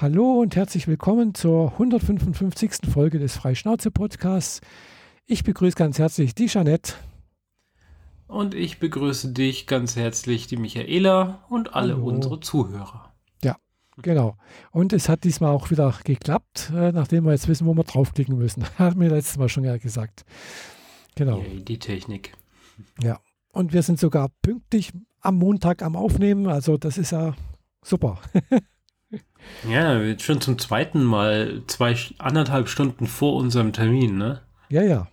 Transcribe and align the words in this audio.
Hallo 0.00 0.40
und 0.40 0.54
herzlich 0.54 0.86
willkommen 0.86 1.34
zur 1.34 1.72
155. 1.72 2.88
Folge 2.88 3.18
des 3.18 3.36
Freischnauze-Podcasts. 3.36 4.60
Ich 5.26 5.42
begrüße 5.42 5.74
ganz 5.74 5.98
herzlich 5.98 6.36
die 6.36 6.46
Jeanette. 6.46 6.92
Und 8.28 8.54
ich 8.54 8.78
begrüße 8.78 9.32
dich 9.32 9.66
ganz 9.66 9.96
herzlich, 9.96 10.46
die 10.46 10.56
Michaela 10.56 11.44
und 11.48 11.74
alle 11.74 11.94
Hallo. 11.94 12.06
unsere 12.06 12.38
Zuhörer. 12.38 13.12
Ja, 13.42 13.56
genau. 14.00 14.36
Und 14.70 14.92
es 14.92 15.08
hat 15.08 15.24
diesmal 15.24 15.50
auch 15.50 15.72
wieder 15.72 15.92
geklappt, 16.04 16.70
äh, 16.72 16.92
nachdem 16.92 17.24
wir 17.24 17.32
jetzt 17.32 17.48
wissen, 17.48 17.66
wo 17.66 17.74
wir 17.74 17.82
draufklicken 17.82 18.38
müssen. 18.38 18.62
Hat 18.78 18.94
mir 18.94 19.08
letztes 19.08 19.36
Mal 19.36 19.48
schon 19.48 19.64
gesagt. 19.80 20.24
Genau. 21.16 21.40
Yay, 21.40 21.64
die 21.64 21.80
Technik. 21.80 22.34
Ja. 23.02 23.18
Und 23.50 23.72
wir 23.72 23.82
sind 23.82 23.98
sogar 23.98 24.28
pünktlich 24.42 24.92
am 25.22 25.38
Montag 25.38 25.82
am 25.82 25.96
Aufnehmen. 25.96 26.46
Also 26.46 26.76
das 26.76 26.98
ist 26.98 27.10
ja 27.10 27.34
super. 27.82 28.20
Ja, 29.68 30.00
schon 30.18 30.40
zum 30.40 30.58
zweiten 30.58 31.02
Mal 31.02 31.62
zwei 31.66 31.96
anderthalb 32.18 32.68
Stunden 32.68 33.06
vor 33.06 33.34
unserem 33.36 33.72
Termin, 33.72 34.18
ne? 34.18 34.42
Ja, 34.68 34.82
ja. 34.82 35.08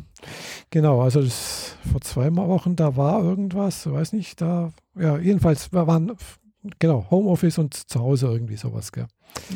genau, 0.70 1.00
also 1.00 1.22
das, 1.22 1.76
vor 1.90 2.00
zwei 2.00 2.34
Wochen, 2.34 2.76
da 2.76 2.96
war 2.96 3.22
irgendwas, 3.22 3.90
weiß 3.90 4.12
nicht, 4.12 4.40
da, 4.40 4.72
ja, 4.98 5.16
jedenfalls 5.18 5.72
wir 5.72 5.86
waren, 5.86 6.16
genau, 6.78 7.06
Homeoffice 7.10 7.58
und 7.58 7.74
zu 7.74 8.00
Hause 8.00 8.26
irgendwie 8.26 8.56
sowas, 8.56 8.90
gell? 8.92 9.06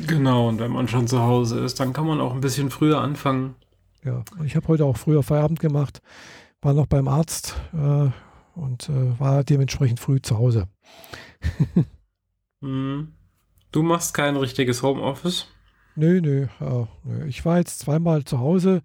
Genau, 0.06 0.48
und 0.48 0.60
wenn 0.60 0.70
man 0.70 0.86
schon 0.86 1.08
zu 1.08 1.20
Hause 1.20 1.60
ist, 1.60 1.80
dann 1.80 1.92
kann 1.92 2.06
man 2.06 2.20
auch 2.20 2.32
ein 2.32 2.40
bisschen 2.40 2.70
früher 2.70 3.00
anfangen. 3.00 3.56
Ja, 4.04 4.22
ich 4.44 4.54
habe 4.54 4.68
heute 4.68 4.84
auch 4.84 4.96
früher 4.96 5.22
Feierabend 5.22 5.58
gemacht, 5.60 6.00
war 6.60 6.74
noch 6.74 6.86
beim 6.86 7.08
Arzt 7.08 7.56
äh, 7.72 8.10
und 8.54 8.88
äh, 8.88 9.18
war 9.18 9.42
dementsprechend 9.42 9.98
früh 9.98 10.20
zu 10.20 10.38
Hause. 10.38 10.68
hm. 12.62 13.14
Du 13.74 13.82
machst 13.82 14.14
kein 14.14 14.36
richtiges 14.36 14.84
Homeoffice? 14.84 15.48
Nö, 15.96 16.20
nö, 16.20 16.46
ja, 16.60 16.86
nö. 17.02 17.26
Ich 17.26 17.44
war 17.44 17.58
jetzt 17.58 17.80
zweimal 17.80 18.22
zu 18.22 18.38
Hause, 18.38 18.82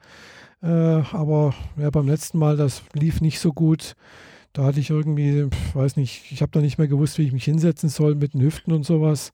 äh, 0.64 0.68
aber 0.68 1.54
ja, 1.78 1.92
beim 1.92 2.08
letzten 2.08 2.40
Mal, 2.40 2.58
das 2.58 2.82
lief 2.94 3.22
nicht 3.22 3.40
so 3.40 3.54
gut. 3.54 3.94
Da 4.52 4.64
hatte 4.64 4.80
ich 4.80 4.90
irgendwie, 4.90 5.48
weiß 5.76 5.96
nicht, 5.96 6.32
ich 6.32 6.42
habe 6.42 6.52
da 6.52 6.60
nicht 6.60 6.80
mehr 6.80 6.88
gewusst, 6.88 7.20
wie 7.20 7.22
ich 7.22 7.32
mich 7.32 7.44
hinsetzen 7.44 7.88
soll 7.88 8.16
mit 8.16 8.34
den 8.34 8.42
Hüften 8.42 8.74
und 8.74 8.84
sowas. 8.84 9.32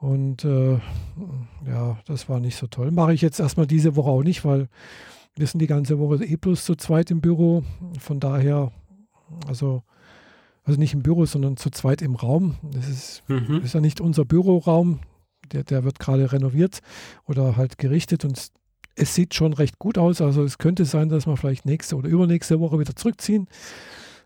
Und 0.00 0.44
äh, 0.44 0.80
ja, 1.64 2.00
das 2.06 2.28
war 2.28 2.40
nicht 2.40 2.56
so 2.56 2.66
toll. 2.66 2.90
Mache 2.90 3.14
ich 3.14 3.22
jetzt 3.22 3.38
erstmal 3.38 3.68
diese 3.68 3.94
Woche 3.94 4.10
auch 4.10 4.24
nicht, 4.24 4.44
weil 4.44 4.68
wir 5.36 5.46
sind 5.46 5.60
die 5.60 5.68
ganze 5.68 6.00
Woche 6.00 6.24
eh 6.24 6.34
bloß 6.34 6.64
zu 6.64 6.74
zweit 6.74 7.12
im 7.12 7.20
Büro. 7.20 7.62
Von 8.00 8.18
daher, 8.18 8.72
also 9.46 9.84
also 10.64 10.78
nicht 10.78 10.94
im 10.94 11.02
Büro, 11.02 11.26
sondern 11.26 11.56
zu 11.56 11.70
zweit 11.70 12.02
im 12.02 12.14
Raum. 12.14 12.56
Das 12.62 12.88
ist, 12.88 13.22
mhm. 13.28 13.62
ist 13.62 13.74
ja 13.74 13.80
nicht 13.80 14.00
unser 14.00 14.24
Büroraum, 14.24 15.00
der, 15.52 15.64
der 15.64 15.84
wird 15.84 15.98
gerade 15.98 16.32
renoviert 16.32 16.80
oder 17.24 17.56
halt 17.56 17.78
gerichtet 17.78 18.24
und 18.24 18.50
es 18.94 19.14
sieht 19.14 19.34
schon 19.34 19.52
recht 19.52 19.78
gut 19.78 19.98
aus. 19.98 20.20
Also 20.20 20.44
es 20.44 20.58
könnte 20.58 20.84
sein, 20.84 21.08
dass 21.08 21.26
wir 21.26 21.36
vielleicht 21.36 21.66
nächste 21.66 21.96
oder 21.96 22.08
übernächste 22.08 22.60
Woche 22.60 22.78
wieder 22.78 22.94
zurückziehen. 22.94 23.48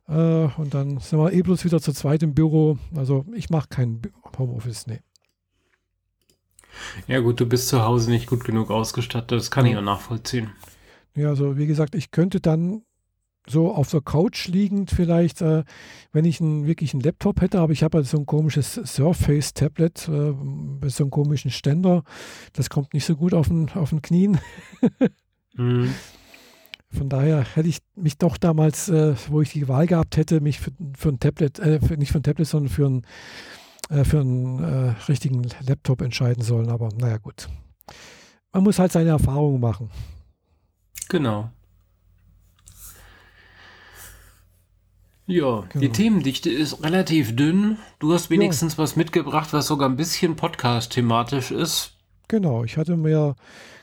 Äh, 0.08 0.48
und 0.56 0.74
dann 0.74 0.98
sind 0.98 1.18
wir 1.18 1.32
eh 1.32 1.42
bloß 1.42 1.64
wieder 1.64 1.80
zu 1.80 1.92
zweit 1.92 2.22
im 2.22 2.34
Büro. 2.34 2.78
Also 2.94 3.24
ich 3.34 3.50
mache 3.50 3.68
kein 3.68 4.02
Homeoffice, 4.38 4.86
nee. 4.86 5.00
Ja 7.06 7.20
gut, 7.20 7.40
du 7.40 7.46
bist 7.46 7.68
zu 7.68 7.82
Hause 7.82 8.10
nicht 8.10 8.26
gut 8.26 8.44
genug 8.44 8.70
ausgestattet, 8.70 9.32
das 9.32 9.50
kann 9.50 9.64
ich 9.64 9.76
auch 9.76 9.82
nachvollziehen. 9.82 10.50
Ja, 11.14 11.28
also 11.28 11.56
wie 11.56 11.66
gesagt, 11.66 11.94
ich 11.94 12.10
könnte 12.10 12.40
dann 12.40 12.82
so 13.48 13.72
auf 13.72 13.90
der 13.90 14.00
Couch 14.00 14.48
liegend 14.48 14.90
vielleicht, 14.90 15.40
äh, 15.40 15.64
wenn 16.12 16.24
ich 16.24 16.40
einen, 16.40 16.66
wirklich 16.66 16.92
einen 16.94 17.02
Laptop 17.02 17.40
hätte, 17.40 17.60
aber 17.60 17.72
ich 17.72 17.82
habe 17.82 17.98
halt 17.98 18.06
so 18.06 18.18
ein 18.18 18.26
komisches 18.26 18.74
Surface-Tablet 18.74 20.08
äh, 20.08 20.32
mit 20.32 20.90
so 20.90 21.04
einem 21.04 21.10
komischen 21.10 21.50
Ständer. 21.50 22.02
Das 22.52 22.70
kommt 22.70 22.94
nicht 22.94 23.04
so 23.04 23.16
gut 23.16 23.34
auf 23.34 23.48
den, 23.48 23.70
auf 23.70 23.90
den 23.90 24.02
Knien. 24.02 24.38
mhm. 25.54 25.94
Von 26.88 27.08
daher 27.08 27.44
hätte 27.54 27.68
ich 27.68 27.78
mich 27.94 28.16
doch 28.16 28.36
damals, 28.36 28.88
äh, 28.88 29.14
wo 29.28 29.42
ich 29.42 29.52
die 29.52 29.68
Wahl 29.68 29.86
gehabt 29.86 30.16
hätte, 30.16 30.40
mich 30.40 30.60
für, 30.60 30.70
für 30.96 31.10
ein 31.10 31.20
Tablet, 31.20 31.58
äh, 31.58 31.80
für, 31.80 31.96
nicht 31.96 32.12
für 32.12 32.18
ein 32.18 32.22
Tablet, 32.22 32.46
sondern 32.46 32.72
für 32.72 32.86
einen, 32.86 33.02
äh, 33.90 34.04
für 34.04 34.20
einen 34.20 34.62
äh, 34.62 34.94
richtigen 35.08 35.46
Laptop 35.66 36.00
entscheiden 36.00 36.42
sollen. 36.42 36.70
Aber 36.70 36.88
naja, 36.96 37.18
gut. 37.18 37.48
Man 38.52 38.62
muss 38.62 38.78
halt 38.78 38.92
seine 38.92 39.10
Erfahrungen 39.10 39.60
machen. 39.60 39.90
Genau. 41.08 41.50
Ja, 45.26 45.64
genau. 45.68 45.80
die 45.80 45.90
Themendichte 45.90 46.50
ist 46.50 46.84
relativ 46.84 47.34
dünn. 47.34 47.78
Du 47.98 48.12
hast 48.12 48.30
wenigstens 48.30 48.74
ja. 48.74 48.78
was 48.78 48.94
mitgebracht, 48.94 49.52
was 49.52 49.66
sogar 49.66 49.88
ein 49.88 49.96
bisschen 49.96 50.36
Podcast-thematisch 50.36 51.50
ist. 51.50 51.96
Genau, 52.28 52.62
ich 52.62 52.76
hatte 52.76 52.96
mir 52.96 53.34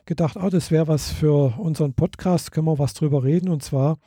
gedacht, 0.06 0.38
oh, 0.42 0.50
das 0.50 0.72
wäre 0.72 0.88
was 0.88 1.12
für 1.12 1.58
unseren 1.60 1.94
Podcast, 1.94 2.52
können 2.52 2.68
wir 2.68 2.80
was 2.80 2.94
drüber 2.94 3.24
reden. 3.24 3.50
Und 3.50 3.62
zwar 3.62 3.98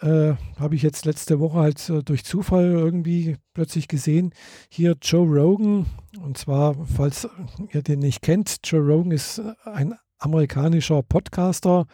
äh, 0.00 0.34
habe 0.58 0.74
ich 0.74 0.82
jetzt 0.82 1.04
letzte 1.04 1.38
Woche 1.38 1.58
halt 1.58 1.88
äh, 1.88 2.02
durch 2.02 2.24
Zufall 2.24 2.64
irgendwie 2.64 3.36
plötzlich 3.52 3.86
gesehen, 3.86 4.32
hier 4.68 4.96
Joe 5.00 5.26
Rogan. 5.26 5.86
Und 6.20 6.38
zwar, 6.38 6.74
falls 6.86 7.28
ihr 7.72 7.82
den 7.82 8.00
nicht 8.00 8.20
kennt, 8.20 8.58
Joe 8.64 8.80
Rogan 8.80 9.12
ist 9.12 9.40
ein 9.64 9.94
amerikanischer 10.18 11.02
Podcaster, 11.02 11.86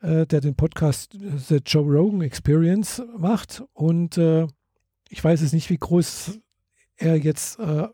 äh, 0.00 0.26
der 0.26 0.40
den 0.40 0.54
Podcast 0.54 1.16
The 1.48 1.60
Joe 1.64 1.84
Rogan 1.84 2.22
Experience 2.22 3.02
macht. 3.16 3.62
Und 3.72 4.18
äh, 4.18 4.46
ich 5.08 5.22
weiß 5.22 5.40
es 5.40 5.52
nicht, 5.52 5.70
wie 5.70 5.78
groß 5.78 6.38
er 6.96 7.16
jetzt 7.16 7.58
äh, 7.58 7.88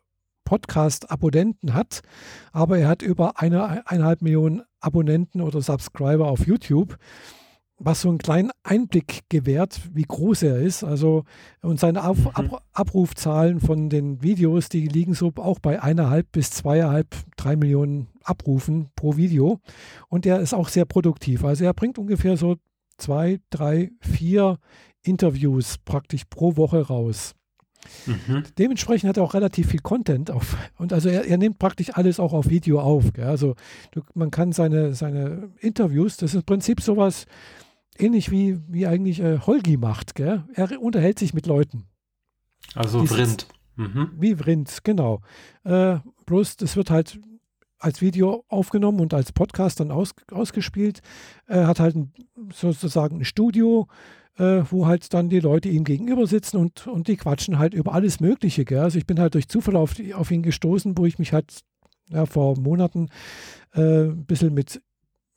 Podcast-Abonnenten 0.45 1.75
hat, 1.75 2.03
aber 2.53 2.79
er 2.79 2.89
hat 2.89 3.03
über 3.03 3.41
eine, 3.41 3.87
eineinhalb 3.89 4.21
Millionen 4.21 4.63
Abonnenten 4.81 5.41
oder 5.41 5.63
Subscriber 5.63 6.27
auf 6.27 6.47
YouTube 6.47 6.99
was 7.79 8.03
so 8.03 8.09
einen 8.09 8.19
kleinen 8.19 8.51
Einblick 8.63 9.23
gewährt, 9.29 9.81
wie 9.93 10.05
groß 10.05 10.43
er 10.45 10.59
ist. 10.59 10.85
Also 10.85 11.25
und 11.61 11.81
seine 11.81 12.05
Auf, 12.05 12.19
mhm. 12.19 12.29
Ab, 12.29 12.63
Abrufzahlen 12.73 13.61
von 13.61 13.89
den 13.91 14.23
Videos, 14.23 14.69
die 14.69 14.87
liegen 14.87 15.15
so 15.15 15.33
auch 15.37 15.59
bei 15.59 15.83
eineinhalb 15.83 16.31
bis 16.33 16.51
zweieinhalb, 16.51 17.15
drei 17.37 17.57
Millionen 17.57 18.09
Abrufen 18.23 18.91
pro 18.97 19.17
Video. 19.17 19.61
Und 20.09 20.25
er 20.27 20.41
ist 20.41 20.55
auch 20.55 20.69
sehr 20.69 20.85
produktiv. 20.85 21.45
Also 21.45 21.65
er 21.65 21.75
bringt 21.75 21.99
ungefähr 21.99 22.37
so 22.37 22.57
zwei, 22.97 23.41
drei, 23.51 23.91
vier 24.01 24.59
Interviews 25.03 25.79
praktisch 25.85 26.25
pro 26.31 26.57
Woche 26.57 26.87
raus. 26.87 27.35
Mhm. 28.07 28.45
Dementsprechend 28.59 29.09
hat 29.09 29.17
er 29.19 29.23
auch 29.23 29.35
relativ 29.35 29.69
viel 29.69 29.81
Content 29.81 30.31
auf. 30.31 30.57
Und 30.79 30.93
also 30.93 31.09
er, 31.09 31.27
er 31.27 31.37
nimmt 31.37 31.59
praktisch 31.59 31.95
alles 31.95 32.19
auch 32.19 32.33
auf 32.33 32.49
Video 32.49 32.81
auf. 32.81 33.13
Gell? 33.13 33.27
Also 33.27 33.57
du, 33.91 34.03
man 34.15 34.31
kann 34.31 34.53
seine, 34.53 34.95
seine 34.95 35.51
Interviews, 35.59 36.17
das 36.17 36.31
ist 36.31 36.41
im 36.41 36.45
Prinzip 36.45 36.81
sowas, 36.81 37.27
ähnlich 37.99 38.31
wie, 38.31 38.61
wie 38.69 38.87
eigentlich 38.87 39.21
äh, 39.21 39.39
Holgi 39.39 39.77
macht. 39.77 40.15
Gell? 40.15 40.45
Er 40.55 40.81
unterhält 40.81 41.19
sich 41.19 41.35
mit 41.35 41.47
Leuten. 41.47 41.85
Also 42.75 43.01
Dieses, 43.01 43.17
Vrind. 43.17 43.49
Mhm. 43.77 44.11
Wie 44.17 44.37
Vrind, 44.37 44.79
genau. 44.85 45.21
Äh, 45.65 45.99
bloß, 46.27 46.57
das 46.57 46.77
wird 46.77 46.91
halt 46.91 47.19
als 47.79 48.01
Video 48.01 48.45
aufgenommen 48.49 49.01
und 49.01 49.13
als 49.13 49.33
Podcast 49.33 49.81
dann 49.81 49.91
aus, 49.91 50.15
ausgespielt. 50.31 51.01
Er 51.47 51.67
hat 51.67 51.81
halt 51.81 51.97
ein, 51.97 52.13
sozusagen 52.53 53.19
ein 53.19 53.25
Studio, 53.25 53.89
äh, 54.39 54.63
wo 54.71 54.87
halt 54.87 55.13
dann 55.13 55.29
die 55.29 55.41
Leute 55.41 55.69
ihm 55.69 55.85
gegenüber 55.85 56.27
sitzen 56.27 56.57
und, 56.57 56.87
und 56.87 57.09
die 57.09 57.17
quatschen 57.17 57.59
halt 57.59 57.75
über 57.75 57.93
alles 57.93 58.21
Mögliche. 58.21 58.65
Gell? 58.65 58.79
Also 58.81 58.99
ich 58.99 59.07
bin 59.07 59.21
halt 59.21 59.35
durch 59.35 59.49
Zufall 59.49 59.77
auf, 59.77 59.95
auf 60.15 60.31
ihn 60.31 60.43
gestoßen, 60.43 60.97
wo 60.97 61.05
ich 61.05 61.19
mich 61.19 61.33
halt 61.33 61.61
ja, 62.11 62.27
vor 62.27 62.59
Monaten 62.59 63.09
äh, 63.75 64.05
ein 64.05 64.25
bisschen 64.25 64.55
mit, 64.55 64.83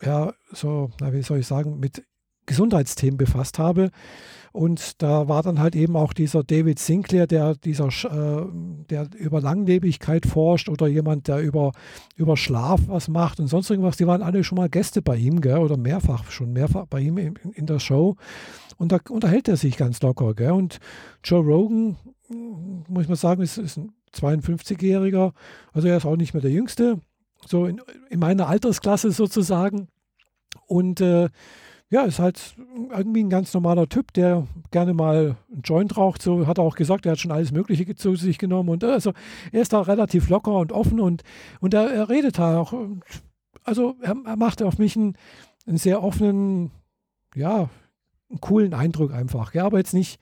ja, 0.01 0.33
so, 0.51 0.91
na, 0.99 1.13
wie 1.13 1.21
soll 1.21 1.39
ich 1.39 1.47
sagen, 1.47 1.79
mit 1.79 2.03
Gesundheitsthemen 2.47 3.17
befasst 3.17 3.59
habe. 3.59 3.91
Und 4.51 5.03
da 5.03 5.27
war 5.27 5.43
dann 5.43 5.59
halt 5.59 5.75
eben 5.75 5.95
auch 5.95 6.13
dieser 6.13 6.43
David 6.43 6.79
Sinclair, 6.79 7.27
der 7.27 7.53
dieser, 7.53 7.89
äh, 7.89 8.45
der 8.89 9.07
über 9.15 9.39
Langlebigkeit 9.39 10.25
forscht 10.25 10.67
oder 10.67 10.87
jemand, 10.87 11.27
der 11.27 11.41
über, 11.41 11.73
über 12.15 12.35
Schlaf 12.37 12.81
was 12.87 13.07
macht 13.07 13.39
und 13.39 13.47
sonst 13.47 13.69
irgendwas. 13.69 13.97
Die 13.97 14.07
waren 14.07 14.23
alle 14.23 14.43
schon 14.43 14.57
mal 14.57 14.67
Gäste 14.67 15.03
bei 15.03 15.15
ihm, 15.15 15.41
gell? 15.41 15.59
oder 15.59 15.77
mehrfach 15.77 16.31
schon 16.31 16.53
mehrfach 16.53 16.87
bei 16.87 17.01
ihm 17.01 17.19
in, 17.19 17.35
in 17.53 17.67
der 17.67 17.79
Show. 17.79 18.15
Und 18.77 18.91
da 18.91 18.99
unterhält 19.09 19.47
er 19.47 19.57
sich 19.57 19.77
ganz 19.77 20.01
locker. 20.01 20.33
Gell? 20.33 20.51
Und 20.51 20.79
Joe 21.23 21.43
Rogan, 21.43 21.97
muss 22.87 23.07
man 23.07 23.15
sagen, 23.17 23.43
ist, 23.43 23.57
ist 23.57 23.77
ein 23.77 23.91
52-Jähriger. 24.15 25.33
Also 25.73 25.87
er 25.87 25.97
ist 25.97 26.05
auch 26.05 26.15
nicht 26.15 26.33
mehr 26.33 26.41
der 26.41 26.51
Jüngste. 26.51 26.99
So 27.45 27.65
in, 27.65 27.79
in 28.09 28.19
meiner 28.19 28.47
Altersklasse 28.47 29.11
sozusagen. 29.11 29.89
Und 30.65 30.99
äh, 31.01 31.29
ja, 31.89 32.03
ist 32.03 32.19
halt 32.19 32.55
irgendwie 32.91 33.23
ein 33.23 33.29
ganz 33.29 33.53
normaler 33.53 33.87
Typ, 33.87 34.11
der 34.13 34.45
gerne 34.71 34.93
mal 34.93 35.37
einen 35.51 35.61
Joint 35.61 35.95
raucht. 35.95 36.21
So 36.21 36.45
hat 36.45 36.57
er 36.57 36.63
auch 36.63 36.75
gesagt, 36.75 37.05
er 37.05 37.13
hat 37.13 37.19
schon 37.19 37.31
alles 37.31 37.51
Mögliche 37.51 37.95
zu 37.95 38.15
sich 38.15 38.37
genommen. 38.37 38.69
Und 38.69 38.83
also 38.83 39.13
er 39.51 39.61
ist 39.61 39.71
da 39.71 39.81
relativ 39.81 40.27
locker 40.29 40.57
und 40.57 40.73
offen 40.73 40.99
und, 40.99 41.23
und 41.61 41.73
er, 41.73 41.89
er 41.89 42.09
redet 42.09 42.39
da 42.39 42.59
auch. 42.59 42.73
Also 43.63 43.95
er, 44.01 44.15
er 44.25 44.35
macht 44.35 44.61
auf 44.61 44.77
mich 44.77 44.97
einen, 44.97 45.17
einen, 45.65 45.77
sehr 45.77 46.03
offenen, 46.03 46.71
ja, 47.35 47.69
einen 48.29 48.41
coolen 48.41 48.73
Eindruck 48.73 49.13
einfach. 49.13 49.53
Ja, 49.53 49.65
aber 49.65 49.77
jetzt 49.77 49.93
nicht, 49.93 50.19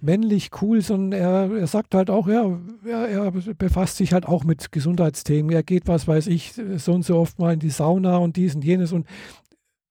männlich 0.00 0.50
cool, 0.60 0.80
sondern 0.80 1.18
er, 1.18 1.56
er 1.56 1.66
sagt 1.66 1.94
halt 1.94 2.10
auch, 2.10 2.28
ja, 2.28 2.58
er, 2.84 3.08
er, 3.08 3.30
befasst 3.30 3.96
sich 3.96 4.12
halt 4.12 4.26
auch 4.26 4.44
mit 4.44 4.72
Gesundheitsthemen. 4.72 5.52
Er 5.52 5.62
geht, 5.62 5.86
was 5.86 6.08
weiß 6.08 6.26
ich, 6.26 6.54
so 6.76 6.92
und 6.92 7.04
so 7.04 7.16
oft 7.16 7.38
mal 7.38 7.54
in 7.54 7.60
die 7.60 7.70
Sauna 7.70 8.16
und 8.18 8.36
dies 8.36 8.54
und 8.54 8.64
jenes 8.64 8.92
und 8.92 9.06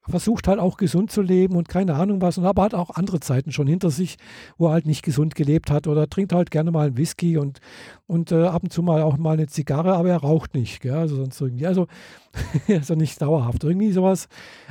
versucht 0.07 0.47
halt 0.47 0.59
auch 0.59 0.77
gesund 0.77 1.11
zu 1.11 1.21
leben 1.21 1.55
und 1.55 1.67
keine 1.67 1.95
Ahnung 1.95 2.21
was 2.21 2.37
und 2.37 2.45
aber 2.45 2.63
hat 2.63 2.73
auch 2.73 2.91
andere 2.91 3.19
Zeiten 3.19 3.51
schon 3.51 3.67
hinter 3.67 3.89
sich, 3.89 4.17
wo 4.57 4.67
er 4.67 4.73
halt 4.73 4.85
nicht 4.85 5.03
gesund 5.03 5.35
gelebt 5.35 5.71
hat 5.71 5.87
oder 5.87 6.09
trinkt 6.09 6.33
halt 6.33 6.51
gerne 6.51 6.71
mal 6.71 6.87
einen 6.87 6.97
Whisky 6.97 7.37
und, 7.37 7.59
und 8.05 8.31
äh, 8.31 8.45
ab 8.45 8.63
und 8.63 8.71
zu 8.71 8.83
mal 8.83 9.01
auch 9.01 9.17
mal 9.17 9.33
eine 9.33 9.47
Zigarre, 9.47 9.95
aber 9.95 10.09
er 10.09 10.17
raucht 10.17 10.53
nicht, 10.53 10.81
gell? 10.81 10.95
also 10.95 11.15
sonst 11.15 11.39
irgendwie, 11.41 11.65
also, 11.65 11.87
also 12.67 12.95
nicht 12.95 13.21
dauerhaft, 13.21 13.63
irgendwie 13.63 13.91
sowas, 13.91 14.27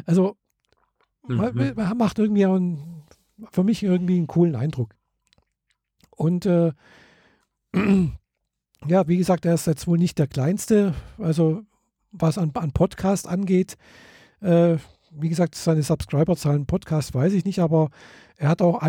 also 0.07 0.37
mhm. 1.27 1.75
macht 1.97 2.19
irgendwie 2.19 2.47
einen, 2.47 3.03
für 3.51 3.65
mich 3.65 3.83
irgendwie 3.83 4.17
einen 4.17 4.27
coolen 4.27 4.55
Eindruck. 4.55 4.95
Und 6.11 6.47
äh, 6.47 6.73
ja, 8.87 9.09
wie 9.09 9.17
gesagt, 9.17 9.47
er 9.47 9.55
ist 9.55 9.67
jetzt 9.67 9.87
wohl 9.87 9.99
nicht 9.99 10.19
der 10.19 10.29
kleinste, 10.29 10.95
also 11.19 11.63
was 12.13 12.39
an, 12.39 12.53
an 12.55 12.73
Podcast 12.73 13.29
angeht. 13.29 13.77
Äh, 14.41 14.77
wie 15.17 15.29
gesagt, 15.29 15.55
seine 15.55 15.83
Subscriberzahlen 15.83 16.67
Podcast 16.67 17.15
weiß 17.15 17.33
ich 17.33 17.45
nicht, 17.45 17.61
aber 17.61 17.91
er 18.37 18.49
hat 18.49 18.63
auch 18.63 18.83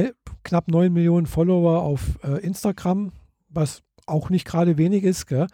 knapp 0.44 0.68
9 0.68 0.92
Millionen 0.92 1.27
Follower 1.27 1.81
auf 1.81 2.19
äh, 2.24 2.39
Instagram, 2.42 3.12
was 3.50 3.81
auch 4.06 4.30
nicht 4.30 4.45
gerade 4.45 4.77
wenig 4.77 5.04
ist. 5.04 5.27
Gell? 5.27 5.48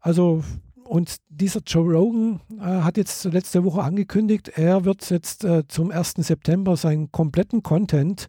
Also, 0.00 0.44
und 0.84 1.16
dieser 1.28 1.60
Joe 1.66 1.92
Rogan 1.92 2.40
äh, 2.58 2.82
hat 2.82 2.96
jetzt 2.96 3.24
letzte 3.24 3.64
Woche 3.64 3.82
angekündigt, 3.82 4.52
er 4.54 4.84
wird 4.84 5.08
jetzt 5.10 5.44
äh, 5.44 5.66
zum 5.66 5.90
1. 5.90 6.14
September 6.18 6.76
seinen 6.76 7.10
kompletten 7.10 7.62
Content, 7.62 8.28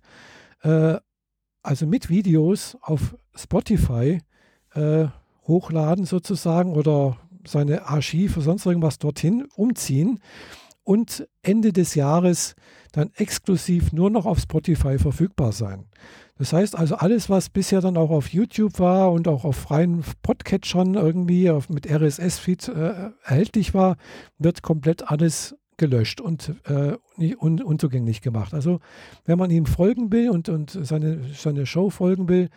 äh, 0.64 0.98
also 1.62 1.86
mit 1.88 2.10
Videos 2.10 2.78
auf 2.82 3.16
Spotify, 3.36 4.22
äh, 4.74 5.08
hochladen 5.48 6.06
sozusagen 6.06 6.74
oder 6.74 7.18
seine 7.46 7.88
Archive, 7.88 8.42
sonst 8.42 8.66
irgendwas 8.66 8.98
dorthin 8.98 9.46
umziehen 9.56 10.20
und 10.86 11.28
Ende 11.42 11.74
des 11.74 11.96
Jahres 11.96 12.56
dann 12.94 13.12
exklusiv 13.16 13.92
nur 13.92 14.10
noch 14.10 14.26
auf 14.26 14.40
Spotify 14.40 14.98
verfügbar 14.98 15.52
sein. 15.52 15.86
Das 16.38 16.54
heißt 16.54 16.78
also, 16.78 16.96
alles, 16.96 17.30
was 17.30 17.50
bisher 17.50 17.82
dann 17.82 17.98
auch 17.98 18.10
auf 18.10 18.30
YouTube 18.30 18.80
war 18.80 19.12
und 19.12 19.28
auch 19.28 19.44
auf 19.44 19.56
freien 19.56 20.04
Podcatchern 20.22 20.94
irgendwie 20.94 21.50
auf, 21.50 21.70
mit 21.70 21.90
RSS-Feed 21.90 22.70
äh, 22.70 23.12
erhältlich 23.24 23.74
war, 23.74 23.98
wird 24.38 24.62
komplett 24.62 25.10
alles 25.10 25.56
gelöscht 25.78 26.22
und 26.22 26.56
äh, 26.66 26.98
un, 27.38 27.62
unzugänglich 27.62 28.22
gemacht. 28.22 28.54
Also 28.54 28.80
wenn 29.26 29.38
man 29.38 29.52
ihm 29.52 29.66
folgen 29.66 30.12
will 30.12 30.30
und, 30.30 30.48
und 30.48 30.72
seine, 30.72 31.22
seine 31.34 31.66
Show 31.66 31.90
folgen 31.90 32.30
will, 32.30 32.50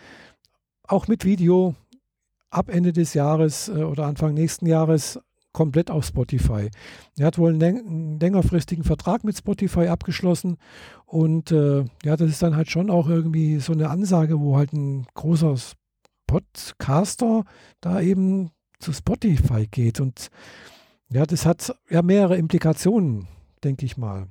auch 0.84 1.08
mit 1.08 1.25
Video 1.25 1.75
ab 2.50 2.69
Ende 2.69 2.92
des 2.92 3.14
Jahres 3.14 3.69
äh, 3.69 3.82
oder 3.82 4.06
Anfang 4.06 4.34
nächsten 4.34 4.66
Jahres 4.66 5.20
komplett 5.53 5.91
auf 5.91 6.05
Spotify. 6.05 6.71
Er 7.17 7.27
hat 7.27 7.39
wohl 7.39 7.55
einen, 7.55 8.21
längerfristigen 8.21 8.85
Vertrag 8.85 9.25
mit 9.25 9.37
Spotify 9.37 9.89
abgeschlossen 9.89 10.56
und 11.06 11.50
äh, 11.53 11.85
ja, 12.05 12.17
das 12.17 12.31
ist 12.31 12.43
dann 12.43 12.56
halt 12.56 12.71
schon 12.71 12.91
auch 12.91 13.09
irgendwie 13.09 13.59
so 13.59 13.73
eine 13.73 13.91
Ansage, 13.91 14.41
wo 14.41 14.56
halt 14.56 14.73
ein 14.73 15.06
großer 15.15 15.55
Podcaster 16.27 17.45
da 17.81 18.00
eben 18.00 18.50
zu 18.79 18.93
Spotify 18.93 19.67
geht 19.67 20.00
und 20.00 20.29
ja, 21.11 21.25
das 21.25 21.47
hat 21.47 21.75
ja 21.89 22.03
mehrere 22.03 22.37
Implikationen, 22.37 23.27
denke 23.65 23.87
ich 23.87 23.97
mal. 23.97 24.29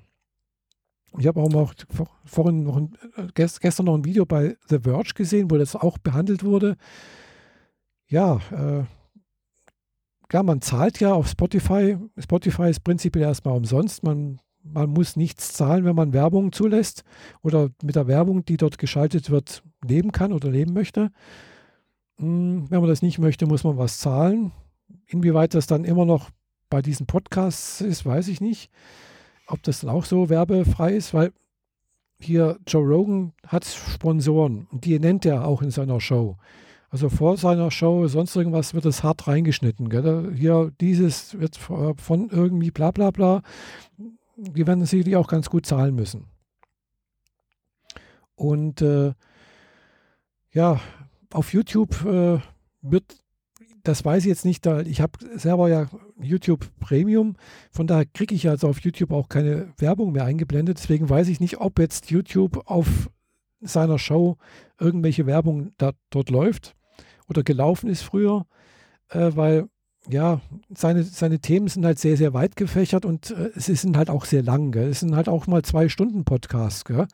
Ich 1.17 1.25
habe 1.25 1.41
auch 1.41 1.49
noch 1.49 1.73
vorhin 2.25 2.63
noch 2.63 2.77
ein, 2.77 2.95
äh, 3.15 3.27
gestern 3.33 3.85
noch 3.85 3.95
ein 3.95 4.05
Video 4.05 4.25
bei 4.25 4.55
The 4.69 4.79
Verge 4.79 5.13
gesehen, 5.15 5.49
wo 5.49 5.57
das 5.57 5.75
auch 5.75 5.97
behandelt 5.97 6.43
wurde. 6.43 6.77
Ja, 8.07 8.39
äh, 8.51 8.83
klar, 10.27 10.43
man 10.43 10.61
zahlt 10.61 10.99
ja 10.99 11.13
auf 11.13 11.27
Spotify. 11.27 11.97
Spotify 12.17 12.69
ist 12.69 12.83
prinzipiell 12.83 13.25
erstmal 13.25 13.57
umsonst. 13.57 14.03
Man, 14.03 14.39
man 14.63 14.89
muss 14.89 15.15
nichts 15.15 15.53
zahlen, 15.53 15.85
wenn 15.85 15.95
man 15.95 16.13
Werbung 16.13 16.51
zulässt 16.51 17.03
oder 17.41 17.69
mit 17.83 17.95
der 17.95 18.07
Werbung, 18.07 18.45
die 18.45 18.57
dort 18.57 18.77
geschaltet 18.77 19.29
wird, 19.29 19.63
leben 19.85 20.11
kann 20.11 20.33
oder 20.33 20.49
leben 20.49 20.73
möchte. 20.73 21.11
Hm, 22.17 22.69
wenn 22.69 22.79
man 22.79 22.89
das 22.89 23.01
nicht 23.01 23.19
möchte, 23.19 23.45
muss 23.45 23.63
man 23.63 23.77
was 23.77 23.99
zahlen. 23.99 24.51
Inwieweit 25.07 25.53
das 25.53 25.67
dann 25.67 25.85
immer 25.85 26.05
noch 26.05 26.29
bei 26.69 26.81
diesen 26.81 27.05
Podcasts 27.05 27.81
ist, 27.81 28.05
weiß 28.05 28.27
ich 28.27 28.41
nicht. 28.41 28.69
Ob 29.47 29.63
das 29.63 29.81
dann 29.81 29.89
auch 29.89 30.05
so 30.05 30.29
werbefrei 30.29 30.93
ist, 30.93 31.13
weil 31.13 31.31
hier 32.19 32.59
Joe 32.67 32.83
Rogan 32.83 33.33
hat 33.45 33.65
Sponsoren 33.65 34.67
und 34.71 34.85
die 34.85 34.99
nennt 34.99 35.25
er 35.25 35.47
auch 35.47 35.61
in 35.61 35.71
seiner 35.71 36.01
Show. 36.01 36.37
Also 36.89 37.09
vor 37.09 37.35
seiner 37.35 37.69
Show, 37.69 38.07
sonst 38.07 38.35
irgendwas 38.35 38.73
wird 38.73 38.85
es 38.85 39.03
hart 39.03 39.27
reingeschnitten. 39.27 39.89
Gell? 39.89 40.33
Hier, 40.35 40.71
dieses 40.79 41.37
wird 41.37 41.57
von 41.57 42.29
irgendwie 42.29 42.71
bla 42.71 42.91
bla 42.91 43.11
bla. 43.11 43.41
Die 44.37 44.65
werden 44.65 44.85
sicherlich 44.85 45.17
auch 45.17 45.27
ganz 45.27 45.49
gut 45.49 45.65
zahlen 45.65 45.95
müssen. 45.95 46.27
Und 48.35 48.81
äh, 48.81 49.13
ja, 50.53 50.79
auf 51.33 51.53
YouTube 51.53 52.05
äh, 52.05 52.39
wird, 52.81 53.21
das 53.83 54.05
weiß 54.05 54.23
ich 54.23 54.29
jetzt 54.29 54.45
nicht, 54.45 54.65
da 54.65 54.81
ich 54.81 55.01
habe 55.01 55.19
selber 55.35 55.67
ja 55.67 55.87
YouTube 56.21 56.69
Premium, 56.79 57.35
von 57.71 57.87
daher 57.87 58.05
kriege 58.05 58.35
ich 58.35 58.47
also 58.47 58.69
auf 58.69 58.79
YouTube 58.79 59.11
auch 59.11 59.27
keine 59.27 59.73
Werbung 59.77 60.13
mehr 60.13 60.23
eingeblendet. 60.23 60.77
Deswegen 60.77 61.09
weiß 61.09 61.27
ich 61.27 61.41
nicht, 61.41 61.57
ob 61.57 61.79
jetzt 61.79 62.11
YouTube 62.11 62.61
auf 62.65 63.09
seiner 63.59 63.99
Show 63.99 64.37
irgendwelche 64.79 65.25
Werbung 65.25 65.73
da, 65.77 65.93
dort 66.11 66.29
läuft 66.29 66.76
oder 67.29 67.43
gelaufen 67.43 67.89
ist 67.89 68.01
früher, 68.01 68.45
äh, 69.09 69.31
weil 69.35 69.69
ja, 70.09 70.41
seine, 70.73 71.03
seine 71.03 71.39
Themen 71.39 71.67
sind 71.67 71.85
halt 71.85 71.99
sehr, 71.99 72.17
sehr 72.17 72.33
weit 72.33 72.55
gefächert 72.55 73.05
und 73.05 73.31
äh, 73.31 73.51
es 73.55 73.65
sind 73.65 73.97
halt 73.97 74.09
auch 74.09 74.25
sehr 74.25 74.43
lang. 74.43 74.71
Gell? 74.71 74.89
Es 74.89 75.01
sind 75.01 75.15
halt 75.15 75.27
auch 75.27 75.47
mal 75.47 75.63
zwei 75.63 75.89
Stunden 75.89 76.23
Podcasts. 76.23 76.85
Gell? 76.85 77.07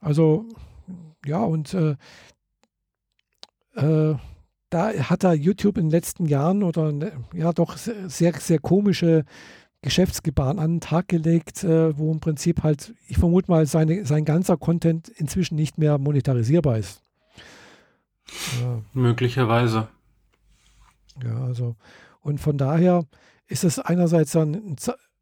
Also, 0.00 0.46
ja, 1.26 1.42
und 1.42 1.74
äh, 1.74 1.96
äh, 3.74 4.16
da 4.70 4.92
hat 4.92 5.24
er 5.24 5.34
YouTube 5.34 5.78
in 5.78 5.86
den 5.86 5.90
letzten 5.90 6.26
Jahren 6.26 6.62
oder 6.62 6.92
ne, 6.92 7.12
ja 7.34 7.52
doch 7.52 7.76
sehr, 7.76 8.34
sehr 8.34 8.58
komische 8.58 9.24
Geschäftsgebaren 9.82 10.58
an 10.58 10.74
den 10.74 10.80
Tag 10.80 11.08
gelegt, 11.08 11.62
äh, 11.62 11.96
wo 11.96 12.12
im 12.12 12.20
Prinzip 12.20 12.62
halt, 12.62 12.94
ich 13.06 13.18
vermute 13.18 13.50
mal, 13.50 13.64
seine, 13.66 14.04
sein 14.04 14.24
ganzer 14.24 14.56
Content 14.56 15.08
inzwischen 15.08 15.54
nicht 15.54 15.78
mehr 15.78 15.98
monetarisierbar 15.98 16.78
ist. 16.78 17.02
Ja. 18.60 18.82
Möglicherweise. 18.92 19.88
Ja, 21.22 21.44
also, 21.44 21.76
und 22.20 22.38
von 22.40 22.58
daher 22.58 23.06
ist 23.46 23.64
es 23.64 23.78
einerseits 23.78 24.32
dann, 24.32 24.76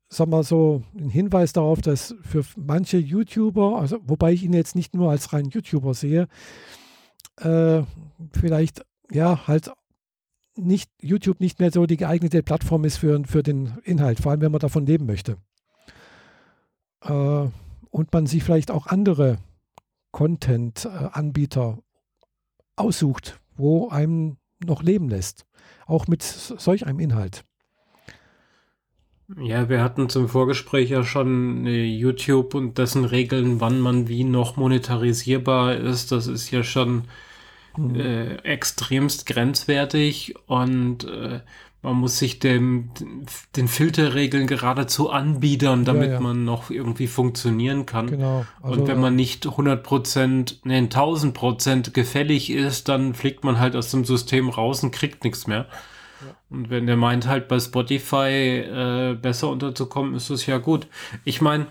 sag 0.09 0.29
mal 0.29 0.43
so, 0.43 0.83
ein 0.95 1.09
Hinweis 1.09 1.53
darauf, 1.53 1.81
dass 1.81 2.15
für 2.23 2.45
manche 2.57 2.99
YouTuber, 2.99 3.79
also 3.79 3.99
wobei 4.03 4.33
ich 4.33 4.43
ihn 4.43 4.53
jetzt 4.53 4.75
nicht 4.75 4.95
nur 4.95 5.11
als 5.11 5.33
rein 5.33 5.51
YouTuber 5.51 5.95
sehe, 5.95 6.29
äh, 7.39 7.83
vielleicht 8.33 8.85
ja 9.11 9.47
halt 9.47 9.71
nicht 10.57 10.91
YouTube 11.01 11.41
nicht 11.41 11.61
mehr 11.61 11.71
so 11.71 11.87
die 11.87 11.99
geeignete 11.99 12.43
Plattform 12.43 12.85
ist 12.85 12.97
für, 12.97 13.23
für 13.27 13.43
den 13.43 13.79
Inhalt, 13.85 14.21
vor 14.21 14.33
allem 14.33 14.41
wenn 14.41 14.53
man 14.53 14.61
davon 14.61 14.87
leben 14.87 15.07
möchte. 15.07 15.37
Äh, 17.03 17.49
und 17.91 18.13
man 18.13 18.27
sich 18.27 18.43
vielleicht 18.43 18.71
auch 18.71 18.87
andere 18.87 19.39
Content-Anbieter 20.13 21.79
aussucht, 22.77 23.41
wo 23.57 23.89
einem 23.89 24.37
noch 24.65 24.83
leben 24.83 25.09
lässt. 25.09 25.47
Auch 25.87 26.07
mit 26.07 26.23
solch 26.23 26.87
einem 26.87 27.01
Inhalt. 27.01 27.45
Ja, 29.41 29.69
wir 29.69 29.83
hatten 29.83 30.09
zum 30.09 30.29
Vorgespräch 30.29 30.91
ja 30.91 31.03
schon 31.03 31.67
äh, 31.67 31.85
YouTube 31.85 32.55
und 32.55 32.79
dessen 32.79 33.05
Regeln, 33.05 33.61
wann 33.61 33.81
man 33.81 34.07
wie 34.07 34.23
noch 34.23 34.57
monetarisierbar 34.57 35.75
ist. 35.75 36.13
Das 36.13 36.29
ist 36.29 36.53
ja 36.53 36.63
schon 36.63 37.05
mhm. 37.77 37.97
äh, 37.97 38.37
extremst 38.37 39.27
grenzwertig 39.27 40.35
und 40.47 41.05
äh, 41.05 41.41
man 41.87 41.99
muss 41.99 42.19
sich 42.19 42.41
dem, 42.41 42.91
den 43.55 43.69
Filterregeln 43.69 44.49
geradezu 44.49 45.09
anbiedern, 45.09 45.85
damit 45.85 46.09
ja, 46.09 46.15
ja. 46.15 46.21
man 46.21 46.45
noch 46.45 46.69
irgendwie 46.69 47.07
funktionieren 47.07 47.87
kann. 47.87 48.09
Genau. 48.09 48.45
Also, 48.61 48.81
und 48.81 48.89
wenn 48.89 49.01
man 49.01 49.15
nicht 49.15 49.47
100%, 49.47 50.57
nee, 50.65 50.81
1000% 50.81 51.93
gefällig 51.93 52.51
ist, 52.51 52.89
dann 52.89 53.15
fliegt 53.15 53.45
man 53.45 53.61
halt 53.61 53.77
aus 53.77 53.93
dem 53.93 54.05
System 54.05 54.49
raus 54.49 54.83
und 54.83 54.91
kriegt 54.91 55.23
nichts 55.23 55.47
mehr. 55.47 55.67
Ja. 56.27 56.35
Und 56.51 56.71
wenn 56.71 56.89
der 56.89 56.97
meint 56.97 57.29
halt 57.29 57.47
bei 57.47 57.61
Spotify 57.61 58.65
äh, 58.67 59.15
besser 59.15 59.49
unterzukommen, 59.49 60.17
ist 60.17 60.29
das 60.29 60.45
ja 60.47 60.59
gut. 60.59 60.89
Ich 61.25 61.41
meine, 61.41 61.69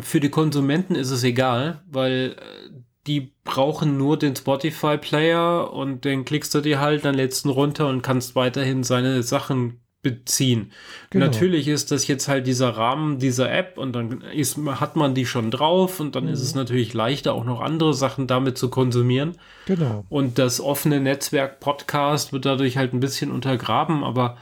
für 0.00 0.18
die 0.18 0.30
Konsumenten 0.30 0.96
ist 0.96 1.12
es 1.12 1.22
egal, 1.22 1.82
weil 1.88 2.34
äh, 2.36 2.70
die 3.06 3.32
brauchen 3.44 3.96
nur 3.96 4.16
den 4.16 4.36
Spotify-Player 4.36 5.72
und 5.72 6.04
den 6.04 6.24
klickst 6.24 6.54
du 6.54 6.60
dir 6.60 6.80
halt, 6.80 7.04
dann 7.04 7.14
du 7.44 7.50
runter 7.50 7.88
und 7.88 8.02
kannst 8.02 8.36
weiterhin 8.36 8.84
seine 8.84 9.22
Sachen 9.22 9.82
beziehen. 10.02 10.72
Genau. 11.10 11.26
Natürlich 11.26 11.68
ist 11.68 11.92
das 11.92 12.06
jetzt 12.08 12.26
halt 12.28 12.46
dieser 12.46 12.70
Rahmen 12.70 13.18
dieser 13.18 13.52
App 13.52 13.78
und 13.78 13.92
dann 13.92 14.20
ist, 14.20 14.58
hat 14.58 14.96
man 14.96 15.14
die 15.14 15.26
schon 15.26 15.50
drauf 15.50 16.00
und 16.00 16.16
dann 16.16 16.24
mhm. 16.24 16.32
ist 16.32 16.42
es 16.42 16.54
natürlich 16.54 16.92
leichter, 16.92 17.34
auch 17.34 17.44
noch 17.44 17.60
andere 17.60 17.94
Sachen 17.94 18.26
damit 18.26 18.58
zu 18.58 18.68
konsumieren. 18.68 19.36
Genau. 19.66 20.04
Und 20.08 20.38
das 20.38 20.60
offene 20.60 21.00
Netzwerk 21.00 21.60
Podcast 21.60 22.32
wird 22.32 22.44
dadurch 22.44 22.76
halt 22.76 22.92
ein 22.92 23.00
bisschen 23.00 23.30
untergraben, 23.30 24.02
aber 24.02 24.36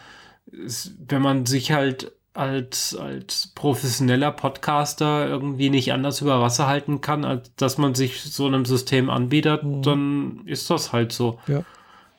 es, 0.64 0.96
wenn 1.06 1.22
man 1.22 1.44
sich 1.46 1.72
halt 1.72 2.12
als, 2.32 2.94
als 2.94 3.48
professioneller 3.54 4.30
Podcaster 4.30 5.26
irgendwie 5.26 5.68
nicht 5.68 5.92
anders 5.92 6.20
über 6.20 6.40
Wasser 6.40 6.66
halten 6.66 7.00
kann, 7.00 7.24
als 7.24 7.54
dass 7.56 7.76
man 7.76 7.94
sich 7.94 8.22
so 8.22 8.46
einem 8.46 8.64
System 8.64 9.10
anbietet, 9.10 9.64
mhm. 9.64 9.82
dann 9.82 10.40
ist 10.46 10.70
das 10.70 10.92
halt 10.92 11.12
so. 11.12 11.38
Ja. 11.46 11.64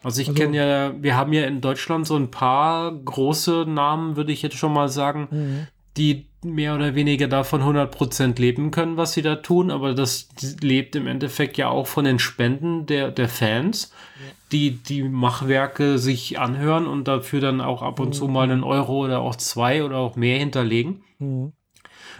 Also 0.04 0.22
ich 0.22 0.30
also, 0.30 0.42
kenne 0.42 0.58
ja, 0.58 0.94
wir 1.02 1.16
haben 1.16 1.32
ja 1.32 1.46
in 1.46 1.62
Deutschland 1.62 2.08
so 2.08 2.16
ein 2.16 2.32
paar 2.32 2.92
große 2.92 3.66
Namen, 3.68 4.16
würde 4.16 4.32
ich 4.32 4.42
jetzt 4.42 4.58
schon 4.58 4.74
mal 4.74 4.90
sagen, 4.90 5.28
mhm. 5.32 5.68
die 5.96 6.28
mehr 6.44 6.76
oder 6.76 6.96
weniger 6.96 7.28
davon 7.28 7.62
100% 7.62 8.40
leben 8.40 8.72
können, 8.72 8.98
was 8.98 9.14
sie 9.14 9.22
da 9.22 9.36
tun, 9.36 9.70
aber 9.70 9.94
das 9.94 10.30
lebt 10.62 10.96
im 10.96 11.08
Endeffekt 11.08 11.58
ja 11.58 11.70
auch 11.70 11.88
von 11.88 12.06
den 12.06 12.20
Spenden 12.20 12.86
der, 12.86 13.12
der 13.12 13.30
Fans, 13.30 13.92
ja. 14.16 14.32
die 14.52 14.72
die 14.72 15.04
Machwerke 15.04 15.98
sich 15.98 16.40
anhören 16.40 16.88
und 16.88 17.08
dafür 17.08 17.42
dann 17.42 17.62
auch 17.62 17.82
ab 17.82 18.00
und 18.00 18.10
mhm. 18.10 18.14
zu 18.14 18.28
mal 18.28 18.44
einen 18.44 18.64
Euro 18.64 19.06
oder 19.06 19.20
auch 19.20 19.36
zwei 19.36 19.84
oder 19.84 19.98
auch 19.98 20.16
mehr 20.16 20.40
hinterlegen. 20.40 21.04
Mhm. 21.20 21.54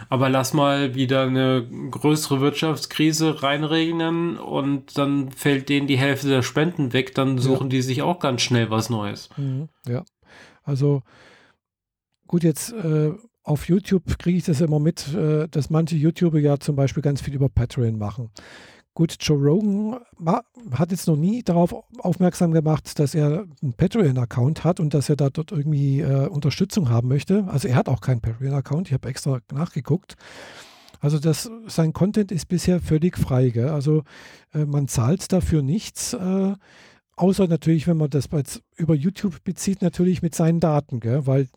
Aber 0.08 0.28
lass 0.28 0.52
mal 0.52 0.94
wieder 0.94 1.22
eine 1.22 1.66
größere 1.90 2.40
Wirtschaftskrise 2.40 3.42
reinregnen 3.42 4.36
und 4.36 4.98
dann 4.98 5.30
fällt 5.30 5.68
denen 5.68 5.86
die 5.86 5.98
Hälfte 5.98 6.28
der 6.28 6.42
Spenden 6.42 6.92
weg, 6.92 7.14
dann 7.14 7.38
suchen 7.38 7.64
ja. 7.64 7.70
die 7.70 7.82
sich 7.82 8.02
auch 8.02 8.18
ganz 8.18 8.42
schnell 8.42 8.70
was 8.70 8.90
Neues. 8.90 9.28
Mhm, 9.36 9.68
ja, 9.86 10.04
also 10.64 11.02
gut, 12.26 12.42
jetzt 12.42 12.72
äh, 12.72 13.12
auf 13.44 13.68
YouTube 13.68 14.18
kriege 14.18 14.38
ich 14.38 14.44
das 14.44 14.60
immer 14.60 14.78
mit, 14.78 15.12
äh, 15.14 15.48
dass 15.48 15.70
manche 15.70 15.96
YouTuber 15.96 16.38
ja 16.38 16.58
zum 16.58 16.76
Beispiel 16.76 17.02
ganz 17.02 17.20
viel 17.20 17.34
über 17.34 17.48
Patreon 17.48 17.98
machen. 17.98 18.30
Gut, 18.94 19.16
Joe 19.20 19.38
Rogan 19.38 20.00
hat 20.72 20.90
jetzt 20.90 21.08
noch 21.08 21.16
nie 21.16 21.42
darauf 21.42 21.74
aufmerksam 21.98 22.52
gemacht, 22.52 22.98
dass 22.98 23.14
er 23.14 23.46
einen 23.62 23.72
Patreon-Account 23.72 24.64
hat 24.64 24.80
und 24.80 24.92
dass 24.92 25.08
er 25.08 25.16
da 25.16 25.30
dort 25.30 25.50
irgendwie 25.50 26.00
äh, 26.00 26.26
Unterstützung 26.28 26.90
haben 26.90 27.08
möchte. 27.08 27.44
Also 27.48 27.68
er 27.68 27.76
hat 27.76 27.88
auch 27.88 28.02
keinen 28.02 28.20
Patreon-Account, 28.20 28.88
ich 28.88 28.92
habe 28.92 29.08
extra 29.08 29.40
nachgeguckt. 29.50 30.16
Also 31.00 31.18
das, 31.18 31.50
sein 31.66 31.94
Content 31.94 32.30
ist 32.30 32.48
bisher 32.48 32.80
völlig 32.80 33.16
frei. 33.16 33.48
Gell? 33.48 33.70
Also 33.70 34.04
äh, 34.52 34.66
man 34.66 34.88
zahlt 34.88 35.32
dafür 35.32 35.62
nichts, 35.62 36.12
äh, 36.12 36.52
außer 37.16 37.48
natürlich, 37.48 37.86
wenn 37.86 37.96
man 37.96 38.10
das 38.10 38.28
über 38.76 38.94
YouTube 38.94 39.42
bezieht, 39.42 39.80
natürlich 39.80 40.20
mit 40.20 40.34
seinen 40.34 40.60
Daten, 40.60 41.00
gell? 41.00 41.26
weil 41.26 41.48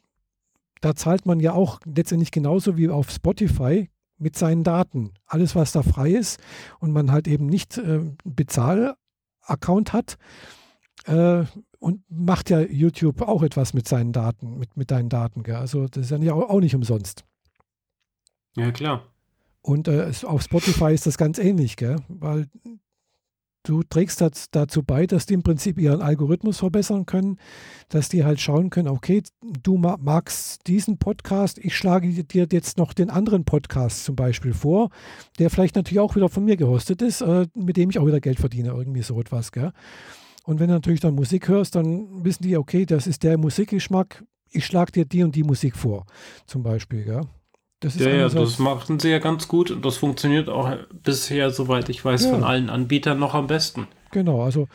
da 0.86 0.96
zahlt 0.96 1.25
man 1.25 1.39
ja 1.39 1.54
auch 1.54 1.80
letztendlich 1.84 2.30
genauso 2.30 2.77
wie 2.77 2.89
auf 2.89 3.10
Spotify 3.10 3.89
mit 4.20 4.38
seinen 4.38 4.63
Daten. 4.63 5.15
Alles, 5.25 5.56
was 5.56 5.72
da 5.72 5.82
frei 5.82 6.12
ist 6.12 6.39
und 6.80 6.92
man 6.92 7.12
halt 7.12 7.27
eben 7.27 7.48
nicht 7.48 7.80
äh, 7.80 8.01
Bezahl-Account 8.24 9.94
hat 9.94 10.20
äh, 11.06 11.44
und 11.80 12.04
macht 12.08 12.51
ja 12.51 12.60
YouTube 12.60 13.24
auch 13.24 13.42
etwas 13.42 13.74
mit 13.74 13.88
seinen 13.88 14.13
Daten, 14.13 14.60
mit, 14.60 14.77
mit 14.77 14.92
deinen 14.92 15.10
Daten. 15.10 15.42
Gell? 15.42 15.56
Also 15.56 15.88
das 15.88 16.12
ist 16.12 16.24
ja 16.24 16.34
auch, 16.34 16.60
nicht 16.60 16.75
umsonst. 16.75 17.25
Ja, 18.56 18.72
klar. 18.72 19.08
Und 19.62 19.88
äh, 19.88 20.12
auf 20.22 20.44
Spotify 20.44 20.94
ist 20.94 21.08
das 21.08 21.18
ganz 21.18 21.39
ähnlich, 21.39 21.77
gell? 21.77 21.96
weil 22.10 22.46
du 23.65 23.84
trägst 23.84 24.24
dazu 24.51 24.84
bei, 24.84 25.05
dass 25.05 25.25
die 25.25 25.34
im 25.34 25.43
Prinzip 25.43 25.79
ihren 25.79 26.01
Algorithmus 26.01 26.60
verbessern 26.60 27.05
können, 27.05 27.38
dass 27.89 28.10
die 28.10 28.24
halt 28.24 28.39
schauen 28.39 28.69
können, 28.69 28.88
okay, 28.88 29.24
du 29.63 29.77
magst 29.77 30.67
diesen 30.67 30.98
Podcast, 30.98 31.57
ich 31.60 31.75
schlage 31.75 32.24
dir 32.24 32.48
jetzt 32.51 32.77
noch 32.77 32.93
den 32.93 33.10
anderen 33.10 33.43
Podcast 33.43 34.05
zum 34.05 34.15
Beispiel 34.15 34.53
vor, 34.53 34.89
der 35.39 35.50
vielleicht 35.50 35.75
natürlich 35.75 36.00
auch 36.00 36.15
wieder 36.15 36.29
von 36.29 36.45
mir 36.45 36.57
gehostet 36.57 37.01
ist, 37.01 37.22
äh, 37.22 37.48
mit 37.55 37.77
dem 37.77 37.89
ich 37.89 38.00
auch 38.00 38.07
wieder 38.07 38.22
Geld 38.22 38.39
verdiene, 38.39 38.69
irgendwie 38.69 39.01
so 39.01 39.19
etwas. 39.19 39.51
Gell? 39.51 39.72
Und 40.45 40.60
wenn 40.60 40.67
du 40.67 40.75
natürlich 40.75 41.01
dann 41.01 41.15
Musik 41.15 41.48
hörst, 41.48 41.75
dann 41.75 42.24
wissen 42.24 42.43
die, 42.43 42.57
okay, 42.57 42.86
das 42.86 43.07
ist 43.07 43.24
der 43.24 43.38
Musikgeschmack, 43.38 44.24
ich 44.51 44.65
schlage 44.65 44.91
dir 44.91 45.05
die 45.05 45.24
und 45.24 45.36
die 45.36 45.43
Musik 45.43 45.75
vor, 45.75 46.05
zum 46.45 46.63
Beispiel. 46.63 47.03
Gell? 47.03 47.22
Das 47.86 48.00
ja, 48.00 48.10
ja, 48.10 48.30
das 48.30 48.58
machen 48.58 49.00
sie 49.00 49.12
ja 49.12 49.20
ganz 49.20 49.48
gut 49.48 49.70
und 49.70 49.86
das 49.86 49.98
funktioniert 49.98 50.50
auch 50.50 50.75
bisher, 51.04 51.51
soweit 51.51 51.88
ich 51.89 52.04
weiß, 52.04 52.25
ja. 52.25 52.32
von 52.32 52.44
allen 52.44 52.72
Anbietern 52.72 53.20
noch 53.20 53.36
am 53.36 53.46
besten. 53.46 53.88
Genau, 54.10 54.42
also 54.42 54.68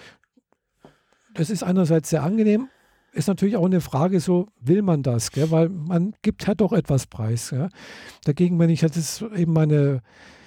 das 1.35 1.51
ist 1.51 1.65
einerseits 1.65 2.11
sehr 2.11 2.23
angenehm, 2.23 2.69
ist 3.13 3.27
natürlich 3.27 3.57
auch 3.57 3.67
eine 3.67 3.81
Frage, 3.81 4.21
so 4.21 4.47
will 4.61 4.83
man 4.83 5.03
das, 5.03 5.33
gell? 5.33 5.51
weil 5.51 5.71
man 5.71 6.15
gibt 6.23 6.47
halt 6.47 6.61
doch 6.61 6.73
etwas 6.73 7.09
preis. 7.09 7.51
Gell? 7.51 7.69
Dagegen, 8.25 8.61
wenn 8.61 8.71
ich 8.71 8.81
jetzt 8.81 9.23
eben 9.35 9.55
meine 9.55 10.03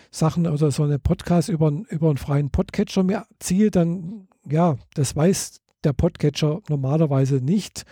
Sachen 0.09 0.47
oder 0.47 0.71
so 0.71 0.83
eine 0.83 0.99
Podcast 0.99 1.49
über, 1.49 1.69
über 1.89 2.07
einen 2.07 2.17
freien 2.17 2.49
Podcatcher 2.49 3.03
mir 3.03 3.25
ziehe, 3.39 3.71
dann 3.71 4.29
ja, 4.49 4.77
das 4.93 5.17
weiß 5.17 5.59
der 5.83 5.91
Podcatcher 5.91 6.61
normalerweise 6.69 7.41
nicht. 7.43 7.83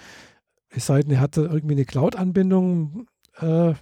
Es 0.70 0.86
sei 0.86 1.02
denn, 1.02 1.12
er 1.12 1.20
hat 1.20 1.36
irgendwie 1.36 1.76
eine 1.76 1.84
Cloud-Anbindung. 1.84 3.08
Äh, 3.38 3.74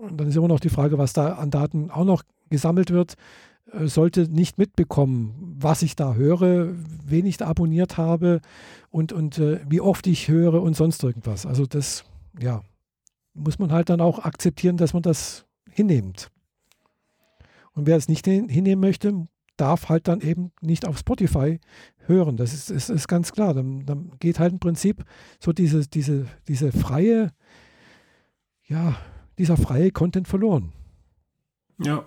und 0.00 0.18
dann 0.18 0.28
ist 0.28 0.36
immer 0.36 0.48
noch 0.48 0.60
die 0.60 0.70
Frage, 0.70 0.98
was 0.98 1.12
da 1.12 1.34
an 1.34 1.50
Daten 1.50 1.90
auch 1.90 2.04
noch 2.04 2.22
gesammelt 2.48 2.90
wird, 2.90 3.14
äh, 3.72 3.86
sollte 3.86 4.22
nicht 4.30 4.58
mitbekommen, 4.58 5.56
was 5.58 5.82
ich 5.82 5.96
da 5.96 6.14
höre, 6.14 6.72
wen 7.04 7.26
ich 7.26 7.36
da 7.36 7.46
abonniert 7.46 7.96
habe 7.96 8.40
und, 8.90 9.12
und 9.12 9.38
äh, 9.38 9.60
wie 9.68 9.80
oft 9.80 10.06
ich 10.06 10.28
höre 10.28 10.62
und 10.62 10.74
sonst 10.74 11.02
irgendwas. 11.02 11.46
Also 11.46 11.66
das, 11.66 12.04
ja, 12.40 12.62
muss 13.34 13.58
man 13.58 13.72
halt 13.72 13.90
dann 13.90 14.00
auch 14.00 14.20
akzeptieren, 14.20 14.76
dass 14.76 14.92
man 14.92 15.02
das 15.02 15.46
hinnimmt. 15.70 16.30
Und 17.72 17.86
wer 17.86 17.96
es 17.96 18.08
nicht 18.08 18.26
hinnehmen 18.26 18.80
möchte, 18.80 19.26
darf 19.56 19.88
halt 19.88 20.08
dann 20.08 20.20
eben 20.20 20.52
nicht 20.60 20.86
auf 20.86 20.98
Spotify 20.98 21.60
hören. 22.06 22.36
Das 22.36 22.52
ist, 22.52 22.70
ist, 22.70 22.88
ist 22.88 23.08
ganz 23.08 23.32
klar. 23.32 23.54
Dann, 23.54 23.84
dann, 23.86 24.12
geht 24.18 24.38
halt 24.38 24.52
im 24.52 24.58
Prinzip 24.58 25.04
so 25.38 25.52
diese, 25.52 25.86
diese, 25.86 26.26
diese 26.48 26.72
freie, 26.72 27.30
ja, 28.66 28.96
dieser 29.40 29.56
freie 29.56 29.90
Content 29.90 30.28
verloren. 30.28 30.72
Ja. 31.82 32.04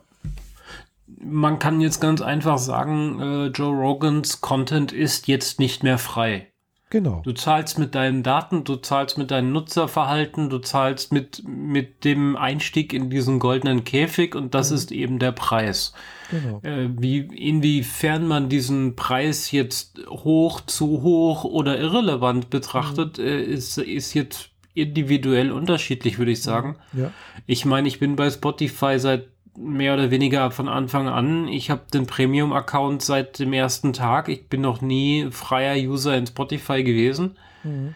Man 1.08 1.58
kann 1.58 1.82
jetzt 1.82 2.00
ganz 2.00 2.22
einfach 2.22 2.60
sagen, 2.60 3.20
äh, 3.20 3.48
Joe 3.48 3.75
Rogans 3.75 4.40
Content 4.42 4.92
ist 4.92 5.28
jetzt 5.28 5.60
nicht 5.60 5.84
mehr 5.84 5.98
frei. 5.98 6.48
Genau. 6.92 7.24
Du 7.25 7.32
zahlst 7.32 7.80
mit 7.80 7.96
deinen 7.96 8.22
Daten, 8.22 8.66
du 8.66 8.75
zahlst 8.75 9.18
mit 9.18 9.32
deinem 9.32 9.52
Nutzerverhalten, 9.52 10.52
du 10.52 10.60
zahlst 10.60 11.12
mit, 11.12 11.42
mit 11.48 12.04
dem 12.04 12.36
Einstieg 12.36 12.94
in 12.94 13.10
diesen 13.10 13.40
goldenen 13.40 13.84
Käfig 13.84 14.36
und 14.36 14.54
das 14.54 14.70
mhm. 14.70 14.75
ist 14.75 14.92
eben 14.92 15.18
der 15.18 15.32
Preis. 15.32 15.94
Genau. 16.30 16.60
Äh, 16.62 16.90
wie, 16.96 17.18
inwiefern 17.18 18.28
man 18.28 18.48
diesen 18.48 18.96
Preis 18.96 19.50
jetzt 19.50 20.02
hoch, 20.08 20.62
zu 20.62 21.02
hoch 21.02 21.46
oder 21.46 21.80
irrelevant 21.80 22.52
betrachtet, 22.52 23.18
mhm. 23.18 23.25
äh, 23.25 23.42
ist, 23.42 23.80
ist 23.80 24.13
jetzt 24.13 24.52
individuell 24.74 25.51
unterschiedlich, 25.51 26.18
würde 26.18 26.32
ich 26.32 26.42
sagen. 26.42 26.75
Ja. 26.94 27.12
Ich 27.46 27.65
meine, 27.65 27.88
ich 27.88 28.00
bin 28.00 28.15
bei 28.15 28.30
Spotify 28.30 29.00
seit 29.00 29.27
mehr 29.58 29.94
oder 29.94 30.10
weniger 30.10 30.50
von 30.51 30.68
Anfang 30.68 31.08
an. 31.08 31.48
Ich 31.48 31.70
habe 31.70 31.84
den 31.94 32.08
Premium-Account 32.08 33.01
seit 33.01 33.39
dem 33.39 33.53
ersten 33.53 33.94
Tag. 33.94 34.30
Ich 34.30 34.48
bin 34.48 34.62
noch 34.62 34.82
nie 34.82 35.27
freier 35.32 35.75
User 35.75 36.18
in 36.18 36.25
Spotify 36.25 36.84
gewesen. 36.84 37.38
Mhm. 37.63 37.96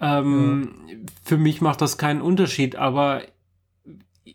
Ähm, 0.00 0.74
ja. 0.88 0.96
Für 1.24 1.36
mich 1.36 1.60
macht 1.60 1.80
das 1.80 1.98
keinen 1.98 2.20
Unterschied, 2.20 2.76
aber 2.76 3.22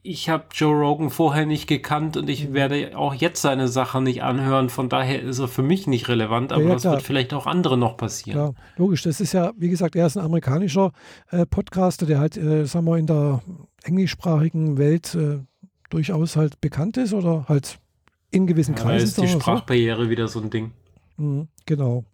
ich 0.01 0.29
habe 0.29 0.45
Joe 0.53 0.73
Rogan 0.73 1.09
vorher 1.09 1.45
nicht 1.45 1.67
gekannt 1.67 2.17
und 2.17 2.29
ich 2.29 2.49
mhm. 2.49 2.53
werde 2.53 2.97
auch 2.97 3.13
jetzt 3.13 3.41
seine 3.41 3.67
Sachen 3.67 4.03
nicht 4.03 4.23
anhören. 4.23 4.69
Von 4.69 4.89
daher 4.89 5.21
ist 5.21 5.39
er 5.39 5.47
für 5.47 5.63
mich 5.63 5.87
nicht 5.87 6.09
relevant, 6.09 6.51
aber 6.51 6.63
ja, 6.63 6.69
ja, 6.69 6.73
das 6.75 6.83
wird 6.85 7.01
vielleicht 7.03 7.33
auch 7.33 7.45
andere 7.45 7.77
noch 7.77 7.97
passieren. 7.97 8.39
Ja, 8.39 8.53
logisch. 8.77 9.03
Das 9.03 9.21
ist 9.21 9.33
ja, 9.33 9.51
wie 9.57 9.69
gesagt, 9.69 9.95
er 9.95 10.07
ist 10.07 10.17
ein 10.17 10.25
amerikanischer 10.25 10.91
äh, 11.29 11.45
Podcaster, 11.45 12.05
der 12.05 12.19
halt, 12.19 12.37
äh, 12.37 12.65
sagen 12.65 12.85
wir, 12.85 12.97
in 12.97 13.07
der 13.07 13.41
englischsprachigen 13.83 14.77
Welt 14.77 15.13
äh, 15.15 15.39
durchaus 15.89 16.35
halt 16.35 16.59
bekannt 16.61 16.97
ist 16.97 17.13
oder 17.13 17.45
halt 17.47 17.79
in 18.31 18.47
gewissen 18.47 18.75
ja, 18.75 18.81
Kreisen. 18.81 19.05
ist 19.05 19.21
die 19.21 19.27
Sprachbarriere 19.27 20.05
so. 20.05 20.09
wieder 20.09 20.27
so 20.27 20.39
ein 20.39 20.49
Ding. 20.49 20.71
Mhm, 21.17 21.47
genau. 21.65 22.05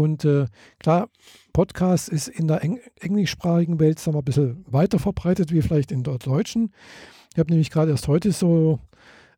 Und 0.00 0.24
äh, 0.24 0.46
klar, 0.78 1.08
Podcast 1.52 2.08
ist 2.08 2.28
in 2.28 2.48
der 2.48 2.62
Eng 2.64 2.80
englischsprachigen 3.00 3.78
Welt 3.78 3.98
sagen 3.98 4.16
wir, 4.16 4.22
ein 4.22 4.24
bisschen 4.24 4.64
weiter 4.66 4.98
verbreitet 4.98 5.52
wie 5.52 5.62
vielleicht 5.62 5.92
in 5.92 6.02
der 6.02 6.18
deutschen. 6.18 6.72
Ich 7.32 7.38
habe 7.38 7.50
nämlich 7.50 7.70
gerade 7.70 7.90
erst 7.90 8.08
heute 8.08 8.32
so 8.32 8.80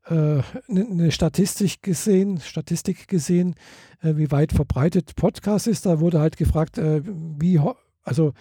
äh, 0.06 0.40
eine 0.68 1.10
Statistik 1.10 1.82
gesehen, 1.82 2.40
Statistik 2.40 3.08
gesehen, 3.08 3.54
äh, 4.02 4.16
wie 4.16 4.30
weit 4.30 4.52
verbreitet 4.52 5.14
Podcast 5.16 5.66
ist. 5.66 5.86
Da 5.86 6.00
wurde 6.00 6.20
halt 6.20 6.36
gefragt, 6.36 6.78
äh, 6.78 7.02
wie, 7.04 7.60
also 8.02 8.32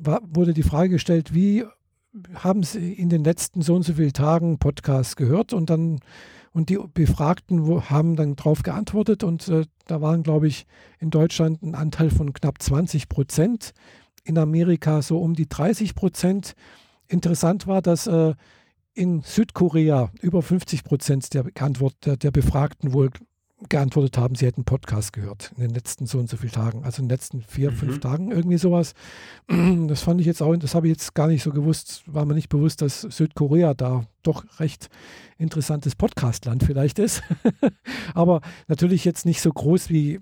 war, 0.00 0.20
wurde 0.28 0.54
die 0.54 0.62
Frage 0.62 0.90
gestellt, 0.90 1.34
wie 1.34 1.64
haben 2.34 2.62
Sie 2.62 2.92
in 2.92 3.08
den 3.08 3.24
letzten 3.24 3.62
so 3.62 3.74
und 3.74 3.82
so 3.82 3.94
vielen 3.94 4.12
Tagen 4.12 4.58
Podcasts 4.58 5.16
gehört? 5.16 5.52
Und 5.52 5.70
dann 5.70 6.00
und 6.56 6.70
die 6.70 6.78
Befragten 6.94 7.68
haben 7.90 8.16
dann 8.16 8.34
darauf 8.34 8.62
geantwortet 8.62 9.22
und 9.22 9.46
äh, 9.48 9.66
da 9.84 10.00
waren, 10.00 10.22
glaube 10.22 10.48
ich, 10.48 10.64
in 10.98 11.10
Deutschland 11.10 11.62
ein 11.62 11.74
Anteil 11.74 12.08
von 12.08 12.32
knapp 12.32 12.62
20 12.62 13.10
Prozent 13.10 13.74
in 14.24 14.38
Amerika 14.38 15.02
so 15.02 15.18
um 15.18 15.34
die 15.34 15.50
30 15.50 15.94
Prozent. 15.94 16.54
Interessant 17.08 17.66
war, 17.66 17.82
dass 17.82 18.06
äh, 18.06 18.32
in 18.94 19.20
Südkorea 19.20 20.10
über 20.22 20.40
50 20.40 20.82
Prozent 20.82 21.34
der, 21.34 21.44
der, 21.44 22.16
der 22.16 22.30
Befragten 22.30 22.94
wohl 22.94 23.10
geantwortet 23.68 24.18
haben, 24.18 24.34
sie 24.34 24.46
hätten 24.46 24.64
Podcast 24.64 25.14
gehört 25.14 25.52
in 25.56 25.62
den 25.62 25.70
letzten 25.70 26.06
so 26.06 26.18
und 26.18 26.28
so 26.28 26.36
vielen 26.36 26.52
Tagen, 26.52 26.84
also 26.84 27.00
in 27.00 27.08
den 27.08 27.14
letzten 27.14 27.42
vier, 27.42 27.70
mhm. 27.70 27.76
fünf 27.76 28.00
Tagen, 28.00 28.30
irgendwie 28.30 28.58
sowas. 28.58 28.94
Das 29.86 30.02
fand 30.02 30.20
ich 30.20 30.26
jetzt 30.26 30.42
auch, 30.42 30.54
das 30.56 30.74
habe 30.74 30.88
ich 30.88 30.92
jetzt 30.92 31.14
gar 31.14 31.28
nicht 31.28 31.42
so 31.42 31.50
gewusst, 31.50 32.02
war 32.06 32.26
mir 32.26 32.34
nicht 32.34 32.48
bewusst, 32.48 32.82
dass 32.82 33.02
Südkorea 33.02 33.74
da 33.74 34.04
doch 34.22 34.44
recht 34.58 34.88
interessantes 35.38 35.94
Podcastland 35.94 36.64
vielleicht 36.64 36.98
ist. 36.98 37.22
Aber 38.14 38.40
natürlich 38.68 39.04
jetzt 39.04 39.24
nicht 39.24 39.40
so 39.40 39.52
groß 39.52 39.88
wie 39.90 40.20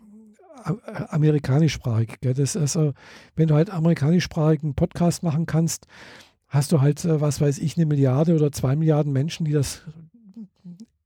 amerikanischsprachig. 0.65 2.21
Gell? 2.21 2.35
Das 2.35 2.57
also, 2.57 2.93
wenn 3.37 3.49
du 3.49 3.55
halt 3.55 3.71
amerikanischsprachigen 3.71 4.75
Podcast 4.75 5.23
machen 5.23 5.47
kannst, 5.47 5.87
hast 6.49 6.73
du 6.73 6.81
halt, 6.81 7.05
äh, 7.05 7.21
was 7.21 7.41
weiß 7.41 7.59
ich, 7.59 7.77
eine 7.77 7.87
Milliarde 7.87 8.35
oder 8.35 8.53
zwei 8.53 8.77
Milliarden 8.77 9.13
Menschen, 9.13 9.45
die 9.45 9.53
das 9.53 9.83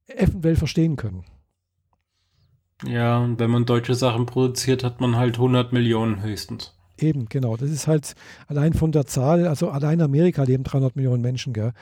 eventuell 0.07 0.55
verstehen 0.55 0.95
können. 0.95 1.23
Ja, 2.85 3.19
und 3.19 3.39
wenn 3.39 3.49
man 3.49 3.65
deutsche 3.65 3.95
Sachen 3.95 4.25
produziert, 4.25 4.83
hat 4.83 5.01
man 5.01 5.17
halt 5.17 5.35
100 5.35 5.73
Millionen 5.73 6.23
höchstens. 6.23 6.73
Eben, 7.01 7.27
genau. 7.29 7.55
Das 7.55 7.69
ist 7.69 7.87
halt 7.87 8.15
allein 8.47 8.73
von 8.73 8.91
der 8.91 9.05
Zahl, 9.05 9.47
also 9.47 9.69
allein 9.69 10.01
Amerika 10.01 10.43
leben 10.43 10.63
300 10.63 10.95
Millionen 10.95 11.21
Menschen, 11.21 11.53
gell? 11.53 11.73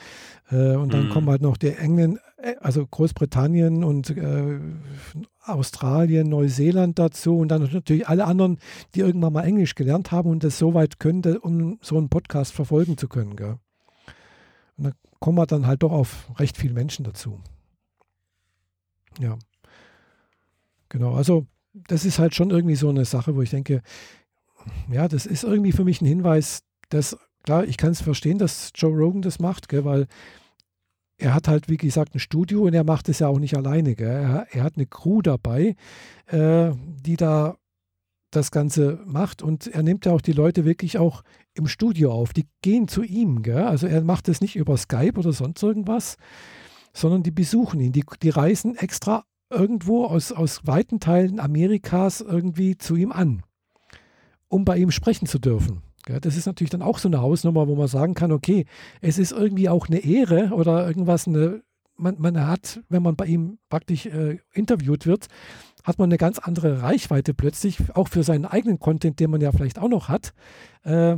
Äh, 0.51 0.75
und 0.75 0.93
dann 0.93 1.07
mm. 1.07 1.09
kommen 1.09 1.29
halt 1.29 1.41
noch 1.41 1.57
die 1.57 1.69
Engländer, 1.69 2.19
äh, 2.37 2.55
also 2.61 2.85
Großbritannien 2.85 3.83
und 3.83 4.11
äh, 4.11 4.59
Australien, 5.43 6.29
Neuseeland 6.29 6.99
dazu 6.99 7.39
und 7.39 7.49
dann 7.49 7.63
natürlich 7.63 8.07
alle 8.07 8.25
anderen, 8.25 8.59
die 8.95 8.99
irgendwann 8.99 9.33
mal 9.33 9.43
Englisch 9.43 9.75
gelernt 9.75 10.11
haben 10.11 10.29
und 10.29 10.43
das 10.43 10.57
so 10.57 10.73
weit 10.73 10.99
können, 10.99 11.37
um 11.37 11.79
so 11.81 11.97
einen 11.97 12.09
Podcast 12.09 12.53
verfolgen 12.53 12.97
zu 12.97 13.07
können, 13.07 13.35
gell? 13.35 13.57
Und 14.77 14.83
dann 14.83 14.93
kommen 15.19 15.37
wir 15.37 15.47
dann 15.47 15.65
halt 15.65 15.81
doch 15.81 15.91
auf 15.91 16.29
recht 16.37 16.57
viele 16.57 16.73
Menschen 16.73 17.03
dazu. 17.03 17.39
Ja. 19.19 19.37
Genau, 20.89 21.13
also 21.13 21.46
das 21.74 22.06
ist 22.06 22.20
halt 22.20 22.36
schon 22.36 22.50
irgendwie 22.50 22.75
so 22.75 22.89
eine 22.89 23.06
Sache, 23.06 23.36
wo 23.36 23.41
ich 23.41 23.50
denke, 23.50 23.82
ja, 24.91 25.08
das 25.08 25.25
ist 25.25 25.44
irgendwie 25.44 25.72
für 25.72 25.84
mich 25.84 26.01
ein 26.01 26.06
Hinweis, 26.06 26.63
dass, 26.89 27.17
klar, 27.44 27.65
ich 27.65 27.77
kann 27.77 27.91
es 27.91 28.01
verstehen, 28.01 28.38
dass 28.38 28.72
Joe 28.75 28.96
Rogan 28.96 29.22
das 29.22 29.39
macht, 29.39 29.70
gell, 29.70 29.86
weil 29.86 30.08
er 31.17 31.34
hat 31.34 31.48
halt, 31.48 31.70
wie 31.70 31.77
gesagt, 31.77 32.15
ein 32.15 32.20
Studio 32.20 32.63
und 32.63 32.74
er 32.74 32.84
macht 32.84 33.10
es 33.10 33.20
ja 33.20 33.27
auch 33.27 33.39
nicht 33.39 33.58
alleine. 33.58 33.98
Er, 33.98 34.48
er, 34.51 34.63
hat 34.63 34.75
eine 34.75 34.86
Crew 34.86 35.22
dabei, 35.22 35.75
äh, 36.27 36.72
die 36.75 37.17
da 37.17 37.58
das 38.29 38.51
Ganze 38.51 39.00
macht 39.06 39.41
und 39.41 39.67
er 39.67 39.84
nimmt 39.84 40.06
ja 40.06 40.12
auch 40.12 40.22
die 40.22 40.34
Leute 40.34 40.65
wirklich 40.65 40.98
auch 40.98 41.24
im 41.53 41.67
Studio 41.67 42.12
auf. 42.12 42.34
Die 42.34 42.48
gehen 42.62 42.88
zu 42.88 43.03
ihm. 43.03 43.41
Gell? 43.41 43.63
Also 43.63 43.88
er 43.88 44.03
macht 44.03 44.29
es 44.29 44.41
nicht 44.41 44.56
über 44.56 44.77
Skype 44.77 45.17
oder 45.17 45.34
sonst 45.34 45.63
irgendwas, 45.63 46.17
sondern 46.94 47.24
die 47.24 47.32
besuchen 47.32 47.79
ihn. 47.79 47.94
Die, 47.94 48.06
die 48.22 48.29
reisen 48.29 48.75
extra 48.75 49.24
irgendwo 49.49 50.05
aus, 50.05 50.31
aus 50.31 50.65
weiten 50.65 50.99
Teilen 50.99 51.39
Amerikas 51.39 52.21
irgendwie 52.21 52.77
zu 52.77 52.95
ihm 52.95 53.11
an, 53.11 53.43
um 54.47 54.65
bei 54.65 54.77
ihm 54.77 54.91
sprechen 54.91 55.27
zu 55.27 55.39
dürfen. 55.39 55.81
Das 56.21 56.37
ist 56.37 56.45
natürlich 56.45 56.71
dann 56.71 56.81
auch 56.81 56.99
so 56.99 57.09
eine 57.09 57.21
Hausnummer, 57.21 57.67
wo 57.67 57.75
man 57.75 57.87
sagen 57.87 58.13
kann, 58.13 58.31
okay, 58.31 58.65
es 59.01 59.17
ist 59.17 59.33
irgendwie 59.33 59.67
auch 59.67 59.87
eine 59.87 59.99
Ehre 59.99 60.51
oder 60.53 60.87
irgendwas, 60.87 61.27
eine, 61.27 61.63
man, 61.97 62.15
man 62.19 62.47
hat, 62.47 62.81
wenn 62.87 63.03
man 63.03 63.17
bei 63.17 63.25
ihm 63.25 63.57
praktisch 63.69 64.05
äh, 64.05 64.37
interviewt 64.53 65.05
wird, 65.05 65.27
hat 65.83 65.99
man 65.99 66.09
eine 66.09 66.17
ganz 66.17 66.39
andere 66.39 66.81
Reichweite 66.81 67.33
plötzlich, 67.33 67.77
auch 67.93 68.07
für 68.07 68.23
seinen 68.23 68.45
eigenen 68.45 68.79
Content, 68.79 69.19
den 69.19 69.31
man 69.31 69.41
ja 69.41 69.51
vielleicht 69.51 69.79
auch 69.79 69.89
noch 69.89 70.07
hat, 70.07 70.33
äh, 70.83 71.17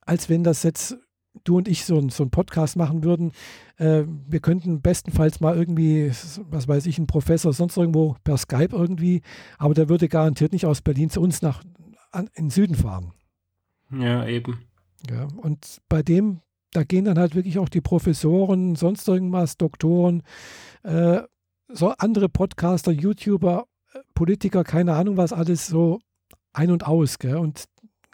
als 0.00 0.28
wenn 0.28 0.44
das 0.44 0.62
jetzt 0.62 0.96
du 1.44 1.58
und 1.58 1.68
ich 1.68 1.84
so, 1.84 2.08
so 2.08 2.22
einen 2.22 2.30
Podcast 2.30 2.76
machen 2.76 3.04
würden, 3.04 3.32
äh, 3.76 4.04
wir 4.06 4.40
könnten 4.40 4.80
bestenfalls 4.80 5.40
mal 5.40 5.56
irgendwie, 5.56 6.10
was 6.50 6.68
weiß 6.68 6.86
ich, 6.86 6.98
einen 6.98 7.06
Professor 7.06 7.52
sonst 7.52 7.76
irgendwo 7.76 8.16
per 8.24 8.36
Skype 8.36 8.74
irgendwie, 8.74 9.22
aber 9.58 9.74
der 9.74 9.88
würde 9.88 10.08
garantiert 10.08 10.52
nicht 10.52 10.66
aus 10.66 10.82
Berlin 10.82 11.10
zu 11.10 11.20
uns 11.20 11.42
nach 11.42 11.62
an, 12.12 12.28
in 12.34 12.46
den 12.46 12.50
Süden 12.50 12.74
fahren. 12.74 13.12
Ja, 13.90 14.26
eben. 14.26 14.60
Ja, 15.10 15.28
und 15.36 15.80
bei 15.88 16.02
dem, 16.02 16.40
da 16.72 16.82
gehen 16.82 17.04
dann 17.04 17.18
halt 17.18 17.34
wirklich 17.34 17.58
auch 17.58 17.68
die 17.68 17.80
Professoren, 17.80 18.74
sonst 18.74 19.06
irgendwas, 19.06 19.56
Doktoren, 19.56 20.22
äh, 20.82 21.22
so 21.68 21.90
andere 21.90 22.28
Podcaster, 22.28 22.92
YouTuber, 22.92 23.66
äh, 23.92 23.98
Politiker, 24.14 24.64
keine 24.64 24.94
Ahnung 24.94 25.16
was, 25.16 25.32
alles 25.32 25.66
so 25.66 26.00
ein 26.52 26.70
und 26.70 26.86
aus, 26.86 27.18
gell? 27.18 27.36
und 27.36 27.64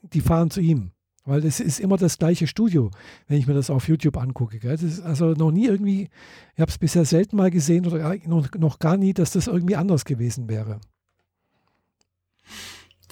die 0.02 0.20
fahren 0.20 0.50
zu 0.50 0.60
ihm. 0.60 0.91
Weil 1.24 1.44
es 1.44 1.60
ist 1.60 1.78
immer 1.78 1.96
das 1.96 2.18
gleiche 2.18 2.48
Studio, 2.48 2.90
wenn 3.28 3.38
ich 3.38 3.46
mir 3.46 3.54
das 3.54 3.70
auf 3.70 3.86
YouTube 3.88 4.16
angucke. 4.16 4.58
Gell? 4.58 4.72
Das 4.72 4.82
ist 4.82 5.00
also 5.00 5.32
noch 5.32 5.52
nie 5.52 5.66
irgendwie, 5.66 6.08
ich 6.54 6.60
habe 6.60 6.70
es 6.70 6.78
bisher 6.78 7.04
selten 7.04 7.36
mal 7.36 7.50
gesehen 7.50 7.86
oder 7.86 8.16
noch, 8.26 8.48
noch 8.58 8.78
gar 8.80 8.96
nie, 8.96 9.14
dass 9.14 9.30
das 9.30 9.46
irgendwie 9.46 9.76
anders 9.76 10.04
gewesen 10.04 10.48
wäre. 10.48 10.80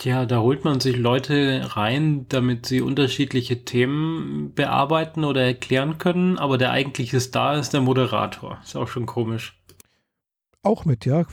Tja, 0.01 0.25
da 0.25 0.41
holt 0.41 0.65
man 0.65 0.81
sich 0.81 0.97
Leute 0.97 1.77
rein, 1.77 2.25
damit 2.31 2.65
sie 2.65 2.81
unterschiedliche 2.81 3.65
Themen 3.67 4.55
bearbeiten 4.55 5.25
oder 5.25 5.43
erklären 5.43 5.99
können, 5.99 6.39
aber 6.39 6.57
der 6.57 6.71
eigentliche 6.71 7.21
Star 7.21 7.59
ist 7.59 7.75
der 7.75 7.83
Moderator. 7.83 8.59
Ist 8.65 8.77
auch 8.77 8.89
schon 8.89 9.05
komisch. 9.05 9.61
Auch 10.63 10.85
mit, 10.85 11.05
ja. 11.05 11.27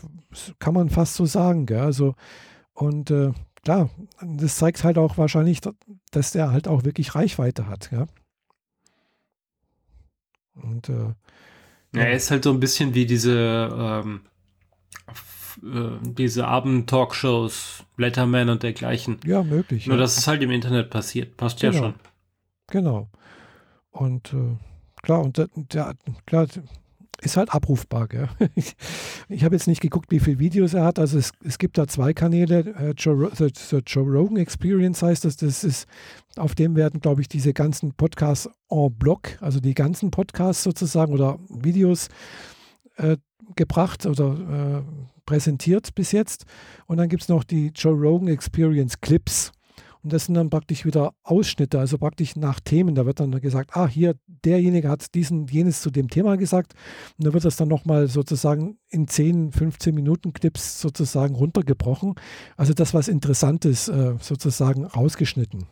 kann 0.60 0.74
man 0.74 0.90
fast 0.90 1.16
so 1.16 1.26
sagen, 1.26 1.66
gell? 1.66 1.80
Also, 1.80 2.16
und 2.74 3.10
äh, 3.10 3.32
klar, 3.68 3.90
das 4.22 4.56
zeigt 4.56 4.86
halt 4.86 4.98
auch 4.98 5.18
wahrscheinlich, 5.18 5.60
dass 6.12 6.32
der 6.32 6.52
halt 6.54 6.70
auch 6.70 6.86
wirklich 6.86 7.16
Reichweite 7.16 7.68
hat, 7.68 7.92
ja. 7.92 8.08
Und 10.54 10.88
äh, 10.88 11.14
ja, 11.94 12.04
er 12.04 12.14
ist 12.14 12.32
halt 12.32 12.46
so 12.46 12.52
ein 12.52 12.62
bisschen 12.62 12.94
wie 12.94 13.06
diese 13.06 13.70
ähm, 13.78 14.22
äh, 15.64 15.98
diese 16.02 16.48
Abend-Talkshows, 16.48 17.84
Letterman 17.98 18.48
und 18.48 18.64
dergleichen. 18.64 19.20
Ja, 19.26 19.44
möglich. 19.44 19.86
Nur, 19.86 19.98
ja. 19.98 20.02
dass 20.02 20.18
es 20.18 20.28
halt 20.28 20.42
im 20.42 20.52
Internet 20.52 20.90
passiert. 20.90 21.36
Passt 21.36 21.60
genau. 21.60 21.74
ja 21.74 21.80
schon. 21.80 21.94
Genau. 22.68 23.10
Und 23.92 24.34
äh, 24.34 24.56
klar, 25.04 25.22
und 25.24 25.38
der, 25.38 25.50
der, 25.56 25.94
klar, 26.26 26.48
ist 27.22 27.38
halt 27.38 27.54
abrufbar. 27.54 28.08
Gell? 28.08 28.30
Ich, 29.30 29.44
habe 29.44 29.56
jetzt 29.56 29.68
nicht 29.68 29.82
geguckt, 29.82 30.12
wie 30.12 30.20
viele 30.20 30.40
Videos 30.40 30.74
er 30.74 30.86
hat. 30.86 31.00
Also 31.00 31.18
es, 31.18 31.32
es 31.44 31.58
gibt 31.58 31.78
da 31.78 31.88
zwei 31.88 32.14
Kanäle. 32.14 32.60
Äh, 32.76 32.94
Joe, 32.98 33.32
the, 33.36 33.50
the, 33.54 33.82
Joe 33.86 34.04
Rogan 34.04 34.38
Experience 34.38 35.02
heißt 35.02 35.26
das. 35.26 35.38
Das 35.38 35.64
ist, 35.64 35.88
auf 36.38 36.56
dem 36.56 36.76
werden, 36.76 37.02
glaube 37.02 37.22
ich, 37.22 37.28
diese 37.28 37.54
ganzen 37.54 37.94
Podcasts 37.94 38.50
en 38.70 38.94
bloc, 38.94 39.38
also 39.42 39.60
die 39.60 39.74
ganzen 39.74 40.12
Podcasts 40.12 40.64
sozusagen 40.64 41.14
oder 41.14 41.40
Videos 41.50 42.10
äh, 42.98 43.18
gebracht 43.56 44.06
oder 44.06 44.84
äh, 44.84 45.08
präsentiert 45.26 45.94
bis 45.96 46.12
jetzt. 46.12 46.46
Und 46.86 46.98
dann 46.98 47.10
gibt 47.10 47.24
es 47.24 47.30
noch 47.30 47.44
die 47.44 47.72
Joe 47.76 47.94
Rogan 47.94 48.30
Experience 48.30 49.00
Clips. 49.02 49.52
Und 50.08 50.14
das 50.14 50.24
sind 50.24 50.36
dann 50.36 50.50
praktisch 50.50 50.86
wieder 50.86 51.14
Ausschnitte, 51.24 51.80
also 51.80 51.98
praktisch 51.98 52.38
nach 52.38 52.62
Themen. 52.62 52.96
Da 52.96 53.06
wird 53.06 53.20
dann 53.20 53.30
gesagt, 53.42 53.72
ah, 53.76 53.88
hier, 53.88 54.16
derjenige 54.26 54.88
hat 54.88 55.14
diesen, 55.16 55.48
jenes 55.48 55.82
zu 55.82 55.92
dem 55.92 56.10
Thema 56.10 56.38
gesagt. 56.38 56.76
Und 57.18 57.28
da 57.28 57.34
wird 57.34 57.44
das 57.44 57.58
dann 57.58 57.68
nochmal 57.68 58.08
sozusagen 58.08 58.78
in 58.88 59.10
10, 59.10 59.52
15 59.52 59.94
Minuten 59.94 60.32
Clips 60.32 60.80
sozusagen 60.80 61.36
runtergebrochen. 61.36 62.16
Also 62.56 62.74
das, 62.74 62.94
was 62.94 63.10
interessant 63.10 63.66
ist, 63.66 63.90
äh, 63.90 64.14
sozusagen 64.22 64.86
rausgeschnitten. 64.86 65.66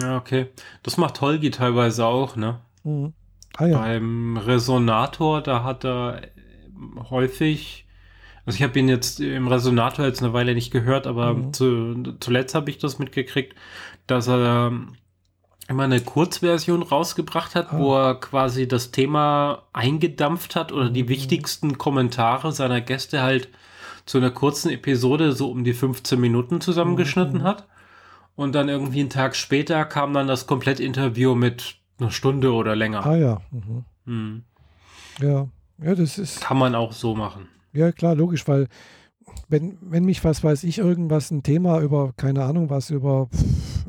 Ja, 0.00 0.16
okay. 0.16 0.46
Das 0.82 0.96
macht 0.96 1.20
Holgi 1.20 1.50
teilweise 1.50 2.06
auch, 2.06 2.36
ne? 2.36 2.62
Mhm. 2.84 3.12
Ah, 3.58 3.66
ja. 3.66 3.78
Beim 3.80 4.38
Resonator, 4.38 5.42
da 5.42 5.62
hat 5.62 5.84
er 5.84 6.22
häufig 7.10 7.83
also 8.46 8.56
ich 8.56 8.62
habe 8.62 8.78
ihn 8.78 8.88
jetzt 8.88 9.20
im 9.20 9.48
Resonator 9.48 10.04
jetzt 10.04 10.22
eine 10.22 10.32
Weile 10.32 10.54
nicht 10.54 10.70
gehört, 10.70 11.06
aber 11.06 11.34
mhm. 11.34 11.52
zu, 11.52 12.16
zuletzt 12.20 12.54
habe 12.54 12.70
ich 12.70 12.78
das 12.78 12.98
mitgekriegt, 12.98 13.54
dass 14.06 14.28
er 14.28 14.72
immer 15.68 15.84
eine 15.84 16.00
Kurzversion 16.00 16.82
rausgebracht 16.82 17.54
hat, 17.54 17.72
ah. 17.72 17.78
wo 17.78 17.96
er 17.96 18.14
quasi 18.16 18.68
das 18.68 18.90
Thema 18.90 19.62
eingedampft 19.72 20.56
hat 20.56 20.72
oder 20.72 20.90
die 20.90 21.04
mhm. 21.04 21.08
wichtigsten 21.08 21.78
Kommentare 21.78 22.52
seiner 22.52 22.80
Gäste 22.80 23.22
halt 23.22 23.48
zu 24.04 24.18
einer 24.18 24.30
kurzen 24.30 24.70
Episode 24.70 25.32
so 25.32 25.50
um 25.50 25.64
die 25.64 25.72
15 25.72 26.20
Minuten 26.20 26.60
zusammengeschnitten 26.60 27.40
mhm. 27.40 27.44
hat. 27.44 27.66
Und 28.36 28.54
dann 28.54 28.68
irgendwie 28.68 29.00
einen 29.00 29.10
Tag 29.10 29.36
später 29.36 29.84
kam 29.84 30.12
dann 30.12 30.26
das 30.26 30.46
Komplettinterview 30.46 31.34
mit 31.34 31.76
einer 31.98 32.10
Stunde 32.10 32.52
oder 32.52 32.74
länger. 32.74 33.06
Ah 33.06 33.16
ja. 33.16 33.40
Mhm. 33.50 33.84
Mhm. 34.04 34.42
Ja, 35.20 35.48
ja, 35.78 35.94
das 35.94 36.18
ist. 36.18 36.40
Kann 36.40 36.58
man 36.58 36.74
auch 36.74 36.92
so 36.92 37.14
machen. 37.14 37.48
Ja, 37.74 37.92
klar, 37.92 38.14
logisch, 38.14 38.46
weil 38.46 38.68
wenn, 39.48 39.78
wenn 39.80 40.04
mich, 40.04 40.22
was 40.24 40.44
weiß 40.44 40.64
ich, 40.64 40.78
irgendwas, 40.78 41.30
ein 41.30 41.42
Thema 41.42 41.80
über, 41.80 42.12
keine 42.16 42.44
Ahnung, 42.44 42.70
was 42.70 42.90
über 42.90 43.28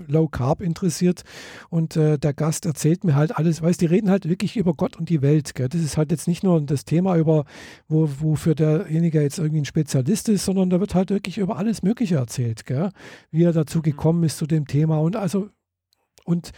Low 0.08 0.28
Carb 0.28 0.62
interessiert 0.62 1.24
und 1.70 1.96
äh, 1.96 2.18
der 2.18 2.34
Gast 2.34 2.66
erzählt 2.66 3.04
mir 3.04 3.16
halt 3.16 3.38
alles, 3.38 3.62
weißt 3.62 3.80
die 3.82 3.86
reden 3.86 4.10
halt 4.10 4.28
wirklich 4.28 4.58
über 4.58 4.74
Gott 4.74 4.98
und 4.98 5.10
die 5.10 5.22
Welt. 5.22 5.56
Gell? 5.56 5.70
Das 5.70 5.82
ist 5.82 5.98
halt 5.98 6.12
jetzt 6.12 6.28
nicht 6.28 6.44
nur 6.44 6.62
das 6.62 6.86
Thema, 6.86 7.18
über 7.18 7.46
wo, 7.88 8.10
wofür 8.20 8.56
derjenige 8.56 9.22
jetzt 9.22 9.40
irgendwie 9.40 9.62
ein 9.62 9.66
Spezialist 9.66 10.30
ist, 10.30 10.46
sondern 10.46 10.70
da 10.70 10.80
wird 10.80 10.96
halt 10.96 11.10
wirklich 11.10 11.38
über 11.38 11.58
alles 11.58 11.84
Mögliche 11.84 12.16
erzählt, 12.16 12.66
gell? 12.66 12.90
wie 13.32 13.44
er 13.44 13.54
dazu 13.54 13.80
mhm. 13.80 13.84
gekommen 13.84 14.24
ist 14.24 14.38
zu 14.38 14.48
dem 14.48 14.68
Thema 14.68 15.00
und 15.00 15.16
also 15.16 15.50
und 16.26 16.52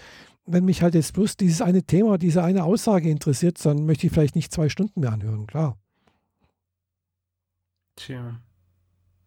wenn 0.46 0.64
mich 0.64 0.82
halt 0.82 0.96
jetzt 0.96 1.14
bloß 1.14 1.36
dieses 1.36 1.62
eine 1.62 1.84
Thema, 1.84 2.18
diese 2.18 2.42
eine 2.42 2.64
Aussage 2.64 3.10
interessiert, 3.10 3.64
dann 3.66 3.86
möchte 3.86 4.08
ich 4.08 4.14
vielleicht 4.14 4.36
nicht 4.36 4.54
zwei 4.54 4.70
Stunden 4.70 5.02
mehr 5.02 5.12
anhören, 5.12 5.46
klar. 5.46 5.78
Tja. 7.98 8.40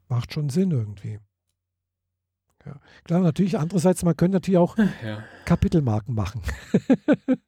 Macht 0.09 0.33
schon 0.33 0.49
Sinn 0.49 0.71
irgendwie. 0.71 1.19
Ja. 2.65 2.77
Klar, 3.05 3.21
natürlich, 3.21 3.59
andererseits, 3.59 4.03
man 4.05 4.17
könnte 4.17 4.37
natürlich 4.37 4.59
auch 4.59 4.77
ja. 4.79 5.25
Kapitelmarken 5.45 6.15
machen. 6.15 6.43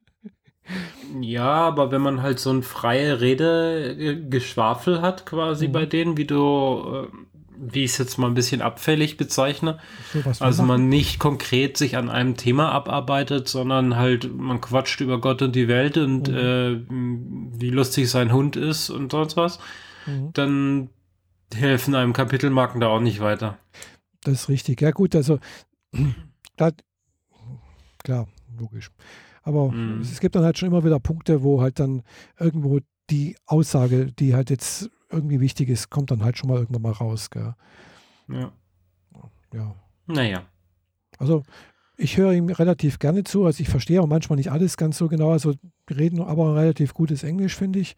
ja, 1.20 1.44
aber 1.44 1.90
wenn 1.90 2.00
man 2.00 2.22
halt 2.22 2.38
so 2.38 2.50
ein 2.50 2.62
freie 2.62 3.20
Rede-Geschwafel 3.20 5.02
hat, 5.02 5.26
quasi 5.26 5.68
mhm. 5.68 5.72
bei 5.72 5.86
denen, 5.86 6.16
wie 6.16 6.24
du, 6.24 7.06
äh, 7.08 7.08
wie 7.58 7.84
ich 7.84 7.92
es 7.92 7.98
jetzt 7.98 8.18
mal 8.18 8.28
ein 8.28 8.34
bisschen 8.34 8.62
abfällig 8.62 9.16
bezeichne, 9.18 9.78
so, 10.12 10.22
also 10.40 10.62
man 10.62 10.88
nicht 10.88 11.18
konkret 11.18 11.76
sich 11.76 11.96
an 11.96 12.08
einem 12.08 12.36
Thema 12.36 12.72
abarbeitet, 12.72 13.48
sondern 13.48 13.96
halt, 13.96 14.34
man 14.34 14.60
quatscht 14.60 15.00
über 15.00 15.20
Gott 15.20 15.42
und 15.42 15.54
die 15.54 15.68
Welt 15.68 15.98
und 15.98 16.28
mhm. 16.28 16.36
äh, 16.36 17.60
wie 17.60 17.70
lustig 17.70 18.10
sein 18.10 18.32
Hund 18.32 18.56
ist 18.56 18.88
und 18.88 19.12
sonst 19.12 19.36
was, 19.36 19.58
mhm. 20.06 20.30
dann 20.32 20.90
helfen 21.60 21.94
einem 21.94 22.12
Kapitelmarken 22.12 22.80
da 22.80 22.88
auch 22.88 23.00
nicht 23.00 23.20
weiter. 23.20 23.58
Das 24.22 24.34
ist 24.34 24.48
richtig. 24.48 24.80
Ja, 24.80 24.90
gut, 24.90 25.14
also 25.14 25.38
klar, 26.56 26.72
klar 28.02 28.28
logisch. 28.58 28.90
Aber 29.42 29.72
mhm. 29.72 30.00
es 30.00 30.20
gibt 30.20 30.34
dann 30.36 30.44
halt 30.44 30.58
schon 30.58 30.68
immer 30.68 30.84
wieder 30.84 31.00
Punkte, 31.00 31.42
wo 31.42 31.60
halt 31.60 31.78
dann 31.80 32.02
irgendwo 32.38 32.80
die 33.10 33.36
Aussage, 33.46 34.06
die 34.06 34.34
halt 34.34 34.50
jetzt 34.50 34.90
irgendwie 35.10 35.40
wichtig 35.40 35.68
ist, 35.68 35.90
kommt 35.90 36.10
dann 36.10 36.24
halt 36.24 36.38
schon 36.38 36.48
mal 36.48 36.58
irgendwann 36.58 36.82
mal 36.82 36.92
raus. 36.92 37.30
Gell? 37.30 37.54
Ja. 38.28 38.52
Ja. 39.52 39.74
Naja. 40.06 40.44
Also 41.18 41.42
ich 41.96 42.16
höre 42.16 42.32
ihm 42.32 42.48
relativ 42.48 42.98
gerne 42.98 43.24
zu. 43.24 43.44
Also 43.44 43.60
ich 43.60 43.68
verstehe 43.68 44.00
auch 44.00 44.06
manchmal 44.06 44.36
nicht 44.36 44.50
alles 44.50 44.76
ganz 44.76 44.96
so 44.96 45.08
genau. 45.08 45.30
Also 45.30 45.54
reden 45.90 46.22
aber 46.22 46.56
relativ 46.56 46.94
gutes 46.94 47.22
Englisch, 47.22 47.56
finde 47.56 47.80
ich. 47.80 47.96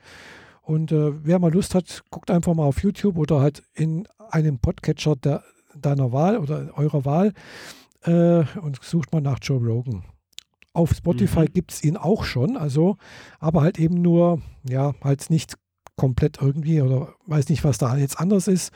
Und 0.64 0.92
äh, 0.92 1.24
wer 1.24 1.38
mal 1.38 1.52
Lust 1.52 1.74
hat, 1.74 2.04
guckt 2.10 2.30
einfach 2.30 2.54
mal 2.54 2.64
auf 2.64 2.82
YouTube 2.82 3.18
oder 3.18 3.40
halt 3.40 3.62
in 3.74 4.08
einem 4.30 4.58
Podcatcher 4.58 5.14
der, 5.16 5.44
deiner 5.76 6.10
Wahl 6.10 6.38
oder 6.38 6.70
eurer 6.76 7.04
Wahl 7.04 7.34
äh, 8.02 8.44
und 8.60 8.82
sucht 8.82 9.12
mal 9.12 9.20
nach 9.20 9.38
Joe 9.42 9.60
Rogan. 9.60 10.04
Auf 10.72 10.92
Spotify 10.92 11.40
mhm. 11.40 11.52
gibt 11.52 11.72
es 11.72 11.84
ihn 11.84 11.96
auch 11.96 12.24
schon, 12.24 12.56
also, 12.56 12.96
aber 13.38 13.60
halt 13.60 13.78
eben 13.78 14.00
nur, 14.00 14.40
ja, 14.68 14.94
halt 15.02 15.28
nicht 15.30 15.54
komplett 15.96 16.40
irgendwie 16.40 16.80
oder 16.80 17.14
weiß 17.26 17.48
nicht, 17.50 17.62
was 17.62 17.78
da 17.78 17.96
jetzt 17.96 18.18
anders 18.18 18.48
ist. 18.48 18.72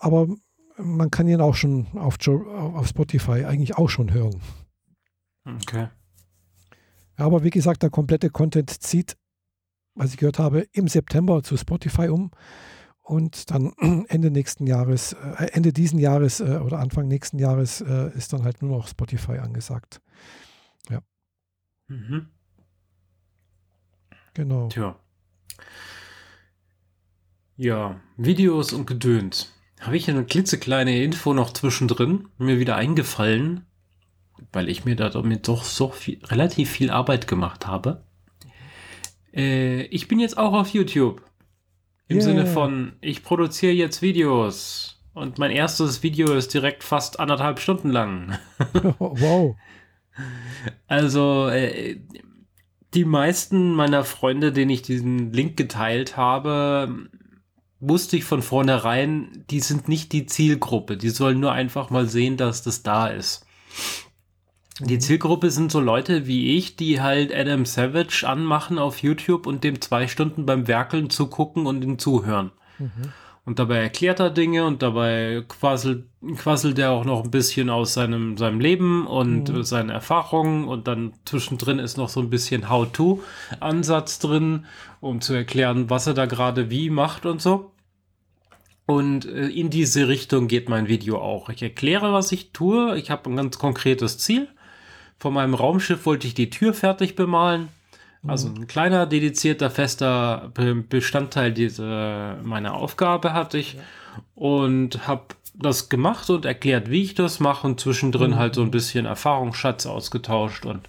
Aber 0.00 0.28
man 0.76 1.10
kann 1.10 1.28
ihn 1.28 1.40
auch 1.40 1.54
schon 1.54 1.86
auf, 1.94 2.16
Joe, 2.20 2.44
auf 2.46 2.88
Spotify 2.88 3.44
eigentlich 3.44 3.76
auch 3.78 3.88
schon 3.88 4.12
hören. 4.12 4.40
Okay. 5.46 5.88
Aber 7.16 7.44
wie 7.44 7.50
gesagt, 7.50 7.82
der 7.82 7.90
komplette 7.90 8.30
Content 8.30 8.70
zieht 8.70 9.16
was 9.94 10.10
ich 10.10 10.16
gehört 10.16 10.38
habe, 10.38 10.66
im 10.72 10.88
September 10.88 11.42
zu 11.42 11.56
Spotify 11.56 12.08
um 12.08 12.30
und 13.02 13.50
dann 13.50 13.72
Ende 14.08 14.30
nächsten 14.30 14.66
Jahres, 14.66 15.12
äh, 15.12 15.46
Ende 15.52 15.72
diesen 15.72 15.98
Jahres 15.98 16.40
äh, 16.40 16.60
oder 16.64 16.78
Anfang 16.78 17.08
nächsten 17.08 17.38
Jahres 17.38 17.80
äh, 17.80 18.10
ist 18.16 18.32
dann 18.32 18.44
halt 18.44 18.62
nur 18.62 18.76
noch 18.76 18.88
Spotify 18.88 19.38
angesagt. 19.38 20.00
Ja. 20.88 21.02
Mhm. 21.88 22.28
Genau. 24.34 24.68
Tja. 24.68 24.96
Ja, 27.56 28.00
Videos 28.16 28.72
und 28.72 28.86
Gedöns. 28.86 29.52
Habe 29.80 29.96
ich 29.96 30.08
eine 30.08 30.24
klitzekleine 30.24 31.02
Info 31.02 31.34
noch 31.34 31.52
zwischendrin, 31.52 32.28
mir 32.38 32.58
wieder 32.58 32.76
eingefallen, 32.76 33.66
weil 34.52 34.68
ich 34.68 34.84
mir 34.84 34.96
damit 34.96 35.48
doch 35.48 35.64
so 35.64 35.90
viel, 35.90 36.24
relativ 36.24 36.70
viel 36.70 36.90
Arbeit 36.90 37.26
gemacht 37.26 37.66
habe. 37.66 38.04
Äh, 39.34 39.82
ich 39.84 40.08
bin 40.08 40.20
jetzt 40.20 40.38
auch 40.38 40.52
auf 40.52 40.68
YouTube. 40.68 41.22
Im 42.08 42.16
yeah. 42.16 42.24
Sinne 42.24 42.46
von, 42.46 42.92
ich 43.00 43.22
produziere 43.22 43.72
jetzt 43.72 44.02
Videos. 44.02 45.00
Und 45.14 45.38
mein 45.38 45.50
erstes 45.50 46.02
Video 46.02 46.32
ist 46.32 46.54
direkt 46.54 46.84
fast 46.84 47.20
anderthalb 47.20 47.60
Stunden 47.60 47.90
lang. 47.90 48.38
wow. 48.98 49.56
Also, 50.86 51.48
äh, 51.48 52.00
die 52.94 53.04
meisten 53.04 53.74
meiner 53.74 54.04
Freunde, 54.04 54.52
denen 54.52 54.70
ich 54.70 54.82
diesen 54.82 55.32
Link 55.32 55.56
geteilt 55.56 56.16
habe, 56.16 57.08
wusste 57.80 58.16
ich 58.16 58.24
von 58.24 58.42
vornherein, 58.42 59.44
die 59.50 59.60
sind 59.60 59.88
nicht 59.88 60.12
die 60.12 60.26
Zielgruppe. 60.26 60.96
Die 60.96 61.10
sollen 61.10 61.40
nur 61.40 61.52
einfach 61.52 61.90
mal 61.90 62.06
sehen, 62.06 62.36
dass 62.36 62.62
das 62.62 62.82
da 62.82 63.08
ist. 63.08 63.46
Die 64.84 64.98
Zielgruppe 64.98 65.50
sind 65.50 65.70
so 65.70 65.80
Leute 65.80 66.26
wie 66.26 66.56
ich, 66.56 66.76
die 66.76 67.00
halt 67.00 67.34
Adam 67.34 67.64
Savage 67.64 68.24
anmachen 68.26 68.78
auf 68.78 68.98
YouTube 68.98 69.46
und 69.46 69.64
dem 69.64 69.80
zwei 69.80 70.08
Stunden 70.08 70.44
beim 70.44 70.66
Werkeln 70.66 71.08
zugucken 71.08 71.66
und 71.66 71.82
ihm 71.82 71.98
zuhören. 71.98 72.50
Mhm. 72.78 73.12
Und 73.44 73.58
dabei 73.58 73.78
erklärt 73.78 74.20
er 74.20 74.30
Dinge 74.30 74.64
und 74.64 74.82
dabei 74.82 75.44
quasselt, 75.48 76.06
quasselt 76.36 76.78
er 76.78 76.92
auch 76.92 77.04
noch 77.04 77.24
ein 77.24 77.30
bisschen 77.30 77.70
aus 77.70 77.94
seinem, 77.94 78.36
seinem 78.36 78.60
Leben 78.60 79.06
und 79.06 79.52
mhm. 79.52 79.64
seinen 79.64 79.90
Erfahrungen 79.90 80.68
und 80.68 80.86
dann 80.86 81.14
zwischendrin 81.24 81.80
ist 81.80 81.96
noch 81.96 82.08
so 82.08 82.20
ein 82.20 82.30
bisschen 82.30 82.68
How-to-Ansatz 82.68 84.20
drin, 84.20 84.66
um 85.00 85.20
zu 85.20 85.34
erklären, 85.34 85.90
was 85.90 86.06
er 86.06 86.14
da 86.14 86.26
gerade 86.26 86.70
wie 86.70 86.88
macht 86.88 87.26
und 87.26 87.42
so. 87.42 87.72
Und 88.86 89.26
äh, 89.26 89.48
in 89.48 89.70
diese 89.70 90.06
Richtung 90.06 90.46
geht 90.46 90.68
mein 90.68 90.86
Video 90.86 91.18
auch. 91.18 91.48
Ich 91.48 91.62
erkläre, 91.62 92.12
was 92.12 92.30
ich 92.30 92.52
tue. 92.52 92.96
Ich 92.96 93.10
habe 93.10 93.28
ein 93.28 93.36
ganz 93.36 93.58
konkretes 93.58 94.18
Ziel 94.18 94.48
von 95.22 95.34
meinem 95.34 95.54
Raumschiff 95.54 96.04
wollte 96.04 96.26
ich 96.26 96.34
die 96.34 96.50
Tür 96.50 96.74
fertig 96.74 97.14
bemalen. 97.14 97.68
Also 98.26 98.48
mhm. 98.48 98.62
ein 98.62 98.66
kleiner, 98.66 99.06
dedizierter, 99.06 99.70
fester 99.70 100.50
Bestandteil 100.88 101.52
dieser 101.52 102.38
meiner 102.42 102.74
Aufgabe 102.74 103.32
hatte 103.32 103.56
ich. 103.56 103.78
Und 104.34 105.06
habe 105.06 105.22
das 105.54 105.88
gemacht 105.88 106.28
und 106.28 106.44
erklärt, 106.44 106.90
wie 106.90 107.04
ich 107.04 107.14
das 107.14 107.38
mache 107.38 107.68
und 107.68 107.78
zwischendrin 107.78 108.32
mhm. 108.32 108.36
halt 108.36 108.56
so 108.56 108.62
ein 108.62 108.72
bisschen 108.72 109.06
Erfahrungsschatz 109.06 109.86
ausgetauscht 109.86 110.66
und 110.66 110.88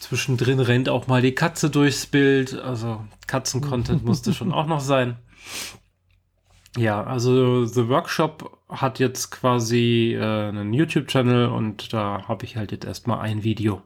zwischendrin 0.00 0.58
rennt 0.58 0.88
auch 0.88 1.06
mal 1.06 1.22
die 1.22 1.36
Katze 1.36 1.70
durchs 1.70 2.06
Bild. 2.06 2.60
Also 2.60 3.04
Katzen-Content 3.28 4.04
musste 4.04 4.34
schon 4.34 4.52
auch 4.52 4.66
noch 4.66 4.80
sein. 4.80 5.14
Ja, 6.76 7.02
also 7.02 7.64
The 7.64 7.88
Workshop 7.88 8.58
hat 8.68 8.98
jetzt 8.98 9.30
quasi 9.30 10.16
äh, 10.18 10.48
einen 10.48 10.72
YouTube-Channel 10.72 11.48
und 11.48 11.92
da 11.92 12.28
habe 12.28 12.44
ich 12.44 12.56
halt 12.56 12.72
jetzt 12.72 12.84
erstmal 12.84 13.20
ein 13.20 13.42
Video. 13.42 13.82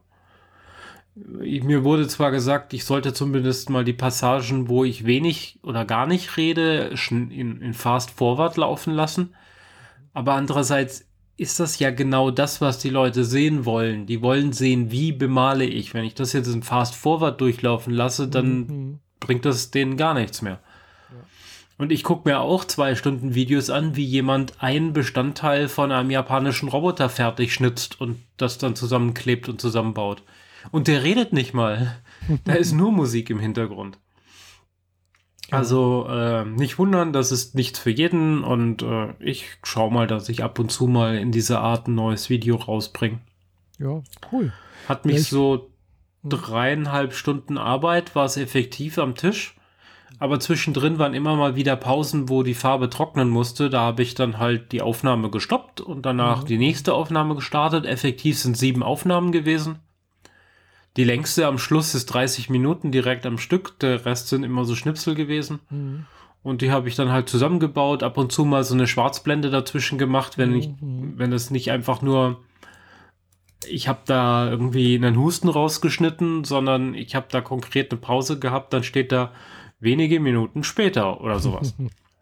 Mir 1.14 1.84
wurde 1.84 2.08
zwar 2.08 2.30
gesagt, 2.30 2.72
ich 2.72 2.84
sollte 2.86 3.12
zumindest 3.12 3.68
mal 3.68 3.84
die 3.84 3.92
Passagen, 3.92 4.68
wo 4.68 4.82
ich 4.82 5.04
wenig 5.04 5.58
oder 5.62 5.84
gar 5.84 6.06
nicht 6.06 6.38
rede, 6.38 6.94
in, 7.10 7.60
in 7.60 7.74
Fast 7.74 8.10
Forward 8.10 8.56
laufen 8.56 8.94
lassen. 8.94 9.34
Aber 10.14 10.34
andererseits 10.34 11.06
ist 11.36 11.60
das 11.60 11.78
ja 11.78 11.90
genau 11.90 12.30
das, 12.30 12.60
was 12.60 12.78
die 12.78 12.90
Leute 12.90 13.24
sehen 13.24 13.64
wollen. 13.66 14.06
Die 14.06 14.22
wollen 14.22 14.52
sehen, 14.52 14.90
wie 14.90 15.12
bemale 15.12 15.64
ich. 15.64 15.92
Wenn 15.92 16.04
ich 16.04 16.14
das 16.14 16.32
jetzt 16.32 16.52
in 16.52 16.62
Fast 16.62 16.94
Forward 16.94 17.40
durchlaufen 17.40 17.92
lasse, 17.92 18.28
dann 18.28 18.56
mhm. 18.56 18.98
bringt 19.20 19.44
das 19.44 19.70
denen 19.70 19.96
gar 19.96 20.14
nichts 20.14 20.40
mehr. 20.40 20.60
Und 21.78 21.90
ich 21.90 22.04
gucke 22.04 22.28
mir 22.28 22.40
auch 22.40 22.64
zwei 22.64 22.94
Stunden 22.94 23.34
Videos 23.34 23.70
an, 23.70 23.96
wie 23.96 24.04
jemand 24.04 24.62
einen 24.62 24.92
Bestandteil 24.92 25.68
von 25.68 25.90
einem 25.90 26.10
japanischen 26.10 26.68
Roboter 26.68 27.08
fertig 27.08 27.54
schnitzt 27.54 28.00
und 28.00 28.20
das 28.36 28.58
dann 28.58 28.76
zusammenklebt 28.76 29.48
und 29.48 29.60
zusammenbaut. 29.60 30.22
Und 30.70 30.86
der 30.86 31.02
redet 31.02 31.32
nicht 31.32 31.54
mal. 31.54 31.98
Da 32.44 32.52
ist 32.52 32.72
nur 32.72 32.92
Musik 32.92 33.30
im 33.30 33.40
Hintergrund. 33.40 33.98
Also 35.50 36.06
äh, 36.08 36.44
nicht 36.44 36.78
wundern, 36.78 37.12
das 37.12 37.32
ist 37.32 37.56
nichts 37.56 37.80
für 37.80 37.90
jeden 37.90 38.44
und 38.44 38.82
äh, 38.82 39.12
ich 39.18 39.46
schaue 39.64 39.92
mal, 39.92 40.06
dass 40.06 40.28
ich 40.28 40.44
ab 40.44 40.60
und 40.60 40.70
zu 40.70 40.86
mal 40.86 41.16
in 41.16 41.32
dieser 41.32 41.60
Art 41.60 41.88
ein 41.88 41.96
neues 41.96 42.30
Video 42.30 42.54
rausbringe. 42.54 43.18
Ja, 43.78 44.02
cool. 44.30 44.52
Hat 44.88 45.04
mich 45.04 45.16
ja, 45.16 45.22
so 45.22 45.72
hm. 46.22 46.30
dreieinhalb 46.30 47.12
Stunden 47.12 47.58
Arbeit, 47.58 48.14
war 48.14 48.24
es 48.24 48.36
effektiv 48.36 48.98
am 48.98 49.16
Tisch 49.16 49.56
aber 50.22 50.38
zwischendrin 50.38 51.00
waren 51.00 51.14
immer 51.14 51.34
mal 51.34 51.56
wieder 51.56 51.74
Pausen, 51.74 52.28
wo 52.28 52.44
die 52.44 52.54
Farbe 52.54 52.88
trocknen 52.88 53.28
musste. 53.28 53.70
Da 53.70 53.80
habe 53.80 54.02
ich 54.02 54.14
dann 54.14 54.38
halt 54.38 54.70
die 54.70 54.80
Aufnahme 54.80 55.30
gestoppt 55.30 55.80
und 55.80 56.06
danach 56.06 56.42
mhm. 56.42 56.46
die 56.46 56.58
nächste 56.58 56.94
Aufnahme 56.94 57.34
gestartet. 57.34 57.86
Effektiv 57.86 58.38
sind 58.38 58.56
sieben 58.56 58.84
Aufnahmen 58.84 59.32
gewesen. 59.32 59.80
Die 60.96 61.02
längste 61.02 61.48
am 61.48 61.58
Schluss 61.58 61.96
ist 61.96 62.06
30 62.06 62.50
Minuten 62.50 62.92
direkt 62.92 63.26
am 63.26 63.36
Stück. 63.36 63.80
Der 63.80 64.06
Rest 64.06 64.28
sind 64.28 64.44
immer 64.44 64.64
so 64.64 64.76
Schnipsel 64.76 65.16
gewesen. 65.16 65.58
Mhm. 65.70 66.06
Und 66.44 66.62
die 66.62 66.70
habe 66.70 66.86
ich 66.86 66.94
dann 66.94 67.10
halt 67.10 67.28
zusammengebaut, 67.28 68.04
ab 68.04 68.16
und 68.16 68.30
zu 68.30 68.44
mal 68.44 68.62
so 68.62 68.74
eine 68.74 68.86
Schwarzblende 68.86 69.50
dazwischen 69.50 69.98
gemacht, 69.98 70.38
wenn 70.38 70.54
ich, 70.54 70.68
mhm. 70.68 71.14
wenn 71.16 71.32
es 71.32 71.50
nicht 71.50 71.72
einfach 71.72 72.00
nur 72.00 72.38
ich 73.68 73.88
habe 73.88 74.00
da 74.06 74.50
irgendwie 74.50 74.94
einen 74.96 75.16
Husten 75.16 75.48
rausgeschnitten, 75.48 76.44
sondern 76.44 76.94
ich 76.94 77.14
habe 77.14 77.26
da 77.30 77.40
konkret 77.40 77.90
eine 77.90 78.00
Pause 78.00 78.38
gehabt, 78.38 78.72
dann 78.72 78.82
steht 78.82 79.12
da 79.12 79.32
wenige 79.82 80.20
Minuten 80.20 80.64
später 80.64 81.20
oder 81.20 81.38
sowas. 81.38 81.74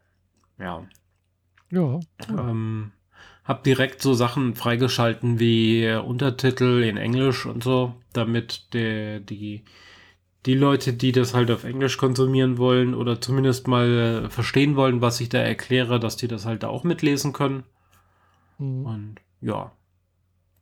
ja. 0.58 0.84
Ja. 1.70 2.00
Ähm, 2.28 2.90
hab 3.44 3.62
direkt 3.62 4.02
so 4.02 4.14
Sachen 4.14 4.54
freigeschalten 4.54 5.38
wie 5.38 5.88
Untertitel 5.88 6.82
in 6.82 6.96
Englisch 6.96 7.46
und 7.46 7.62
so, 7.62 7.94
damit 8.12 8.74
der, 8.74 9.20
die, 9.20 9.62
die 10.46 10.54
Leute, 10.54 10.92
die 10.92 11.12
das 11.12 11.34
halt 11.34 11.50
auf 11.50 11.64
Englisch 11.64 11.96
konsumieren 11.96 12.58
wollen 12.58 12.94
oder 12.94 13.20
zumindest 13.20 13.68
mal 13.68 14.28
verstehen 14.30 14.74
wollen, 14.74 15.00
was 15.00 15.20
ich 15.20 15.28
da 15.28 15.38
erkläre, 15.38 16.00
dass 16.00 16.16
die 16.16 16.28
das 16.28 16.46
halt 16.46 16.64
auch 16.64 16.82
mitlesen 16.82 17.32
können. 17.32 17.62
Mhm. 18.58 18.86
Und 18.86 19.14
ja, 19.40 19.72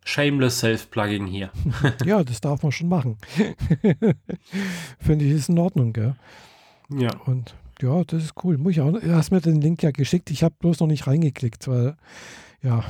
Shameless 0.04 0.60
Self-Plugging 0.60 1.26
hier. 1.26 1.50
ja, 2.04 2.24
das 2.24 2.40
darf 2.40 2.62
man 2.62 2.72
schon 2.72 2.88
machen. 2.88 3.18
Finde 4.98 5.24
ich, 5.24 5.32
ist 5.32 5.50
in 5.50 5.58
Ordnung, 5.58 5.92
gell? 5.92 6.16
Ja. 6.90 7.10
Und 7.26 7.54
ja, 7.80 8.02
das 8.04 8.24
ist 8.24 8.34
cool. 8.44 8.58
Muss 8.58 8.72
ich 8.72 8.80
auch, 8.80 8.92
du 8.92 9.14
hast 9.14 9.30
mir 9.30 9.40
den 9.40 9.60
Link 9.60 9.82
ja 9.82 9.90
geschickt. 9.90 10.30
Ich 10.30 10.42
habe 10.42 10.54
bloß 10.58 10.80
noch 10.80 10.86
nicht 10.86 11.06
reingeklickt, 11.06 11.68
weil, 11.68 11.96
ja, 12.62 12.84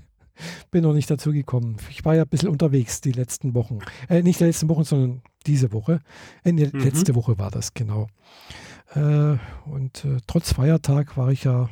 bin 0.70 0.82
noch 0.82 0.92
nicht 0.92 1.10
dazu 1.10 1.32
gekommen. 1.32 1.76
Ich 1.90 2.04
war 2.04 2.14
ja 2.14 2.22
ein 2.22 2.28
bisschen 2.28 2.48
unterwegs 2.48 3.00
die 3.00 3.12
letzten 3.12 3.54
Wochen. 3.54 3.78
Äh, 4.08 4.22
nicht 4.22 4.40
die 4.40 4.44
letzten 4.44 4.68
Wochen, 4.68 4.84
sondern 4.84 5.22
diese 5.46 5.72
Woche. 5.72 6.00
Äh, 6.44 6.52
mhm. 6.52 6.70
letzte 6.80 7.14
Woche 7.14 7.38
war 7.38 7.50
das, 7.50 7.74
genau. 7.74 8.08
Äh, 8.94 9.36
und 9.66 10.04
äh, 10.04 10.18
trotz 10.26 10.52
Feiertag 10.52 11.16
war 11.16 11.30
ich 11.30 11.44
ja 11.44 11.70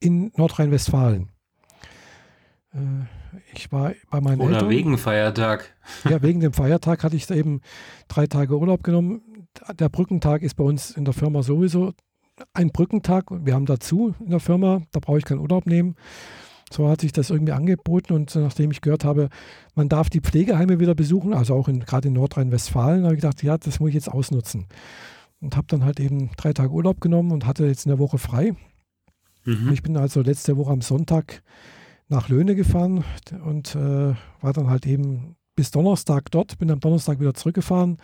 in 0.00 0.32
Nordrhein-Westfalen. 0.36 1.28
Äh, 2.72 2.78
ich 3.52 3.70
war 3.72 3.92
bei 4.10 4.20
meinen 4.20 4.40
Oder 4.40 4.54
Eltern. 4.54 4.70
wegen 4.70 4.98
Feiertag. 4.98 5.74
Ja, 6.08 6.22
wegen 6.22 6.40
dem 6.40 6.52
Feiertag 6.52 7.04
hatte 7.04 7.16
ich 7.16 7.30
eben 7.30 7.60
drei 8.08 8.26
Tage 8.26 8.58
Urlaub 8.58 8.82
genommen. 8.82 9.22
Der 9.78 9.88
Brückentag 9.88 10.42
ist 10.42 10.54
bei 10.54 10.64
uns 10.64 10.90
in 10.90 11.04
der 11.04 11.14
Firma 11.14 11.42
sowieso 11.42 11.92
ein 12.52 12.70
Brückentag. 12.70 13.26
Wir 13.30 13.54
haben 13.54 13.66
dazu 13.66 14.14
in 14.20 14.30
der 14.30 14.40
Firma, 14.40 14.82
da 14.92 15.00
brauche 15.00 15.18
ich 15.18 15.24
keinen 15.24 15.40
Urlaub 15.40 15.66
nehmen. 15.66 15.94
So 16.72 16.88
hat 16.88 17.02
sich 17.02 17.12
das 17.12 17.30
irgendwie 17.30 17.52
angeboten 17.52 18.14
und 18.14 18.34
nachdem 18.34 18.70
ich 18.70 18.80
gehört 18.80 19.04
habe, 19.04 19.28
man 19.74 19.88
darf 19.88 20.10
die 20.10 20.20
Pflegeheime 20.20 20.80
wieder 20.80 20.94
besuchen, 20.94 21.32
also 21.32 21.54
auch 21.54 21.68
in, 21.68 21.80
gerade 21.80 22.08
in 22.08 22.14
Nordrhein-Westfalen, 22.14 23.04
habe 23.04 23.14
ich 23.14 23.20
gedacht, 23.20 23.42
ja, 23.42 23.56
das 23.58 23.78
muss 23.78 23.90
ich 23.90 23.94
jetzt 23.94 24.10
ausnutzen. 24.10 24.66
Und 25.40 25.56
habe 25.56 25.66
dann 25.68 25.84
halt 25.84 26.00
eben 26.00 26.30
drei 26.36 26.52
Tage 26.52 26.72
Urlaub 26.72 27.00
genommen 27.00 27.30
und 27.30 27.46
hatte 27.46 27.66
jetzt 27.66 27.86
eine 27.86 27.98
Woche 27.98 28.18
frei. 28.18 28.54
Mhm. 29.44 29.70
Ich 29.72 29.82
bin 29.82 29.96
also 29.96 30.22
letzte 30.22 30.56
Woche 30.56 30.72
am 30.72 30.80
Sonntag 30.80 31.42
nach 32.08 32.28
Löhne 32.28 32.54
gefahren 32.54 33.04
und 33.44 33.76
äh, 33.76 34.14
war 34.40 34.52
dann 34.52 34.70
halt 34.70 34.86
eben 34.86 35.36
bis 35.54 35.70
Donnerstag 35.70 36.30
dort, 36.30 36.58
bin 36.58 36.70
am 36.70 36.80
Donnerstag 36.80 37.20
wieder 37.20 37.34
zurückgefahren 37.34 37.98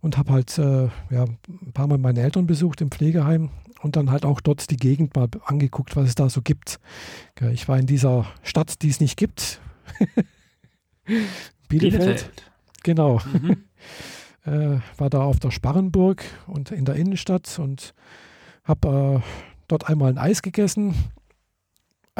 und 0.00 0.16
habe 0.16 0.32
halt 0.32 0.56
äh, 0.58 0.88
ja, 1.10 1.24
ein 1.48 1.72
paar 1.72 1.86
Mal 1.86 1.98
meine 1.98 2.20
Eltern 2.20 2.46
besucht 2.46 2.80
im 2.80 2.90
Pflegeheim 2.90 3.50
und 3.82 3.96
dann 3.96 4.10
halt 4.10 4.24
auch 4.24 4.40
dort 4.40 4.70
die 4.70 4.76
Gegend 4.76 5.14
mal 5.14 5.28
angeguckt, 5.44 5.96
was 5.96 6.08
es 6.08 6.14
da 6.14 6.28
so 6.28 6.42
gibt. 6.42 6.80
Ich 7.52 7.68
war 7.68 7.78
in 7.78 7.86
dieser 7.86 8.26
Stadt, 8.42 8.82
die 8.82 8.88
es 8.88 9.00
nicht 9.00 9.16
gibt. 9.16 9.60
Bielefeld. 11.04 11.68
Bielefeld. 11.68 12.32
Genau. 12.82 13.20
Mhm. 13.32 13.64
äh, 14.44 14.80
war 14.96 15.10
da 15.10 15.22
auf 15.22 15.40
der 15.40 15.50
Sparrenburg 15.50 16.24
und 16.46 16.70
in 16.70 16.84
der 16.84 16.96
Innenstadt 16.96 17.58
und 17.58 17.94
habe 18.64 19.22
äh, 19.22 19.30
dort 19.68 19.88
einmal 19.88 20.10
ein 20.10 20.18
Eis 20.18 20.42
gegessen 20.42 20.94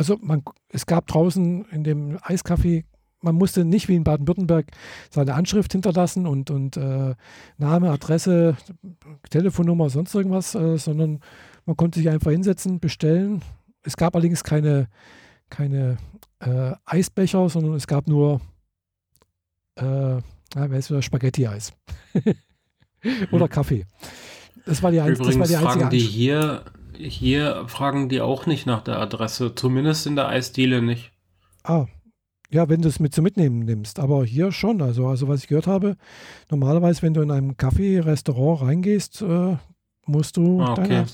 also 0.01 0.19
man, 0.23 0.43
es 0.71 0.87
gab 0.87 1.07
draußen 1.09 1.67
in 1.67 1.85
dem 1.85 2.19
Eiskaffee, 2.23 2.85
man 3.21 3.35
musste 3.35 3.65
nicht 3.65 3.89
wie 3.89 3.97
in 3.97 4.05
Baden-Württemberg 4.05 4.67
seine 5.11 5.35
Anschrift 5.35 5.73
hinterlassen 5.73 6.27
und, 6.27 6.51
und 6.51 6.77
äh, 6.77 7.15
Name, 7.59 7.91
Adresse, 7.91 8.57
Telefonnummer, 9.29 9.91
sonst 9.91 10.15
irgendwas, 10.15 10.55
äh, 10.55 10.79
sondern 10.79 11.21
man 11.67 11.77
konnte 11.77 11.99
sich 11.99 12.09
einfach 12.09 12.31
hinsetzen, 12.31 12.81
bestellen. 12.81 13.43
Es 13.83 13.97
gab 13.97 14.15
allerdings 14.15 14.45
keine, 14.45 14.89
keine 15.51 15.99
äh, 16.41 16.73
Eisbecher, 16.85 17.49
sondern 17.49 17.75
es 17.75 17.87
gab 17.87 18.09
nur 18.09 18.41
äh, 19.77 20.21
Spaghetti-Eis. 21.03 21.73
Oder 23.33 23.45
hm. 23.45 23.51
Kaffee. 23.51 23.87
Das 24.67 24.83
war 24.83 24.91
die, 24.91 24.99
Übrigens 24.99 25.19
das 25.19 25.39
war 25.39 25.47
die 25.47 25.57
einzige 25.57 25.81
fragen 25.81 25.91
die 25.91 25.99
hier 25.99 26.65
hier 26.99 27.65
fragen 27.67 28.11
die 28.11 28.21
auch 28.21 28.45
nicht 28.45 28.67
nach 28.67 28.83
der 28.83 28.99
Adresse, 28.99 29.55
zumindest 29.55 30.07
in 30.07 30.17
der 30.17 30.29
Eisdiele 30.29 30.83
nicht. 30.83 31.13
Ah, 31.63 31.87
ja, 32.51 32.69
wenn 32.69 32.83
du 32.83 32.89
es 32.89 32.99
mit 33.01 33.15
so 33.15 33.23
mitnehmen 33.23 33.61
nimmst, 33.61 33.99
aber 33.99 34.25
hier 34.25 34.53
schon. 34.53 34.83
Also, 34.83 35.07
also 35.07 35.29
was 35.29 35.43
ich 35.43 35.49
gehört 35.49 35.67
habe, 35.67 35.97
normalerweise, 36.51 37.03
wenn 37.03 37.15
du 37.15 37.21
in 37.23 37.31
einem 37.31 37.57
Kaffee-Restaurant 37.57 38.63
reingehst, 38.63 39.23
äh, 39.23 39.57
musst 40.07 40.37
du 40.37 40.61
ah, 40.61 40.73
okay. 40.73 41.05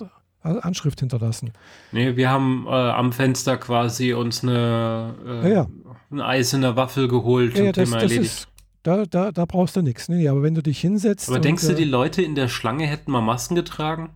deine 0.42 0.64
Anschrift 0.64 1.00
hinterlassen. 1.00 1.52
Nee, 1.92 2.16
wir 2.16 2.30
haben 2.30 2.66
äh, 2.66 2.70
am 2.70 3.12
Fenster 3.12 3.56
quasi 3.56 4.12
uns 4.14 4.42
eine, 4.42 5.14
äh, 5.26 5.50
ja, 5.50 5.54
ja. 5.54 5.66
ein 6.10 6.20
Eis 6.20 6.52
in 6.52 6.62
der 6.62 6.76
Waffel 6.76 7.08
geholt 7.08 7.56
ja, 7.56 7.66
und 7.66 7.76
das, 7.76 7.84
Thema 7.88 8.00
das 8.00 8.10
erledigt. 8.10 8.32
Ist, 8.32 8.48
da, 8.82 9.04
da, 9.04 9.32
da 9.32 9.44
brauchst 9.44 9.74
du 9.74 9.82
nichts. 9.82 10.08
Nee, 10.08 10.28
aber 10.28 10.42
wenn 10.42 10.54
du 10.54 10.62
dich 10.62 10.80
hinsetzt. 10.80 11.28
Aber 11.28 11.40
denkst 11.40 11.66
du, 11.66 11.74
die 11.74 11.84
Leute 11.84 12.22
in 12.22 12.36
der 12.36 12.48
Schlange 12.48 12.86
hätten 12.86 13.10
mal 13.10 13.20
Masken 13.20 13.56
getragen? 13.56 14.10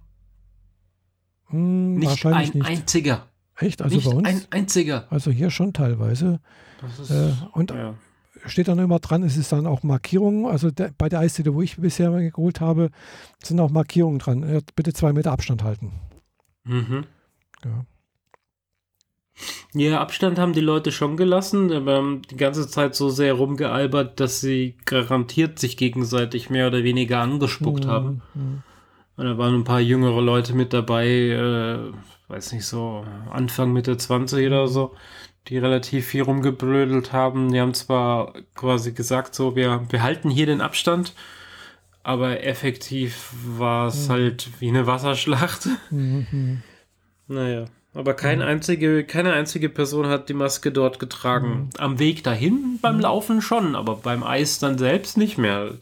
Hm, 1.47 1.97
nicht 1.97 2.25
ein 2.25 2.51
nicht. 2.55 2.65
einziger. 2.65 3.27
Echt? 3.61 3.83
Also 3.83 3.97
nicht 3.97 4.09
bei 4.09 4.17
uns? 4.17 4.27
ein 4.27 4.43
einziger. 4.51 5.07
Also 5.11 5.31
hier 5.31 5.51
schon 5.51 5.73
teilweise. 5.73 6.41
Ist, 7.01 7.11
äh, 7.11 7.33
und 7.53 7.71
ja. 7.71 7.95
steht 8.47 8.69
dann 8.69 8.79
immer 8.79 8.99
dran, 8.99 9.23
es 9.23 9.37
ist 9.37 9.53
dann 9.53 9.67
auch 9.67 9.83
Markierungen. 9.83 10.47
Also 10.47 10.71
der, 10.71 10.93
bei 10.97 11.09
der 11.09 11.21
Eisdiele, 11.21 11.55
wo 11.55 11.63
ich 11.63 11.77
bisher 11.77 12.11
geholt 12.11 12.61
habe, 12.61 12.91
sind 13.43 13.61
auch 13.61 13.71
Markierungen 13.71 14.19
dran. 14.19 14.63
Bitte 14.75 14.93
zwei 14.93 15.13
Meter 15.13 15.33
Abstand 15.33 15.63
halten. 15.63 15.93
Mhm. 16.65 17.05
Ja. 17.65 17.85
Ja, 19.73 20.01
Abstand 20.01 20.39
haben 20.39 20.53
die 20.53 20.61
Leute 20.61 20.93
schon 20.93 21.17
gelassen, 21.17 21.73
aber 21.73 21.97
haben 21.97 22.23
die 22.31 22.37
ganze 22.37 22.69
Zeit 22.69 22.95
so 22.95 23.09
sehr 23.09 23.35
rumgealbert, 23.35 24.21
dass 24.21 24.41
sie 24.41 24.77
garantiert 24.85 25.59
sich 25.59 25.77
gegenseitig 25.77 26.51
mehr 26.51 26.67
oder 26.67 26.83
weniger 26.83 27.21
angespuckt 27.21 27.85
mhm. 27.85 27.89
haben. 27.89 28.23
Mhm. 28.35 28.63
Und 29.17 29.25
da 29.27 29.39
waren 29.39 29.55
ein 29.55 29.65
paar 29.65 29.81
jüngere 29.81 30.21
Leute 30.21 30.55
mit 30.55 30.73
dabei, 30.73 31.07
äh, 31.07 31.93
weiß 32.31 32.53
nicht 32.53 32.65
so, 32.65 33.05
Anfang 33.31 33.73
Mitte 33.73 33.97
20 33.97 34.47
oder 34.47 34.69
so, 34.69 34.95
die 35.49 35.59
relativ 35.59 36.07
viel 36.07 36.23
rumgeblödelt 36.23 37.13
haben. 37.13 37.53
Die 37.53 37.61
haben 37.61 37.75
zwar 37.75 38.35
quasi 38.55 38.93
gesagt, 38.93 39.35
so, 39.35 39.57
wir, 39.57 39.85
wir 39.91 40.03
halten 40.03 40.31
hier 40.31 40.47
den 40.47 40.61
Abstand, 40.61 41.15
aber 42.03 42.45
effektiv 42.45 43.33
war 43.59 43.89
es 43.89 44.09
mhm. 44.09 44.13
halt 44.13 44.49
wie 44.61 44.69
eine 44.69 44.87
Wasserschlacht. 44.87 45.69
Mhm. 45.91 46.63
Naja. 47.27 47.67
Aber 47.95 48.15
kein 48.15 48.39
mhm. 48.39 48.45
einzige, 48.45 49.05
keine 49.05 49.33
einzige 49.33 49.69
Person 49.69 50.07
hat 50.07 50.29
die 50.29 50.35
Maske 50.35 50.73
dort 50.73 50.99
getragen. 50.99 51.49
Mhm. 51.49 51.69
Am 51.79 51.99
Weg 51.99 52.25
dahin 52.25 52.79
beim 52.81 52.97
mhm. 52.97 53.03
Laufen 53.03 53.43
schon, 53.43 53.77
aber 53.77 53.97
beim 53.97 54.23
Eis 54.23 54.59
dann 54.59 54.79
selbst 54.79 55.17
nicht 55.17 55.39
mehr. 55.39 55.75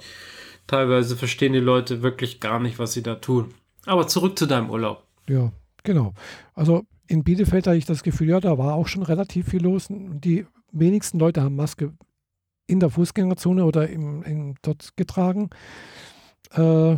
Teilweise 0.67 1.17
verstehen 1.17 1.53
die 1.53 1.59
Leute 1.59 2.03
wirklich 2.03 2.41
gar 2.41 2.61
nicht, 2.61 2.79
was 2.79 2.93
sie 2.93 3.03
da 3.03 3.17
tun. 3.17 3.55
Aber 3.87 4.07
zurück 4.07 4.39
zu 4.39 4.47
deinem 4.47 4.71
Urlaub. 4.71 5.05
Ja, 5.27 5.53
genau. 5.85 6.15
Also 6.55 6.85
in 7.07 7.25
Bielefeld 7.25 7.67
hatte 7.67 7.77
ich 7.77 7.87
das 7.87 8.03
Gefühl, 8.03 8.29
ja, 8.29 8.41
da 8.41 8.59
war 8.59 8.75
auch 8.75 8.87
schon 8.87 9.03
relativ 9.03 9.49
viel 9.49 9.63
los. 9.63 9.87
Die 9.89 10.47
wenigsten 10.73 11.19
Leute 11.19 11.43
haben 11.43 11.57
Maske 11.57 11.93
in 12.67 12.81
der 12.81 12.91
Fußgängerzone 12.91 13.65
oder 13.65 13.89
im, 13.89 14.23
im 14.23 14.55
dort 14.63 14.97
getragen. 14.97 15.51
Äh, 16.53 16.97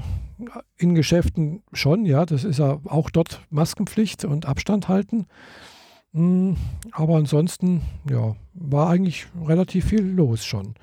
in 0.76 0.94
Geschäften 0.94 1.62
schon, 1.72 2.06
ja, 2.06 2.24
das 2.24 2.44
ist 2.44 2.58
ja 2.58 2.78
auch 2.84 3.10
dort 3.10 3.42
Maskenpflicht 3.50 4.24
und 4.24 4.46
Abstand 4.46 4.88
halten. 4.88 5.26
Mm, 6.12 6.54
aber 6.92 7.16
ansonsten, 7.16 7.82
ja, 8.08 8.34
war 8.54 8.90
eigentlich 8.90 9.26
relativ 9.46 9.86
viel 9.86 10.02
los 10.02 10.44
schon. 10.44 10.74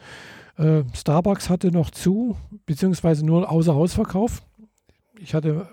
Äh, 0.58 0.84
Starbucks 0.94 1.50
hatte 1.50 1.72
noch 1.72 1.92
zu, 1.92 2.38
beziehungsweise 2.66 3.26
nur 3.26 3.50
außer 3.50 3.74
Hausverkauf. 3.74 4.42
Ich 5.20 5.34
hatte 5.34 5.68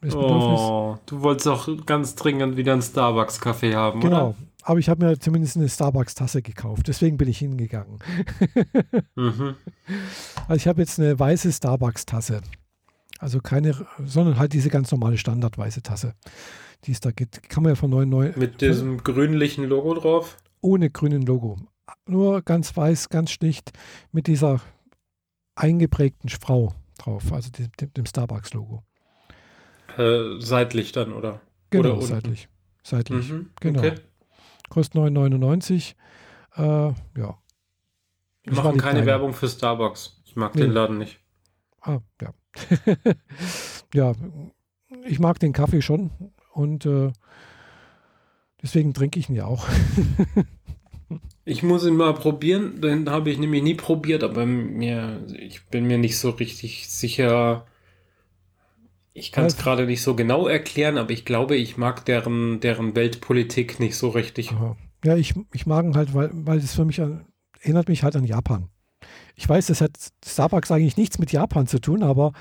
das 0.00 0.14
Bedürfnis. 0.14 0.60
Oh, 0.60 0.98
du 1.06 1.22
wolltest 1.22 1.48
auch 1.48 1.68
ganz 1.86 2.14
dringend 2.14 2.56
wieder 2.56 2.72
einen 2.72 2.82
Starbucks-Kaffee 2.82 3.74
haben, 3.74 4.00
genau. 4.00 4.28
oder? 4.28 4.34
Aber 4.62 4.78
ich 4.78 4.88
habe 4.88 5.04
mir 5.04 5.18
zumindest 5.18 5.56
eine 5.56 5.68
Starbucks-Tasse 5.68 6.42
gekauft. 6.42 6.88
Deswegen 6.88 7.16
bin 7.16 7.28
ich 7.28 7.38
hingegangen. 7.38 7.98
mhm. 9.14 9.54
Also 10.46 10.56
ich 10.56 10.68
habe 10.68 10.80
jetzt 10.82 11.00
eine 11.00 11.18
weiße 11.18 11.50
Starbucks-Tasse. 11.50 12.42
Also 13.18 13.40
keine, 13.40 13.74
sondern 14.04 14.38
halt 14.38 14.52
diese 14.52 14.68
ganz 14.68 14.92
normale 14.92 15.16
standardweiße 15.16 15.82
Tasse, 15.82 16.14
die 16.84 16.92
es 16.92 17.00
da 17.00 17.10
gibt. 17.10 17.48
Kann 17.48 17.62
man 17.62 17.72
ja 17.72 17.76
von 17.76 17.90
99. 17.90 18.36
Mit 18.36 18.60
diesem 18.60 19.02
grünlichen 19.02 19.64
Logo 19.64 19.94
drauf? 19.94 20.36
Ohne 20.60 20.90
grünen 20.90 21.22
Logo 21.22 21.56
nur 22.06 22.42
ganz 22.42 22.76
weiß, 22.76 23.08
ganz 23.08 23.30
schlicht 23.30 23.72
mit 24.12 24.26
dieser 24.26 24.60
eingeprägten 25.54 26.30
Frau 26.30 26.74
drauf, 26.98 27.32
also 27.32 27.50
dem, 27.50 27.92
dem 27.94 28.06
Starbucks-Logo. 28.06 28.82
Äh, 29.98 30.40
seitlich 30.40 30.92
dann, 30.92 31.12
oder? 31.12 31.40
Genau, 31.70 31.96
oder 31.96 32.02
seitlich. 32.02 32.48
Seitlich, 32.82 33.30
mhm, 33.30 33.50
genau. 33.60 33.80
Okay. 33.80 33.94
Kostet 34.68 35.00
9,99. 35.00 35.94
Äh, 36.56 36.62
ja. 36.62 36.94
Wir 38.44 38.52
machen 38.52 38.78
keine 38.78 38.78
kleine. 38.78 39.06
Werbung 39.06 39.34
für 39.34 39.48
Starbucks. 39.48 40.22
Ich 40.24 40.36
mag 40.36 40.54
nee. 40.54 40.62
den 40.62 40.72
Laden 40.72 40.98
nicht. 40.98 41.18
Ah, 41.80 41.98
ja. 42.20 42.32
ja, 43.94 44.12
ich 45.06 45.18
mag 45.18 45.38
den 45.38 45.52
Kaffee 45.52 45.82
schon 45.82 46.10
und 46.52 46.86
äh, 46.86 47.12
deswegen 48.62 48.94
trinke 48.94 49.18
ich 49.18 49.28
ihn 49.28 49.36
ja 49.36 49.46
auch. 49.46 49.66
ich 51.44 51.62
muss 51.62 51.86
ihn 51.86 51.96
mal 51.96 52.14
probieren, 52.14 52.80
den 52.80 53.08
habe 53.10 53.30
ich 53.30 53.38
nämlich 53.38 53.62
nie 53.62 53.74
probiert, 53.74 54.22
aber 54.22 54.46
mir, 54.46 55.24
ich 55.38 55.66
bin 55.66 55.86
mir 55.86 55.98
nicht 55.98 56.18
so 56.18 56.30
richtig 56.30 56.88
sicher. 56.88 57.66
Ich 59.18 59.32
kann 59.32 59.44
es 59.44 59.56
gerade 59.56 59.86
nicht 59.86 60.02
so 60.02 60.14
genau 60.14 60.46
erklären, 60.46 60.98
aber 60.98 61.10
ich 61.10 61.24
glaube, 61.24 61.56
ich 61.56 61.76
mag 61.76 62.04
deren, 62.04 62.60
deren 62.60 62.94
Weltpolitik 62.94 63.80
nicht 63.80 63.96
so 63.96 64.08
richtig. 64.10 64.52
Ja, 65.04 65.16
ich, 65.16 65.34
ich 65.52 65.66
mag 65.66 65.84
ihn 65.84 65.96
halt, 65.96 66.14
weil, 66.14 66.30
weil 66.32 66.58
es 66.58 66.74
für 66.74 66.84
mich 66.84 67.00
an, 67.00 67.26
erinnert 67.60 67.88
mich 67.88 68.02
halt 68.02 68.16
an 68.16 68.24
Japan. 68.24 68.68
Ich 69.34 69.48
weiß, 69.48 69.66
das 69.66 69.80
hat 69.80 69.92
Starbucks 70.24 70.70
eigentlich 70.70 70.96
nichts 70.96 71.18
mit 71.18 71.30
Japan 71.32 71.66
zu 71.66 71.80
tun, 71.80 72.02
aber 72.02 72.32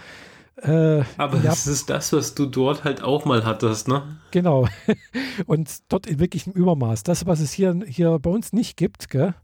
äh, 0.61 1.03
Aber 1.17 1.37
das 1.37 1.67
ist 1.67 1.89
das, 1.89 2.11
was 2.13 2.33
du 2.33 2.47
dort 2.47 2.83
halt 2.83 3.03
auch 3.03 3.25
mal 3.25 3.45
hattest, 3.45 3.87
ne? 3.87 4.17
Genau. 4.31 4.67
Und 5.45 5.69
dort 5.89 6.07
in 6.07 6.19
wirklichem 6.19 6.51
Übermaß. 6.51 7.03
Das, 7.03 7.27
was 7.27 7.39
es 7.39 7.51
hier, 7.51 7.79
hier 7.87 8.17
bei 8.17 8.31
uns 8.31 8.53
nicht 8.53 8.75
gibt, 8.75 9.09
gell? 9.09 9.35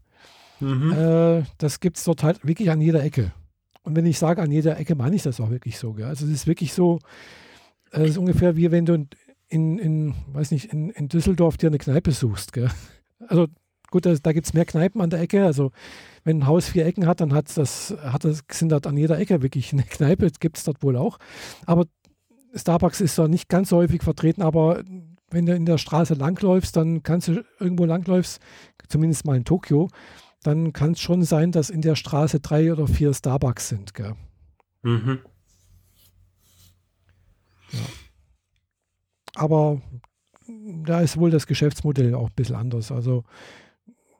Mhm. 0.58 0.92
Äh, 0.92 1.42
das 1.58 1.78
gibt 1.78 1.98
es 1.98 2.04
dort 2.04 2.24
halt 2.24 2.44
wirklich 2.44 2.70
an 2.70 2.80
jeder 2.80 3.02
Ecke. 3.02 3.32
Und 3.84 3.94
wenn 3.94 4.06
ich 4.06 4.18
sage 4.18 4.42
an 4.42 4.50
jeder 4.50 4.78
Ecke, 4.78 4.94
meine 4.94 5.14
ich 5.14 5.22
das 5.22 5.40
auch 5.40 5.50
wirklich 5.50 5.78
so. 5.78 5.92
Gell? 5.92 6.06
Also 6.06 6.24
es 6.24 6.32
ist 6.32 6.46
wirklich 6.46 6.72
so, 6.72 6.98
äh, 7.92 8.02
es 8.02 8.10
ist 8.10 8.18
ungefähr 8.18 8.56
wie 8.56 8.70
wenn 8.70 8.86
du 8.86 9.06
in, 9.48 9.78
in 9.78 10.14
weiß 10.32 10.50
nicht, 10.50 10.72
in, 10.72 10.90
in 10.90 11.08
Düsseldorf 11.08 11.58
dir 11.58 11.68
eine 11.68 11.78
Kneipe 11.78 12.10
suchst. 12.10 12.52
Gell? 12.52 12.70
Also 13.28 13.46
gut, 13.90 14.06
da, 14.06 14.14
da 14.14 14.32
gibt 14.32 14.46
es 14.46 14.54
mehr 14.54 14.64
Kneipen 14.64 15.00
an 15.00 15.10
der 15.10 15.20
Ecke. 15.20 15.44
Also 15.44 15.70
wenn 16.24 16.40
ein 16.40 16.46
Haus 16.46 16.68
vier 16.70 16.86
Ecken 16.86 17.06
hat, 17.06 17.20
dann 17.20 17.34
hat 17.34 17.56
das, 17.56 17.94
hat 18.02 18.24
das, 18.24 18.42
sind 18.50 18.72
dort 18.72 18.86
an 18.86 18.96
jeder 18.96 19.18
Ecke 19.18 19.42
wirklich 19.42 19.72
eine 19.72 19.82
Kneipe, 19.82 20.30
gibt 20.40 20.56
es 20.56 20.64
dort 20.64 20.82
wohl 20.82 20.96
auch. 20.96 21.18
Aber 21.66 21.84
Starbucks 22.54 23.00
ist 23.00 23.16
zwar 23.16 23.28
nicht 23.28 23.48
ganz 23.48 23.68
so 23.68 23.76
häufig 23.76 24.02
vertreten, 24.02 24.42
aber 24.42 24.82
wenn 25.30 25.46
du 25.46 25.54
in 25.54 25.66
der 25.66 25.78
Straße 25.78 26.14
langläufst, 26.14 26.76
dann 26.76 27.02
kannst 27.02 27.28
du 27.28 27.44
irgendwo 27.58 27.84
langläufst, 27.84 28.40
zumindest 28.88 29.26
mal 29.26 29.36
in 29.36 29.44
Tokio, 29.44 29.88
dann 30.44 30.72
kann 30.72 30.92
es 30.92 31.00
schon 31.00 31.22
sein, 31.24 31.52
dass 31.52 31.70
in 31.70 31.80
der 31.80 31.96
Straße 31.96 32.40
drei 32.40 32.72
oder 32.72 32.86
vier 32.86 33.12
Starbucks 33.12 33.68
sind. 33.68 33.94
Gell? 33.94 34.14
Mhm. 34.82 35.18
Ja. 37.72 37.80
Aber 39.34 39.80
da 40.84 41.00
ist 41.00 41.16
wohl 41.16 41.30
das 41.30 41.46
Geschäftsmodell 41.46 42.14
auch 42.14 42.28
ein 42.28 42.34
bisschen 42.36 42.56
anders. 42.56 42.92
Also 42.92 43.24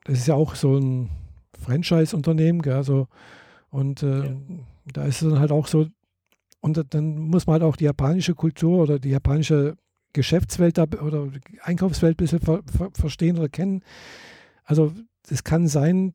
das 0.04 0.18
ist 0.18 0.26
ja 0.26 0.34
auch 0.34 0.54
so 0.54 0.76
ein 0.76 1.10
Franchise-Unternehmen, 1.58 2.66
also 2.68 3.08
und 3.70 4.02
äh, 4.02 4.26
ja. 4.26 4.36
da 4.92 5.04
ist 5.04 5.22
es 5.22 5.28
dann 5.28 5.40
halt 5.40 5.52
auch 5.52 5.66
so, 5.66 5.86
und 6.60 6.94
dann 6.94 7.18
muss 7.18 7.46
man 7.46 7.54
halt 7.54 7.62
auch 7.62 7.76
die 7.76 7.84
japanische 7.84 8.34
Kultur 8.34 8.82
oder 8.82 8.98
die 8.98 9.10
japanische 9.10 9.76
Geschäftswelt 10.12 10.78
oder 10.78 11.28
Einkaufswelt 11.62 12.14
ein 12.14 12.16
bisschen 12.16 12.40
ver, 12.40 12.62
ver, 12.64 12.90
verstehen 12.92 13.36
oder 13.36 13.48
kennen. 13.48 13.82
Also 14.64 14.92
es 15.30 15.44
kann 15.44 15.68
sein, 15.68 16.14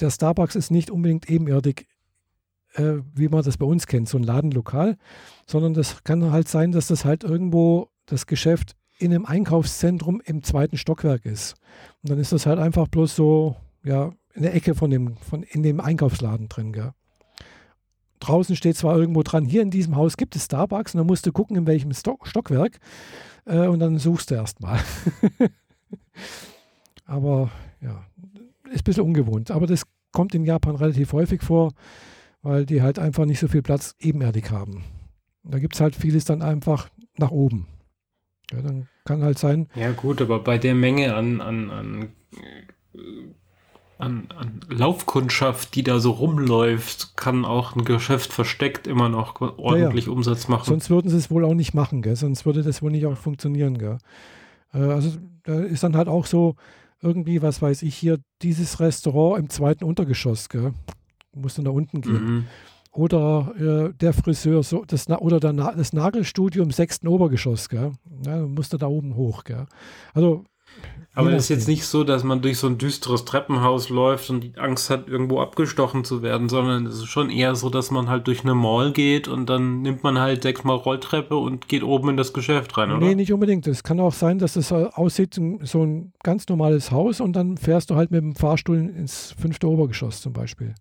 der 0.00 0.10
Starbucks 0.10 0.56
ist 0.56 0.70
nicht 0.70 0.90
unbedingt 0.90 1.28
ebenerdig, 1.28 1.86
äh, 2.74 2.98
wie 3.14 3.28
man 3.28 3.42
das 3.42 3.56
bei 3.56 3.66
uns 3.66 3.86
kennt, 3.86 4.08
so 4.08 4.18
ein 4.18 4.24
Ladenlokal, 4.24 4.96
sondern 5.46 5.74
das 5.74 6.04
kann 6.04 6.30
halt 6.30 6.48
sein, 6.48 6.72
dass 6.72 6.86
das 6.88 7.04
halt 7.04 7.24
irgendwo 7.24 7.90
das 8.06 8.26
Geschäft 8.26 8.76
in 8.98 9.12
einem 9.12 9.26
Einkaufszentrum 9.26 10.20
im 10.24 10.42
zweiten 10.42 10.76
Stockwerk 10.76 11.24
ist. 11.24 11.54
Und 12.02 12.10
dann 12.10 12.18
ist 12.18 12.32
das 12.32 12.46
halt 12.46 12.58
einfach 12.58 12.88
bloß 12.88 13.16
so, 13.16 13.56
ja, 13.82 14.12
in 14.34 14.42
der 14.42 14.54
Ecke 14.54 14.74
von 14.74 14.90
dem, 14.90 15.16
von, 15.16 15.42
in 15.42 15.62
dem 15.62 15.80
Einkaufsladen 15.80 16.48
drin. 16.48 16.72
Gell. 16.72 16.92
Draußen 18.20 18.54
steht 18.54 18.76
zwar 18.76 18.96
irgendwo 18.98 19.22
dran, 19.22 19.46
hier 19.46 19.62
in 19.62 19.70
diesem 19.70 19.96
Haus 19.96 20.16
gibt 20.16 20.36
es 20.36 20.44
Starbucks 20.44 20.94
und 20.94 20.98
dann 20.98 21.06
musst 21.06 21.26
du 21.26 21.32
gucken, 21.32 21.56
in 21.56 21.66
welchem 21.66 21.92
Stock, 21.92 22.26
Stockwerk 22.26 22.78
äh, 23.46 23.66
und 23.66 23.80
dann 23.80 23.98
suchst 23.98 24.30
du 24.30 24.34
erstmal. 24.34 24.78
Aber 27.06 27.50
ja, 27.80 28.04
ist 28.70 28.80
ein 28.80 28.84
bisschen 28.84 29.04
ungewohnt. 29.04 29.50
Aber 29.50 29.66
das 29.66 29.84
kommt 30.12 30.34
in 30.34 30.44
Japan 30.44 30.76
relativ 30.76 31.12
häufig 31.12 31.42
vor, 31.42 31.72
weil 32.42 32.66
die 32.66 32.82
halt 32.82 32.98
einfach 32.98 33.24
nicht 33.24 33.40
so 33.40 33.48
viel 33.48 33.62
Platz 33.62 33.94
ebenerdig 33.98 34.50
haben. 34.50 34.84
Da 35.44 35.58
gibt 35.58 35.74
es 35.74 35.80
halt 35.80 35.94
vieles 35.94 36.24
dann 36.24 36.42
einfach 36.42 36.88
nach 37.16 37.30
oben. 37.30 37.66
Ja, 38.52 38.62
dann 38.62 38.88
kann 39.04 39.22
halt 39.22 39.38
sein. 39.38 39.68
Ja, 39.74 39.92
gut, 39.92 40.20
aber 40.20 40.40
bei 40.40 40.58
der 40.58 40.74
Menge 40.74 41.14
an, 41.14 41.40
an, 41.40 41.70
an 41.70 42.08
an, 44.00 44.28
an 44.36 44.60
Laufkundschaft, 44.68 45.74
die 45.74 45.82
da 45.82 46.00
so 46.00 46.12
rumläuft, 46.12 47.16
kann 47.16 47.44
auch 47.44 47.76
ein 47.76 47.84
Geschäft 47.84 48.32
versteckt 48.32 48.86
immer 48.86 49.08
noch 49.08 49.40
ordentlich 49.40 50.06
ja, 50.06 50.10
ja. 50.10 50.16
Umsatz 50.16 50.48
machen. 50.48 50.64
Sonst 50.64 50.90
würden 50.90 51.10
sie 51.10 51.16
es 51.16 51.30
wohl 51.30 51.44
auch 51.44 51.54
nicht 51.54 51.74
machen, 51.74 52.02
gell? 52.02 52.16
sonst 52.16 52.46
würde 52.46 52.62
das 52.62 52.82
wohl 52.82 52.90
nicht 52.90 53.06
auch 53.06 53.16
funktionieren. 53.16 53.78
Gell? 53.78 53.98
Äh, 54.72 54.78
also 54.78 55.18
da 55.44 55.60
ist 55.60 55.82
dann 55.82 55.96
halt 55.96 56.08
auch 56.08 56.26
so 56.26 56.56
irgendwie, 57.02 57.42
was 57.42 57.62
weiß 57.62 57.82
ich, 57.82 57.94
hier 57.94 58.18
dieses 58.42 58.80
Restaurant 58.80 59.38
im 59.38 59.48
zweiten 59.50 59.84
Untergeschoss, 59.84 60.48
gell? 60.48 60.72
muss 61.34 61.54
dann 61.54 61.64
da 61.64 61.70
unten 61.70 62.00
gehen. 62.00 62.24
Mhm. 62.24 62.46
Oder 62.92 63.54
äh, 63.56 63.94
der 63.94 64.12
Friseur, 64.12 64.62
so, 64.64 64.84
das, 64.84 65.08
oder 65.08 65.38
der, 65.38 65.52
das 65.52 65.92
Nagelstudio 65.92 66.62
im 66.62 66.72
sechsten 66.72 67.06
Obergeschoss, 67.06 67.68
gell? 67.68 67.92
Ja, 68.26 68.38
musste 68.38 68.78
da 68.78 68.88
oben 68.88 69.14
hoch. 69.14 69.44
Gell? 69.44 69.66
Also 70.12 70.44
aber 71.12 71.32
es 71.32 71.44
ist 71.44 71.48
jetzt 71.48 71.68
nicht 71.68 71.86
so, 71.86 72.04
dass 72.04 72.22
man 72.22 72.40
durch 72.40 72.58
so 72.58 72.68
ein 72.68 72.78
düsteres 72.78 73.24
Treppenhaus 73.24 73.88
läuft 73.88 74.30
und 74.30 74.42
die 74.42 74.56
Angst 74.56 74.90
hat, 74.90 75.08
irgendwo 75.08 75.40
abgestochen 75.40 76.04
zu 76.04 76.22
werden, 76.22 76.48
sondern 76.48 76.86
es 76.86 76.96
ist 76.96 77.06
schon 77.06 77.30
eher 77.30 77.56
so, 77.56 77.68
dass 77.68 77.90
man 77.90 78.08
halt 78.08 78.28
durch 78.28 78.42
eine 78.42 78.54
Mall 78.54 78.92
geht 78.92 79.26
und 79.26 79.46
dann 79.50 79.82
nimmt 79.82 80.04
man 80.04 80.18
halt 80.18 80.42
sechsmal 80.42 80.76
Rolltreppe 80.76 81.36
und 81.36 81.68
geht 81.68 81.82
oben 81.82 82.10
in 82.10 82.16
das 82.16 82.32
Geschäft 82.32 82.76
rein, 82.78 82.92
oder? 82.92 83.04
Nee, 83.04 83.16
nicht 83.16 83.32
unbedingt. 83.32 83.66
Es 83.66 83.82
kann 83.82 83.98
auch 83.98 84.12
sein, 84.12 84.38
dass 84.38 84.54
es 84.54 84.72
aussieht, 84.72 85.38
so 85.62 85.84
ein 85.84 86.12
ganz 86.22 86.48
normales 86.48 86.92
Haus 86.92 87.20
und 87.20 87.34
dann 87.34 87.56
fährst 87.56 87.90
du 87.90 87.96
halt 87.96 88.12
mit 88.12 88.22
dem 88.22 88.36
Fahrstuhl 88.36 88.78
ins 88.78 89.34
fünfte 89.38 89.68
Obergeschoss 89.68 90.20
zum 90.20 90.32
Beispiel. 90.32 90.74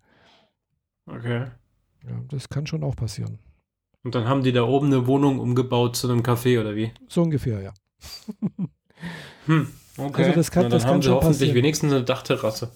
Okay. 1.07 1.45
Ja, 2.07 2.21
das 2.29 2.49
kann 2.49 2.67
schon 2.67 2.83
auch 2.83 2.95
passieren. 2.95 3.39
Und 4.03 4.15
dann 4.15 4.27
haben 4.27 4.43
die 4.43 4.53
da 4.53 4.63
oben 4.63 4.87
eine 4.87 5.07
Wohnung 5.07 5.39
umgebaut 5.39 5.95
zu 5.95 6.09
einem 6.09 6.21
Café, 6.21 6.61
oder 6.61 6.75
wie? 6.75 6.91
So 7.07 7.23
ungefähr, 7.23 7.61
ja. 7.61 7.73
hm. 9.47 9.67
Okay. 9.99 10.23
Also 10.23 10.35
das 10.35 10.51
kann, 10.51 10.63
Na, 10.63 10.69
dann 10.69 10.79
das 10.79 10.85
haben 10.85 10.93
kann 10.93 11.01
sie 11.01 11.09
hoffentlich 11.09 11.37
passieren. 11.39 11.55
wenigstens 11.55 11.93
eine 11.93 12.03
Dachterrasse. 12.03 12.69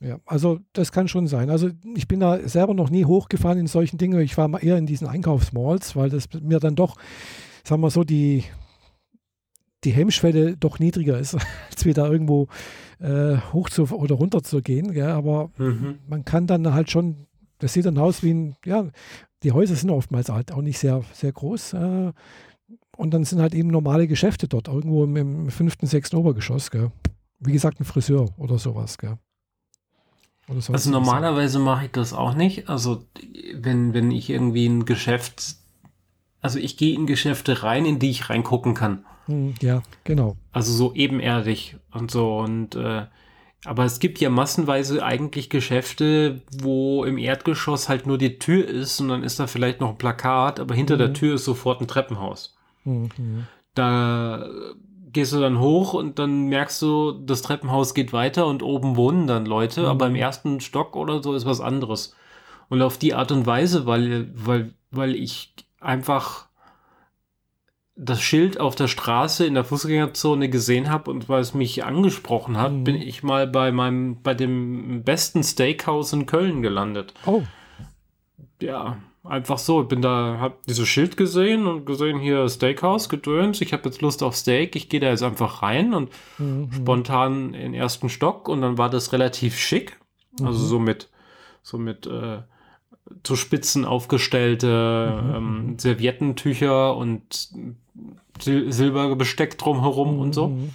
Ja, 0.00 0.18
also 0.24 0.60
das 0.72 0.92
kann 0.92 1.08
schon 1.08 1.26
sein. 1.26 1.50
Also 1.50 1.68
ich 1.94 2.08
bin 2.08 2.20
da 2.20 2.48
selber 2.48 2.72
noch 2.72 2.88
nie 2.88 3.04
hochgefahren 3.04 3.58
in 3.58 3.66
solchen 3.66 3.98
Dingen. 3.98 4.18
Ich 4.20 4.36
war 4.38 4.48
mal 4.48 4.64
eher 4.64 4.78
in 4.78 4.86
diesen 4.86 5.06
Einkaufsmalls, 5.06 5.94
weil 5.94 6.08
das 6.08 6.28
mir 6.40 6.58
dann 6.58 6.74
doch, 6.74 6.96
sagen 7.64 7.82
wir 7.82 7.90
so, 7.90 8.02
die, 8.02 8.44
die 9.84 9.92
Hemmschwelle 9.92 10.56
doch 10.56 10.78
niedriger 10.78 11.18
ist, 11.18 11.34
als 11.70 11.84
wir 11.84 11.92
da 11.92 12.08
irgendwo 12.08 12.48
äh, 12.98 13.36
hoch 13.52 13.68
zu 13.68 13.84
oder 13.90 14.14
runter 14.14 14.42
zu 14.42 14.62
gehen. 14.62 14.94
Ja, 14.94 15.14
aber 15.14 15.50
mhm. 15.58 15.98
man 16.08 16.24
kann 16.24 16.46
dann 16.46 16.72
halt 16.72 16.90
schon, 16.90 17.26
das 17.58 17.74
sieht 17.74 17.84
dann 17.84 17.98
aus 17.98 18.22
wie 18.22 18.32
ein, 18.32 18.56
ja, 18.64 18.86
die 19.42 19.52
Häuser 19.52 19.74
sind 19.74 19.90
oftmals 19.90 20.30
halt 20.30 20.52
auch 20.52 20.62
nicht 20.62 20.78
sehr, 20.78 21.02
sehr 21.12 21.32
groß. 21.32 21.74
Äh, 21.74 22.12
und 23.00 23.12
dann 23.12 23.24
sind 23.24 23.40
halt 23.40 23.54
eben 23.54 23.70
normale 23.70 24.06
Geschäfte 24.06 24.46
dort, 24.46 24.68
irgendwo 24.68 25.04
im, 25.04 25.16
im 25.16 25.50
fünften, 25.50 25.86
sechsten 25.86 26.16
Obergeschoss. 26.16 26.70
Gell? 26.70 26.92
Wie 27.38 27.52
gesagt, 27.52 27.80
ein 27.80 27.84
Friseur 27.84 28.28
oder 28.36 28.58
sowas. 28.58 28.98
Gell? 28.98 29.16
Oder 30.48 30.60
sowas 30.60 30.82
also 30.82 30.90
normalerweise 30.90 31.58
mache 31.58 31.86
ich 31.86 31.92
das 31.92 32.12
auch 32.12 32.34
nicht. 32.34 32.68
Also 32.68 33.02
wenn, 33.54 33.94
wenn 33.94 34.10
ich 34.10 34.28
irgendwie 34.28 34.66
ein 34.66 34.84
Geschäft, 34.84 35.56
also 36.42 36.58
ich 36.58 36.76
gehe 36.76 36.94
in 36.94 37.06
Geschäfte 37.06 37.62
rein, 37.62 37.86
in 37.86 37.98
die 37.98 38.10
ich 38.10 38.28
reingucken 38.28 38.74
kann. 38.74 39.06
Hm, 39.26 39.54
ja, 39.62 39.82
genau. 40.04 40.36
Also 40.52 40.72
so 40.72 40.92
ebenerdig 40.92 41.76
und 41.92 42.10
so 42.10 42.38
und 42.38 42.74
äh, 42.74 43.06
aber 43.64 43.84
es 43.84 43.98
gibt 43.98 44.20
ja 44.20 44.30
massenweise 44.30 45.02
eigentlich 45.02 45.50
Geschäfte, 45.50 46.42
wo 46.50 47.04
im 47.04 47.18
Erdgeschoss 47.18 47.88
halt 47.88 48.06
nur 48.06 48.16
die 48.16 48.38
Tür 48.38 48.66
ist 48.66 49.00
und 49.00 49.08
dann 49.08 49.22
ist 49.22 49.38
da 49.38 49.46
vielleicht 49.46 49.80
noch 49.80 49.90
ein 49.90 49.98
Plakat, 49.98 50.60
aber 50.60 50.74
hinter 50.74 50.94
mhm. 50.94 50.98
der 50.98 51.12
Tür 51.14 51.34
ist 51.34 51.44
sofort 51.44 51.80
ein 51.80 51.88
Treppenhaus. 51.88 52.56
Mhm. 52.90 53.46
Da 53.74 54.44
gehst 55.12 55.32
du 55.32 55.40
dann 55.40 55.58
hoch 55.58 55.94
und 55.94 56.18
dann 56.18 56.46
merkst 56.46 56.80
du, 56.82 57.12
das 57.12 57.42
Treppenhaus 57.42 57.94
geht 57.94 58.12
weiter 58.12 58.46
und 58.46 58.62
oben 58.62 58.96
wohnen 58.96 59.26
dann 59.26 59.46
Leute, 59.46 59.82
mhm. 59.82 59.86
aber 59.86 60.06
im 60.06 60.14
ersten 60.14 60.60
Stock 60.60 60.96
oder 60.96 61.22
so 61.22 61.34
ist 61.34 61.46
was 61.46 61.60
anderes. 61.60 62.14
Und 62.68 62.82
auf 62.82 62.98
die 62.98 63.14
Art 63.14 63.32
und 63.32 63.46
Weise, 63.46 63.86
weil, 63.86 64.30
weil, 64.34 64.72
weil 64.90 65.16
ich 65.16 65.52
einfach 65.80 66.48
das 67.96 68.22
Schild 68.22 68.58
auf 68.58 68.76
der 68.76 68.88
Straße 68.88 69.44
in 69.44 69.54
der 69.54 69.64
Fußgängerzone 69.64 70.48
gesehen 70.48 70.88
habe 70.88 71.10
und 71.10 71.28
weil 71.28 71.40
es 71.40 71.52
mich 71.52 71.84
angesprochen 71.84 72.56
hat, 72.56 72.72
mhm. 72.72 72.84
bin 72.84 72.96
ich 72.96 73.22
mal 73.22 73.46
bei 73.46 73.72
meinem, 73.72 74.22
bei 74.22 74.34
dem 74.34 75.02
besten 75.02 75.42
Steakhouse 75.42 76.12
in 76.12 76.26
Köln 76.26 76.62
gelandet. 76.62 77.12
Oh. 77.26 77.42
Ja, 78.62 78.98
Einfach 79.22 79.58
so, 79.58 79.82
ich 79.82 79.88
bin 79.88 80.00
da, 80.00 80.38
hab 80.40 80.64
dieses 80.66 80.88
Schild 80.88 81.18
gesehen 81.18 81.66
und 81.66 81.84
gesehen 81.84 82.18
hier 82.18 82.48
Steakhouse 82.48 83.10
gedöns. 83.10 83.60
Ich 83.60 83.74
habe 83.74 83.82
jetzt 83.84 84.00
Lust 84.00 84.22
auf 84.22 84.34
Steak. 84.34 84.74
Ich 84.76 84.88
gehe 84.88 84.98
da 84.98 85.10
jetzt 85.10 85.22
einfach 85.22 85.62
rein 85.62 85.92
und 85.92 86.10
mhm. 86.38 86.70
spontan 86.72 87.52
in 87.52 87.60
den 87.60 87.74
ersten 87.74 88.08
Stock 88.08 88.48
und 88.48 88.62
dann 88.62 88.78
war 88.78 88.88
das 88.88 89.12
relativ 89.12 89.58
schick. 89.58 90.00
Also 90.42 90.64
so 90.64 90.78
mit, 90.78 91.10
so 91.62 91.76
mit 91.76 92.06
äh, 92.06 92.38
zu 93.22 93.36
Spitzen 93.36 93.84
aufgestellte 93.84 95.20
Mhm, 95.22 95.34
ähm, 95.34 95.78
Serviettentücher 95.78 96.96
und 96.96 97.50
Sil 98.40 98.72
Silberbesteck 98.72 99.58
drumherum 99.58 100.18
und 100.18 100.34
so. 100.34 100.48
Mhm. 100.48 100.70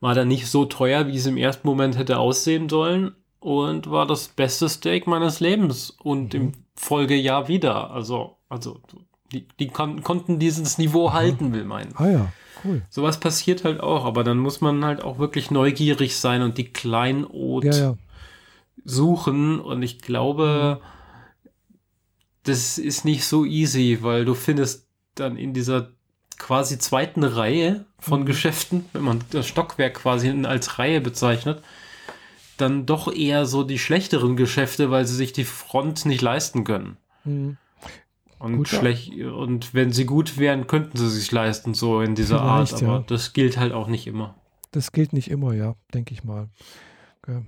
War 0.00 0.14
dann 0.14 0.28
nicht 0.28 0.48
so 0.48 0.66
teuer, 0.66 1.06
wie 1.06 1.16
es 1.16 1.26
im 1.26 1.38
ersten 1.38 1.66
Moment 1.66 1.96
hätte 1.96 2.18
aussehen 2.18 2.68
sollen 2.68 3.14
und 3.42 3.90
war 3.90 4.06
das 4.06 4.28
beste 4.28 4.68
Steak 4.68 5.06
meines 5.06 5.40
Lebens 5.40 5.90
und 6.02 6.32
im 6.34 6.52
Folgejahr 6.76 7.48
wieder. 7.48 7.90
Also, 7.90 8.36
also 8.48 8.80
die, 9.32 9.46
die 9.58 9.68
kon 9.68 10.02
konnten 10.02 10.38
dieses 10.38 10.78
Niveau 10.78 11.12
halten, 11.12 11.52
will 11.52 11.64
meinen. 11.64 11.92
Ah 11.96 12.08
ja, 12.08 12.32
cool. 12.64 12.82
Sowas 12.88 13.18
passiert 13.20 13.64
halt 13.64 13.80
auch, 13.80 14.04
aber 14.04 14.24
dann 14.24 14.38
muss 14.38 14.60
man 14.60 14.84
halt 14.84 15.02
auch 15.02 15.18
wirklich 15.18 15.50
neugierig 15.50 16.16
sein 16.16 16.42
und 16.42 16.56
die 16.58 16.72
Kleinod 16.72 17.64
Ja, 17.64 17.72
ja. 17.74 17.96
suchen. 18.84 19.58
Und 19.60 19.82
ich 19.82 20.00
glaube, 20.00 20.80
das 22.44 22.78
ist 22.78 23.04
nicht 23.04 23.24
so 23.24 23.44
easy, 23.44 23.98
weil 24.02 24.24
du 24.24 24.34
findest 24.34 24.86
dann 25.14 25.36
in 25.36 25.52
dieser 25.54 25.90
quasi 26.38 26.78
zweiten 26.78 27.22
Reihe 27.22 27.84
von 27.98 28.20
Mhm. 28.22 28.26
Geschäften, 28.26 28.84
wenn 28.92 29.02
man 29.02 29.24
das 29.30 29.46
Stockwerk 29.46 29.94
quasi 29.94 30.30
als 30.44 30.78
Reihe 30.78 31.00
bezeichnet, 31.00 31.62
dann 32.62 32.86
doch 32.86 33.12
eher 33.12 33.44
so 33.44 33.62
die 33.62 33.78
schlechteren 33.78 34.36
Geschäfte, 34.36 34.90
weil 34.90 35.06
sie 35.06 35.14
sich 35.14 35.32
die 35.32 35.44
Front 35.44 36.06
nicht 36.06 36.22
leisten 36.22 36.64
können. 36.64 36.96
Mhm. 37.24 37.58
Und 38.38 38.56
Gut, 38.56 38.72
ja. 38.72 39.30
und 39.30 39.72
wenn 39.72 39.92
sie 39.92 40.04
gut 40.04 40.36
wären, 40.36 40.66
könnten 40.66 40.98
sie 40.98 41.08
sich 41.08 41.30
leisten, 41.30 41.74
so 41.74 42.00
in 42.00 42.16
dieser 42.16 42.38
Vielleicht, 42.38 42.74
Art. 42.74 42.82
Aber 42.82 42.92
ja. 42.94 43.04
das 43.06 43.34
gilt 43.34 43.56
halt 43.56 43.72
auch 43.72 43.86
nicht 43.86 44.08
immer. 44.08 44.34
Das 44.72 44.90
gilt 44.90 45.12
nicht 45.12 45.30
immer, 45.30 45.54
ja, 45.54 45.76
denke 45.94 46.12
ich 46.12 46.24
mal. 46.24 46.48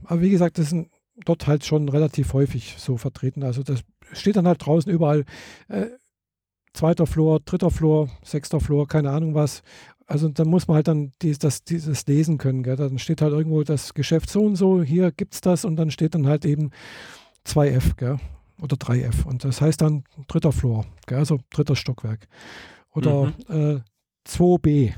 Aber 0.04 0.20
wie 0.20 0.30
gesagt, 0.30 0.58
das 0.58 0.70
sind 0.70 0.90
dort 1.24 1.48
halt 1.48 1.64
schon 1.64 1.88
relativ 1.88 2.32
häufig 2.32 2.76
so 2.78 2.96
vertreten. 2.96 3.42
Also 3.42 3.64
das 3.64 3.80
steht 4.12 4.36
dann 4.36 4.46
halt 4.46 4.64
draußen 4.64 4.90
überall. 4.92 5.24
Äh, 5.68 5.86
zweiter 6.74 7.06
Floor, 7.06 7.40
dritter 7.40 7.70
Floor, 7.70 8.08
sechster 8.22 8.60
Floor, 8.60 8.86
keine 8.86 9.10
Ahnung 9.10 9.34
was. 9.34 9.62
Also 10.06 10.28
dann 10.28 10.48
muss 10.48 10.68
man 10.68 10.76
halt 10.76 10.88
dann 10.88 11.12
dies, 11.22 11.38
das, 11.38 11.64
dieses 11.64 12.06
lesen 12.06 12.38
können. 12.38 12.62
Gell? 12.62 12.76
Dann 12.76 12.98
steht 12.98 13.22
halt 13.22 13.32
irgendwo 13.32 13.62
das 13.62 13.94
Geschäft 13.94 14.28
so 14.28 14.44
und 14.44 14.56
so, 14.56 14.82
hier 14.82 15.10
gibt 15.12 15.34
es 15.34 15.40
das 15.40 15.64
und 15.64 15.76
dann 15.76 15.90
steht 15.90 16.14
dann 16.14 16.26
halt 16.26 16.44
eben 16.44 16.70
2F 17.46 17.96
gell? 17.96 18.18
oder 18.60 18.76
3F. 18.76 19.24
Und 19.24 19.44
das 19.44 19.60
heißt 19.60 19.80
dann 19.80 20.04
dritter 20.28 20.52
Floor, 20.52 20.84
gell? 21.06 21.18
also 21.18 21.38
dritter 21.50 21.76
Stockwerk. 21.76 22.28
Oder 22.92 23.32
äh, 23.48 23.80
2B. 24.28 24.94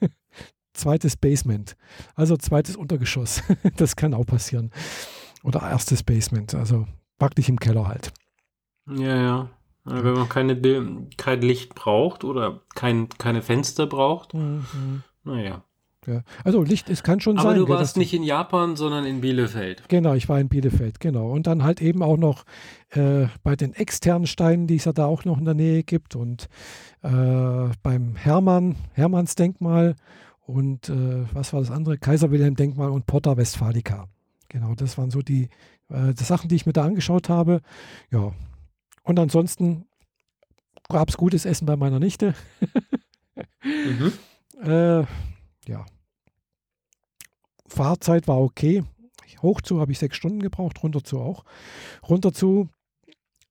Zweites 0.74 1.16
Basement. 1.16 1.76
Also 2.14 2.36
zweites 2.36 2.76
Untergeschoss. 2.76 3.42
das 3.76 3.96
kann 3.96 4.14
auch 4.14 4.26
passieren. 4.26 4.70
Oder 5.42 5.62
erstes 5.62 6.02
Basement. 6.02 6.54
Also 6.54 6.86
praktisch 7.18 7.48
im 7.48 7.58
Keller 7.58 7.88
halt. 7.88 8.12
Ja, 8.88 9.16
ja. 9.16 9.50
Aber 9.86 10.04
Wenn 10.04 10.14
man 10.14 10.28
keine, 10.28 11.06
kein 11.16 11.40
Licht 11.40 11.74
braucht 11.74 12.24
oder 12.24 12.60
kein, 12.74 13.08
keine 13.08 13.42
Fenster 13.42 13.86
braucht, 13.86 14.34
naja. 15.24 15.62
Ja. 16.06 16.22
Also 16.44 16.62
Licht, 16.62 16.88
es 16.88 17.02
kann 17.02 17.20
schon 17.20 17.38
Aber 17.38 17.50
sein. 17.50 17.58
du 17.58 17.66
gell, 17.66 17.74
warst 17.74 17.96
nicht 17.96 18.14
in 18.14 18.22
Japan, 18.22 18.76
sondern 18.76 19.04
in 19.04 19.20
Bielefeld. 19.20 19.88
Genau, 19.88 20.14
ich 20.14 20.28
war 20.28 20.38
in 20.38 20.48
Bielefeld, 20.48 21.00
genau. 21.00 21.30
Und 21.30 21.46
dann 21.46 21.64
halt 21.64 21.82
eben 21.82 22.02
auch 22.02 22.16
noch 22.16 22.44
äh, 22.90 23.26
bei 23.42 23.56
den 23.56 23.74
externen 23.74 24.26
Steinen, 24.26 24.66
die 24.66 24.76
es 24.76 24.84
ja 24.84 24.92
da 24.92 25.06
auch 25.06 25.24
noch 25.24 25.38
in 25.38 25.44
der 25.44 25.54
Nähe 25.54 25.82
gibt. 25.82 26.14
Und 26.14 26.48
äh, 27.02 27.10
beim 27.82 28.14
Hermann, 28.14 28.76
Hermanns 28.92 29.34
Denkmal 29.34 29.96
und 30.46 30.88
äh, 30.88 31.24
was 31.32 31.52
war 31.52 31.60
das 31.60 31.72
andere? 31.72 31.98
Kaiser 31.98 32.30
Wilhelm 32.30 32.54
Denkmal 32.54 32.90
und 32.90 33.06
Porta 33.06 33.36
Westfalica. 33.36 34.06
Genau, 34.48 34.74
das 34.76 34.96
waren 34.96 35.10
so 35.10 35.22
die, 35.22 35.48
äh, 35.88 36.14
die 36.14 36.24
Sachen, 36.24 36.48
die 36.48 36.54
ich 36.54 36.66
mir 36.66 36.72
da 36.72 36.84
angeschaut 36.84 37.28
habe. 37.28 37.62
Ja. 38.12 38.32
Und 39.06 39.20
ansonsten 39.20 39.86
gab 40.88 41.08
es 41.08 41.16
gutes 41.16 41.46
Essen 41.46 41.64
bei 41.64 41.76
meiner 41.76 41.98
Nichte. 42.00 42.34
Mhm. 43.62 44.12
Äh, 44.62 45.04
ja. 45.68 45.84
Fahrzeit 47.66 48.26
war 48.26 48.40
okay. 48.40 48.82
Hoch 49.42 49.60
zu 49.60 49.80
habe 49.80 49.92
ich 49.92 49.98
sechs 49.98 50.16
Stunden 50.16 50.40
gebraucht, 50.40 50.82
runter 50.82 51.04
zu 51.04 51.20
auch. 51.20 51.44
Runter 52.08 52.32
zu 52.32 52.70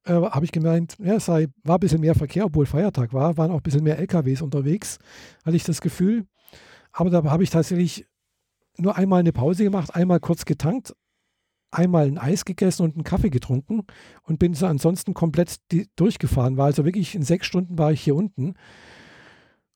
äh, 0.05 0.13
habe 0.13 0.45
ich 0.45 0.51
gemeint, 0.51 0.97
ja, 0.97 1.13
es 1.13 1.25
sei, 1.25 1.47
war 1.63 1.77
ein 1.77 1.79
bisschen 1.79 2.01
mehr 2.01 2.15
Verkehr, 2.15 2.45
obwohl 2.45 2.65
Feiertag 2.65 3.13
war, 3.13 3.37
waren 3.37 3.51
auch 3.51 3.57
ein 3.57 3.61
bisschen 3.61 3.83
mehr 3.83 3.99
LKWs 3.99 4.41
unterwegs, 4.41 4.97
hatte 5.45 5.55
ich 5.55 5.63
das 5.63 5.79
Gefühl. 5.79 6.25
Aber 6.91 7.11
da 7.11 7.23
habe 7.23 7.43
ich 7.43 7.51
tatsächlich 7.51 8.07
nur 8.77 8.95
einmal 8.97 9.19
eine 9.19 9.31
Pause 9.31 9.63
gemacht, 9.63 9.93
einmal 9.93 10.19
kurz 10.19 10.45
getankt, 10.45 10.95
einmal 11.71 12.07
ein 12.07 12.17
Eis 12.17 12.45
gegessen 12.45 12.83
und 12.83 12.95
einen 12.95 13.03
Kaffee 13.03 13.29
getrunken 13.29 13.83
und 14.23 14.39
bin 14.39 14.53
so 14.53 14.65
ansonsten 14.65 15.13
komplett 15.13 15.57
durchgefahren. 15.95 16.57
War 16.57 16.65
also 16.67 16.85
wirklich 16.85 17.15
in 17.15 17.23
sechs 17.23 17.47
Stunden 17.47 17.77
war 17.77 17.91
ich 17.91 18.01
hier 18.01 18.15
unten. 18.15 18.53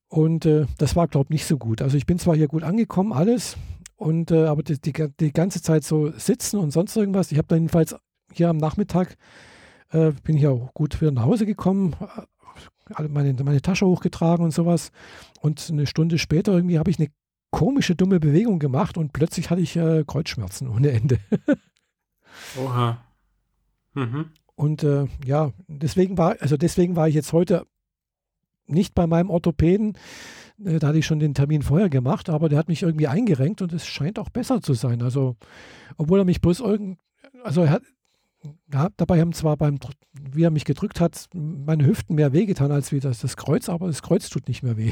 Und 0.07 0.45
äh, 0.45 0.65
das 0.77 0.95
war, 0.95 1.07
glaube 1.07 1.27
ich, 1.27 1.31
nicht 1.31 1.45
so 1.45 1.57
gut. 1.57 1.81
Also 1.81 1.97
ich 1.97 2.05
bin 2.05 2.17
zwar 2.17 2.35
hier 2.35 2.47
gut 2.47 2.63
angekommen, 2.63 3.13
alles, 3.13 3.57
und 3.99 4.31
äh, 4.31 4.45
aber 4.45 4.63
die, 4.63 4.79
die, 4.79 4.93
die 5.19 5.33
ganze 5.33 5.61
Zeit 5.61 5.83
so 5.83 6.11
sitzen 6.11 6.57
und 6.57 6.71
sonst 6.71 6.95
irgendwas. 6.95 7.31
Ich 7.31 7.37
habe 7.37 7.47
dann 7.49 7.59
jedenfalls 7.59 7.95
hier 8.31 8.49
am 8.49 8.57
Nachmittag, 8.57 9.17
äh, 9.91 10.13
bin 10.23 10.37
ich 10.37 10.47
auch 10.47 10.73
gut 10.73 10.99
wieder 11.01 11.11
nach 11.11 11.25
Hause 11.25 11.45
gekommen, 11.45 11.95
äh, 12.97 13.07
meine, 13.09 13.33
meine 13.43 13.61
Tasche 13.61 13.85
hochgetragen 13.85 14.45
und 14.45 14.51
sowas. 14.51 14.91
Und 15.41 15.69
eine 15.69 15.85
Stunde 15.85 16.17
später 16.17 16.53
irgendwie 16.53 16.79
habe 16.79 16.89
ich 16.89 16.97
eine 16.97 17.09
komische, 17.51 17.93
dumme 17.93 18.21
Bewegung 18.21 18.59
gemacht 18.59 18.97
und 18.97 19.11
plötzlich 19.11 19.49
hatte 19.49 19.61
ich 19.61 19.75
äh, 19.75 20.05
Kreuzschmerzen 20.07 20.69
ohne 20.69 20.91
Ende. 20.91 21.19
Oha. 22.57 23.03
Mhm. 23.93 24.29
Und 24.55 24.83
äh, 24.83 25.07
ja, 25.25 25.51
deswegen 25.67 26.17
war, 26.17 26.35
also 26.39 26.57
deswegen 26.57 26.95
war 26.95 27.07
ich 27.07 27.15
jetzt 27.15 27.33
heute 27.33 27.65
nicht 28.67 28.93
bei 28.93 29.07
meinem 29.07 29.29
Orthopäden. 29.29 29.97
Äh, 30.63 30.79
Da 30.79 30.87
hatte 30.87 30.97
ich 30.99 31.05
schon 31.05 31.19
den 31.19 31.33
Termin 31.33 31.61
vorher 31.61 31.89
gemacht, 31.89 32.29
aber 32.29 32.49
der 32.49 32.59
hat 32.59 32.67
mich 32.67 32.83
irgendwie 32.83 33.07
eingerenkt 33.07 33.61
und 33.61 33.73
es 33.73 33.87
scheint 33.87 34.19
auch 34.19 34.29
besser 34.29 34.61
zu 34.61 34.73
sein. 34.73 35.01
Also, 35.01 35.37
obwohl 35.97 36.19
er 36.19 36.25
mich 36.25 36.41
bloß 36.41 36.59
irgend, 36.59 36.99
also 37.43 37.61
er 37.61 37.71
hat, 37.71 37.83
ja, 38.71 38.89
dabei 38.97 39.19
haben 39.21 39.33
zwar 39.33 39.57
beim, 39.57 39.79
wie 40.13 40.43
er 40.43 40.51
mich 40.51 40.65
gedrückt 40.65 40.99
hat, 40.99 41.27
meine 41.33 41.85
Hüften 41.85 42.15
mehr 42.15 42.33
wehgetan 42.33 42.71
als 42.71 42.91
wie 42.91 42.99
das, 42.99 43.19
das 43.19 43.37
Kreuz, 43.37 43.69
aber 43.69 43.87
das 43.87 44.01
Kreuz 44.01 44.29
tut 44.29 44.47
nicht 44.47 44.63
mehr 44.63 44.77
weh. 44.77 44.91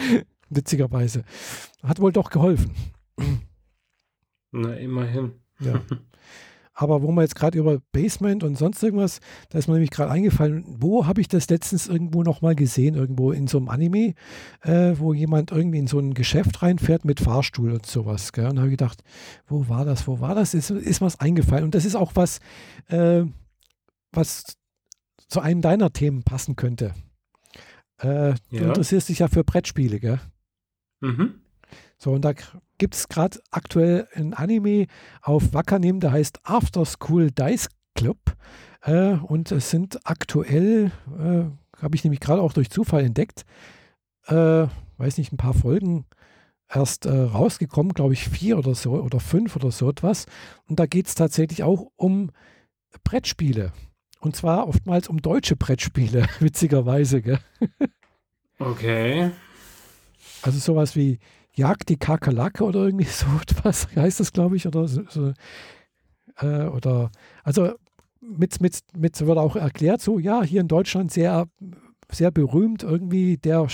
Witzigerweise. 0.50 1.24
Hat 1.82 2.00
wohl 2.00 2.12
doch 2.12 2.30
geholfen. 2.30 2.74
Na, 4.50 4.74
immerhin. 4.74 5.32
Ja. 5.60 5.80
Aber 6.80 7.02
wo 7.02 7.10
wir 7.10 7.22
jetzt 7.22 7.34
gerade 7.34 7.58
über 7.58 7.80
Basement 7.90 8.44
und 8.44 8.56
sonst 8.56 8.80
irgendwas, 8.84 9.18
da 9.48 9.58
ist 9.58 9.66
mir 9.66 9.74
nämlich 9.74 9.90
gerade 9.90 10.12
eingefallen, 10.12 10.64
wo 10.78 11.06
habe 11.06 11.20
ich 11.20 11.26
das 11.26 11.50
letztens 11.50 11.88
irgendwo 11.88 12.22
nochmal 12.22 12.54
gesehen, 12.54 12.94
irgendwo 12.94 13.32
in 13.32 13.48
so 13.48 13.58
einem 13.58 13.68
Anime, 13.68 14.14
äh, 14.62 14.94
wo 14.96 15.12
jemand 15.12 15.50
irgendwie 15.50 15.78
in 15.78 15.88
so 15.88 15.98
ein 15.98 16.14
Geschäft 16.14 16.62
reinfährt 16.62 17.04
mit 17.04 17.18
Fahrstuhl 17.18 17.72
und 17.72 17.84
sowas. 17.84 18.32
Gell? 18.32 18.46
Und 18.46 18.54
da 18.56 18.60
habe 18.60 18.68
ich 18.70 18.76
gedacht, 18.78 19.02
wo 19.48 19.68
war 19.68 19.84
das, 19.84 20.06
wo 20.06 20.20
war 20.20 20.36
das? 20.36 20.54
Ist, 20.54 20.70
ist 20.70 21.00
was 21.00 21.18
eingefallen. 21.18 21.64
Und 21.64 21.74
das 21.74 21.84
ist 21.84 21.96
auch 21.96 22.12
was, 22.14 22.38
äh, 22.86 23.24
was 24.12 24.44
zu 25.26 25.40
einem 25.40 25.62
deiner 25.62 25.92
Themen 25.92 26.22
passen 26.22 26.54
könnte. 26.54 26.94
Äh, 27.98 28.34
Du 28.50 28.56
Ja. 28.56 28.68
interessierst 28.68 29.08
dich 29.08 29.18
ja 29.18 29.26
für 29.26 29.42
Brettspiele, 29.42 29.98
gell? 29.98 30.20
Mhm. 31.00 31.40
So, 31.98 32.12
und 32.12 32.24
da 32.24 32.34
gibt 32.78 32.94
es 32.94 33.08
gerade 33.08 33.40
aktuell 33.50 34.08
ein 34.14 34.34
Anime 34.34 34.86
auf 35.22 35.52
Wakanim, 35.52 36.00
der 36.00 36.12
heißt 36.12 36.40
After 36.44 36.84
School 36.84 37.30
Dice 37.30 37.68
Club. 37.94 38.18
Äh, 38.82 39.14
und 39.14 39.52
es 39.52 39.70
sind 39.70 39.98
aktuell, 40.04 40.92
äh, 41.18 41.80
habe 41.82 41.94
ich 41.94 42.04
nämlich 42.04 42.20
gerade 42.20 42.40
auch 42.40 42.52
durch 42.52 42.70
Zufall 42.70 43.04
entdeckt, 43.04 43.44
äh, 44.26 44.66
weiß 44.96 45.18
nicht, 45.18 45.32
ein 45.32 45.36
paar 45.36 45.54
Folgen 45.54 46.06
erst 46.68 47.06
äh, 47.06 47.10
rausgekommen, 47.10 47.94
glaube 47.94 48.12
ich, 48.12 48.28
vier 48.28 48.58
oder 48.58 48.74
so 48.74 48.92
oder 48.92 49.20
fünf 49.20 49.56
oder 49.56 49.70
so 49.70 49.88
etwas. 49.90 50.26
Und 50.68 50.78
da 50.78 50.86
geht 50.86 51.06
es 51.06 51.14
tatsächlich 51.14 51.62
auch 51.62 51.90
um 51.96 52.30
Brettspiele. 53.04 53.72
Und 54.20 54.36
zwar 54.36 54.68
oftmals 54.68 55.08
um 55.08 55.22
deutsche 55.22 55.56
Brettspiele, 55.56 56.26
witzigerweise. 56.40 57.22
Gell? 57.22 57.38
Okay. 58.58 59.30
Also 60.42 60.58
sowas 60.58 60.94
wie 60.96 61.18
Jagd 61.58 61.88
die 61.88 61.96
Kakerlake 61.96 62.64
oder 62.64 62.84
irgendwie 62.84 63.04
so 63.10 63.26
etwas 63.42 63.88
heißt 63.94 64.20
das, 64.20 64.32
glaube 64.32 64.56
ich, 64.56 64.66
oder 64.66 64.88
so, 64.88 65.02
so 65.08 65.32
äh, 66.40 66.66
oder 66.66 67.10
also 67.44 67.72
mit, 68.20 68.60
mit, 68.60 68.80
mit 68.96 69.20
wird 69.20 69.38
auch 69.38 69.56
erklärt, 69.56 70.00
so 70.00 70.18
ja, 70.18 70.42
hier 70.42 70.60
in 70.60 70.68
Deutschland 70.68 71.12
sehr, 71.12 71.46
sehr 72.10 72.30
berühmt 72.30 72.82
irgendwie 72.82 73.36
der 73.36 73.66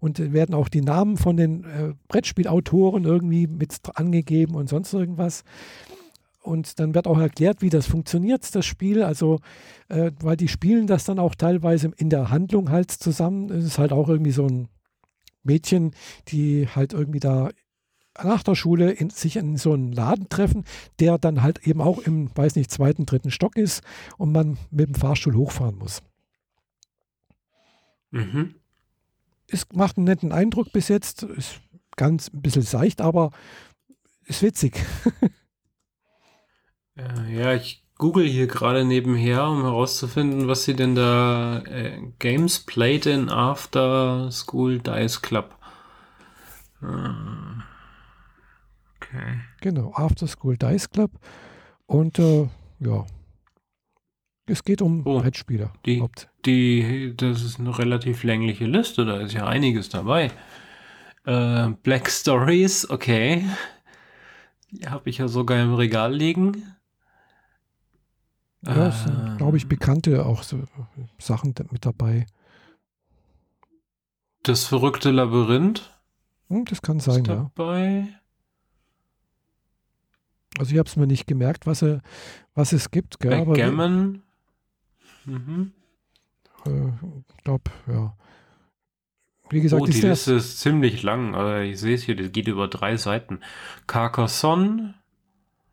und 0.00 0.32
werden 0.32 0.54
auch 0.54 0.68
die 0.68 0.82
Namen 0.82 1.16
von 1.16 1.36
den 1.36 1.64
äh, 1.64 1.94
Brettspielautoren 2.08 3.04
irgendwie 3.04 3.46
mit 3.46 3.78
angegeben 3.94 4.54
und 4.54 4.68
sonst 4.68 4.92
irgendwas. 4.92 5.44
Und 6.42 6.80
dann 6.80 6.94
wird 6.94 7.06
auch 7.06 7.18
erklärt, 7.18 7.62
wie 7.62 7.70
das 7.70 7.86
funktioniert, 7.86 8.54
das 8.54 8.66
Spiel. 8.66 9.04
Also, 9.04 9.38
äh, 9.88 10.10
weil 10.20 10.36
die 10.36 10.48
spielen 10.48 10.88
das 10.88 11.04
dann 11.04 11.20
auch 11.20 11.36
teilweise 11.36 11.92
in 11.96 12.10
der 12.10 12.30
Handlung 12.30 12.70
halt 12.70 12.90
zusammen. 12.90 13.48
Es 13.50 13.64
ist 13.64 13.78
halt 13.78 13.92
auch 13.92 14.08
irgendwie 14.08 14.32
so 14.32 14.46
ein 14.46 14.68
Mädchen, 15.42 15.94
die 16.28 16.68
halt 16.68 16.92
irgendwie 16.92 17.20
da 17.20 17.50
nach 18.22 18.42
der 18.42 18.54
Schule 18.54 18.90
in, 18.90 19.10
sich 19.10 19.36
in 19.36 19.56
so 19.56 19.72
einen 19.72 19.92
Laden 19.92 20.28
treffen, 20.28 20.64
der 21.00 21.18
dann 21.18 21.42
halt 21.42 21.66
eben 21.66 21.80
auch 21.80 21.98
im, 21.98 22.30
weiß 22.36 22.56
nicht, 22.56 22.70
zweiten, 22.70 23.06
dritten 23.06 23.30
Stock 23.30 23.56
ist 23.56 23.82
und 24.18 24.32
man 24.32 24.58
mit 24.70 24.88
dem 24.88 24.94
Fahrstuhl 24.94 25.34
hochfahren 25.34 25.76
muss. 25.76 26.02
Mhm. 28.10 28.56
Es 29.48 29.66
macht 29.72 29.96
einen 29.96 30.04
netten 30.04 30.32
Eindruck 30.32 30.72
bis 30.72 30.88
jetzt. 30.88 31.22
Ist 31.22 31.60
ganz 31.96 32.32
ein 32.32 32.42
bisschen 32.42 32.62
seicht, 32.62 33.00
aber 33.00 33.30
ist 34.24 34.42
witzig. 34.42 34.78
Äh, 36.94 37.34
ja, 37.34 37.54
ich 37.54 37.81
google 38.02 38.26
hier 38.26 38.48
gerade 38.48 38.84
nebenher, 38.84 39.48
um 39.48 39.62
herauszufinden, 39.62 40.48
was 40.48 40.64
sie 40.64 40.74
denn 40.74 40.96
da 40.96 41.60
äh, 41.60 42.00
Games 42.18 42.58
played 42.58 43.06
in 43.06 43.30
After 43.30 44.28
School 44.32 44.80
Dice 44.80 45.22
Club. 45.22 45.56
Äh, 46.82 46.86
okay. 48.96 49.42
Genau, 49.60 49.92
After 49.94 50.26
School 50.26 50.56
Dice 50.56 50.90
Club. 50.90 51.12
Und 51.86 52.18
äh, 52.18 52.48
ja, 52.80 53.06
es 54.46 54.64
geht 54.64 54.82
um 54.82 55.06
oh, 55.06 55.20
Brettspieler. 55.20 55.72
Die, 55.86 56.02
die, 56.44 57.14
das 57.16 57.44
ist 57.44 57.60
eine 57.60 57.78
relativ 57.78 58.24
längliche 58.24 58.64
Liste, 58.64 59.04
da 59.04 59.20
ist 59.20 59.32
ja 59.32 59.46
einiges 59.46 59.90
dabei. 59.90 60.32
Äh, 61.24 61.68
Black 61.84 62.10
Stories, 62.10 62.90
okay. 62.90 63.44
Die 64.72 64.88
habe 64.88 65.08
ich 65.08 65.18
ja 65.18 65.28
sogar 65.28 65.62
im 65.62 65.74
Regal 65.74 66.12
liegen. 66.12 66.64
Ja, 68.64 68.88
es 68.88 69.02
sind, 69.02 69.38
glaube 69.38 69.56
ich, 69.56 69.68
bekannte 69.68 70.24
auch 70.24 70.42
so 70.42 70.62
Sachen 71.18 71.54
mit 71.70 71.84
dabei. 71.84 72.26
Das 74.44 74.64
verrückte 74.64 75.10
Labyrinth. 75.10 75.98
Hm, 76.48 76.64
das 76.64 76.82
kann 76.82 77.00
sein, 77.00 77.24
ja. 77.24 77.50
dabei. 77.54 78.08
Also 80.58 80.72
ich 80.72 80.78
habe 80.78 80.88
es 80.88 80.96
mir 80.96 81.06
nicht 81.06 81.26
gemerkt, 81.26 81.66
was, 81.66 81.82
er, 81.82 82.02
was 82.54 82.72
es 82.72 82.90
gibt. 82.90 83.20
Gell? 83.20 83.44
Backgammon. 83.44 84.22
Mhm. 85.24 85.72
Äh, 86.66 86.88
ich 86.88 87.44
glaube, 87.44 87.70
ja. 87.88 88.16
Wie 89.50 89.60
gesagt, 89.60 89.82
oh, 89.82 89.86
die 89.86 90.00
Liste 90.00 90.34
ist 90.34 90.60
ziemlich 90.60 91.02
lang. 91.02 91.34
Also 91.34 91.62
ich 91.62 91.78
sehe 91.78 91.94
es 91.94 92.02
hier, 92.02 92.16
das 92.16 92.32
geht 92.32 92.48
über 92.48 92.68
drei 92.68 92.96
Seiten. 92.96 93.40
Carcassonne. 93.86 94.94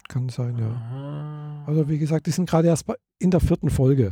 Kann 0.09 0.27
sein, 0.27 0.57
ja. 0.57 1.63
Also 1.67 1.87
wie 1.87 1.99
gesagt, 1.99 2.25
die 2.25 2.31
sind 2.31 2.49
gerade 2.49 2.67
erst 2.67 2.85
in 3.19 3.29
der 3.31 3.39
vierten 3.39 3.69
Folge. 3.69 4.11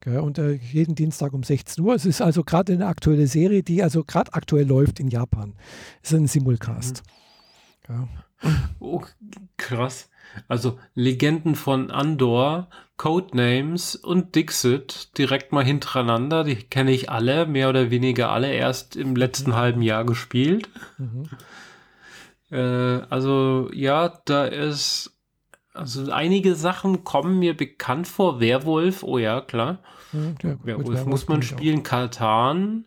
Gell? 0.00 0.18
Und 0.18 0.38
äh, 0.38 0.52
jeden 0.52 0.94
Dienstag 0.94 1.34
um 1.34 1.42
16 1.42 1.84
Uhr. 1.84 1.94
Es 1.94 2.06
ist 2.06 2.22
also 2.22 2.42
gerade 2.42 2.72
eine 2.72 2.86
aktuelle 2.86 3.26
Serie, 3.26 3.62
die 3.62 3.82
also 3.82 4.02
gerade 4.02 4.32
aktuell 4.32 4.66
läuft 4.66 4.98
in 4.98 5.08
Japan. 5.08 5.54
Es 6.02 6.10
ist 6.10 6.18
ein 6.18 6.26
Simulcast. 6.26 7.02
Mhm. 7.88 7.94
Ja. 7.94 8.08
Oh, 8.80 9.02
krass. 9.56 10.10
Also 10.48 10.78
Legenden 10.94 11.54
von 11.54 11.90
Andor, 11.90 12.68
Codenames 12.96 13.94
und 13.94 14.34
Dixit 14.34 15.16
direkt 15.18 15.52
mal 15.52 15.64
hintereinander. 15.64 16.44
Die 16.44 16.56
kenne 16.56 16.92
ich 16.92 17.10
alle, 17.10 17.46
mehr 17.46 17.68
oder 17.68 17.90
weniger 17.90 18.30
alle, 18.30 18.52
erst 18.52 18.96
im 18.96 19.16
letzten 19.16 19.50
mhm. 19.50 19.56
halben 19.56 19.82
Jahr 19.82 20.04
gespielt. 20.04 20.68
Mhm. 20.98 21.28
Äh, 22.50 22.56
also 23.10 23.70
ja, 23.72 24.20
da 24.24 24.46
ist 24.46 25.15
also 25.76 26.10
einige 26.10 26.54
Sachen 26.54 27.04
kommen 27.04 27.38
mir 27.38 27.56
bekannt 27.56 28.08
vor. 28.08 28.40
Werwolf, 28.40 29.02
oh 29.02 29.18
ja, 29.18 29.40
klar. 29.40 29.78
Mhm, 30.12 30.36
ja, 30.42 30.56
Werwolf, 30.62 30.88
Werwolf 30.88 31.06
muss 31.06 31.28
man 31.28 31.42
spielen. 31.42 31.82
Katan. 31.82 32.84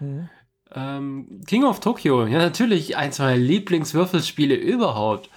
Mhm. 0.00 0.28
Ähm, 0.74 1.40
King 1.46 1.64
of 1.64 1.80
Tokyo, 1.80 2.26
ja 2.26 2.38
natürlich, 2.38 2.96
eins 2.96 3.20
meiner 3.20 3.36
Lieblingswürfelspiele 3.36 4.56
überhaupt. 4.56 5.30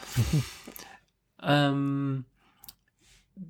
ähm, 1.43 2.25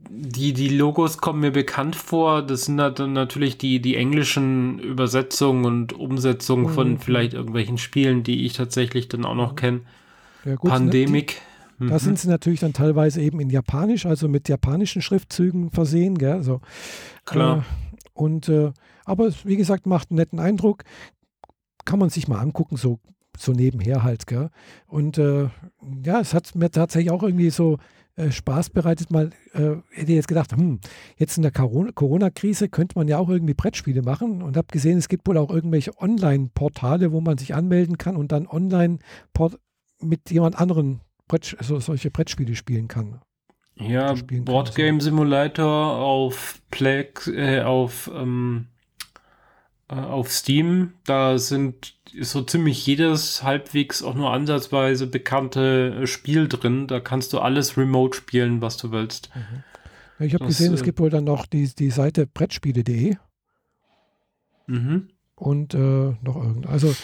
die, 0.10 0.54
die 0.54 0.70
Logos 0.70 1.20
kommen 1.20 1.40
mir 1.40 1.52
bekannt 1.52 1.96
vor. 1.96 2.42
Das 2.42 2.66
sind 2.66 2.78
dann 2.78 3.14
natürlich 3.14 3.58
die, 3.58 3.82
die 3.82 3.96
englischen 3.96 4.80
Übersetzungen 4.80 5.66
und 5.66 5.94
Umsetzungen 5.94 6.66
mhm. 6.66 6.70
von 6.70 7.00
vielleicht 7.00 7.34
irgendwelchen 7.34 7.78
Spielen, 7.78 8.24
die 8.24 8.46
ich 8.46 8.54
tatsächlich 8.54 9.08
dann 9.08 9.26
auch 9.26 9.36
noch 9.36 9.56
kenne. 9.56 9.82
Ja, 10.44 10.58
Pandemic. 10.58 11.42
Da 11.80 11.86
mhm. 11.86 12.00
sind 12.00 12.20
sie 12.20 12.28
natürlich 12.28 12.60
dann 12.60 12.74
teilweise 12.74 13.22
eben 13.22 13.40
in 13.40 13.50
Japanisch, 13.50 14.06
also 14.06 14.28
mit 14.28 14.50
japanischen 14.50 15.02
Schriftzügen 15.02 15.70
versehen. 15.70 16.18
Gell? 16.18 16.34
Also, 16.34 16.62
Klar. 17.26 17.60
Äh, 17.60 17.62
und, 18.14 18.50
äh, 18.50 18.72
aber 19.06 19.32
wie 19.44 19.58
gesagt, 19.58 19.86
macht 19.86 20.10
einen 20.10 20.18
netten 20.18 20.40
Eindruck. 20.40 20.84
Kann 21.86 22.00
man 22.00 22.10
sich 22.10 22.28
mal 22.28 22.40
angucken, 22.40 22.78
so, 22.78 23.00
so 23.38 23.52
nebenher 23.52 24.04
halt. 24.04 24.26
Gell? 24.26 24.50
Und 24.88 25.20
äh, 25.20 25.50
ja, 26.04 26.20
es 26.20 26.34
hat 26.34 26.56
mir 26.56 26.72
tatsächlich 26.72 27.12
auch 27.12 27.22
irgendwie 27.22 27.52
so 27.52 27.78
äh, 28.16 28.32
Spaß 28.32 28.72
bereitet. 28.72 29.12
Mal 29.12 29.30
äh, 29.54 29.76
hätte 29.92 30.14
jetzt 30.14 30.28
gedacht, 30.28 30.52
hm, 30.52 30.80
jetzt 31.18 31.38
in 31.38 31.44
der 31.44 31.52
Corona-Krise 31.52 32.70
könnte 32.70 32.98
man 32.98 33.08
ja 33.08 33.20
auch 33.20 33.30
irgendwie 33.30 33.54
Brettspiele 33.54 34.02
machen 34.02 34.42
und 34.42 34.58
habe 34.58 34.68
gesehen, 34.72 34.98
es 34.98 35.10
gibt 35.10 35.28
wohl 35.28 35.38
auch 35.38 35.52
irgendwelche 35.52 35.96
Online-Portale, 36.02 37.12
wo 37.12 37.22
man 37.22 37.38
sich 37.38 37.54
anmelden 37.54 38.00
kann 38.00 38.18
und 38.18 38.32
dann 38.32 38.48
online 38.48 38.98
mit 40.02 40.32
jemand 40.32 40.60
anderen 40.60 41.02
Brett, 41.28 41.58
so, 41.60 41.80
solche 41.80 42.12
Brettspiele 42.12 42.56
spielen 42.56 42.88
kann. 42.88 43.22
Ja, 43.76 44.16
Boardgame 44.16 45.02
Simulator 45.02 45.98
auf 45.98 46.62
Plex, 46.72 47.28
äh, 47.28 47.62
auf, 47.62 48.10
ähm, 48.14 48.68
äh, 49.88 49.96
auf 49.96 50.32
Steam, 50.32 50.94
da 51.06 51.38
sind 51.38 51.96
so 52.20 52.42
ziemlich 52.42 52.86
jedes 52.86 53.44
halbwegs 53.44 54.02
auch 54.02 54.16
nur 54.16 54.32
ansatzweise 54.32 55.06
bekannte 55.06 56.00
äh, 56.02 56.08
Spiel 56.08 56.48
drin. 56.48 56.88
Da 56.88 57.00
kannst 57.00 57.34
du 57.34 57.40
alles 57.40 57.78
remote 57.78 58.18
spielen, 58.18 58.62
was 58.62 58.78
du 58.78 58.92
willst. 58.92 59.30
Mhm. 59.36 59.64
Ja, 60.20 60.26
ich 60.26 60.34
habe 60.34 60.46
gesehen, 60.46 60.74
es 60.74 60.82
äh, 60.82 60.86
gibt 60.86 61.00
wohl 61.00 61.12
dann 61.12 61.26
noch 61.26 61.46
die, 61.46 61.68
die 61.76 61.92
Seite 61.92 62.26
brettspiele.de. 62.26 63.16
Mhm. 64.66 65.10
Und 65.36 65.76
äh, 65.76 65.78
noch 65.78 66.36
irgend. 66.36 66.66
Also 66.66 66.96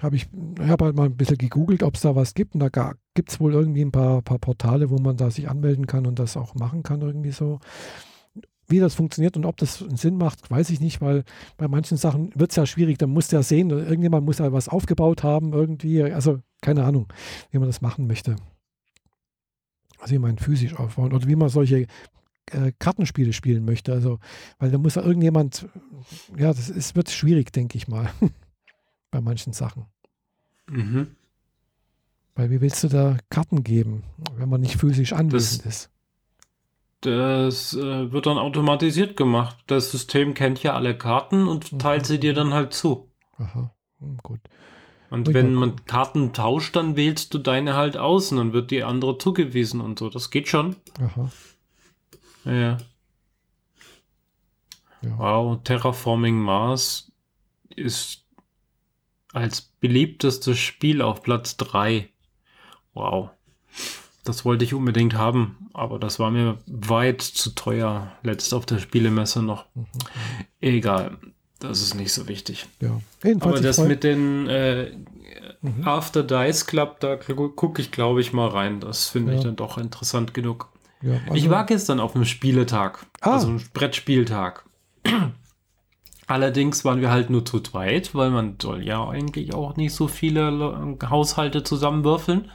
habe 0.00 0.16
ich 0.16 0.28
habe 0.60 0.86
halt 0.86 0.96
mal 0.96 1.06
ein 1.06 1.16
bisschen 1.16 1.38
gegoogelt, 1.38 1.82
ob 1.82 1.94
es 1.94 2.00
da 2.00 2.16
was 2.16 2.34
gibt. 2.34 2.54
Und 2.54 2.60
da 2.60 2.94
gibt 3.14 3.30
es 3.30 3.40
wohl 3.40 3.52
irgendwie 3.52 3.82
ein 3.82 3.92
paar, 3.92 4.22
paar 4.22 4.38
Portale, 4.38 4.90
wo 4.90 4.98
man 4.98 5.16
da 5.16 5.30
sich 5.30 5.48
anmelden 5.48 5.86
kann 5.86 6.06
und 6.06 6.18
das 6.18 6.36
auch 6.36 6.54
machen 6.54 6.82
kann, 6.82 7.00
irgendwie 7.02 7.32
so. 7.32 7.60
Wie 8.70 8.80
das 8.80 8.94
funktioniert 8.94 9.34
und 9.38 9.46
ob 9.46 9.56
das 9.56 9.80
einen 9.80 9.96
Sinn 9.96 10.18
macht, 10.18 10.50
weiß 10.50 10.68
ich 10.68 10.80
nicht, 10.80 11.00
weil 11.00 11.24
bei 11.56 11.68
manchen 11.68 11.96
Sachen 11.96 12.30
wird 12.34 12.50
es 12.50 12.56
ja 12.56 12.66
schwierig. 12.66 12.98
Da 12.98 13.06
muss 13.06 13.30
ja 13.30 13.42
sehen, 13.42 13.70
irgendjemand 13.70 14.26
muss 14.26 14.38
ja 14.38 14.52
was 14.52 14.68
aufgebaut 14.68 15.22
haben, 15.22 15.54
irgendwie. 15.54 16.02
Also 16.02 16.40
keine 16.60 16.84
Ahnung, 16.84 17.08
wie 17.50 17.58
man 17.58 17.68
das 17.68 17.80
machen 17.80 18.06
möchte. 18.06 18.36
Also 19.98 20.14
wie 20.14 20.18
man 20.18 20.38
physisch 20.38 20.78
aufbauen 20.78 21.14
oder 21.14 21.26
wie 21.26 21.36
man 21.36 21.48
solche 21.48 21.86
äh, 22.52 22.72
Kartenspiele 22.78 23.32
spielen 23.32 23.64
möchte. 23.64 23.92
Also, 23.92 24.18
weil 24.58 24.70
da 24.70 24.78
muss 24.78 24.94
ja 24.94 25.02
irgendjemand, 25.02 25.66
ja, 26.36 26.48
das 26.48 26.68
ist, 26.68 26.96
wird 26.96 27.10
schwierig, 27.10 27.52
denke 27.52 27.76
ich 27.76 27.88
mal. 27.88 28.10
bei 29.10 29.20
manchen 29.20 29.52
Sachen. 29.52 29.86
Mhm. 30.68 31.16
Weil 32.34 32.50
wie 32.50 32.60
willst 32.60 32.84
du 32.84 32.88
da 32.88 33.16
Karten 33.30 33.64
geben, 33.64 34.04
wenn 34.36 34.48
man 34.48 34.60
nicht 34.60 34.76
physisch 34.76 35.12
anwesend 35.12 35.66
das, 35.66 35.74
ist? 35.74 35.90
Das 37.00 37.74
äh, 37.74 38.12
wird 38.12 38.26
dann 38.26 38.38
automatisiert 38.38 39.16
gemacht. 39.16 39.56
Das 39.66 39.90
System 39.90 40.34
kennt 40.34 40.62
ja 40.62 40.74
alle 40.74 40.96
Karten 40.96 41.48
und 41.48 41.72
mhm. 41.72 41.78
teilt 41.78 42.02
mhm. 42.02 42.06
sie 42.06 42.20
dir 42.20 42.34
dann 42.34 42.54
halt 42.54 42.74
zu. 42.74 43.10
Aha, 43.38 43.72
hm, 44.00 44.18
gut. 44.22 44.40
Und 45.10 45.32
wenn 45.32 45.54
man 45.54 45.84
Karten 45.86 46.32
tauscht, 46.34 46.76
dann 46.76 46.94
wählst 46.94 47.32
du 47.32 47.38
deine 47.38 47.74
halt 47.74 47.96
aus 47.96 48.30
und 48.30 48.38
dann 48.38 48.52
wird 48.52 48.70
die 48.70 48.84
andere 48.84 49.16
zugewiesen 49.16 49.80
und 49.80 49.98
so. 49.98 50.10
Das 50.10 50.30
geht 50.30 50.48
schon. 50.48 50.76
Aha. 51.00 51.30
Ja. 52.44 52.78
ja. 55.02 55.18
Wow, 55.18 55.62
Terraforming 55.64 56.38
Mars 56.38 57.10
ist 57.74 58.27
als 59.32 59.72
beliebtestes 59.80 60.58
Spiel 60.58 61.02
auf 61.02 61.22
Platz 61.22 61.56
3. 61.56 62.08
Wow. 62.94 63.30
Das 64.24 64.44
wollte 64.44 64.64
ich 64.64 64.74
unbedingt 64.74 65.14
haben, 65.14 65.70
aber 65.72 65.98
das 65.98 66.18
war 66.18 66.30
mir 66.30 66.58
weit 66.66 67.22
zu 67.22 67.54
teuer. 67.54 68.12
Letzt 68.22 68.52
auf 68.52 68.66
der 68.66 68.78
Spielemesse 68.78 69.42
noch. 69.42 69.64
Mhm. 69.74 69.86
Egal, 70.60 71.16
das 71.60 71.80
ist 71.80 71.94
nicht 71.94 72.12
so 72.12 72.28
wichtig. 72.28 72.66
Ja. 72.80 73.00
aber 73.40 73.60
das 73.60 73.78
mit 73.78 74.04
den 74.04 74.46
äh, 74.46 74.92
mhm. 75.62 75.86
After 75.86 76.22
Dice 76.22 76.66
Club, 76.66 77.00
da 77.00 77.16
gucke 77.16 77.80
ich, 77.80 77.90
glaube 77.90 78.20
ich, 78.20 78.32
mal 78.32 78.48
rein. 78.48 78.80
Das 78.80 79.08
finde 79.08 79.32
ja. 79.32 79.38
ich 79.38 79.44
dann 79.44 79.56
doch 79.56 79.78
interessant 79.78 80.34
genug. 80.34 80.68
Ja, 81.00 81.14
also 81.24 81.34
ich 81.34 81.48
war 81.48 81.64
gestern 81.64 82.00
auf 82.00 82.14
einem 82.14 82.24
Spieletag, 82.24 83.06
ah. 83.20 83.34
also 83.34 83.48
einem 83.48 83.62
Brettspieltag. 83.72 84.64
Allerdings 86.28 86.84
waren 86.84 87.00
wir 87.00 87.10
halt 87.10 87.30
nur 87.30 87.46
zu 87.46 87.58
zweit, 87.58 88.14
weil 88.14 88.28
man 88.30 88.56
soll 88.60 88.84
ja 88.84 89.08
eigentlich 89.08 89.54
auch 89.54 89.76
nicht 89.76 89.94
so 89.94 90.08
viele 90.08 90.98
Haushalte 91.08 91.62
zusammenwürfeln. 91.62 92.44
Ja. 92.44 92.52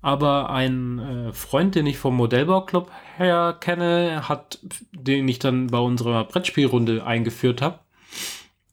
Aber 0.00 0.50
ein 0.50 0.98
äh, 1.00 1.32
Freund, 1.32 1.74
den 1.74 1.86
ich 1.86 1.98
vom 1.98 2.14
Modellbauclub 2.14 2.92
her 3.16 3.56
kenne, 3.58 4.28
hat, 4.28 4.60
den 4.92 5.26
ich 5.26 5.40
dann 5.40 5.66
bei 5.68 5.78
unserer 5.78 6.22
Brettspielrunde 6.24 7.04
eingeführt 7.04 7.62
habe, 7.62 7.80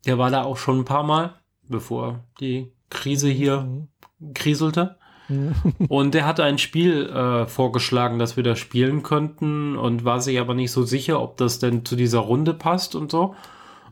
der 0.05 0.19
war 0.19 0.29
da 0.29 0.43
auch 0.43 0.57
schon 0.57 0.79
ein 0.79 0.85
paar 0.85 1.03
Mal, 1.03 1.33
bevor 1.67 2.19
die 2.39 2.71
Krise 2.91 3.29
hier 3.29 3.61
mhm. 3.61 3.87
kriselte. 4.35 4.97
und 5.87 6.13
der 6.13 6.27
hatte 6.27 6.43
ein 6.43 6.59
Spiel 6.59 7.09
äh, 7.09 7.47
vorgeschlagen, 7.47 8.19
das 8.19 8.37
wir 8.37 8.43
da 8.43 8.55
spielen 8.55 9.01
könnten 9.01 9.77
und 9.77 10.05
war 10.05 10.21
sich 10.21 10.39
aber 10.39 10.53
nicht 10.53 10.71
so 10.71 10.83
sicher, 10.83 11.21
ob 11.21 11.37
das 11.37 11.57
denn 11.57 11.85
zu 11.85 11.95
dieser 11.95 12.19
Runde 12.19 12.53
passt 12.53 12.93
und 12.93 13.09
so. 13.09 13.33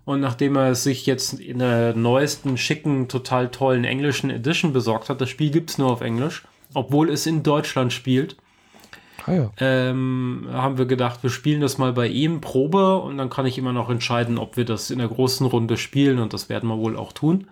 Und 0.10 0.22
nachdem 0.22 0.56
er 0.56 0.72
es 0.72 0.82
sich 0.82 1.06
jetzt 1.06 1.34
in 1.34 1.60
der 1.60 1.94
neuesten, 1.94 2.58
schicken, 2.58 3.10
total 3.10 3.52
tollen 3.52 3.84
englischen 3.84 4.32
Edition 4.32 4.74
besorgt 4.74 5.08
hat, 5.08 5.22
das 5.22 5.30
Spiel 5.30 5.52
gibt 5.52 5.70
es 5.70 5.78
nur 5.78 5.92
auf 5.92 6.02
Englisch, 6.02 6.46
obwohl 6.74 7.12
es 7.12 7.28
in 7.28 7.44
Deutschland 7.44 7.94
spielt, 7.94 8.36
ah 9.28 9.34
ja. 9.34 9.52
ähm, 9.60 10.48
haben 10.52 10.80
wir 10.80 10.88
gedacht, 10.88 11.22
wir 11.22 11.30
spielen 11.30 11.62
das 11.62 11.78
mal 11.78 11.94
bei 11.94 12.08
ihm, 12.08 12.42
Probe, 12.42 12.98
und 12.98 13.20
dann 13.20 13.30
kann 13.30 13.46
ich 13.46 13.60
immer 13.60 13.72
noch 13.72 13.92
entscheiden, 13.92 14.40
ob 14.40 14.58
wir 14.58 14.66
das 14.66 14.90
in 14.90 14.98
der 14.98 15.10
großen 15.10 15.46
Runde 15.46 15.78
spielen, 15.78 16.18
und 16.18 16.34
das 16.34 16.50
werden 16.50 16.68
wir 16.70 16.80
wohl 16.80 16.98
auch 16.98 17.14
tun. 17.14 17.48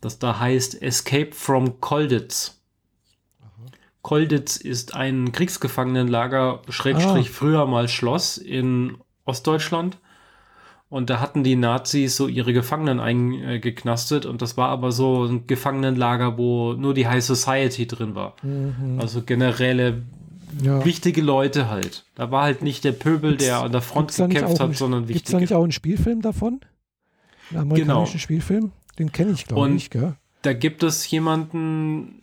Das 0.00 0.18
da 0.18 0.40
heißt 0.40 0.82
Escape 0.82 1.30
from 1.30 1.80
Kolditz. 1.80 2.60
Kolditz 4.02 4.56
ist 4.56 4.96
ein 4.96 5.30
Kriegsgefangenenlager, 5.30 6.62
Schrägstrich 6.70 7.28
ah. 7.28 7.32
früher 7.32 7.66
mal 7.66 7.86
Schloss 7.86 8.36
in 8.36 8.96
Ostdeutschland. 9.26 9.98
Und 10.92 11.08
da 11.08 11.20
hatten 11.20 11.42
die 11.42 11.56
Nazis 11.56 12.18
so 12.18 12.28
ihre 12.28 12.52
Gefangenen 12.52 13.00
eingeknastet 13.00 14.26
und 14.26 14.42
das 14.42 14.58
war 14.58 14.68
aber 14.68 14.92
so 14.92 15.24
ein 15.24 15.46
Gefangenenlager, 15.46 16.36
wo 16.36 16.74
nur 16.74 16.92
die 16.92 17.08
High 17.08 17.24
Society 17.24 17.86
drin 17.86 18.14
war. 18.14 18.36
Mhm. 18.42 19.00
Also 19.00 19.22
generelle 19.22 20.02
ja. 20.60 20.84
wichtige 20.84 21.22
Leute 21.22 21.70
halt. 21.70 22.04
Da 22.14 22.30
war 22.30 22.42
halt 22.42 22.60
nicht 22.60 22.84
der 22.84 22.92
Pöbel, 22.92 23.38
der 23.38 23.62
an 23.62 23.72
der 23.72 23.80
Front 23.80 24.14
gekämpft 24.14 24.60
hat, 24.60 24.76
sondern 24.76 25.08
wichtige. 25.08 25.14
Gibt 25.14 25.28
es 25.28 25.32
da 25.32 25.40
nicht 25.40 25.54
auch 25.54 25.62
einen 25.62 25.72
Spielfilm 25.72 26.20
davon? 26.20 26.60
Einen 27.48 27.60
amerikanischen 27.60 28.12
genau. 28.12 28.20
Spielfilm? 28.20 28.72
Den 28.98 29.12
kenne 29.12 29.32
ich, 29.32 29.46
glaube 29.46 29.70
ich, 29.70 29.88
gell? 29.88 30.16
Da 30.42 30.52
gibt 30.52 30.82
es 30.82 31.10
jemanden, 31.10 32.20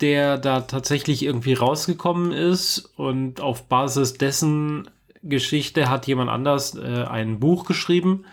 der 0.00 0.38
da 0.38 0.62
tatsächlich 0.62 1.22
irgendwie 1.22 1.54
rausgekommen 1.54 2.32
ist 2.32 2.90
und 2.96 3.40
auf 3.40 3.68
Basis 3.68 4.14
dessen 4.14 4.90
Geschichte 5.22 5.88
hat 5.88 6.06
jemand 6.06 6.30
anders 6.30 6.74
äh, 6.76 7.04
ein 7.04 7.40
Buch 7.40 7.64
geschrieben. 7.64 8.24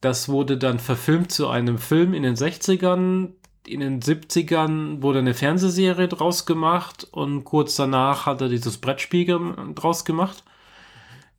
Das 0.00 0.28
wurde 0.28 0.56
dann 0.56 0.78
verfilmt 0.78 1.32
zu 1.32 1.48
einem 1.48 1.78
Film 1.78 2.14
in 2.14 2.22
den 2.22 2.34
60ern. 2.34 3.32
In 3.66 3.80
den 3.80 4.00
70ern 4.00 5.02
wurde 5.02 5.18
eine 5.18 5.34
Fernsehserie 5.34 6.08
draus 6.08 6.46
gemacht 6.46 7.06
und 7.10 7.44
kurz 7.44 7.76
danach 7.76 8.26
hat 8.26 8.40
er 8.40 8.48
dieses 8.48 8.78
Brettspiel 8.78 9.26
draus 9.74 10.04
gemacht. 10.04 10.44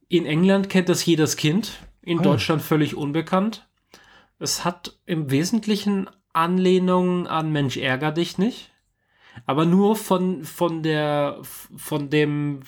In 0.07 0.25
England 0.25 0.69
kennt 0.69 0.89
das 0.89 1.05
jedes 1.05 1.35
Kind, 1.37 1.79
in 2.01 2.19
oh. 2.19 2.23
Deutschland 2.23 2.61
völlig 2.61 2.95
unbekannt. 2.95 3.67
Es 4.37 4.65
hat 4.65 4.99
im 5.05 5.31
Wesentlichen 5.31 6.09
Anlehnungen 6.33 7.27
an 7.27 7.51
Mensch 7.51 7.77
ärger 7.77 8.11
dich 8.11 8.37
nicht, 8.37 8.71
aber 9.45 9.65
nur 9.65 9.95
von, 9.95 10.43
von 10.43 10.83
der, 10.83 11.39
von 11.41 12.09
dem 12.09 12.61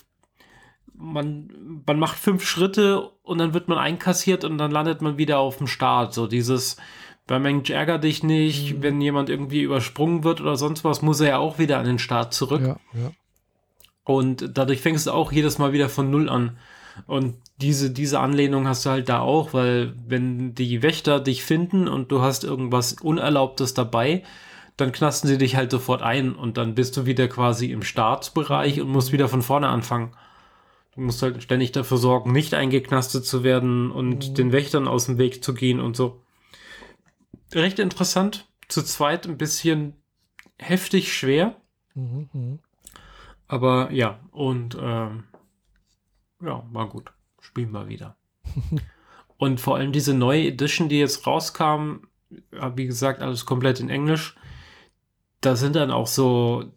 man, 1.03 1.81
man 1.85 1.99
macht 1.99 2.17
fünf 2.17 2.45
Schritte 2.45 3.09
und 3.23 3.37
dann 3.37 3.53
wird 3.53 3.67
man 3.67 3.77
einkassiert 3.77 4.43
und 4.45 4.57
dann 4.57 4.71
landet 4.71 5.01
man 5.01 5.17
wieder 5.17 5.39
auf 5.39 5.57
dem 5.57 5.67
Start. 5.67 6.13
So 6.13 6.27
dieses, 6.27 6.77
bei 7.27 7.39
Mensch 7.39 7.69
ärger 7.69 7.99
dich 7.99 8.23
nicht, 8.23 8.77
mhm. 8.77 8.83
wenn 8.83 9.01
jemand 9.01 9.29
irgendwie 9.29 9.61
übersprungen 9.61 10.23
wird 10.23 10.41
oder 10.41 10.55
sonst 10.55 10.83
was, 10.83 11.01
muss 11.01 11.19
er 11.19 11.29
ja 11.29 11.37
auch 11.37 11.59
wieder 11.59 11.77
an 11.79 11.85
den 11.85 11.99
Start 11.99 12.33
zurück. 12.33 12.61
Ja, 12.61 12.77
ja. 12.93 13.11
Und 14.05 14.57
dadurch 14.57 14.81
fängst 14.81 15.07
du 15.07 15.11
auch 15.11 15.31
jedes 15.31 15.57
Mal 15.57 15.73
wieder 15.73 15.89
von 15.89 16.09
Null 16.09 16.29
an. 16.29 16.57
Und 17.07 17.35
diese, 17.57 17.91
diese 17.91 18.19
Anlehnung 18.19 18.67
hast 18.67 18.85
du 18.85 18.89
halt 18.89 19.09
da 19.09 19.19
auch, 19.19 19.53
weil 19.53 19.93
wenn 20.07 20.53
die 20.53 20.81
Wächter 20.83 21.19
dich 21.19 21.43
finden 21.43 21.87
und 21.87 22.11
du 22.11 22.21
hast 22.21 22.43
irgendwas 22.43 22.93
Unerlaubtes 22.93 23.73
dabei, 23.73 24.23
dann 24.77 24.91
knasten 24.91 25.27
sie 25.27 25.37
dich 25.37 25.55
halt 25.55 25.71
sofort 25.71 26.01
ein 26.01 26.35
und 26.35 26.57
dann 26.57 26.75
bist 26.75 26.97
du 26.97 27.05
wieder 27.05 27.27
quasi 27.27 27.71
im 27.71 27.83
Startbereich 27.83 28.81
und 28.81 28.89
musst 28.89 29.11
wieder 29.11 29.27
von 29.27 29.41
vorne 29.41 29.69
anfangen. 29.69 30.11
Du 30.95 31.01
musst 31.01 31.21
halt 31.21 31.41
ständig 31.41 31.71
dafür 31.71 31.97
sorgen, 31.97 32.31
nicht 32.31 32.53
eingeknastet 32.53 33.25
zu 33.25 33.43
werden 33.43 33.91
und 33.91 34.29
mhm. 34.29 34.33
den 34.35 34.51
Wächtern 34.51 34.87
aus 34.87 35.07
dem 35.07 35.17
Weg 35.17 35.43
zu 35.43 35.53
gehen 35.53 35.79
und 35.79 35.95
so. 35.95 36.21
Recht 37.53 37.79
interessant. 37.79 38.47
Zu 38.67 38.83
zweit 38.83 39.27
ein 39.27 39.37
bisschen 39.37 39.95
heftig 40.57 41.13
schwer. 41.13 41.55
Mhm. 41.95 42.29
mhm. 42.33 42.59
Aber 43.47 43.91
ja, 43.91 44.19
und 44.31 44.75
ähm, 44.81 45.25
ja, 46.41 46.63
war 46.71 46.89
gut. 46.89 47.11
Spielen 47.39 47.71
wir 47.71 47.87
wieder. 47.87 48.15
und 49.37 49.59
vor 49.59 49.75
allem 49.75 49.91
diese 49.91 50.13
neue 50.13 50.47
Edition, 50.47 50.89
die 50.89 50.97
jetzt 50.99 51.27
rauskam, 51.27 52.07
wie 52.75 52.87
gesagt, 52.87 53.21
alles 53.21 53.45
komplett 53.45 53.79
in 53.79 53.89
Englisch. 53.89 54.35
Da 55.41 55.55
sind 55.55 55.75
dann 55.75 55.91
auch 55.91 56.07
so 56.07 56.71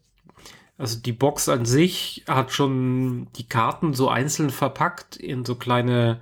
also 0.79 1.01
die 1.01 1.13
Box 1.13 1.49
an 1.49 1.65
sich 1.65 2.25
hat 2.29 2.53
schon 2.53 3.29
die 3.37 3.49
Karten 3.49 3.95
so 3.95 4.11
einzeln 4.11 4.51
verpackt 4.51 5.17
in 5.17 5.43
so 5.45 5.55
kleine 5.55 6.21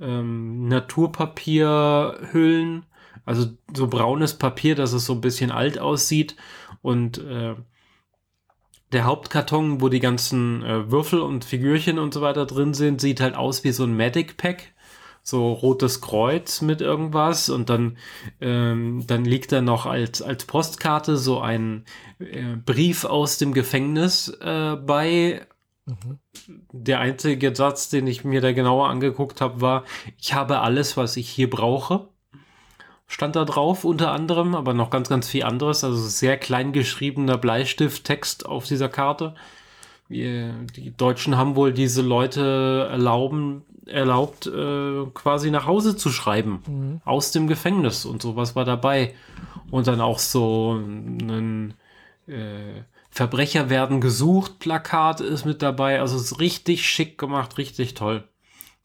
ähm, 0.00 0.66
Naturpapierhüllen. 0.68 2.84
Also 3.24 3.46
so 3.74 3.86
braunes 3.86 4.34
Papier, 4.34 4.74
dass 4.74 4.92
es 4.92 5.06
so 5.06 5.14
ein 5.14 5.22
bisschen 5.22 5.50
alt 5.50 5.78
aussieht. 5.78 6.36
Und 6.82 7.16
äh, 7.18 7.54
der 8.92 9.04
Hauptkarton, 9.04 9.80
wo 9.80 9.88
die 9.88 10.00
ganzen 10.00 10.62
äh, 10.62 10.90
Würfel 10.90 11.20
und 11.20 11.46
Figürchen 11.46 11.98
und 11.98 12.12
so 12.12 12.20
weiter 12.20 12.44
drin 12.44 12.74
sind, 12.74 13.00
sieht 13.00 13.22
halt 13.22 13.34
aus 13.34 13.64
wie 13.64 13.72
so 13.72 13.84
ein 13.84 13.96
Magic 13.96 14.36
Pack 14.36 14.73
so 15.24 15.54
rotes 15.54 16.02
Kreuz 16.02 16.60
mit 16.60 16.82
irgendwas 16.82 17.48
und 17.48 17.70
dann, 17.70 17.96
ähm, 18.42 19.04
dann 19.06 19.24
liegt 19.24 19.52
da 19.52 19.62
noch 19.62 19.86
als, 19.86 20.20
als 20.20 20.44
Postkarte 20.44 21.16
so 21.16 21.40
ein 21.40 21.86
äh, 22.18 22.56
Brief 22.56 23.06
aus 23.06 23.38
dem 23.38 23.54
Gefängnis 23.54 24.28
äh, 24.28 24.76
bei. 24.76 25.46
Mhm. 25.86 26.18
Der 26.72 27.00
einzige 27.00 27.56
Satz, 27.56 27.88
den 27.88 28.06
ich 28.06 28.24
mir 28.24 28.42
da 28.42 28.52
genauer 28.52 28.88
angeguckt 28.90 29.40
habe, 29.40 29.62
war, 29.62 29.84
ich 30.18 30.34
habe 30.34 30.60
alles, 30.60 30.96
was 30.96 31.16
ich 31.16 31.30
hier 31.30 31.48
brauche. 31.48 32.08
Stand 33.06 33.36
da 33.36 33.44
drauf 33.44 33.84
unter 33.84 34.12
anderem, 34.12 34.54
aber 34.54 34.74
noch 34.74 34.90
ganz, 34.90 35.08
ganz 35.08 35.28
viel 35.28 35.44
anderes. 35.44 35.84
Also 35.84 35.96
sehr 35.96 36.36
klein 36.36 36.72
geschriebener 36.72 37.38
Bleistifttext 37.38 38.46
auf 38.46 38.66
dieser 38.66 38.88
Karte. 38.88 39.34
Die 40.08 40.92
Deutschen 40.96 41.36
haben 41.36 41.56
wohl 41.56 41.72
diese 41.72 42.02
Leute 42.02 42.88
erlauben, 42.90 43.62
erlaubt, 43.86 44.46
äh, 44.46 45.04
quasi 45.14 45.50
nach 45.50 45.66
Hause 45.66 45.96
zu 45.96 46.10
schreiben. 46.10 46.62
Mhm. 46.66 47.00
Aus 47.04 47.32
dem 47.32 47.46
Gefängnis 47.46 48.04
und 48.04 48.22
sowas 48.22 48.56
war 48.56 48.64
dabei. 48.64 49.14
Und 49.70 49.86
dann 49.86 50.00
auch 50.00 50.18
so 50.18 50.74
ein 50.74 51.74
äh, 52.26 52.82
Verbrecher 53.10 53.70
werden 53.70 54.00
gesucht, 54.00 54.58
Plakat 54.58 55.20
ist 55.20 55.44
mit 55.44 55.62
dabei. 55.62 56.00
Also 56.00 56.16
es 56.16 56.32
ist 56.32 56.40
richtig 56.40 56.84
schick 56.88 57.16
gemacht, 57.18 57.58
richtig 57.58 57.94
toll. 57.94 58.24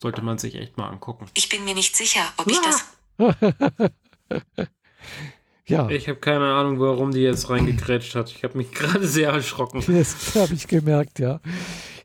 Sollte 0.02 0.22
man 0.22 0.38
sich 0.38 0.56
echt 0.56 0.78
mal 0.78 0.88
angucken. 0.88 1.26
Ich 1.34 1.50
bin 1.50 1.66
mir 1.66 1.74
nicht 1.74 1.95
sicher, 1.95 2.22
ob 2.38 2.47
ich 2.47 2.60
das. 2.62 2.86
ja. 5.66 5.89
Ich 5.89 6.08
habe 6.08 6.20
keine 6.20 6.54
Ahnung, 6.54 6.80
warum 6.80 7.12
die 7.12 7.22
jetzt 7.22 7.50
reingekrätscht 7.50 8.16
hat. 8.16 8.30
Ich 8.30 8.43
habe 8.43 8.58
mich 8.58 8.72
gerade 8.74 9.06
sehr 9.08 9.32
erschrocken. 9.32 9.84
Das 9.88 10.36
habe 10.36 10.54
ich 10.54 10.68
gemerkt, 10.68 11.20
ja. 11.20 11.41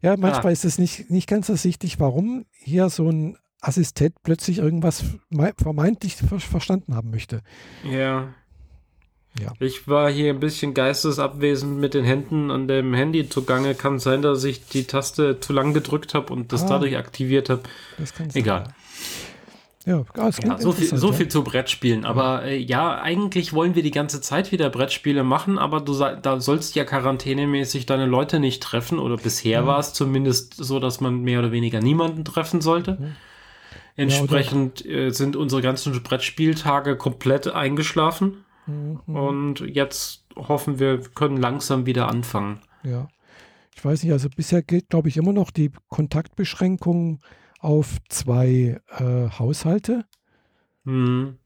Ja, 0.05 0.19
manchmal 0.19 0.49
ah. 0.49 0.51
ist 0.51 0.67
es 0.67 0.77
nicht, 0.77 1.11
nicht 1.11 1.27
ganz 1.27 1.49
ersichtlich, 1.49 1.99
warum 1.99 2.45
hier 2.53 2.91
so 2.91 3.09
ein 3.09 3.39
Assistent 3.63 4.15
plötzlich 4.23 4.59
irgendwas 4.59 5.03
vermeintlich 5.57 6.17
verstanden 6.17 6.95
haben 6.95 7.11
möchte. 7.11 7.41
Ja. 7.91 8.35
Ja. 9.41 9.53
Ich 9.61 9.89
war 9.89 10.13
hier 10.13 10.35
ein 10.35 10.41
bisschen 10.41 10.75
geistesabwesend 10.75 11.79
mit 11.79 11.95
den 11.95 12.05
Händen 12.05 12.51
an 12.51 12.69
dem 12.69 12.93
Handy 12.93 13.31
zugange. 13.31 13.75
Kann 13.75 13.99
sein, 13.99 14.21
dass 14.21 14.45
ich 14.45 14.69
die 14.69 14.85
Taste 14.85 15.41
zu 15.41 15.55
lang 15.55 15.73
gedrückt 15.73 16.13
habe 16.13 16.35
und 16.35 16.53
das 16.53 16.65
ah, 16.65 16.69
dadurch 16.69 16.99
aktiviert 16.99 17.49
habe. 17.49 17.63
Egal. 18.35 18.65
Sein. 18.65 18.75
Ja, 19.87 20.03
ja 20.16 20.59
so, 20.59 20.72
viel, 20.72 20.97
so 20.97 21.12
viel 21.12 21.28
zu 21.28 21.45
Brettspielen. 21.45 22.07
Aber 22.07 22.45
äh, 22.45 22.57
ja, 22.57 23.01
eigentlich 23.01 23.53
wollen 23.53 23.74
wir 23.74 23.82
die 23.82 23.91
ganze 23.91 24.22
Zeit 24.22 24.51
wieder 24.51 24.70
Brettspiele 24.70 25.24
machen, 25.24 25.59
aber 25.59 25.80
du 25.80 25.95
da 25.95 26.41
sollst 26.41 26.74
ja 26.74 26.85
quarantänemäßig 26.85 27.85
deine 27.85 28.07
Leute 28.07 28.41
nicht 28.41 28.62
treffen. 28.62 28.99
Oder 28.99 29.16
bisher 29.16 29.61
ja. 29.61 29.66
war 29.66 29.78
es 29.78 29.93
zumindest 29.93 30.55
so, 30.55 30.80
dass 30.80 31.01
man 31.01 31.20
mehr 31.20 31.41
oder 31.41 31.53
weniger 31.53 31.80
niemanden 31.80 32.24
treffen 32.24 32.62
sollte. 32.62 33.14
Entsprechend 33.97 34.85
äh, 34.87 35.11
sind 35.11 35.37
unsere 35.37 35.61
ganzen 35.61 36.03
Brettspieltage 36.03 36.97
komplett 36.97 37.49
eingeschlafen. 37.49 38.45
Mhm. 38.66 39.01
Und 39.14 39.61
jetzt 39.61 40.24
hoffen 40.37 40.78
wir, 40.78 41.01
können 41.14 41.37
langsam 41.37 41.87
wieder 41.87 42.09
anfangen. 42.09 42.61
Ja. 42.82 43.09
Ich 43.76 43.85
weiß 43.85 44.03
nicht, 44.03 44.12
also 44.12 44.28
bisher 44.35 44.62
gilt, 44.62 44.89
glaube 44.89 45.09
ich, 45.09 45.16
immer 45.16 45.32
noch 45.32 45.51
die 45.51 45.70
Kontaktbeschränkung 45.89 47.20
auf 47.65 47.97
zwei 48.11 48.81
äh, 48.99 49.31
Haushalte. 49.39 50.05
Mhm. 50.85 51.39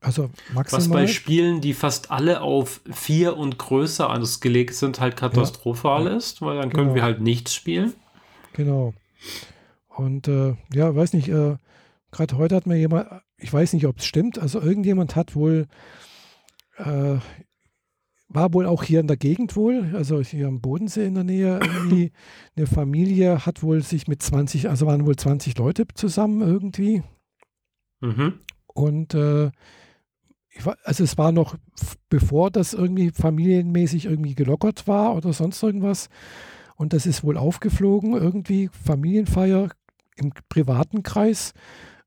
Also 0.00 0.30
maximal. 0.54 0.80
Was 0.80 0.88
bei 0.88 1.06
Spielen, 1.08 1.60
die 1.60 1.74
fast 1.74 2.10
alle 2.10 2.40
auf 2.40 2.80
vier 2.90 3.36
und 3.36 3.58
größer 3.58 4.08
ausgelegt 4.08 4.74
sind, 4.74 5.00
halt 5.00 5.16
katastrophal 5.16 6.06
ja. 6.06 6.16
ist, 6.16 6.40
weil 6.40 6.56
dann 6.56 6.70
genau. 6.70 6.84
können 6.84 6.94
wir 6.94 7.02
halt 7.02 7.20
nichts 7.20 7.54
spielen. 7.54 7.92
Genau. 8.54 8.94
Und 9.88 10.28
äh, 10.28 10.54
ja, 10.72 10.94
weiß 10.94 11.12
nicht, 11.12 11.28
äh, 11.28 11.56
gerade 12.12 12.38
heute 12.38 12.56
hat 12.56 12.66
mir 12.66 12.76
jemand, 12.76 13.08
ich 13.36 13.52
weiß 13.52 13.74
nicht, 13.74 13.86
ob 13.86 13.98
es 13.98 14.06
stimmt, 14.06 14.38
also 14.38 14.60
irgendjemand 14.60 15.16
hat 15.16 15.34
wohl 15.34 15.66
äh, 16.78 17.18
war 18.32 18.54
wohl 18.54 18.66
auch 18.66 18.84
hier 18.84 19.00
in 19.00 19.08
der 19.08 19.16
Gegend 19.16 19.56
wohl, 19.56 19.90
also 19.94 20.20
hier 20.20 20.46
am 20.46 20.60
Bodensee 20.60 21.04
in 21.04 21.14
der 21.14 21.24
Nähe, 21.24 21.58
irgendwie 21.60 22.12
eine 22.56 22.66
Familie 22.66 23.44
hat 23.44 23.62
wohl 23.62 23.82
sich 23.82 24.06
mit 24.06 24.22
20, 24.22 24.68
also 24.68 24.86
waren 24.86 25.04
wohl 25.04 25.16
20 25.16 25.58
Leute 25.58 25.86
zusammen 25.94 26.40
irgendwie. 26.40 27.02
Mhm. 28.00 28.34
Und 28.66 29.14
äh, 29.14 29.50
war, 30.62 30.76
also 30.84 31.04
es 31.04 31.18
war 31.18 31.32
noch 31.32 31.56
bevor 32.08 32.50
das 32.50 32.72
irgendwie 32.72 33.10
familienmäßig 33.10 34.06
irgendwie 34.06 34.34
gelockert 34.34 34.86
war 34.86 35.16
oder 35.16 35.32
sonst 35.32 35.62
irgendwas. 35.62 36.08
Und 36.76 36.92
das 36.92 37.06
ist 37.06 37.24
wohl 37.24 37.36
aufgeflogen, 37.36 38.14
irgendwie 38.14 38.70
Familienfeier 38.84 39.68
im 40.16 40.32
privaten 40.48 41.02
Kreis. 41.02 41.52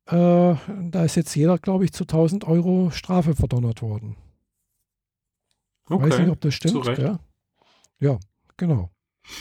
Äh, 0.08 0.56
da 0.56 1.04
ist 1.04 1.16
jetzt 1.16 1.36
jeder, 1.36 1.58
glaube 1.58 1.86
ich, 1.86 1.94
zu 1.94 2.06
1000 2.06 2.48
Euro 2.48 2.90
Strafe 2.92 3.36
verdonnert 3.36 3.82
worden. 3.82 4.16
Okay. 5.90 6.04
Weiß 6.04 6.20
nicht, 6.20 6.30
ob 6.30 6.42
das 6.42 6.54
stimmt. 6.54 6.86
Ja. 6.98 7.20
ja, 8.00 8.20
genau. 8.58 8.90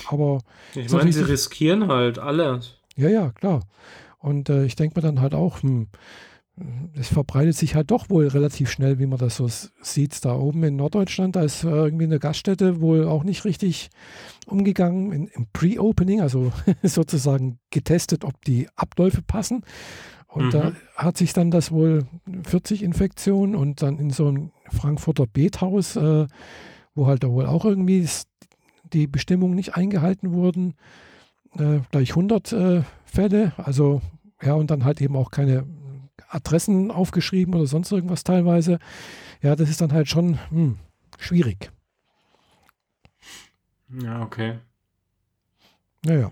Aber 0.09 0.39
ich 0.75 0.91
meine, 0.91 1.13
sie 1.13 1.27
riskieren 1.27 1.89
halt 1.89 2.19
alles. 2.19 2.79
Ja, 2.97 3.09
ja, 3.09 3.31
klar. 3.31 3.61
Und 4.19 4.49
äh, 4.49 4.65
ich 4.65 4.77
denke 4.77 4.99
mir 4.99 5.03
dann 5.03 5.21
halt 5.21 5.35
auch, 5.35 5.63
hm, 5.63 5.89
es 6.95 7.09
verbreitet 7.09 7.57
sich 7.57 7.75
halt 7.75 7.91
doch 7.91 8.11
wohl 8.11 8.29
relativ 8.29 8.71
schnell, 8.71 8.99
wie 8.99 9.07
man 9.07 9.19
das 9.19 9.37
so 9.37 9.49
sieht. 9.49 10.25
Da 10.25 10.35
oben 10.35 10.63
in 10.63 10.77
Norddeutschland, 10.77 11.35
da 11.35 11.43
ist 11.43 11.65
äh, 11.65 11.69
irgendwie 11.69 12.05
eine 12.05 12.19
Gaststätte 12.19 12.81
wohl 12.81 13.07
auch 13.09 13.25
nicht 13.25 13.45
richtig 13.45 13.91
umgegangen 14.47 15.13
in, 15.13 15.27
im 15.29 15.47
Pre-Opening, 15.53 16.21
also 16.21 16.53
sozusagen 16.83 17.59
getestet, 17.71 18.25
ob 18.25 18.45
die 18.45 18.69
Abläufe 18.77 19.23
passen. 19.23 19.65
Und 20.33 20.47
mhm. 20.47 20.51
da 20.51 20.73
hat 20.97 21.19
sich 21.19 21.35
dann 21.35 21.51
das 21.51 21.71
wohl 21.71 22.07
40 22.45 22.83
Infektionen 22.83 23.55
und 23.55 23.83
dann 23.83 23.99
in 23.99 24.11
so 24.11 24.29
einem 24.29 24.51
Frankfurter 24.71 25.27
Bethaus, 25.27 25.97
äh, 25.97 26.27
wo 26.95 27.07
halt 27.07 27.23
da 27.23 27.29
wohl 27.29 27.47
auch 27.47 27.67
irgendwie 27.67 28.09
die 28.85 29.07
Bestimmungen 29.07 29.55
nicht 29.55 29.77
eingehalten 29.77 30.33
wurden, 30.33 30.75
äh, 31.59 31.81
gleich 31.91 32.11
100 32.11 32.53
äh, 32.53 32.83
Fälle. 33.05 33.53
Also 33.59 34.01
ja, 34.43 34.55
und 34.55 34.71
dann 34.71 34.85
halt 34.85 35.03
eben 35.03 35.17
auch 35.17 35.31
keine 35.31 35.67
Adressen 36.29 36.91
aufgeschrieben 36.91 37.55
oder 37.55 37.67
sonst 37.67 37.93
irgendwas 37.93 38.25
teilweise. 38.25 38.79
Ja, 39.43 39.55
das 39.55 39.69
ist 39.69 39.83
dann 39.83 39.93
halt 39.93 40.09
schon 40.09 40.39
hm, 40.49 40.79
schwierig. 41.19 41.71
Ja, 43.91 44.23
okay. 44.23 44.59
Naja. 46.05 46.31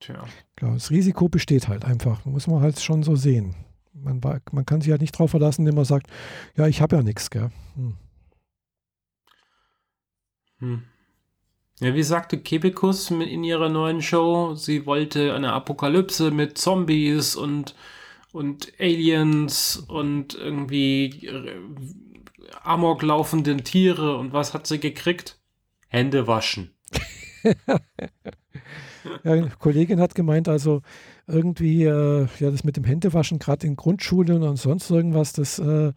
Tja. 0.00 0.24
Klar, 0.56 0.74
das 0.74 0.90
Risiko 0.90 1.28
besteht 1.28 1.68
halt 1.68 1.84
einfach. 1.84 2.24
Muss 2.24 2.46
man 2.46 2.60
halt 2.60 2.80
schon 2.80 3.02
so 3.02 3.16
sehen. 3.16 3.54
Man, 3.92 4.20
man 4.52 4.66
kann 4.66 4.80
sich 4.80 4.90
halt 4.90 5.00
nicht 5.00 5.14
darauf 5.14 5.30
verlassen, 5.30 5.62
indem 5.62 5.76
man 5.76 5.84
sagt, 5.84 6.08
ja, 6.56 6.66
ich 6.66 6.80
habe 6.80 6.96
ja 6.96 7.02
nichts, 7.02 7.30
gell. 7.30 7.50
Hm. 7.74 7.96
Hm. 10.58 10.82
Ja, 11.80 11.94
wie 11.94 12.02
sagte 12.02 12.38
Kebekus 12.38 13.10
in 13.10 13.44
ihrer 13.44 13.68
neuen 13.68 14.00
Show, 14.00 14.54
sie 14.54 14.86
wollte 14.86 15.34
eine 15.34 15.52
Apokalypse 15.52 16.30
mit 16.30 16.56
Zombies 16.56 17.36
und, 17.36 17.74
und 18.32 18.72
Aliens 18.78 19.76
und 19.76 20.34
irgendwie 20.34 21.26
äh, 21.26 21.60
amok 22.62 23.02
laufenden 23.02 23.62
Tiere 23.64 24.16
und 24.16 24.32
was 24.32 24.54
hat 24.54 24.66
sie 24.66 24.80
gekriegt? 24.80 25.38
Hände 25.88 26.26
waschen. 26.26 26.74
ja, 29.24 29.32
eine 29.32 29.50
Kollegin 29.58 30.00
hat 30.00 30.14
gemeint, 30.14 30.48
also 30.48 30.82
irgendwie, 31.26 31.84
äh, 31.84 32.26
ja, 32.38 32.50
das 32.50 32.64
mit 32.64 32.76
dem 32.76 32.84
Händewaschen, 32.84 33.38
gerade 33.38 33.66
in 33.66 33.76
Grundschulen 33.76 34.42
und 34.42 34.56
sonst 34.56 34.90
irgendwas, 34.90 35.32
das, 35.32 35.58
äh, 35.58 35.92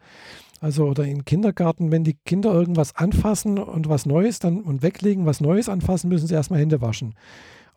also 0.60 0.86
oder 0.86 1.06
im 1.06 1.24
Kindergarten, 1.24 1.90
wenn 1.90 2.04
die 2.04 2.18
Kinder 2.24 2.52
irgendwas 2.52 2.94
anfassen 2.94 3.58
und 3.58 3.88
was 3.88 4.06
Neues 4.06 4.38
dann 4.38 4.60
und 4.60 4.82
weglegen, 4.82 5.26
was 5.26 5.40
Neues 5.40 5.68
anfassen, 5.68 6.08
müssen 6.08 6.26
sie 6.26 6.34
erstmal 6.34 6.60
Hände 6.60 6.80
waschen. 6.80 7.14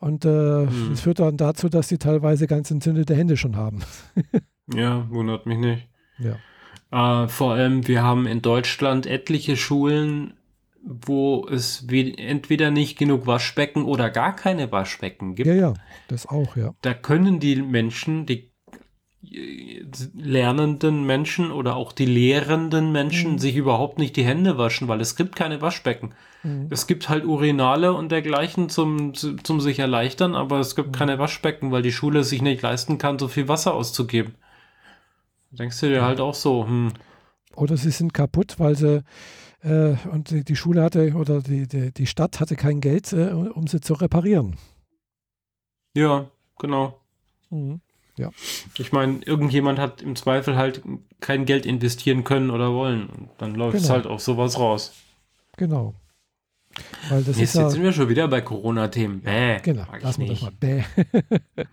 Und 0.00 0.24
äh, 0.24 0.66
hm. 0.66 0.88
das 0.90 1.00
führt 1.00 1.18
dann 1.18 1.36
dazu, 1.36 1.68
dass 1.68 1.88
sie 1.88 1.98
teilweise 1.98 2.46
ganz 2.46 2.70
entzündete 2.70 3.14
Hände 3.14 3.36
schon 3.36 3.56
haben. 3.56 3.80
ja, 4.74 5.08
wundert 5.10 5.46
mich 5.46 5.58
nicht. 5.58 5.88
Ja. 6.18 6.36
Äh, 7.24 7.28
vor 7.28 7.54
allem, 7.54 7.88
wir 7.88 8.02
haben 8.02 8.26
in 8.26 8.42
Deutschland 8.42 9.06
etliche 9.06 9.56
Schulen, 9.56 10.34
wo 10.84 11.46
es 11.48 11.86
entweder 11.88 12.70
nicht 12.70 12.98
genug 12.98 13.26
Waschbecken 13.26 13.84
oder 13.84 14.10
gar 14.10 14.36
keine 14.36 14.70
Waschbecken 14.70 15.34
gibt. 15.34 15.48
Ja, 15.48 15.54
ja, 15.54 15.74
das 16.08 16.26
auch, 16.26 16.56
ja. 16.56 16.74
Da 16.82 16.92
können 16.92 17.40
die 17.40 17.56
Menschen, 17.56 18.26
die 18.26 18.52
äh, 19.30 19.82
lernenden 20.14 21.04
Menschen 21.04 21.50
oder 21.50 21.76
auch 21.76 21.92
die 21.92 22.04
lehrenden 22.04 22.92
Menschen 22.92 23.32
mhm. 23.32 23.38
sich 23.38 23.56
überhaupt 23.56 23.98
nicht 23.98 24.16
die 24.16 24.24
Hände 24.24 24.58
waschen, 24.58 24.86
weil 24.86 25.00
es 25.00 25.16
gibt 25.16 25.36
keine 25.36 25.62
Waschbecken. 25.62 26.14
Mhm. 26.42 26.68
Es 26.70 26.86
gibt 26.86 27.08
halt 27.08 27.24
Urinale 27.24 27.94
und 27.94 28.12
dergleichen 28.12 28.68
zum, 28.68 29.14
zum 29.14 29.60
sich 29.60 29.78
erleichtern, 29.78 30.34
aber 30.34 30.58
es 30.60 30.76
gibt 30.76 30.88
mhm. 30.88 30.92
keine 30.92 31.18
Waschbecken, 31.18 31.72
weil 31.72 31.82
die 31.82 31.92
Schule 31.92 32.24
sich 32.24 32.42
nicht 32.42 32.60
leisten 32.60 32.98
kann, 32.98 33.18
so 33.18 33.28
viel 33.28 33.48
Wasser 33.48 33.72
auszugeben. 33.72 34.34
denkst 35.50 35.80
du 35.80 35.88
dir 35.88 36.04
halt 36.04 36.20
auch 36.20 36.34
so, 36.34 36.66
hm. 36.66 36.92
Oder 37.56 37.76
sie 37.76 37.90
sind 37.90 38.12
kaputt, 38.12 38.56
weil 38.58 38.74
sie 38.74 39.04
und 39.64 40.48
die, 40.48 40.56
Schule 40.56 40.82
hatte 40.82 41.14
oder 41.14 41.40
die, 41.40 41.66
die, 41.66 41.92
die 41.92 42.06
Stadt 42.06 42.40
hatte 42.40 42.54
kein 42.56 42.80
Geld, 42.80 43.12
äh, 43.12 43.30
um 43.30 43.66
sie 43.66 43.80
zu 43.80 43.94
reparieren. 43.94 44.56
Ja, 45.94 46.30
genau. 46.58 47.00
Mhm. 47.50 47.80
Ja. 48.16 48.30
Ich 48.78 48.92
meine, 48.92 49.22
irgendjemand 49.24 49.78
hat 49.78 50.02
im 50.02 50.14
Zweifel 50.16 50.56
halt 50.56 50.82
kein 51.20 51.46
Geld 51.46 51.66
investieren 51.66 52.24
können 52.24 52.50
oder 52.50 52.72
wollen. 52.72 53.08
Und 53.08 53.30
dann 53.38 53.54
läuft 53.54 53.76
es 53.76 53.82
genau. 53.84 53.94
halt 53.94 54.06
auf 54.06 54.20
sowas 54.20 54.58
raus. 54.58 54.92
Genau. 55.56 55.94
Weil 57.08 57.22
das 57.22 57.38
jetzt, 57.38 57.50
ist 57.50 57.54
ja, 57.54 57.62
jetzt 57.62 57.72
sind 57.72 57.82
wir 57.82 57.92
schon 57.92 58.08
wieder 58.08 58.26
bei 58.28 58.40
Corona-Themen. 58.40 59.20
Bäh. 59.20 59.58
Genau, 59.62 59.84
lassen 60.00 60.22
wir 60.22 60.28
das 60.28 60.42
mal. 60.42 60.52
Bäh. 60.58 60.82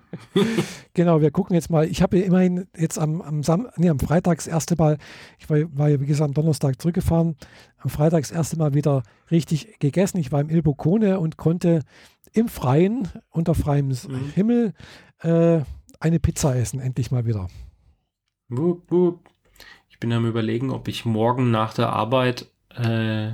genau, 0.94 1.22
wir 1.22 1.32
gucken 1.32 1.56
jetzt 1.56 1.70
mal. 1.70 1.88
Ich 1.88 2.02
habe 2.02 2.20
ja 2.20 2.26
immerhin 2.26 2.68
jetzt 2.78 3.00
am, 3.00 3.22
am, 3.22 3.42
Sam 3.44 3.70
nee, 3.78 3.90
am 3.90 4.00
Freitag 4.00 4.38
das 4.38 4.48
erste 4.48 4.76
Mal, 4.76 4.98
ich 5.40 5.50
war, 5.50 5.58
war 5.74 5.90
ja 5.90 6.00
wie 6.00 6.06
gesagt 6.06 6.28
am 6.28 6.34
Donnerstag 6.34 6.82
zurückgefahren, 6.82 7.36
am 7.82 7.90
Freitag 7.90 8.22
das 8.22 8.32
erste 8.32 8.58
Mal 8.58 8.74
wieder 8.74 9.04
richtig 9.30 9.80
gegessen. 9.80 10.18
Ich 10.18 10.32
war 10.32 10.42
im 10.42 10.50
Il 10.50 10.62
Boccone 10.62 11.20
und 11.20 11.38
konnte 11.38 11.84
im 12.34 12.48
Freien, 12.48 13.08
unter 13.30 13.56
freiem 13.56 13.88
mhm. 13.88 14.32
Himmel, 14.34 14.74
äh, 15.20 15.62
eine 16.00 16.20
Pizza 16.20 16.56
essen, 16.56 16.80
endlich 16.80 17.12
mal 17.12 17.26
wieder. 17.26 17.48
Wup, 18.50 18.90
wup. 18.92 19.30
Ich 19.90 20.00
bin 20.00 20.12
am 20.14 20.26
überlegen, 20.26 20.72
ob 20.72 20.88
ich 20.88 21.06
morgen 21.06 21.52
nach 21.52 21.74
der 21.74 21.94
Arbeit 21.94 22.50
äh, 22.76 23.34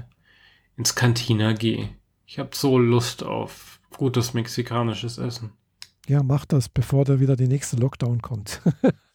ins 0.75 0.95
Cantina 0.95 1.53
gehe. 1.53 1.89
Ich 2.25 2.39
habe 2.39 2.49
so 2.53 2.77
Lust 2.77 3.23
auf 3.23 3.79
gutes 3.95 4.33
mexikanisches 4.33 5.17
Essen. 5.17 5.51
Ja, 6.07 6.23
mach 6.23 6.45
das, 6.45 6.69
bevor 6.69 7.05
da 7.05 7.19
wieder 7.19 7.35
die 7.35 7.47
nächste 7.47 7.77
Lockdown 7.77 8.21
kommt. 8.21 8.61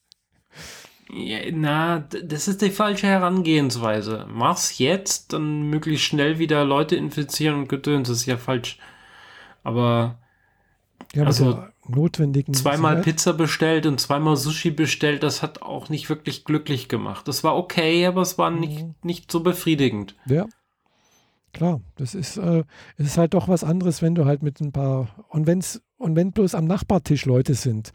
ja, 1.11 1.39
na, 1.53 1.99
das 2.01 2.49
ist 2.49 2.63
die 2.63 2.71
falsche 2.71 3.07
Herangehensweise. 3.07 4.27
Mach's 4.33 4.79
jetzt, 4.79 5.33
dann 5.33 5.63
möglichst 5.63 6.05
schnell 6.07 6.39
wieder 6.39 6.65
Leute 6.65 6.97
infizieren 6.97 7.57
und 7.57 7.69
gedöns. 7.69 8.09
Das 8.09 8.19
ist 8.19 8.27
ja 8.27 8.37
falsch. 8.37 8.79
Aber 9.63 10.19
ja, 11.15 11.25
also 11.25 11.63
notwendigen 11.87 12.55
zweimal 12.55 12.97
Sicherheit. 12.97 13.05
Pizza 13.05 13.33
bestellt 13.35 13.87
und 13.87 14.01
zweimal 14.01 14.37
Sushi 14.37 14.71
bestellt, 14.71 15.23
das 15.23 15.43
hat 15.43 15.63
auch 15.63 15.89
nicht 15.89 16.09
wirklich 16.09 16.45
glücklich 16.45 16.89
gemacht. 16.89 17.29
Das 17.29 17.45
war 17.45 17.57
okay, 17.57 18.07
aber 18.07 18.23
es 18.23 18.39
war 18.39 18.51
nicht, 18.51 18.83
mhm. 18.83 18.95
nicht 19.03 19.31
so 19.31 19.41
befriedigend. 19.41 20.15
Ja, 20.27 20.47
Klar, 21.53 21.83
das 21.97 22.15
ist, 22.15 22.39
äh, 22.39 22.65
es 22.97 23.07
ist 23.07 23.19
halt 23.19 23.35
doch 23.35 23.47
was 23.47 23.63
anderes, 23.63 24.01
wenn 24.01 24.15
du 24.15 24.25
halt 24.25 24.43
mit 24.43 24.61
ein 24.61 24.73
paar, 24.73 25.09
und 25.29 25.47
wenn's, 25.47 25.83
und 26.03 26.17
wenn 26.17 26.33
bloß 26.33 26.55
am 26.55 26.67
Nachbartisch 26.67 27.25
Leute 27.25 27.55
sind. 27.55 27.93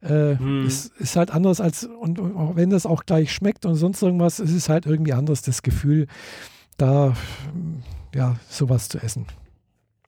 Äh, 0.00 0.36
hm. 0.36 0.66
Es 0.66 0.86
ist 0.86 1.16
halt 1.16 1.30
anders 1.30 1.60
als, 1.60 1.84
und, 1.84 2.18
und, 2.18 2.36
auch 2.36 2.56
wenn 2.56 2.70
das 2.70 2.86
auch 2.86 3.04
gleich 3.04 3.32
schmeckt 3.32 3.66
und 3.66 3.76
sonst 3.76 4.02
irgendwas, 4.02 4.38
es 4.38 4.50
ist 4.50 4.68
halt 4.68 4.86
irgendwie 4.86 5.12
anders, 5.12 5.42
das 5.42 5.62
Gefühl, 5.62 6.06
da, 6.76 7.14
ja, 8.14 8.36
sowas 8.48 8.88
zu 8.88 8.98
essen. 8.98 9.26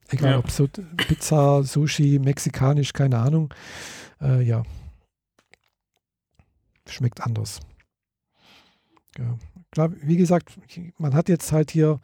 Egal 0.09 0.31
ja. 0.31 0.37
ob 0.39 0.51
so 0.51 0.67
Pizza, 0.97 1.63
Sushi, 1.63 2.19
mexikanisch, 2.19 2.93
keine 2.93 3.19
Ahnung. 3.19 3.53
Äh, 4.21 4.43
ja. 4.43 4.63
Schmeckt 6.87 7.21
anders. 7.21 7.61
Ja. 9.17 9.37
Klar, 9.71 9.91
wie 10.01 10.17
gesagt, 10.17 10.57
man 10.97 11.15
hat 11.15 11.29
jetzt 11.29 11.51
halt 11.51 11.71
hier 11.71 11.99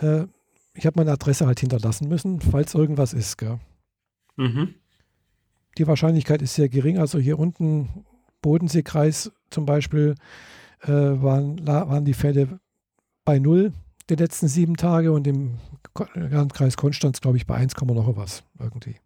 äh, 0.00 0.26
ich 0.74 0.86
habe 0.86 0.98
meine 0.98 1.12
Adresse 1.12 1.46
halt 1.46 1.60
hinterlassen 1.60 2.08
müssen, 2.08 2.40
falls 2.40 2.74
irgendwas 2.74 3.12
ist. 3.12 3.38
Gell? 3.38 3.58
Mhm. 4.36 4.74
Die 5.78 5.86
Wahrscheinlichkeit 5.86 6.42
ist 6.42 6.54
sehr 6.54 6.68
gering. 6.68 6.98
Also 6.98 7.18
hier 7.18 7.38
unten, 7.38 8.04
Bodenseekreis 8.42 9.32
zum 9.50 9.66
Beispiel, 9.66 10.14
äh, 10.82 10.88
waren, 10.90 11.66
waren 11.66 12.04
die 12.04 12.14
Fälle 12.14 12.60
bei 13.24 13.38
null 13.38 13.72
die 14.10 14.16
letzten 14.16 14.48
sieben 14.48 14.76
Tage 14.76 15.12
und 15.12 15.26
im 15.26 15.58
Landkreis 16.14 16.76
Konstanz, 16.76 17.20
glaube 17.20 17.36
ich, 17.36 17.46
bei 17.46 17.54
1, 17.54 17.74
noch 17.80 18.16
was 18.16 18.44
irgendwie. 18.58 18.96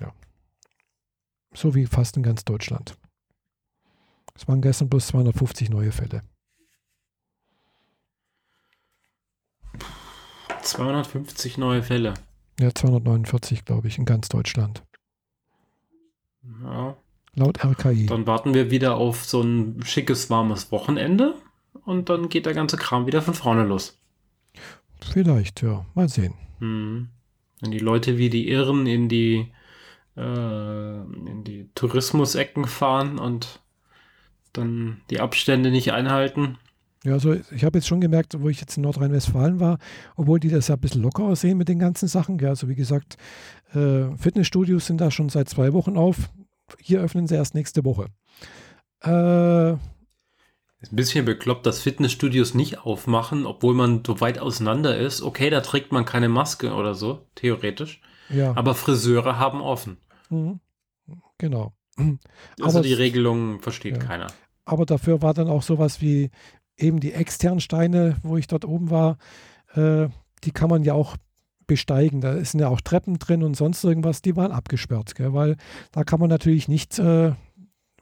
Ja. 0.00 0.12
So 1.52 1.74
wie 1.74 1.86
fast 1.86 2.16
in 2.16 2.22
ganz 2.22 2.44
Deutschland. 2.44 2.96
Es 4.34 4.48
waren 4.48 4.62
gestern 4.62 4.88
bloß 4.88 5.08
250 5.08 5.70
neue 5.70 5.92
Fälle. 5.92 6.22
250 10.62 11.58
neue 11.58 11.82
Fälle. 11.82 12.14
Ja, 12.58 12.74
249, 12.74 13.64
glaube 13.64 13.88
ich, 13.88 13.98
in 13.98 14.04
ganz 14.04 14.28
Deutschland. 14.28 14.82
Ja. 16.62 16.96
Laut 17.34 17.64
RKI. 17.64 18.06
Dann 18.06 18.26
warten 18.26 18.54
wir 18.54 18.70
wieder 18.70 18.96
auf 18.96 19.24
so 19.24 19.40
ein 19.40 19.82
schickes, 19.84 20.30
warmes 20.30 20.72
Wochenende 20.72 21.34
und 21.84 22.08
dann 22.08 22.28
geht 22.28 22.46
der 22.46 22.54
ganze 22.54 22.76
Kram 22.76 23.06
wieder 23.06 23.22
von 23.22 23.34
vorne 23.34 23.64
los. 23.64 23.98
Vielleicht, 25.00 25.62
ja. 25.62 25.86
Mal 25.94 26.08
sehen. 26.08 26.34
Hm. 26.58 27.08
Wenn 27.60 27.70
die 27.70 27.78
Leute 27.78 28.18
wie 28.18 28.30
die 28.30 28.48
Irren 28.48 28.86
in 28.86 29.08
die, 29.08 29.52
äh, 30.16 31.00
in 31.00 31.44
die 31.44 31.68
Tourismusecken 31.74 32.66
fahren 32.66 33.18
und 33.18 33.60
dann 34.52 35.00
die 35.10 35.20
Abstände 35.20 35.70
nicht 35.70 35.92
einhalten. 35.92 36.58
Ja, 37.04 37.12
also 37.12 37.34
ich 37.34 37.64
habe 37.64 37.78
jetzt 37.78 37.88
schon 37.88 38.00
gemerkt, 38.00 38.36
wo 38.40 38.48
ich 38.50 38.60
jetzt 38.60 38.76
in 38.76 38.82
Nordrhein-Westfalen 38.82 39.58
war, 39.58 39.78
obwohl 40.16 40.38
die 40.38 40.50
das 40.50 40.68
ja 40.68 40.74
ein 40.74 40.80
bisschen 40.80 41.02
lockerer 41.02 41.34
sehen 41.34 41.56
mit 41.56 41.68
den 41.68 41.78
ganzen 41.78 42.08
Sachen. 42.08 42.38
Ja, 42.38 42.50
also 42.50 42.68
wie 42.68 42.74
gesagt, 42.74 43.16
äh, 43.72 44.14
Fitnessstudios 44.16 44.86
sind 44.86 45.00
da 45.00 45.10
schon 45.10 45.30
seit 45.30 45.48
zwei 45.48 45.72
Wochen 45.72 45.96
auf. 45.96 46.30
Hier 46.78 47.00
öffnen 47.00 47.26
sie 47.26 47.36
erst 47.36 47.54
nächste 47.54 47.84
Woche. 47.84 48.08
Äh, 49.02 49.72
ist 50.82 50.92
ein 50.92 50.96
bisschen 50.96 51.24
bekloppt, 51.24 51.66
dass 51.66 51.80
Fitnessstudios 51.80 52.54
nicht 52.54 52.84
aufmachen, 52.84 53.44
obwohl 53.44 53.74
man 53.74 54.02
so 54.06 54.20
weit 54.20 54.38
auseinander 54.38 54.96
ist. 54.98 55.20
Okay, 55.22 55.50
da 55.50 55.60
trägt 55.60 55.92
man 55.92 56.04
keine 56.04 56.28
Maske 56.28 56.72
oder 56.72 56.94
so, 56.94 57.26
theoretisch. 57.34 58.00
Ja. 58.30 58.56
Aber 58.56 58.74
Friseure 58.74 59.38
haben 59.38 59.60
offen. 59.60 59.98
Mhm. 60.30 60.60
Genau. 61.38 61.74
Also 62.60 62.78
Aber 62.78 62.86
die 62.86 62.94
Regelung 62.94 63.60
versteht 63.60 63.96
ja. 63.96 64.02
keiner. 64.02 64.28
Aber 64.64 64.86
dafür 64.86 65.20
war 65.20 65.34
dann 65.34 65.48
auch 65.48 65.62
sowas 65.62 66.00
wie 66.00 66.30
eben 66.80 67.00
die 67.00 67.12
externen 67.12 67.60
Steine, 67.60 68.16
wo 68.22 68.36
ich 68.36 68.46
dort 68.46 68.64
oben 68.64 68.90
war, 68.90 69.18
äh, 69.74 70.08
die 70.44 70.50
kann 70.52 70.70
man 70.70 70.82
ja 70.82 70.94
auch 70.94 71.16
besteigen. 71.66 72.20
Da 72.20 72.44
sind 72.44 72.60
ja 72.60 72.68
auch 72.68 72.80
Treppen 72.80 73.18
drin 73.18 73.42
und 73.42 73.56
sonst 73.56 73.84
irgendwas, 73.84 74.22
die 74.22 74.36
waren 74.36 74.52
abgesperrt, 74.52 75.14
gell? 75.14 75.32
weil 75.32 75.56
da 75.92 76.02
kann 76.02 76.18
man 76.18 76.28
natürlich 76.28 76.66
nicht, 76.66 76.98
äh, 76.98 77.32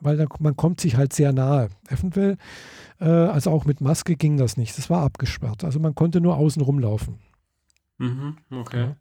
weil 0.00 0.16
da, 0.16 0.26
man 0.38 0.56
kommt 0.56 0.80
sich 0.80 0.96
halt 0.96 1.12
sehr 1.12 1.32
nahe. 1.32 1.68
Eventuell, 1.88 2.36
äh, 3.00 3.04
also 3.04 3.50
auch 3.50 3.64
mit 3.64 3.80
Maske 3.80 4.16
ging 4.16 4.36
das 4.36 4.56
nicht. 4.56 4.78
Das 4.78 4.88
war 4.88 5.02
abgesperrt. 5.02 5.64
Also 5.64 5.80
man 5.80 5.94
konnte 5.94 6.20
nur 6.20 6.36
außen 6.36 6.62
rumlaufen. 6.62 7.18
Mhm, 7.98 8.36
okay. 8.50 8.80
Ja. 8.80 8.96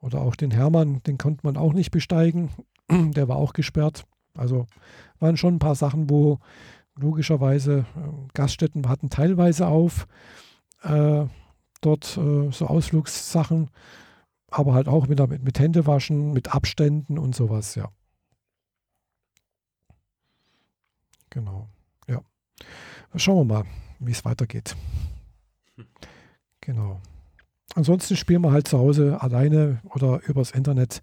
Oder 0.00 0.20
auch 0.20 0.36
den 0.36 0.50
Hermann, 0.50 1.02
den 1.04 1.18
konnte 1.18 1.40
man 1.44 1.56
auch 1.56 1.74
nicht 1.74 1.90
besteigen. 1.90 2.50
Der 2.90 3.28
war 3.28 3.36
auch 3.36 3.52
gesperrt. 3.52 4.04
Also 4.34 4.66
waren 5.18 5.36
schon 5.36 5.56
ein 5.56 5.60
paar 5.60 5.74
Sachen, 5.74 6.08
wo 6.08 6.38
logischerweise 6.96 7.86
äh, 7.96 8.32
Gaststätten 8.34 8.88
hatten 8.88 9.10
teilweise 9.10 9.66
auf. 9.66 10.06
Äh, 10.82 11.26
dort 11.80 12.16
äh, 12.16 12.50
so 12.50 12.66
Ausflugssachen, 12.66 13.70
aber 14.48 14.74
halt 14.74 14.88
auch 14.88 15.06
mit, 15.08 15.18
mit, 15.28 15.42
mit 15.42 15.58
Händewaschen, 15.58 16.32
mit 16.32 16.54
Abständen 16.54 17.18
und 17.18 17.34
sowas, 17.34 17.74
ja. 17.74 17.90
Genau, 21.30 21.68
ja. 22.08 22.20
Schauen 23.16 23.48
wir 23.48 23.54
mal, 23.54 23.64
wie 23.98 24.12
es 24.12 24.24
weitergeht. 24.24 24.76
Genau. 26.60 27.00
Ansonsten 27.74 28.16
spielen 28.16 28.42
wir 28.42 28.52
halt 28.52 28.68
zu 28.68 28.78
Hause 28.78 29.20
alleine 29.20 29.80
oder 29.84 30.20
übers 30.28 30.50
Internet 30.50 31.00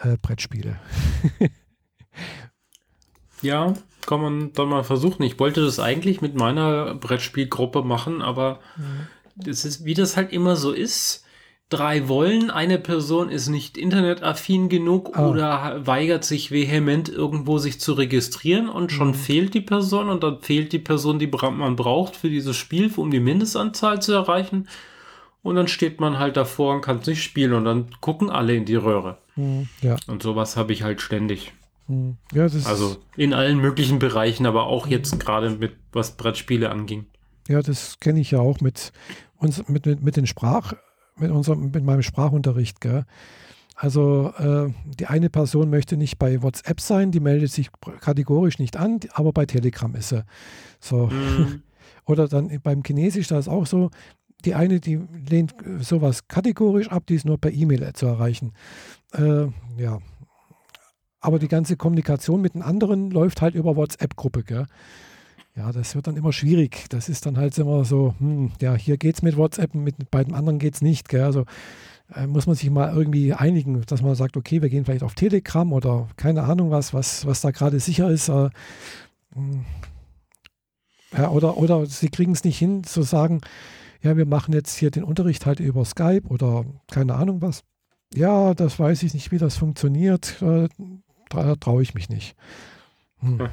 äh, 0.00 0.16
Brettspiele. 0.16 0.80
ja, 3.42 3.74
kann 4.08 4.22
man 4.22 4.52
dann 4.54 4.70
mal 4.70 4.84
versuchen. 4.84 5.22
Ich 5.22 5.38
wollte 5.38 5.62
das 5.62 5.78
eigentlich 5.78 6.22
mit 6.22 6.34
meiner 6.34 6.94
Brettspielgruppe 6.94 7.82
machen, 7.82 8.22
aber 8.22 8.60
mhm. 8.76 9.06
das 9.36 9.66
ist, 9.66 9.84
wie 9.84 9.92
das 9.92 10.16
halt 10.16 10.32
immer 10.32 10.56
so 10.56 10.72
ist. 10.72 11.24
Drei 11.68 12.08
wollen, 12.08 12.50
eine 12.50 12.78
Person 12.78 13.28
ist 13.28 13.48
nicht 13.48 13.76
internetaffin 13.76 14.70
genug 14.70 15.18
oh. 15.18 15.28
oder 15.28 15.86
weigert 15.86 16.24
sich 16.24 16.50
vehement 16.50 17.10
irgendwo 17.10 17.58
sich 17.58 17.80
zu 17.80 17.92
registrieren 17.92 18.70
und 18.70 18.90
schon 18.90 19.08
mhm. 19.08 19.14
fehlt 19.14 19.52
die 19.52 19.60
Person 19.60 20.08
und 20.08 20.22
dann 20.22 20.40
fehlt 20.40 20.72
die 20.72 20.78
Person, 20.78 21.18
die 21.18 21.26
man 21.26 21.76
braucht 21.76 22.16
für 22.16 22.30
dieses 22.30 22.56
Spiel, 22.56 22.90
um 22.96 23.10
die 23.10 23.20
Mindestanzahl 23.20 24.00
zu 24.00 24.14
erreichen. 24.14 24.68
Und 25.42 25.56
dann 25.56 25.68
steht 25.68 26.00
man 26.00 26.18
halt 26.18 26.38
davor 26.38 26.74
und 26.74 26.80
kann 26.80 27.00
es 27.00 27.06
nicht 27.06 27.22
spielen 27.22 27.52
und 27.52 27.66
dann 27.66 27.88
gucken 28.00 28.30
alle 28.30 28.56
in 28.56 28.64
die 28.64 28.74
Röhre. 28.74 29.18
Mhm. 29.36 29.68
Ja. 29.82 29.96
Und 30.06 30.22
sowas 30.22 30.56
habe 30.56 30.72
ich 30.72 30.82
halt 30.82 31.02
ständig. 31.02 31.52
Mhm. 31.88 32.16
Ja, 32.32 32.42
also 32.42 32.96
in 33.16 33.34
allen 33.34 33.58
möglichen 33.58 33.98
Bereichen, 33.98 34.46
aber 34.46 34.66
auch 34.66 34.86
jetzt 34.86 35.18
gerade 35.18 35.50
mit 35.50 35.72
was 35.92 36.16
Brettspiele 36.16 36.70
anging. 36.70 37.06
Ja, 37.48 37.62
das 37.62 37.98
kenne 37.98 38.20
ich 38.20 38.30
ja 38.30 38.40
auch 38.40 38.60
mit 38.60 38.92
uns, 39.38 39.66
mit, 39.68 39.86
mit, 39.86 40.02
mit 40.02 40.16
den 40.16 40.26
Sprach, 40.26 40.74
mit 41.16 41.30
unserem, 41.30 41.70
mit 41.70 41.82
meinem 41.82 42.02
Sprachunterricht, 42.02 42.80
gell? 42.80 43.04
Also 43.74 44.32
äh, 44.38 44.72
die 44.98 45.06
eine 45.06 45.30
Person 45.30 45.70
möchte 45.70 45.96
nicht 45.96 46.18
bei 46.18 46.42
WhatsApp 46.42 46.80
sein, 46.80 47.12
die 47.12 47.20
meldet 47.20 47.52
sich 47.52 47.70
kategorisch 48.00 48.58
nicht 48.58 48.76
an, 48.76 48.98
aber 49.12 49.32
bei 49.32 49.46
Telegram 49.46 49.94
ist 49.94 50.08
sie. 50.08 50.24
So. 50.80 51.06
Mhm. 51.06 51.62
Oder 52.04 52.26
dann 52.26 52.60
beim 52.62 52.82
Chinesisch, 52.82 53.28
da 53.28 53.38
ist 53.38 53.48
auch 53.48 53.66
so, 53.66 53.90
die 54.44 54.54
eine, 54.54 54.80
die 54.80 55.00
lehnt 55.28 55.54
sowas 55.80 56.26
kategorisch 56.26 56.88
ab, 56.88 57.04
die 57.06 57.14
ist 57.14 57.24
nur 57.24 57.38
per 57.38 57.52
E-Mail 57.52 57.92
zu 57.92 58.06
erreichen. 58.06 58.52
Äh, 59.12 59.46
ja. 59.76 59.98
Aber 61.20 61.38
die 61.38 61.48
ganze 61.48 61.76
Kommunikation 61.76 62.40
mit 62.40 62.54
den 62.54 62.62
anderen 62.62 63.10
läuft 63.10 63.42
halt 63.42 63.54
über 63.54 63.76
WhatsApp-Gruppe? 63.76 64.66
Ja, 65.56 65.72
das 65.72 65.96
wird 65.96 66.06
dann 66.06 66.16
immer 66.16 66.32
schwierig. 66.32 66.86
Das 66.90 67.08
ist 67.08 67.26
dann 67.26 67.36
halt 67.36 67.58
immer 67.58 67.84
so, 67.84 68.14
hm, 68.18 68.52
ja, 68.60 68.74
hier 68.76 68.96
geht 68.96 69.16
es 69.16 69.22
mit 69.22 69.36
WhatsApp, 69.36 69.74
mit 69.74 70.10
beiden 70.10 70.34
anderen 70.34 70.60
geht 70.60 70.74
es 70.74 70.82
nicht, 70.82 71.08
gell? 71.08 71.24
Also 71.24 71.46
äh, 72.14 72.28
muss 72.28 72.46
man 72.46 72.54
sich 72.54 72.70
mal 72.70 72.94
irgendwie 72.94 73.34
einigen, 73.34 73.82
dass 73.86 74.00
man 74.00 74.14
sagt, 74.14 74.36
okay, 74.36 74.62
wir 74.62 74.68
gehen 74.68 74.84
vielleicht 74.84 75.02
auf 75.02 75.14
Telegram 75.14 75.72
oder 75.72 76.06
keine 76.16 76.44
Ahnung 76.44 76.70
was, 76.70 76.94
was, 76.94 77.26
was 77.26 77.40
da 77.40 77.50
gerade 77.50 77.80
sicher 77.80 78.08
ist. 78.08 78.28
Äh, 78.28 78.50
hm. 79.34 79.64
ja, 81.16 81.30
oder, 81.30 81.56
oder 81.56 81.86
sie 81.86 82.08
kriegen 82.08 82.32
es 82.32 82.44
nicht 82.44 82.58
hin 82.58 82.84
zu 82.84 83.02
sagen, 83.02 83.40
ja, 84.00 84.16
wir 84.16 84.26
machen 84.26 84.54
jetzt 84.54 84.76
hier 84.76 84.92
den 84.92 85.02
Unterricht 85.02 85.44
halt 85.44 85.58
über 85.58 85.84
Skype 85.84 86.28
oder 86.28 86.64
keine 86.88 87.16
Ahnung 87.16 87.42
was. 87.42 87.64
Ja, 88.14 88.54
das 88.54 88.78
weiß 88.78 89.02
ich 89.02 89.12
nicht, 89.12 89.32
wie 89.32 89.38
das 89.38 89.56
funktioniert. 89.56 90.40
Äh, 90.40 90.68
traue 91.28 91.82
ich 91.82 91.94
mich 91.94 92.08
nicht. 92.08 92.36
Hm. 93.20 93.38
Hm. 93.38 93.48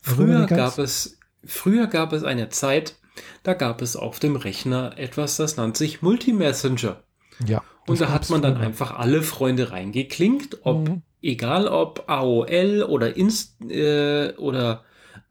Früher 0.00 0.46
gab 0.46 0.78
es, 0.78 1.18
früher 1.44 1.86
gab 1.86 2.12
es 2.12 2.24
eine 2.24 2.48
Zeit, 2.48 2.96
da 3.42 3.54
gab 3.54 3.82
es 3.82 3.96
auf 3.96 4.18
dem 4.18 4.36
Rechner 4.36 4.94
etwas, 4.96 5.36
das 5.36 5.56
nannte 5.56 5.78
sich 5.78 6.02
Multimessenger. 6.02 7.02
Ja. 7.46 7.62
Und 7.86 8.00
da 8.00 8.10
hat 8.10 8.30
man 8.30 8.42
dann 8.42 8.56
früher. 8.56 8.66
einfach 8.66 8.98
alle 8.98 9.22
Freunde 9.22 9.72
reingeklinkt, 9.72 10.58
ob, 10.62 10.88
mhm. 10.88 11.02
egal 11.22 11.68
ob 11.68 12.04
AOL 12.08 12.82
oder 12.82 13.16
Inst, 13.16 13.60
äh, 13.62 14.32
oder 14.36 14.84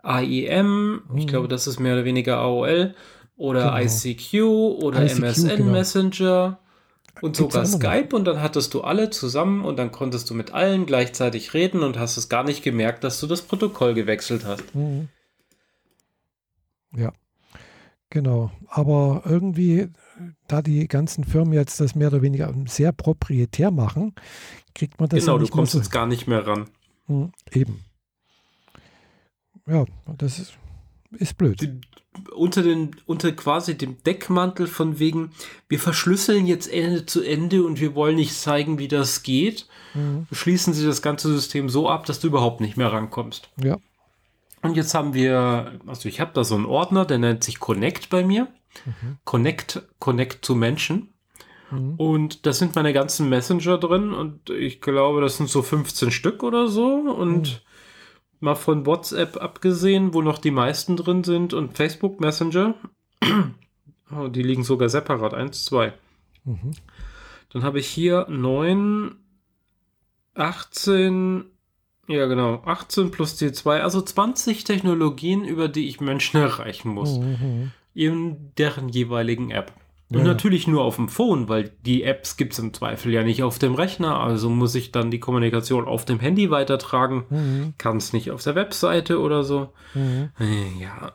AIM, 0.03 1.01
mhm. 1.09 1.17
ich 1.17 1.27
glaube, 1.27 1.47
das 1.47 1.67
ist 1.67 1.79
mehr 1.79 1.93
oder 1.93 2.05
weniger 2.05 2.37
AOL, 2.37 2.95
oder 3.37 3.71
genau. 3.71 3.77
ICQ 3.77 4.33
oder 4.83 5.03
ICQ, 5.03 5.19
MSN 5.19 5.57
genau. 5.57 5.71
Messenger 5.71 6.59
und 7.21 7.37
Gibt's 7.37 7.53
sogar 7.53 7.65
Skype 7.65 8.15
und 8.15 8.25
dann 8.25 8.41
hattest 8.41 8.73
du 8.73 8.81
alle 8.81 9.09
zusammen 9.09 9.65
und 9.65 9.77
dann 9.77 9.91
konntest 9.91 10.29
du 10.29 10.33
mit 10.33 10.53
allen 10.53 10.85
gleichzeitig 10.85 11.53
reden 11.53 11.83
und 11.83 11.97
hast 11.97 12.17
es 12.17 12.29
gar 12.29 12.43
nicht 12.43 12.63
gemerkt, 12.63 13.03
dass 13.03 13.19
du 13.19 13.27
das 13.27 13.41
Protokoll 13.41 13.93
gewechselt 13.93 14.45
hast. 14.45 14.73
Mhm. 14.73 15.09
Ja, 16.95 17.13
genau. 18.09 18.51
Aber 18.67 19.23
irgendwie, 19.25 19.89
da 20.47 20.61
die 20.61 20.87
ganzen 20.87 21.23
Firmen 21.23 21.53
jetzt 21.53 21.79
das 21.79 21.95
mehr 21.95 22.07
oder 22.07 22.21
weniger 22.21 22.53
sehr 22.65 22.91
proprietär 22.91 23.71
machen, 23.71 24.15
kriegt 24.73 24.99
man 24.99 25.09
das 25.09 25.19
Genau, 25.19 25.37
du 25.37 25.47
kommst 25.47 25.73
jetzt 25.73 25.91
gar 25.91 26.07
nicht 26.07 26.27
mehr 26.27 26.45
ran. 26.45 26.69
Mhm, 27.07 27.31
eben. 27.51 27.83
Ja, 29.67 29.85
das 30.17 30.39
ist, 30.39 30.53
ist 31.11 31.37
blöd. 31.37 31.61
Die, 31.61 31.79
unter, 32.33 32.63
den, 32.63 32.95
unter 33.05 33.31
quasi 33.31 33.77
dem 33.77 34.01
Deckmantel 34.03 34.67
von 34.67 34.99
wegen, 34.99 35.31
wir 35.67 35.79
verschlüsseln 35.79 36.47
jetzt 36.47 36.71
Ende 36.71 37.05
zu 37.05 37.21
Ende 37.21 37.63
und 37.63 37.79
wir 37.79 37.95
wollen 37.95 38.15
nicht 38.15 38.33
zeigen, 38.33 38.79
wie 38.79 38.87
das 38.87 39.23
geht, 39.23 39.67
mhm. 39.93 40.27
schließen 40.31 40.73
sie 40.73 40.85
das 40.85 41.01
ganze 41.01 41.31
System 41.33 41.69
so 41.69 41.89
ab, 41.89 42.05
dass 42.05 42.19
du 42.19 42.27
überhaupt 42.27 42.61
nicht 42.61 42.77
mehr 42.77 42.91
rankommst. 42.91 43.49
Ja. 43.61 43.77
Und 44.61 44.75
jetzt 44.75 44.93
haben 44.93 45.13
wir, 45.13 45.79
also 45.87 46.09
ich 46.09 46.19
habe 46.19 46.31
da 46.33 46.43
so 46.43 46.55
einen 46.55 46.65
Ordner, 46.65 47.05
der 47.05 47.17
nennt 47.17 47.43
sich 47.43 47.59
Connect 47.59 48.09
bei 48.09 48.23
mir. 48.23 48.47
Mhm. 48.85 49.17
Connect, 49.23 49.81
Connect 49.99 50.45
zu 50.45 50.55
Menschen. 50.55 51.13
Mhm. 51.71 51.95
Und 51.95 52.45
da 52.45 52.53
sind 52.53 52.75
meine 52.75 52.93
ganzen 52.93 53.29
Messenger 53.29 53.77
drin 53.77 54.13
und 54.13 54.49
ich 54.49 54.81
glaube, 54.81 55.21
das 55.21 55.37
sind 55.37 55.49
so 55.49 55.61
15 55.61 56.11
Stück 56.11 56.43
oder 56.43 56.67
so. 56.67 56.95
Und 56.95 57.41
mhm 57.41 57.68
mal 58.39 58.55
von 58.55 58.85
WhatsApp 58.85 59.37
abgesehen, 59.37 60.13
wo 60.13 60.21
noch 60.21 60.37
die 60.37 60.51
meisten 60.51 60.97
drin 60.97 61.23
sind, 61.23 61.53
und 61.53 61.75
Facebook 61.75 62.19
Messenger. 62.19 62.75
oh, 64.15 64.27
die 64.27 64.43
liegen 64.43 64.63
sogar 64.63 64.89
separat, 64.89 65.33
1, 65.33 65.65
2. 65.65 65.93
Mhm. 66.45 66.71
Dann 67.51 67.63
habe 67.63 67.79
ich 67.79 67.87
hier 67.87 68.27
9, 68.29 69.15
18, 70.35 71.45
ja 72.07 72.25
genau, 72.27 72.61
18 72.65 73.11
plus 73.11 73.35
die 73.35 73.51
2, 73.51 73.81
also 73.81 74.01
20 74.01 74.63
Technologien, 74.63 75.43
über 75.43 75.67
die 75.67 75.87
ich 75.87 75.99
Menschen 75.99 76.37
erreichen 76.41 76.89
muss. 76.89 77.19
Mhm. 77.19 77.71
In 77.93 78.53
deren 78.57 78.89
jeweiligen 78.89 79.51
App. 79.51 79.73
Und 80.11 80.19
ja. 80.19 80.23
natürlich 80.23 80.67
nur 80.67 80.83
auf 80.83 80.95
dem 80.95 81.07
Phone, 81.07 81.49
weil 81.49 81.71
die 81.85 82.03
Apps 82.03 82.35
gibt 82.35 82.53
es 82.53 82.59
im 82.59 82.73
Zweifel 82.73 83.13
ja 83.13 83.23
nicht 83.23 83.43
auf 83.43 83.59
dem 83.59 83.75
Rechner. 83.75 84.19
Also 84.19 84.49
muss 84.49 84.73
ich 84.73 84.91
dann 84.91 85.11
die 85.11 85.19
Kommunikation 85.19 85.85
auf 85.85 86.03
dem 86.03 86.19
Handy 86.19 86.49
weitertragen. 86.49 87.25
Mhm. 87.29 87.73
Kann 87.77 87.97
es 87.97 88.11
nicht 88.11 88.31
auf 88.31 88.41
der 88.43 88.55
Webseite 88.55 89.19
oder 89.19 89.43
so. 89.43 89.71
Mhm. 89.93 90.29
Äh, 90.39 90.81
ja. 90.81 91.13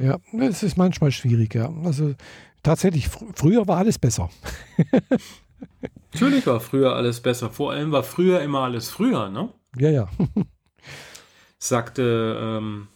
Ja, 0.00 0.18
es 0.40 0.62
ist 0.62 0.76
manchmal 0.76 1.12
schwierig, 1.12 1.54
ja. 1.54 1.70
Also 1.84 2.14
tatsächlich, 2.62 3.08
fr 3.08 3.24
früher 3.34 3.68
war 3.68 3.76
alles 3.76 3.98
besser. 3.98 4.30
Natürlich 6.12 6.46
war 6.46 6.58
früher 6.58 6.96
alles 6.96 7.20
besser. 7.20 7.50
Vor 7.50 7.72
allem 7.72 7.92
war 7.92 8.02
früher 8.02 8.40
immer 8.40 8.60
alles 8.60 8.90
früher, 8.90 9.28
ne? 9.28 9.50
Ja, 9.76 9.90
ja. 9.90 10.08
Sagte 11.58 12.38
ähm, 12.40 12.88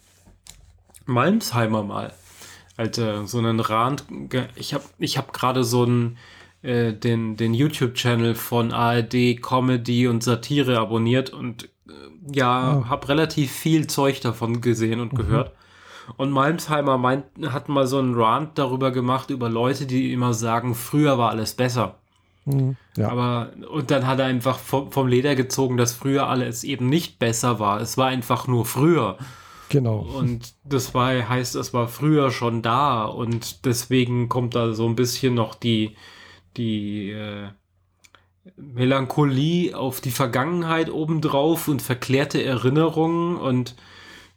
Malmsheimer 1.05 1.83
mal. 1.83 2.13
Alter, 2.77 3.27
so 3.27 3.37
einen 3.37 3.59
Rand. 3.59 4.05
Ich 4.55 4.73
habe 4.73 4.83
ich 4.97 5.17
hab 5.17 5.33
gerade 5.33 5.63
so 5.63 5.83
einen, 5.83 6.17
äh, 6.61 6.93
den, 6.93 7.37
den 7.37 7.53
YouTube-Channel 7.53 8.35
von 8.35 8.71
ARD 8.71 9.41
Comedy 9.41 10.07
und 10.07 10.23
Satire 10.23 10.79
abonniert 10.79 11.29
und 11.31 11.65
äh, 11.87 11.91
ja, 12.31 12.77
oh. 12.77 12.89
habe 12.89 13.09
relativ 13.09 13.51
viel 13.51 13.87
Zeug 13.87 14.21
davon 14.21 14.61
gesehen 14.61 14.99
und 14.99 15.13
mhm. 15.13 15.17
gehört. 15.17 15.51
Und 16.17 16.31
Malmsheimer 16.31 16.97
meint, 16.97 17.25
hat 17.45 17.69
mal 17.69 17.87
so 17.87 17.99
einen 17.99 18.15
Rant 18.15 18.57
darüber 18.57 18.91
gemacht, 18.91 19.29
über 19.29 19.49
Leute, 19.49 19.85
die 19.85 20.11
immer 20.11 20.33
sagen, 20.33 20.75
früher 20.75 21.17
war 21.17 21.29
alles 21.29 21.53
besser. 21.53 21.95
Mhm, 22.45 22.75
ja. 22.97 23.09
Aber, 23.09 23.51
und 23.71 23.89
dann 23.89 24.05
hat 24.05 24.19
er 24.19 24.25
einfach 24.25 24.59
vom, 24.59 24.91
vom 24.91 25.07
Leder 25.07 25.35
gezogen, 25.35 25.77
dass 25.77 25.93
früher 25.93 26.27
alles 26.27 26.63
eben 26.63 26.87
nicht 26.87 27.19
besser 27.19 27.59
war. 27.59 27.79
Es 27.79 27.97
war 27.97 28.07
einfach 28.07 28.47
nur 28.47 28.65
früher. 28.65 29.17
Genau. 29.73 30.01
Und 30.01 30.53
das 30.63 30.93
war, 30.93 31.27
heißt, 31.27 31.55
es 31.55 31.73
war 31.73 31.87
früher 31.87 32.29
schon 32.29 32.61
da 32.61 33.05
und 33.05 33.65
deswegen 33.65 34.29
kommt 34.29 34.53
da 34.53 34.73
so 34.73 34.87
ein 34.87 34.95
bisschen 34.95 35.33
noch 35.33 35.55
die, 35.55 35.95
die 36.57 37.09
äh, 37.09 37.47
Melancholie 38.55 39.75
auf 39.75 39.99
die 39.99 40.11
Vergangenheit 40.11 40.91
obendrauf 40.91 41.67
und 41.67 41.81
verklärte 41.81 42.43
Erinnerungen 42.43 43.35
und 43.35 43.75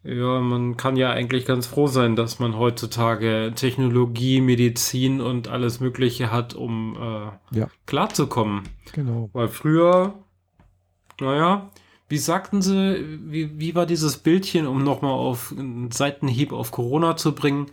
ja, 0.05 0.41
man 0.41 0.79
kann 0.79 0.97
ja 0.97 1.11
eigentlich 1.11 1.45
ganz 1.45 1.67
froh 1.67 1.87
sein, 1.87 2.17
dass 2.17 2.39
man 2.39 2.57
heutzutage 2.57 3.53
Technologie, 3.55 4.41
Medizin 4.41 5.21
und 5.21 5.49
alles 5.49 5.81
Mögliche 5.81 6.33
hat, 6.33 6.55
um 6.55 6.97
äh, 6.97 7.59
ja. 7.59 7.69
klarzukommen. 7.85 8.63
Genau. 8.95 9.29
Weil 9.35 9.49
früher, 9.49 10.15
naja, 11.21 11.71
wie 12.09 12.19
sagten 12.19 12.63
sie, 12.63 13.21
wie, 13.25 13.59
wie 13.59 13.75
war 13.75 13.87
dieses 13.87 14.19
Bildchen, 14.19 14.67
um 14.67 14.85
nochmal 14.85 15.13
auf 15.13 15.53
einen 15.57 15.91
Seitenhieb 15.91 16.53
auf 16.53 16.71
Corona 16.71 17.17
zu 17.17 17.35
bringen? 17.35 17.67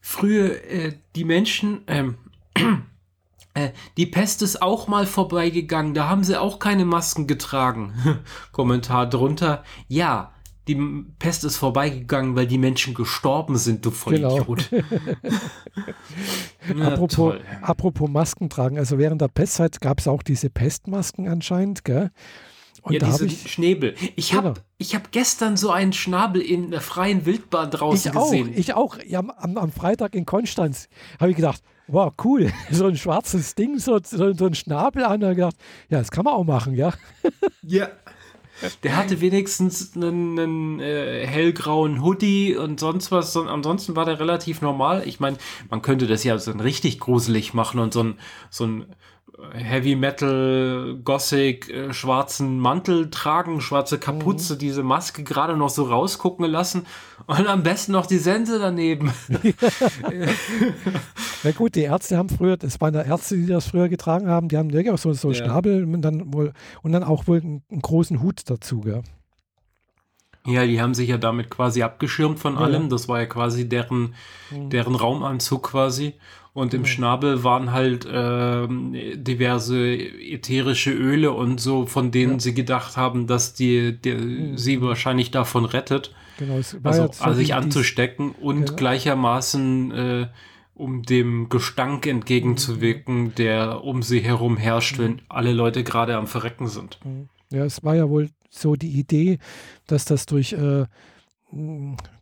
Früher, 0.00 0.64
äh, 0.64 0.92
die 1.14 1.24
Menschen, 1.24 1.82
ähm, 1.86 2.16
äh, 3.54 3.70
die 3.96 4.06
Pest 4.06 4.42
ist 4.42 4.62
auch 4.62 4.88
mal 4.88 5.06
vorbeigegangen, 5.06 5.92
da 5.92 6.08
haben 6.08 6.24
sie 6.24 6.40
auch 6.40 6.58
keine 6.58 6.86
Masken 6.86 7.26
getragen. 7.26 7.92
Kommentar 8.52 9.08
drunter, 9.08 9.62
ja, 9.88 10.30
die 10.66 10.76
Pest 11.18 11.44
ist 11.44 11.58
vorbeigegangen, 11.58 12.36
weil 12.36 12.46
die 12.46 12.56
Menschen 12.56 12.94
gestorben 12.94 13.58
sind, 13.58 13.84
du 13.84 13.90
Vollidiot. 13.90 14.70
Genau. 14.70 14.84
ja, 16.78 16.88
apropos, 16.88 17.34
apropos 17.60 18.08
Masken 18.08 18.48
tragen, 18.48 18.78
also 18.78 18.96
während 18.96 19.20
der 19.20 19.28
Pestzeit 19.28 19.82
gab 19.82 19.98
es 19.98 20.08
auch 20.08 20.22
diese 20.22 20.48
Pestmasken 20.48 21.28
anscheinend, 21.28 21.84
gell? 21.84 22.10
Und 22.84 22.92
ja, 22.92 22.98
diese 22.98 23.24
ich, 23.24 23.50
Schnäbel. 23.50 23.94
Ich 24.14 24.30
genau. 24.30 24.42
habe 24.44 24.60
hab 24.82 25.10
gestern 25.10 25.56
so 25.56 25.70
einen 25.70 25.94
Schnabel 25.94 26.42
in 26.42 26.70
der 26.70 26.82
freien 26.82 27.24
Wildbahn 27.24 27.70
draußen 27.70 28.12
ich 28.12 28.18
gesehen. 28.18 28.50
Auch, 28.52 28.58
ich 28.58 28.74
auch. 28.74 28.98
Ja, 29.06 29.20
am, 29.20 29.56
am 29.56 29.72
Freitag 29.72 30.14
in 30.14 30.26
Konstanz 30.26 30.90
habe 31.18 31.30
ich 31.30 31.36
gedacht, 31.36 31.62
wow, 31.86 32.12
cool. 32.22 32.52
So 32.70 32.86
ein 32.86 32.98
schwarzes 32.98 33.54
Ding, 33.54 33.78
so, 33.78 33.98
so, 34.04 34.34
so 34.34 34.44
ein 34.44 34.54
Schnabel 34.54 35.02
an. 35.04 35.20
Da 35.20 35.32
gedacht, 35.32 35.56
ja, 35.88 35.98
das 35.98 36.10
kann 36.10 36.24
man 36.26 36.34
auch 36.34 36.44
machen, 36.44 36.74
ja. 36.74 36.92
Ja. 37.62 37.88
Der 38.82 38.96
hatte 38.96 39.20
wenigstens 39.20 39.96
einen, 39.96 40.38
einen 40.38 40.80
äh, 40.80 41.26
hellgrauen 41.26 42.02
Hoodie 42.02 42.54
und 42.54 42.78
sonst 42.80 43.10
was. 43.10 43.34
Ansonsten 43.36 43.96
war 43.96 44.04
der 44.04 44.20
relativ 44.20 44.60
normal. 44.60 45.02
Ich 45.06 45.18
meine, 45.18 45.38
man 45.70 45.82
könnte 45.82 46.06
das 46.06 46.22
ja 46.22 46.38
so 46.38 46.52
richtig 46.52 47.00
gruselig 47.00 47.54
machen 47.54 47.80
und 47.80 47.92
so 47.92 48.02
ein, 48.02 48.18
so 48.50 48.66
ein 48.66 48.86
Heavy 49.52 49.96
Metal, 49.96 50.96
Gothic, 51.02 51.68
äh, 51.68 51.92
schwarzen 51.92 52.58
Mantel 52.60 53.10
tragen, 53.10 53.60
schwarze 53.60 53.98
Kapuze, 53.98 54.54
mhm. 54.54 54.58
diese 54.58 54.82
Maske 54.84 55.24
gerade 55.24 55.56
noch 55.56 55.70
so 55.70 55.84
rausgucken 55.84 56.44
lassen 56.46 56.86
und 57.26 57.46
am 57.46 57.62
besten 57.64 57.92
noch 57.92 58.06
die 58.06 58.18
Sense 58.18 58.58
daneben. 58.58 59.12
Na 61.42 61.50
gut, 61.50 61.74
die 61.74 61.82
Ärzte 61.82 62.16
haben 62.16 62.28
früher, 62.28 62.56
das 62.56 62.80
waren 62.80 62.94
ja 62.94 63.02
Ärzte, 63.02 63.36
die 63.36 63.46
das 63.46 63.66
früher 63.66 63.88
getragen 63.88 64.28
haben, 64.28 64.48
die 64.48 64.56
haben 64.56 64.72
wirklich 64.72 64.92
auch 64.92 64.98
so, 64.98 65.12
so 65.12 65.32
ja. 65.32 65.44
Schnabel 65.44 65.84
und 65.84 66.02
dann, 66.02 66.32
wohl, 66.32 66.52
und 66.82 66.92
dann 66.92 67.02
auch 67.02 67.26
wohl 67.26 67.40
einen, 67.40 67.62
einen 67.70 67.82
großen 67.82 68.22
Hut 68.22 68.42
dazu, 68.46 68.82
gell? 68.82 69.02
Ja, 70.46 70.66
die 70.66 70.80
haben 70.80 70.92
sich 70.92 71.08
ja 71.08 71.16
damit 71.16 71.50
quasi 71.50 71.82
abgeschirmt 71.82 72.38
von 72.38 72.58
allem. 72.58 72.90
Das 72.90 73.08
war 73.08 73.18
ja 73.18 73.24
quasi 73.24 73.66
deren, 73.66 74.14
mhm. 74.50 74.68
deren 74.68 74.94
Raumanzug 74.94 75.62
quasi. 75.70 76.14
Und 76.54 76.72
im 76.72 76.86
Schnabel 76.86 77.42
waren 77.42 77.72
halt 77.72 78.06
äh, 78.06 78.68
diverse 79.16 79.96
ätherische 79.96 80.92
Öle 80.92 81.32
und 81.32 81.60
so, 81.60 81.86
von 81.86 82.12
denen 82.12 82.34
ja. 82.34 82.38
sie 82.38 82.54
gedacht 82.54 82.96
haben, 82.96 83.26
dass 83.26 83.54
die, 83.54 84.00
die 84.00 84.14
mhm. 84.14 84.56
sie 84.56 84.80
wahrscheinlich 84.80 85.32
davon 85.32 85.64
rettet. 85.64 86.14
Genau, 86.38 86.54
also, 86.54 87.10
also 87.18 87.32
sich 87.32 87.54
anzustecken 87.54 88.30
und 88.30 88.66
genau. 88.66 88.76
gleichermaßen 88.76 89.90
äh, 89.90 90.26
um 90.74 91.02
dem 91.02 91.48
Gestank 91.48 92.06
entgegenzuwirken, 92.06 93.22
mhm. 93.22 93.34
der 93.34 93.82
um 93.82 94.04
sie 94.04 94.20
herum 94.20 94.56
herrscht, 94.56 94.98
wenn 94.98 95.12
mhm. 95.12 95.20
alle 95.28 95.52
Leute 95.52 95.82
gerade 95.82 96.16
am 96.16 96.28
Verrecken 96.28 96.68
sind. 96.68 97.00
Mhm. 97.04 97.28
Ja, 97.50 97.64
es 97.64 97.82
war 97.82 97.96
ja 97.96 98.08
wohl 98.08 98.30
so 98.48 98.76
die 98.76 98.92
Idee, 98.92 99.38
dass 99.88 100.04
das 100.04 100.26
durch 100.26 100.52
äh, 100.52 100.84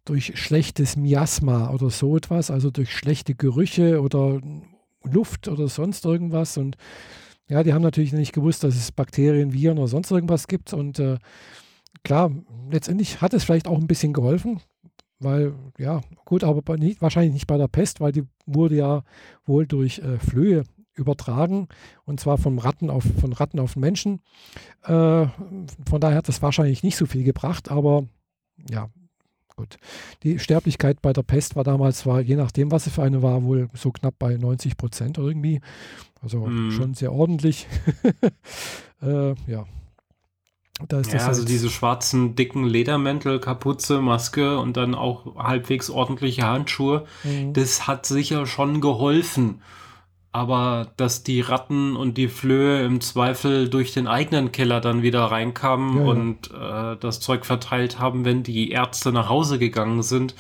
durch 0.05 0.39
schlechtes 0.39 0.97
Miasma 0.97 1.71
oder 1.71 1.91
so 1.91 2.17
etwas, 2.17 2.51
also 2.51 2.71
durch 2.71 2.93
schlechte 2.93 3.35
Gerüche 3.35 4.01
oder 4.01 4.41
Luft 5.05 5.49
oder 5.49 5.69
sonst 5.69 6.05
irgendwas. 6.05 6.57
Und 6.57 6.77
ja, 7.49 7.63
die 7.63 7.73
haben 7.73 7.83
natürlich 7.83 8.13
nicht 8.13 8.33
gewusst, 8.33 8.65
dass 8.65 8.75
es 8.75 8.93
Bakterien, 8.93 9.53
Viren 9.53 9.79
oder 9.79 9.89
sonst 9.89 10.11
irgendwas 10.11 10.49
gibt. 10.49 10.73
Und 10.73 10.99
äh, 10.99 11.19
klar, 12.03 12.31
letztendlich 12.71 13.21
hat 13.21 13.35
es 13.35 13.45
vielleicht 13.45 13.69
auch 13.69 13.79
ein 13.79 13.87
bisschen 13.87 14.13
geholfen, 14.13 14.61
weil, 15.19 15.55
ja, 15.79 16.01
gut, 16.25 16.45
aber 16.45 16.77
nicht, 16.77 17.03
wahrscheinlich 17.03 17.35
nicht 17.35 17.47
bei 17.47 17.59
der 17.59 17.69
Pest, 17.69 18.01
weil 18.01 18.13
die 18.13 18.25
wurde 18.47 18.77
ja 18.77 19.05
wohl 19.45 19.67
durch 19.67 19.99
äh, 20.01 20.19
Flöhe 20.19 20.65
übertragen 20.95 21.69
und 22.05 22.21
zwar 22.21 22.37
von 22.37 22.59
Ratten 22.59 22.91
auf, 22.91 23.05
von 23.21 23.33
Ratten 23.33 23.61
auf 23.61 23.77
Menschen. 23.77 24.21
Äh, 24.85 25.27
von 25.89 26.01
daher 26.01 26.19
hat 26.19 26.29
das 26.29 26.43
wahrscheinlich 26.43 26.83
nicht 26.83 26.97
so 26.97 27.07
viel 27.07 27.25
gebracht, 27.25 27.71
aber 27.71 28.07
ja, 28.71 28.89
Gut. 29.63 29.77
Die 30.25 30.41
Sterblichkeit 30.41 31.01
bei 31.03 31.13
der 31.13 31.23
Pest 31.23 31.55
war 31.55 31.63
damals, 31.63 32.05
war, 32.05 32.21
je 32.21 32.35
nachdem, 32.35 32.73
was 32.73 32.89
es 32.89 32.95
für 32.95 33.05
eine 33.05 33.23
war, 33.23 33.45
wohl 33.45 33.69
so 33.75 33.93
knapp 33.93 34.15
bei 34.19 34.37
90 34.37 34.77
Prozent 34.77 35.19
irgendwie. 35.19 35.61
Also 36.21 36.45
mm. 36.45 36.73
schon 36.73 36.95
sehr 36.95 37.13
ordentlich. 37.13 37.69
äh, 39.03 39.35
ja. 39.47 39.65
Da 40.89 40.99
ist 40.99 41.13
ja, 41.13 41.19
das 41.19 41.29
also 41.29 41.41
halt 41.43 41.49
diese 41.49 41.71
schwarzen, 41.71 42.35
dicken 42.35 42.65
Ledermäntel, 42.65 43.39
Kapuze, 43.39 44.01
Maske 44.01 44.59
und 44.59 44.77
dann 44.77 44.97
auch 44.97 45.37
halbwegs 45.37 45.91
ordentliche 45.91 46.43
Handschuhe, 46.43 47.07
mhm. 47.23 47.53
das 47.53 47.87
hat 47.87 48.05
sicher 48.05 48.47
schon 48.47 48.81
geholfen 48.81 49.61
aber 50.33 50.93
dass 50.97 51.23
die 51.23 51.43
Ratten 51.43 51.95
und 51.95 52.17
die 52.17 52.29
Flöhe 52.29 52.85
im 52.85 53.03
Zweifel 53.03 53.69
durch 53.69 53.93
den 53.93 54.07
eigenen 54.07 54.51
Keller 54.51 54.81
dann 54.81 55.03
wieder 55.03 55.25
reinkamen 55.25 55.99
ja, 55.99 56.05
und 56.05 56.51
äh, 56.51 56.97
das 56.99 57.21
Zeug 57.21 57.45
verteilt 57.45 57.99
haben, 57.99 58.25
wenn 58.25 58.43
die 58.43 58.71
Ärzte 58.71 59.13
nach 59.13 59.29
Hause 59.29 59.59
gegangen 59.59 60.03
sind, 60.03 60.35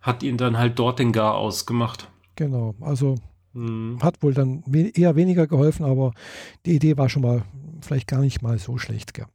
hat 0.00 0.22
ihnen 0.22 0.38
dann 0.38 0.58
halt 0.58 0.78
dort 0.78 0.98
den 0.98 1.12
Gar 1.12 1.34
ausgemacht. 1.34 2.08
Genau, 2.36 2.74
also 2.80 3.16
hm. 3.52 3.98
hat 4.02 4.22
wohl 4.22 4.32
dann 4.32 4.64
eher 4.72 5.14
weniger 5.14 5.46
geholfen, 5.46 5.84
aber 5.84 6.12
die 6.64 6.74
Idee 6.74 6.96
war 6.96 7.10
schon 7.10 7.22
mal 7.22 7.42
vielleicht 7.82 8.08
gar 8.08 8.20
nicht 8.20 8.40
mal 8.40 8.58
so 8.58 8.78
schlecht. 8.78 9.12
Gell? 9.12 9.26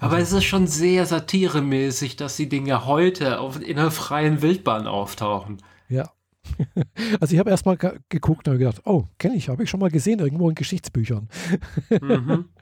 Aber 0.00 0.16
also, 0.16 0.36
es 0.38 0.42
ist 0.42 0.48
schon 0.48 0.66
sehr 0.66 1.06
satiremäßig, 1.06 2.16
dass 2.16 2.36
die 2.36 2.48
Dinge 2.48 2.84
heute 2.84 3.38
auf, 3.38 3.60
in 3.60 3.76
der 3.76 3.92
freien 3.92 4.42
Wildbahn 4.42 4.88
auftauchen. 4.88 5.62
Ja, 5.88 6.10
Also 7.20 7.34
ich 7.34 7.38
habe 7.38 7.50
erstmal 7.50 7.76
geguckt 8.08 8.48
und 8.48 8.58
gedacht, 8.58 8.82
oh, 8.84 9.04
kenne 9.18 9.36
ich, 9.36 9.48
habe 9.48 9.62
ich 9.62 9.70
schon 9.70 9.80
mal 9.80 9.90
gesehen, 9.90 10.18
irgendwo 10.18 10.48
in 10.48 10.54
Geschichtsbüchern. 10.54 11.28
Mhm. 11.90 12.46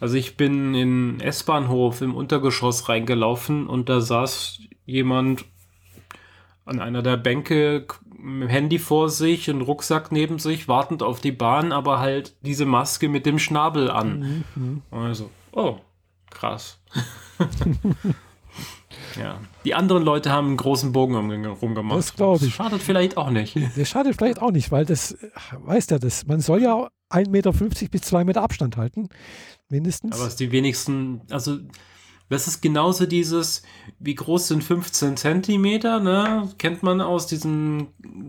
Also 0.00 0.16
ich 0.16 0.36
bin 0.36 0.74
in 0.74 1.20
S-Bahnhof 1.20 2.00
im 2.00 2.16
Untergeschoss 2.16 2.88
reingelaufen 2.88 3.68
und 3.68 3.88
da 3.88 4.00
saß 4.00 4.58
jemand 4.84 5.44
an 6.64 6.80
einer 6.80 7.02
der 7.02 7.16
Bänke 7.16 7.86
mit 8.18 8.48
Handy 8.48 8.80
vor 8.80 9.08
sich 9.08 9.48
und 9.48 9.60
Rucksack 9.60 10.10
neben 10.10 10.40
sich, 10.40 10.66
wartend 10.66 11.04
auf 11.04 11.20
die 11.20 11.30
Bahn, 11.30 11.70
aber 11.70 12.00
halt 12.00 12.34
diese 12.42 12.66
Maske 12.66 13.08
mit 13.08 13.26
dem 13.26 13.38
Schnabel 13.38 13.88
an. 13.88 14.44
Mhm. 14.56 14.82
Also, 14.90 15.30
oh, 15.52 15.76
krass. 16.30 16.82
Ja. 19.18 19.40
Die 19.66 19.74
anderen 19.74 20.04
Leute 20.04 20.30
haben 20.30 20.46
einen 20.46 20.56
großen 20.56 20.92
Bogen 20.92 21.44
rumgemacht. 21.44 21.98
Das 21.98 22.14
glaube 22.14 22.46
ich. 22.46 22.54
Schadet 22.54 22.80
vielleicht 22.80 23.16
auch 23.16 23.30
nicht. 23.30 23.58
Das 23.76 23.88
schadet 23.88 24.14
vielleicht 24.14 24.40
auch 24.40 24.52
nicht, 24.52 24.70
weil 24.70 24.84
das, 24.84 25.16
weißt 25.58 25.90
ja, 25.90 25.98
das, 25.98 26.24
man 26.24 26.38
soll 26.38 26.62
ja 26.62 26.88
1,50 27.10 27.30
Meter 27.30 27.52
bis 27.90 28.02
2 28.02 28.22
Meter 28.22 28.42
Abstand 28.42 28.76
halten. 28.76 29.08
Mindestens. 29.68 30.14
Aber 30.14 30.22
es 30.22 30.34
ist 30.34 30.40
die 30.40 30.52
wenigsten, 30.52 31.22
also 31.30 31.58
das 32.28 32.46
ist 32.46 32.60
genauso 32.60 33.06
dieses, 33.06 33.62
wie 33.98 34.14
groß 34.14 34.46
sind 34.46 34.62
15 34.62 35.16
Zentimeter, 35.16 35.98
ne? 35.98 36.48
Kennt 36.58 36.84
man 36.84 37.00
aus 37.00 37.26
diesen 37.26 37.88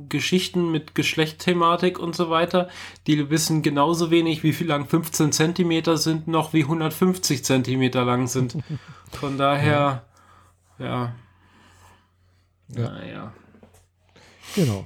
Geschichten 0.10 0.72
mit 0.72 0.96
Geschlechtthematik 0.96 2.00
und 2.00 2.16
so 2.16 2.32
weiter. 2.32 2.68
Die 3.06 3.30
wissen 3.30 3.62
genauso 3.62 4.10
wenig, 4.10 4.42
wie 4.42 4.54
viel 4.54 4.66
lang 4.66 4.88
15 4.88 5.32
Zentimeter 5.32 5.98
sind, 5.98 6.28
noch 6.28 6.54
wie 6.54 6.64
150 6.64 7.46
Zentimeter 7.46 8.06
lang 8.06 8.26
sind. 8.26 8.58
Von 9.12 9.38
daher, 9.38 10.04
ja. 10.80 10.84
Ja. 10.86 11.14
Ja. 12.70 12.90
Naja. 12.92 13.34
Genau. 14.56 14.86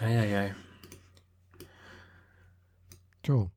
Eieiei. 0.00 0.54
So. 3.26 3.50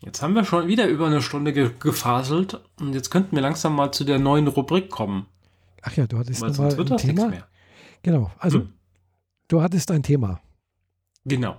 Jetzt 0.00 0.20
haben 0.22 0.34
wir 0.34 0.44
schon 0.44 0.66
wieder 0.66 0.86
über 0.88 1.06
eine 1.06 1.22
Stunde 1.22 1.52
ge 1.52 1.70
gefaselt 1.78 2.60
und 2.80 2.92
jetzt 2.92 3.10
könnten 3.10 3.36
wir 3.36 3.42
langsam 3.42 3.76
mal 3.76 3.92
zu 3.92 4.04
der 4.04 4.18
neuen 4.18 4.48
Rubrik 4.48 4.90
kommen. 4.90 5.26
Ach 5.82 5.92
ja, 5.96 6.06
du 6.06 6.18
hattest 6.18 6.40
Weil 6.40 6.52
sonst 6.52 6.76
wird 6.76 6.88
ein 6.90 6.96
das 6.96 7.02
Thema. 7.02 7.28
mehr. 7.28 7.46
Genau, 8.02 8.30
also 8.38 8.60
Hm? 8.60 8.72
du 9.48 9.62
hattest 9.62 9.90
ein 9.92 10.02
Thema. 10.02 10.40
Genau. 11.24 11.56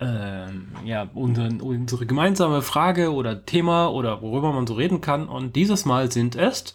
Ähm, 0.00 0.72
ja, 0.84 1.08
unsere, 1.14 1.48
unsere 1.62 2.06
gemeinsame 2.06 2.62
Frage 2.62 3.12
oder 3.12 3.46
Thema 3.46 3.86
oder 3.88 4.20
worüber 4.22 4.52
man 4.52 4.66
so 4.66 4.74
reden 4.74 5.00
kann. 5.00 5.28
Und 5.28 5.54
dieses 5.54 5.84
Mal 5.84 6.10
sind 6.10 6.34
es, 6.34 6.74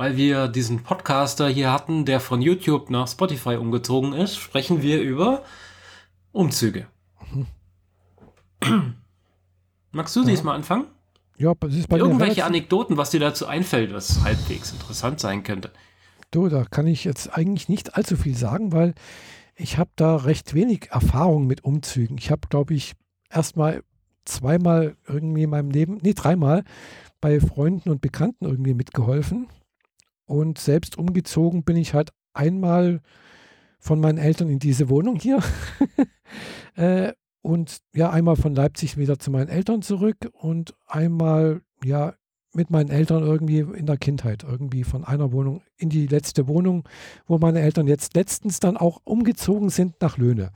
weil 0.00 0.16
wir 0.16 0.48
diesen 0.48 0.82
Podcaster 0.82 1.46
hier 1.46 1.70
hatten, 1.70 2.06
der 2.06 2.20
von 2.20 2.40
YouTube 2.40 2.88
nach 2.88 3.06
Spotify 3.06 3.56
umgezogen 3.56 4.14
ist, 4.14 4.36
sprechen 4.36 4.80
wir 4.80 5.02
über 5.02 5.44
Umzüge. 6.32 6.86
Magst 9.92 10.16
du 10.16 10.24
diesmal 10.24 10.56
anfangen? 10.56 10.86
Ja, 11.36 11.52
das 11.60 11.74
ist 11.74 11.86
bei 11.86 11.98
Irgendwelche 11.98 12.46
Anekdoten, 12.46 12.96
was 12.96 13.10
dir 13.10 13.20
dazu 13.20 13.46
einfällt, 13.46 13.92
was 13.92 14.22
halbwegs 14.24 14.72
interessant 14.72 15.20
sein 15.20 15.42
könnte. 15.42 15.70
Du, 16.30 16.48
da 16.48 16.64
kann 16.64 16.86
ich 16.86 17.04
jetzt 17.04 17.36
eigentlich 17.36 17.68
nicht 17.68 17.94
allzu 17.94 18.16
viel 18.16 18.34
sagen, 18.34 18.72
weil 18.72 18.94
ich 19.54 19.76
habe 19.76 19.90
da 19.96 20.16
recht 20.16 20.54
wenig 20.54 20.88
Erfahrung 20.92 21.46
mit 21.46 21.62
Umzügen. 21.62 22.16
Ich 22.16 22.30
habe, 22.30 22.48
glaube 22.48 22.72
ich, 22.72 22.94
erstmal 23.28 23.82
zweimal 24.24 24.96
irgendwie 25.06 25.42
in 25.42 25.50
meinem 25.50 25.70
Leben, 25.70 25.98
nee, 26.00 26.14
dreimal 26.14 26.64
bei 27.20 27.38
Freunden 27.38 27.90
und 27.90 28.00
Bekannten 28.00 28.46
irgendwie 28.46 28.72
mitgeholfen. 28.72 29.48
Und 30.30 30.58
selbst 30.58 30.96
umgezogen 30.96 31.64
bin 31.64 31.76
ich 31.76 31.94
halt 31.94 32.10
einmal 32.32 33.00
von 33.78 34.00
meinen 34.00 34.18
Eltern 34.18 34.48
in 34.48 34.58
diese 34.58 34.88
Wohnung 34.88 35.16
hier. 35.16 35.42
äh, 36.76 37.12
und 37.42 37.78
ja, 37.94 38.10
einmal 38.10 38.36
von 38.36 38.54
Leipzig 38.54 38.96
wieder 38.96 39.18
zu 39.18 39.30
meinen 39.30 39.48
Eltern 39.48 39.82
zurück 39.82 40.30
und 40.32 40.74
einmal, 40.86 41.62
ja, 41.82 42.14
mit 42.52 42.70
meinen 42.70 42.90
Eltern 42.90 43.22
irgendwie 43.22 43.60
in 43.60 43.86
der 43.86 43.96
Kindheit, 43.96 44.42
irgendwie 44.42 44.84
von 44.84 45.04
einer 45.04 45.32
Wohnung 45.32 45.62
in 45.76 45.88
die 45.88 46.06
letzte 46.06 46.48
Wohnung, 46.48 46.88
wo 47.26 47.38
meine 47.38 47.60
Eltern 47.60 47.86
jetzt 47.86 48.14
letztens 48.14 48.60
dann 48.60 48.76
auch 48.76 49.00
umgezogen 49.04 49.70
sind 49.70 50.00
nach 50.00 50.18
Löhne. 50.18 50.50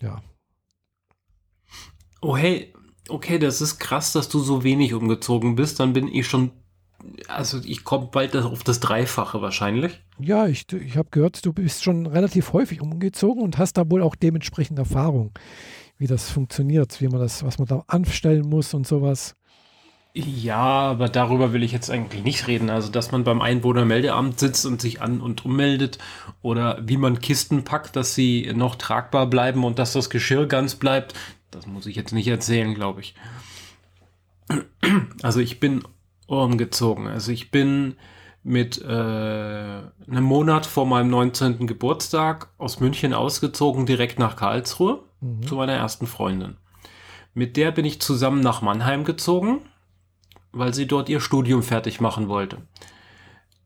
Ja, 0.00 0.22
Oh 2.20 2.36
hey, 2.36 2.72
okay, 3.08 3.38
das 3.38 3.60
ist 3.60 3.78
krass, 3.78 4.12
dass 4.12 4.28
du 4.28 4.40
so 4.40 4.64
wenig 4.64 4.94
umgezogen 4.94 5.54
bist. 5.54 5.78
Dann 5.80 5.92
bin 5.92 6.08
ich 6.08 6.26
schon, 6.26 6.50
also 7.28 7.60
ich 7.64 7.84
komme 7.84 8.08
bald 8.10 8.36
auf 8.36 8.64
das 8.64 8.80
Dreifache 8.80 9.40
wahrscheinlich. 9.42 10.00
ja 10.18 10.46
ich, 10.46 10.70
ich 10.72 10.96
habe 10.96 11.08
gehört, 11.10 11.44
du 11.44 11.52
bist 11.52 11.84
schon 11.84 12.06
relativ 12.06 12.52
häufig 12.52 12.80
umgezogen 12.80 13.42
und 13.42 13.58
hast 13.58 13.74
da 13.74 13.90
wohl 13.90 14.02
auch 14.02 14.14
dementsprechend 14.14 14.78
Erfahrung, 14.78 15.32
wie 15.98 16.06
das 16.06 16.30
funktioniert, 16.30 17.00
wie 17.00 17.08
man 17.08 17.20
das, 17.20 17.44
was 17.44 17.58
man 17.58 17.68
da 17.68 17.84
anstellen 17.86 18.48
muss 18.48 18.74
und 18.74 18.86
sowas. 18.86 19.36
Ja, 20.18 20.56
aber 20.56 21.10
darüber 21.10 21.52
will 21.52 21.62
ich 21.62 21.72
jetzt 21.72 21.90
eigentlich 21.90 22.24
nicht 22.24 22.46
reden. 22.46 22.70
Also, 22.70 22.90
dass 22.90 23.12
man 23.12 23.22
beim 23.22 23.42
Einwohnermeldeamt 23.42 24.40
sitzt 24.40 24.64
und 24.64 24.80
sich 24.80 25.02
an- 25.02 25.20
und 25.20 25.44
ummeldet 25.44 25.98
oder 26.40 26.78
wie 26.82 26.96
man 26.96 27.20
Kisten 27.20 27.64
packt, 27.64 27.96
dass 27.96 28.14
sie 28.14 28.50
noch 28.54 28.76
tragbar 28.76 29.26
bleiben 29.26 29.62
und 29.62 29.78
dass 29.78 29.92
das 29.92 30.08
Geschirr 30.08 30.46
ganz 30.46 30.74
bleibt, 30.74 31.12
das 31.50 31.66
muss 31.66 31.84
ich 31.84 31.96
jetzt 31.96 32.14
nicht 32.14 32.28
erzählen, 32.28 32.74
glaube 32.74 33.02
ich. 33.02 33.14
Also, 35.22 35.40
ich 35.40 35.60
bin 35.60 35.82
umgezogen. 36.26 37.06
Also, 37.06 37.32
ich 37.32 37.50
bin 37.50 37.96
mit 38.42 38.80
äh, 38.80 38.86
einem 38.86 40.24
Monat 40.24 40.66
vor 40.66 40.86
meinem 40.86 41.10
19. 41.10 41.66
Geburtstag 41.66 42.48
aus 42.58 42.80
München 42.80 43.12
ausgezogen, 43.12 43.86
direkt 43.86 44.18
nach 44.18 44.36
Karlsruhe 44.36 45.02
zu 45.46 45.56
meiner 45.56 45.72
ersten 45.72 46.06
Freundin. 46.06 46.56
Mit 47.34 47.56
der 47.56 47.72
bin 47.72 47.84
ich 47.84 48.00
zusammen 48.00 48.40
nach 48.40 48.62
Mannheim 48.62 49.02
gezogen 49.02 49.62
weil 50.58 50.74
sie 50.74 50.86
dort 50.86 51.08
ihr 51.08 51.20
Studium 51.20 51.62
fertig 51.62 52.00
machen 52.00 52.28
wollte. 52.28 52.58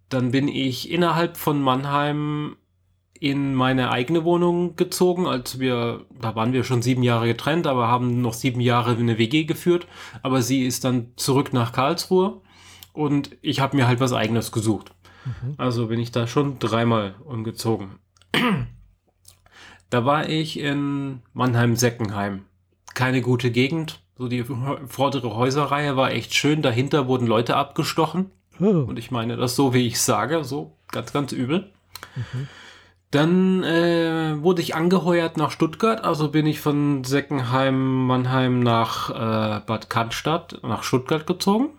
Dann 0.09 0.33
bin 0.33 0.49
ich 0.49 0.91
innerhalb 0.91 1.37
von 1.37 1.63
Mannheim 1.63 2.57
in 3.19 3.55
meine 3.55 3.91
eigene 3.91 4.25
Wohnung 4.25 4.77
gezogen, 4.77 5.27
als 5.27 5.61
wir, 5.61 6.07
da 6.21 6.35
waren 6.35 6.53
wir 6.53 6.65
schon 6.65 6.83
sieben 6.83 7.03
Jahre 7.03 7.27
getrennt, 7.27 7.67
aber 7.67 7.89
haben 7.89 8.23
noch 8.23 8.33
sieben 8.33 8.61
Jahre 8.61 8.97
eine 8.97 9.19
WG 9.19 9.45
geführt. 9.45 9.87
Aber 10.23 10.43
sie 10.43 10.65
ist 10.65 10.85
dann 10.85 11.13
zurück 11.17 11.53
nach 11.53 11.73
Karlsruhe 11.73 12.41
und 12.93 13.36
ich 13.43 13.61
habe 13.61 13.76
mir 13.76 13.86
halt 13.86 14.01
was 14.01 14.12
eigenes 14.12 14.53
gesucht. 14.53 14.93
Also 15.59 15.88
bin 15.88 16.01
ich 16.01 16.12
da 16.12 16.26
schon 16.26 16.59
dreimal 16.59 17.14
umgezogen. 17.24 17.99
Da 19.91 20.05
war 20.05 20.28
ich 20.28 20.59
in 20.59 21.20
Mannheim-Seckenheim. 21.34 22.45
Keine 22.95 23.20
gute 23.20 23.51
Gegend. 23.51 24.01
So 24.16 24.28
die 24.28 24.45
vordere 24.86 25.34
Häuserreihe 25.34 25.97
war 25.97 26.11
echt 26.12 26.34
schön. 26.34 26.62
Dahinter 26.62 27.07
wurden 27.07 27.26
Leute 27.26 27.57
abgestochen. 27.57 28.30
Oh, 28.61 28.64
Und 28.66 28.99
ich 28.99 29.11
meine 29.11 29.36
das 29.36 29.57
so, 29.57 29.74
wie 29.74 29.86
ich 29.86 30.01
sage. 30.01 30.45
So 30.45 30.76
ganz, 30.93 31.12
ganz 31.12 31.32
übel. 31.32 31.70
Dann 33.11 33.64
äh, 33.64 34.41
wurde 34.43 34.62
ich 34.62 34.74
angeheuert 34.74 35.36
nach 35.36 35.51
Stuttgart. 35.51 36.05
Also 36.05 36.30
bin 36.30 36.47
ich 36.47 36.61
von 36.61 37.03
Seckenheim, 37.03 38.07
Mannheim 38.07 38.61
nach 38.61 39.11
äh, 39.11 39.61
Bad 39.66 39.91
Cannstatt, 39.91 40.61
nach 40.62 40.84
Stuttgart 40.84 41.26
gezogen. 41.26 41.70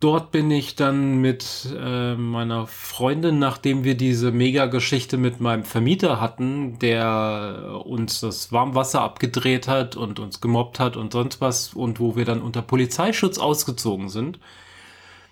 Dort 0.00 0.32
bin 0.32 0.50
ich 0.50 0.76
dann 0.76 1.20
mit 1.20 1.74
äh, 1.74 2.14
meiner 2.14 2.66
Freundin, 2.66 3.38
nachdem 3.38 3.84
wir 3.84 3.96
diese 3.96 4.32
Mega-Geschichte 4.32 5.16
mit 5.16 5.40
meinem 5.40 5.64
Vermieter 5.64 6.20
hatten, 6.20 6.78
der 6.78 7.80
uns 7.84 8.20
das 8.20 8.52
Warmwasser 8.52 9.00
abgedreht 9.00 9.66
hat 9.66 9.96
und 9.96 10.18
uns 10.18 10.40
gemobbt 10.40 10.78
hat 10.78 10.96
und 10.96 11.12
sonst 11.12 11.40
was 11.40 11.72
und 11.72 12.00
wo 12.00 12.16
wir 12.16 12.24
dann 12.24 12.42
unter 12.42 12.60
Polizeischutz 12.60 13.38
ausgezogen 13.38 14.10
sind, 14.10 14.40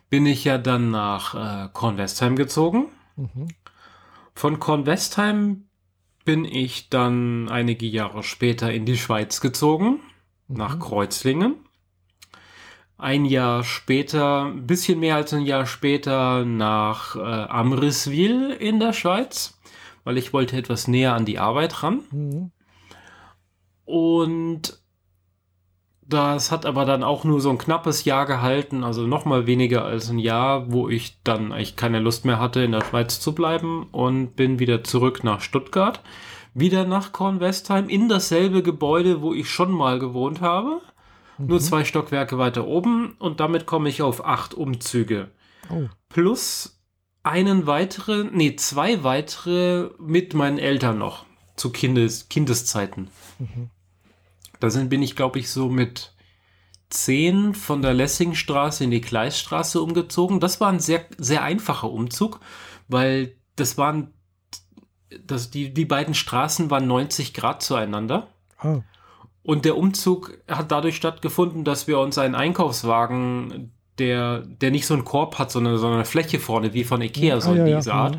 bin 0.08 0.26
ich 0.26 0.44
ja 0.44 0.58
dann 0.58 0.90
nach 0.90 1.34
äh, 1.34 1.68
Kornwestheim 1.72 2.36
gezogen. 2.36 2.86
mhm. 3.16 3.48
Von 4.34 4.58
Kornwestheim 4.58 5.64
bin 6.24 6.44
ich 6.44 6.88
dann 6.88 7.48
einige 7.48 7.86
Jahre 7.86 8.22
später 8.22 8.72
in 8.72 8.86
die 8.86 8.96
Schweiz 8.96 9.40
gezogen, 9.40 10.00
nach 10.48 10.78
Kreuzlingen. 10.78 11.56
Ein 13.02 13.24
Jahr 13.24 13.64
später, 13.64 14.44
ein 14.44 14.64
bisschen 14.64 15.00
mehr 15.00 15.16
als 15.16 15.34
ein 15.34 15.42
Jahr 15.42 15.66
später, 15.66 16.44
nach 16.44 17.16
äh, 17.16 17.18
Amriswil 17.20 18.52
in 18.52 18.78
der 18.78 18.92
Schweiz, 18.92 19.58
weil 20.04 20.18
ich 20.18 20.32
wollte 20.32 20.56
etwas 20.56 20.86
näher 20.86 21.12
an 21.12 21.24
die 21.24 21.40
Arbeit 21.40 21.82
ran. 21.82 22.04
Mhm. 22.12 22.52
Und 23.84 24.80
das 26.06 26.52
hat 26.52 26.64
aber 26.64 26.84
dann 26.84 27.02
auch 27.02 27.24
nur 27.24 27.40
so 27.40 27.50
ein 27.50 27.58
knappes 27.58 28.04
Jahr 28.04 28.24
gehalten, 28.24 28.84
also 28.84 29.04
noch 29.04 29.24
mal 29.24 29.48
weniger 29.48 29.84
als 29.84 30.08
ein 30.08 30.20
Jahr, 30.20 30.70
wo 30.70 30.88
ich 30.88 31.20
dann 31.24 31.50
eigentlich 31.50 31.74
keine 31.74 31.98
Lust 31.98 32.24
mehr 32.24 32.38
hatte, 32.38 32.62
in 32.62 32.70
der 32.70 32.84
Schweiz 32.84 33.18
zu 33.18 33.34
bleiben 33.34 33.88
und 33.90 34.36
bin 34.36 34.60
wieder 34.60 34.84
zurück 34.84 35.24
nach 35.24 35.40
Stuttgart, 35.40 36.04
wieder 36.54 36.84
nach 36.84 37.10
Kornwestheim, 37.10 37.88
in 37.88 38.08
dasselbe 38.08 38.62
Gebäude, 38.62 39.22
wo 39.22 39.34
ich 39.34 39.50
schon 39.50 39.72
mal 39.72 39.98
gewohnt 39.98 40.40
habe, 40.40 40.80
nur 41.46 41.60
zwei 41.60 41.84
Stockwerke 41.84 42.38
weiter 42.38 42.66
oben 42.66 43.14
und 43.18 43.40
damit 43.40 43.66
komme 43.66 43.88
ich 43.88 44.02
auf 44.02 44.24
acht 44.24 44.54
Umzüge 44.54 45.30
Oh, 45.70 45.88
plus 46.08 46.80
einen 47.22 47.66
weiteren, 47.66 48.30
nee, 48.34 48.56
zwei 48.56 49.04
weitere 49.04 49.90
mit 49.98 50.34
meinen 50.34 50.58
Eltern 50.58 50.98
noch 50.98 51.24
zu 51.56 51.70
Kindes, 51.70 52.28
Kindeszeiten. 52.28 53.08
Da 54.58 54.70
sind, 54.70 54.88
bin 54.88 55.02
ich, 55.02 55.14
glaube 55.16 55.38
ich, 55.38 55.50
so 55.50 55.68
mit 55.68 56.14
zehn 56.90 57.54
von 57.54 57.82
der 57.82 57.94
Lessingstraße 57.94 58.84
in 58.84 58.90
die 58.90 59.00
Gleisstraße 59.00 59.80
umgezogen. 59.80 60.40
Das 60.40 60.60
war 60.60 60.68
ein 60.68 60.80
sehr, 60.80 61.06
sehr 61.16 61.42
einfacher 61.42 61.90
Umzug, 61.90 62.40
weil 62.88 63.36
das 63.56 63.78
waren, 63.78 64.12
das, 65.24 65.50
die, 65.50 65.72
die 65.72 65.84
beiden 65.84 66.14
Straßen 66.14 66.70
waren 66.70 66.86
90 66.86 67.34
Grad 67.34 67.62
zueinander. 67.62 68.28
ah, 68.58 68.80
Und 69.42 69.64
der 69.64 69.76
Umzug 69.76 70.38
hat 70.48 70.70
dadurch 70.70 70.96
stattgefunden, 70.96 71.64
dass 71.64 71.88
wir 71.88 71.98
uns 71.98 72.16
einen 72.18 72.34
Einkaufswagen 72.34 73.72
der, 73.98 74.40
der 74.40 74.70
nicht 74.70 74.86
so 74.86 74.94
einen 74.94 75.04
Korb 75.04 75.38
hat, 75.38 75.50
sondern 75.50 75.76
so 75.78 75.86
eine 75.86 76.04
Fläche 76.04 76.38
vorne, 76.40 76.72
wie 76.74 76.84
von 76.84 77.02
Ikea, 77.02 77.40
so 77.40 77.50
Ah, 77.50 77.54
ja, 77.54 77.64
in 77.64 77.70
ja, 77.70 77.76
dieser 77.78 77.94
Art. 77.94 78.18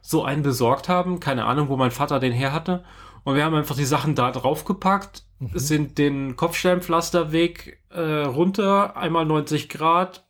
So 0.00 0.24
einen 0.24 0.42
besorgt 0.42 0.88
haben, 0.88 1.20
keine 1.20 1.44
Ahnung, 1.44 1.68
wo 1.68 1.76
mein 1.76 1.90
Vater 1.90 2.18
den 2.18 2.32
her 2.32 2.52
hatte. 2.52 2.82
Und 3.24 3.34
wir 3.36 3.44
haben 3.44 3.54
einfach 3.54 3.76
die 3.76 3.84
Sachen 3.84 4.14
da 4.14 4.30
draufgepackt, 4.30 5.24
Mhm. 5.40 5.50
sind 5.54 5.98
den 5.98 6.34
Kopfsteinpflasterweg 6.34 7.80
äh, 7.90 8.00
runter, 8.00 8.96
einmal 8.96 9.24
90 9.24 9.68
Grad, 9.68 10.26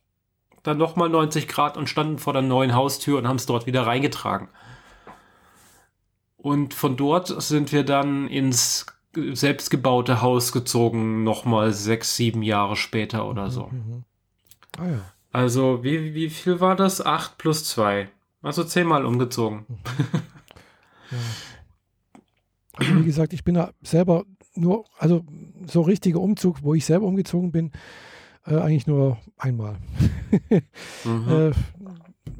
dann 0.61 0.77
nochmal 0.77 1.09
90 1.09 1.47
Grad 1.47 1.77
und 1.77 1.89
standen 1.89 2.19
vor 2.19 2.33
der 2.33 2.43
neuen 2.43 2.75
Haustür 2.75 3.17
und 3.17 3.27
haben 3.27 3.37
es 3.37 3.47
dort 3.47 3.65
wieder 3.65 3.87
reingetragen. 3.87 4.49
Und 6.37 6.73
von 6.73 6.95
dort 6.95 7.27
sind 7.41 7.71
wir 7.71 7.83
dann 7.83 8.27
ins 8.27 8.85
selbstgebaute 9.15 10.21
Haus 10.21 10.51
gezogen, 10.51 11.23
nochmal 11.23 11.73
sechs, 11.73 12.15
sieben 12.15 12.43
Jahre 12.43 12.75
später 12.75 13.27
oder 13.27 13.49
so. 13.49 13.67
Mhm. 13.67 14.03
Ah 14.77 14.87
ja. 14.87 15.01
Also, 15.31 15.83
wie, 15.83 16.13
wie 16.13 16.29
viel 16.29 16.59
war 16.59 16.75
das? 16.75 17.05
Acht 17.05 17.37
plus 17.37 17.65
zwei. 17.65 18.09
Also 18.41 18.63
zehnmal 18.63 19.05
umgezogen. 19.05 19.65
Also 22.75 22.95
wie 22.95 23.03
gesagt, 23.03 23.33
ich 23.33 23.43
bin 23.43 23.55
da 23.55 23.71
selber 23.81 24.23
nur, 24.55 24.85
also 24.97 25.25
so 25.65 25.81
richtiger 25.81 26.21
Umzug, 26.21 26.63
wo 26.63 26.73
ich 26.73 26.85
selber 26.85 27.07
umgezogen 27.07 27.51
bin, 27.51 27.71
äh, 28.45 28.55
eigentlich 28.55 28.87
nur 28.87 29.17
einmal. 29.37 29.77
Mhm. 31.03 31.29
äh, 31.29 31.51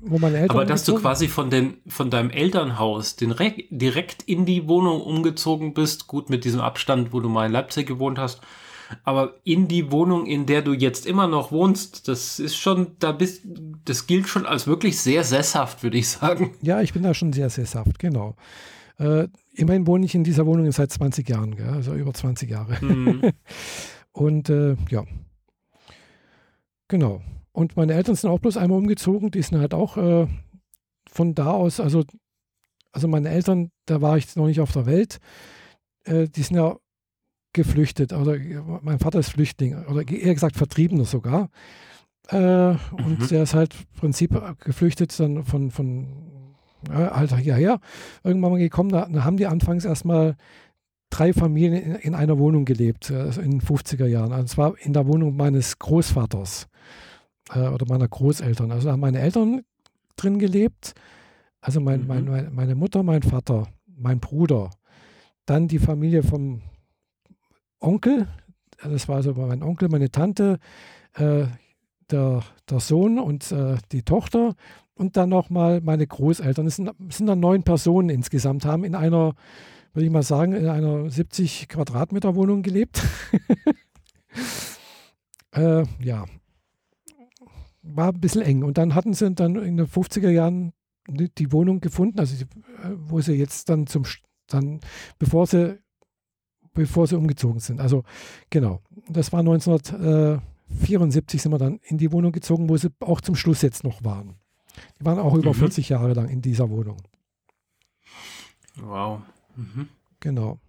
wo 0.02 0.18
meine 0.20 0.38
Eltern 0.38 0.58
Aber 0.58 0.66
dass 0.66 0.84
du 0.84 0.96
quasi 0.96 1.28
von, 1.28 1.50
den, 1.50 1.78
von 1.88 2.10
deinem 2.10 2.30
Elternhaus 2.30 3.16
direkt, 3.16 3.66
direkt 3.70 4.24
in 4.24 4.46
die 4.46 4.68
Wohnung 4.68 5.02
umgezogen 5.02 5.74
bist, 5.74 6.08
gut 6.08 6.30
mit 6.30 6.46
diesem 6.46 6.62
Abstand, 6.62 7.14
wo 7.14 7.20
du 7.20 7.30
mal 7.30 7.46
in 7.46 7.52
Leipzig 7.52 7.88
gewohnt 7.88 8.18
hast, 8.18 8.42
aber 9.04 9.36
in 9.44 9.68
die 9.68 9.92
Wohnung, 9.92 10.26
in 10.26 10.46
der 10.46 10.62
du 10.62 10.74
jetzt 10.74 11.06
immer 11.06 11.28
noch 11.28 11.52
wohnst, 11.52 12.08
das 12.08 12.40
ist 12.40 12.56
schon, 12.56 12.96
da 13.00 13.12
bist, 13.12 13.44
das 13.86 14.08
gilt 14.08 14.28
schon 14.28 14.46
als 14.46 14.68
wirklich 14.68 15.00
sehr 15.00 15.24
sesshaft, 15.24 15.84
würde 15.84 15.98
ich 15.98 16.08
sagen. 16.08 16.56
Ja, 16.62 16.82
ich 16.82 16.94
bin 16.94 17.04
da 17.04 17.14
schon 17.14 17.34
sehr 17.34 17.50
sesshaft, 17.50 18.00
genau. 18.00 18.36
Äh, 18.98 19.28
immerhin 19.54 19.88
wohne 19.88 20.06
ich 20.06 20.16
in 20.16 20.24
dieser 20.24 20.46
Wohnung 20.46 20.72
seit 20.72 20.92
20 20.92 21.28
Jahren, 21.30 21.56
gell? 21.56 21.70
also 21.70 21.94
über 21.94 22.14
20 22.14 22.50
Jahre. 22.50 22.84
Mhm. 22.84 23.32
Und 24.12 24.50
äh, 24.50 24.76
ja, 24.90 25.04
genau. 26.88 27.22
Und 27.60 27.76
meine 27.76 27.94
Eltern 27.94 28.16
sind 28.16 28.30
auch 28.30 28.40
bloß 28.40 28.56
einmal 28.56 28.78
umgezogen. 28.78 29.32
Die 29.32 29.42
sind 29.42 29.60
halt 29.60 29.74
auch 29.74 29.98
äh, 29.98 30.28
von 31.12 31.36
da 31.36 31.52
aus, 31.52 31.82
also, 31.82 32.06
also 32.94 33.10
meine 33.10 33.28
Eltern, 33.28 33.72
da 33.86 34.02
war 34.02 34.16
ich 34.16 34.34
noch 34.38 34.48
nicht 34.48 34.62
auf 34.62 34.72
der 34.72 34.86
Welt. 34.86 35.20
Äh, 36.06 36.30
die 36.30 36.42
sind 36.42 36.56
ja 36.56 36.78
geflüchtet. 37.52 38.14
Oder 38.14 38.38
mein 38.82 39.00
Vater 39.00 39.20
ist 39.20 39.32
Flüchtling, 39.32 39.76
oder 39.88 40.08
eher 40.08 40.34
gesagt 40.34 40.56
Vertriebener 40.56 41.04
sogar. 41.04 41.50
Äh, 42.30 42.76
Und 42.94 43.20
Mhm. 43.20 43.28
der 43.30 43.44
ist 43.44 43.54
halt 43.54 43.74
im 43.76 44.00
Prinzip 44.00 44.42
geflüchtet 44.60 45.20
dann 45.20 45.44
von, 45.44 45.70
von 45.70 46.56
ja, 46.88 47.14
halt 47.14 47.36
hierher. 47.36 47.82
Irgendwann 48.24 48.52
mal 48.52 48.60
gekommen, 48.60 48.90
da, 48.90 49.06
da 49.12 49.26
haben 49.26 49.36
die 49.36 49.48
anfangs 49.48 49.84
erstmal 49.84 50.38
drei 51.10 51.34
Familien 51.34 51.74
in, 51.74 51.96
in 51.96 52.16
einer 52.16 52.38
Wohnung 52.40 52.64
gelebt, 52.64 53.10
äh, 53.10 53.16
also 53.16 53.42
in 53.42 53.52
den 53.52 53.62
50er 53.62 54.06
Jahren. 54.06 54.32
Also 54.32 54.46
zwar 54.48 54.78
in 54.80 54.94
der 54.94 55.08
Wohnung 55.08 55.36
meines 55.36 55.78
Großvaters 55.78 56.69
äh, 57.54 57.68
oder 57.68 57.86
meiner 57.88 58.08
Großeltern. 58.08 58.72
Also 58.72 58.92
haben 58.92 59.00
meine 59.00 59.20
Eltern 59.20 59.62
drin 60.16 60.40
gelebt, 60.40 60.94
also 61.62 61.80
mein, 61.82 62.02
Mhm. 62.02 62.08
mein, 62.08 62.26
mein, 62.26 62.56
meine 62.56 62.76
Mutter, 62.76 63.04
mein 63.04 63.24
Vater, 63.24 63.68
mein 63.86 64.20
Bruder, 64.20 64.70
dann 65.46 65.68
die 65.68 65.80
Familie 65.80 66.24
vom 66.24 66.62
Onkel, 67.80 68.28
das 68.84 69.08
war 69.08 69.18
also 69.18 69.34
mein 69.34 69.64
Onkel, 69.64 69.90
meine 69.90 70.12
Tante, 70.12 70.60
äh, 71.14 71.46
der, 72.12 72.44
der 72.70 72.80
Sohn 72.80 73.20
und 73.20 73.52
äh, 73.52 73.78
die 73.92 74.04
Tochter 74.04 74.56
und 74.96 75.16
dann 75.16 75.30
nochmal 75.30 75.80
meine 75.82 76.08
Großeltern. 76.08 76.68
Es 76.68 76.78
sind, 76.78 76.92
sind 77.10 77.28
dann 77.28 77.40
neun 77.40 77.64
Personen 77.64 78.10
insgesamt, 78.10 78.66
haben 78.66 78.84
in 78.84 78.96
einer, 78.96 79.34
würde 79.94 80.06
ich 80.06 80.12
mal 80.12 80.24
sagen, 80.24 80.54
in 80.54 80.68
einer 80.68 81.10
70 81.10 81.70
Quadratmeter 81.70 82.36
Wohnung 82.36 82.64
gelebt. 82.64 83.02
äh, 85.52 85.84
ja, 86.02 86.26
war 87.82 88.14
ein 88.14 88.20
bisschen 88.20 88.42
eng. 88.42 88.64
Und 88.64 88.78
dann 88.78 88.96
hatten 88.96 89.14
sie 89.14 89.32
dann 89.34 89.56
in 89.56 89.78
den 89.78 89.88
50er 89.88 90.30
Jahren 90.30 90.74
die 91.08 91.52
Wohnung 91.52 91.82
gefunden, 91.82 92.20
also 92.20 92.36
die, 92.36 92.44
äh, 92.44 92.96
wo 92.96 93.20
sie 93.22 93.34
jetzt 93.34 93.70
dann 93.70 93.88
zum, 93.88 94.04
dann, 94.48 94.80
bevor 95.18 95.48
sie, 95.48 95.80
bevor 96.74 97.08
sie 97.08 97.18
umgezogen 97.18 97.60
sind. 97.60 97.82
Also 97.82 98.04
genau, 98.50 98.82
das 99.08 99.34
war 99.34 99.40
1974 99.40 101.42
sind 101.42 101.52
wir 101.52 101.58
dann 101.58 101.80
in 101.84 101.98
die 101.98 102.12
Wohnung 102.12 102.32
gezogen, 102.32 102.70
wo 102.70 102.78
sie 102.78 102.90
auch 103.00 103.22
zum 103.22 103.36
Schluss 103.36 103.62
jetzt 103.64 103.84
noch 103.84 104.04
waren. 104.04 104.36
Die 105.00 105.06
waren 105.06 105.20
auch 105.20 105.34
über 105.34 105.50
Mhm. 105.50 105.56
40 105.56 105.90
Jahre 105.90 106.14
lang 106.14 106.30
in 106.30 106.42
dieser 106.42 106.70
Wohnung. 106.70 106.98
Wow. 108.76 109.22
Mhm. 109.56 109.90
Genau. 110.20 110.60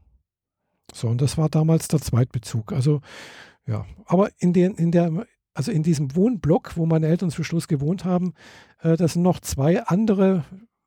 So, 0.93 1.09
und 1.09 1.21
das 1.21 1.39
war 1.39 1.49
damals 1.49 1.89
der 1.89 2.01
Zweitbezug. 2.01 2.73
Also, 2.73 3.01
ja, 3.67 3.87
aber 4.07 4.31
in, 4.39 4.53
den, 4.53 4.75
in 4.75 4.91
der, 4.91 5.27
also 5.55 5.73
in 5.73 5.83
diesem 5.83 6.15
Wohnblock, 6.17 6.77
wo 6.77 6.87
meine 6.87 7.07
Eltern 7.09 7.31
zum 7.31 7.45
Schluss 7.45 7.69
gewohnt 7.69 8.05
haben, 8.05 8.35
äh, 8.83 8.97
das 8.97 9.15
sind 9.15 9.23
noch 9.23 9.41
zwei 9.41 9.83
andere 9.85 10.45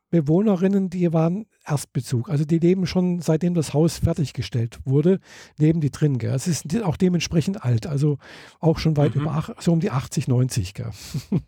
Bewohnerinnen, 0.10 0.90
die 0.92 1.12
waren 1.12 1.48
Erstbezug. 1.66 2.30
Also 2.30 2.46
die 2.46 2.60
leben 2.60 2.86
schon, 2.86 3.20
seitdem 3.22 3.56
das 3.56 3.74
Haus 3.74 3.98
fertiggestellt 3.98 4.80
wurde, 4.86 5.20
leben 5.58 5.82
die 5.82 5.90
drin. 5.90 6.20
Gell? 6.20 6.34
Es 6.36 6.48
ist 6.48 6.82
auch 6.84 6.98
dementsprechend 6.98 7.64
alt, 7.64 7.88
also 7.88 8.20
auch 8.60 8.78
schon 8.78 8.96
weit 8.96 9.16
Mhm. 9.16 9.22
über, 9.22 9.32
ach- 9.32 9.50
so 9.60 9.72
um 9.74 9.80
die 9.80 9.90
80, 9.90 10.28
90. 10.28 10.74
Gell? 10.76 10.92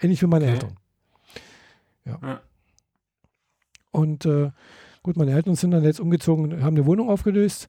Ähnlich 0.00 0.20
wie 0.22 0.26
meine 0.26 0.44
Okay. 0.44 0.52
Eltern. 0.54 0.76
Ja. 2.04 2.18
Ja. 2.22 2.40
Und 3.90 4.24
äh, 4.26 4.50
gut, 5.02 5.16
meine 5.16 5.32
Eltern 5.32 5.54
sind 5.56 5.70
dann 5.72 5.82
jetzt 5.84 6.00
umgezogen, 6.00 6.62
haben 6.62 6.76
eine 6.76 6.86
Wohnung 6.86 7.08
aufgelöst, 7.10 7.68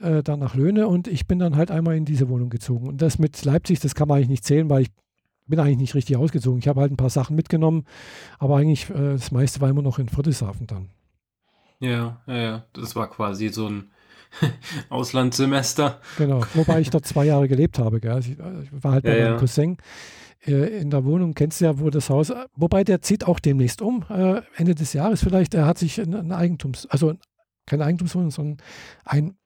äh, 0.00 0.22
dann 0.22 0.40
nach 0.40 0.54
Löhne 0.54 0.88
und 0.88 1.08
ich 1.08 1.26
bin 1.26 1.38
dann 1.38 1.56
halt 1.56 1.70
einmal 1.70 1.96
in 1.96 2.04
diese 2.04 2.28
Wohnung 2.28 2.50
gezogen. 2.50 2.88
Und 2.88 3.02
das 3.02 3.18
mit 3.18 3.44
Leipzig, 3.44 3.80
das 3.80 3.94
kann 3.94 4.08
man 4.08 4.16
eigentlich 4.18 4.28
nicht 4.28 4.44
zählen, 4.44 4.68
weil 4.70 4.82
ich 4.82 4.90
bin 5.46 5.58
eigentlich 5.60 5.78
nicht 5.78 5.94
richtig 5.94 6.16
ausgezogen. 6.16 6.58
Ich 6.58 6.68
habe 6.68 6.80
halt 6.80 6.92
ein 6.92 6.96
paar 6.96 7.10
Sachen 7.10 7.36
mitgenommen, 7.36 7.84
aber 8.38 8.56
eigentlich 8.56 8.88
äh, 8.90 9.12
das 9.12 9.30
meiste 9.30 9.60
war 9.60 9.68
immer 9.68 9.82
noch 9.82 9.98
in 9.98 10.08
Friedrichshafen 10.08 10.66
dann. 10.66 10.90
Ja, 11.80 12.22
ja, 12.26 12.36
ja. 12.36 12.64
Das 12.72 12.96
war 12.96 13.10
quasi 13.10 13.48
so 13.48 13.68
ein 13.68 13.90
Auslandssemester. 14.88 16.00
Genau, 16.16 16.40
wobei 16.54 16.80
ich 16.80 16.90
dort 16.90 17.06
zwei 17.06 17.26
Jahre 17.26 17.48
gelebt 17.48 17.78
habe. 17.78 18.00
Gell? 18.00 18.12
Also 18.12 18.32
ich, 18.32 18.38
äh, 18.38 18.62
ich 18.62 18.84
war 18.84 18.92
halt 18.92 19.04
bei 19.04 19.18
Ja, 19.18 19.30
meinem. 19.30 19.38
Cousin 19.38 19.76
äh, 20.46 20.80
in 20.80 20.90
der 20.90 21.04
Wohnung, 21.04 21.34
kennst 21.34 21.60
du 21.60 21.66
ja, 21.66 21.78
wo 21.78 21.90
das 21.90 22.10
Haus, 22.10 22.32
wobei 22.56 22.84
der 22.84 23.02
zieht 23.02 23.26
auch 23.26 23.40
demnächst 23.40 23.82
um, 23.82 24.04
äh, 24.08 24.40
Ende 24.56 24.74
des 24.74 24.92
Jahres 24.92 25.22
vielleicht. 25.22 25.54
Er 25.54 25.66
hat 25.66 25.78
sich 25.78 26.00
ein, 26.00 26.14
ein 26.14 26.32
Eigentums, 26.32 26.86
also 26.86 27.14
kein 27.66 27.82
Eigentumswohnung, 27.82 28.30
sondern 28.30 28.58
ein, 29.04 29.36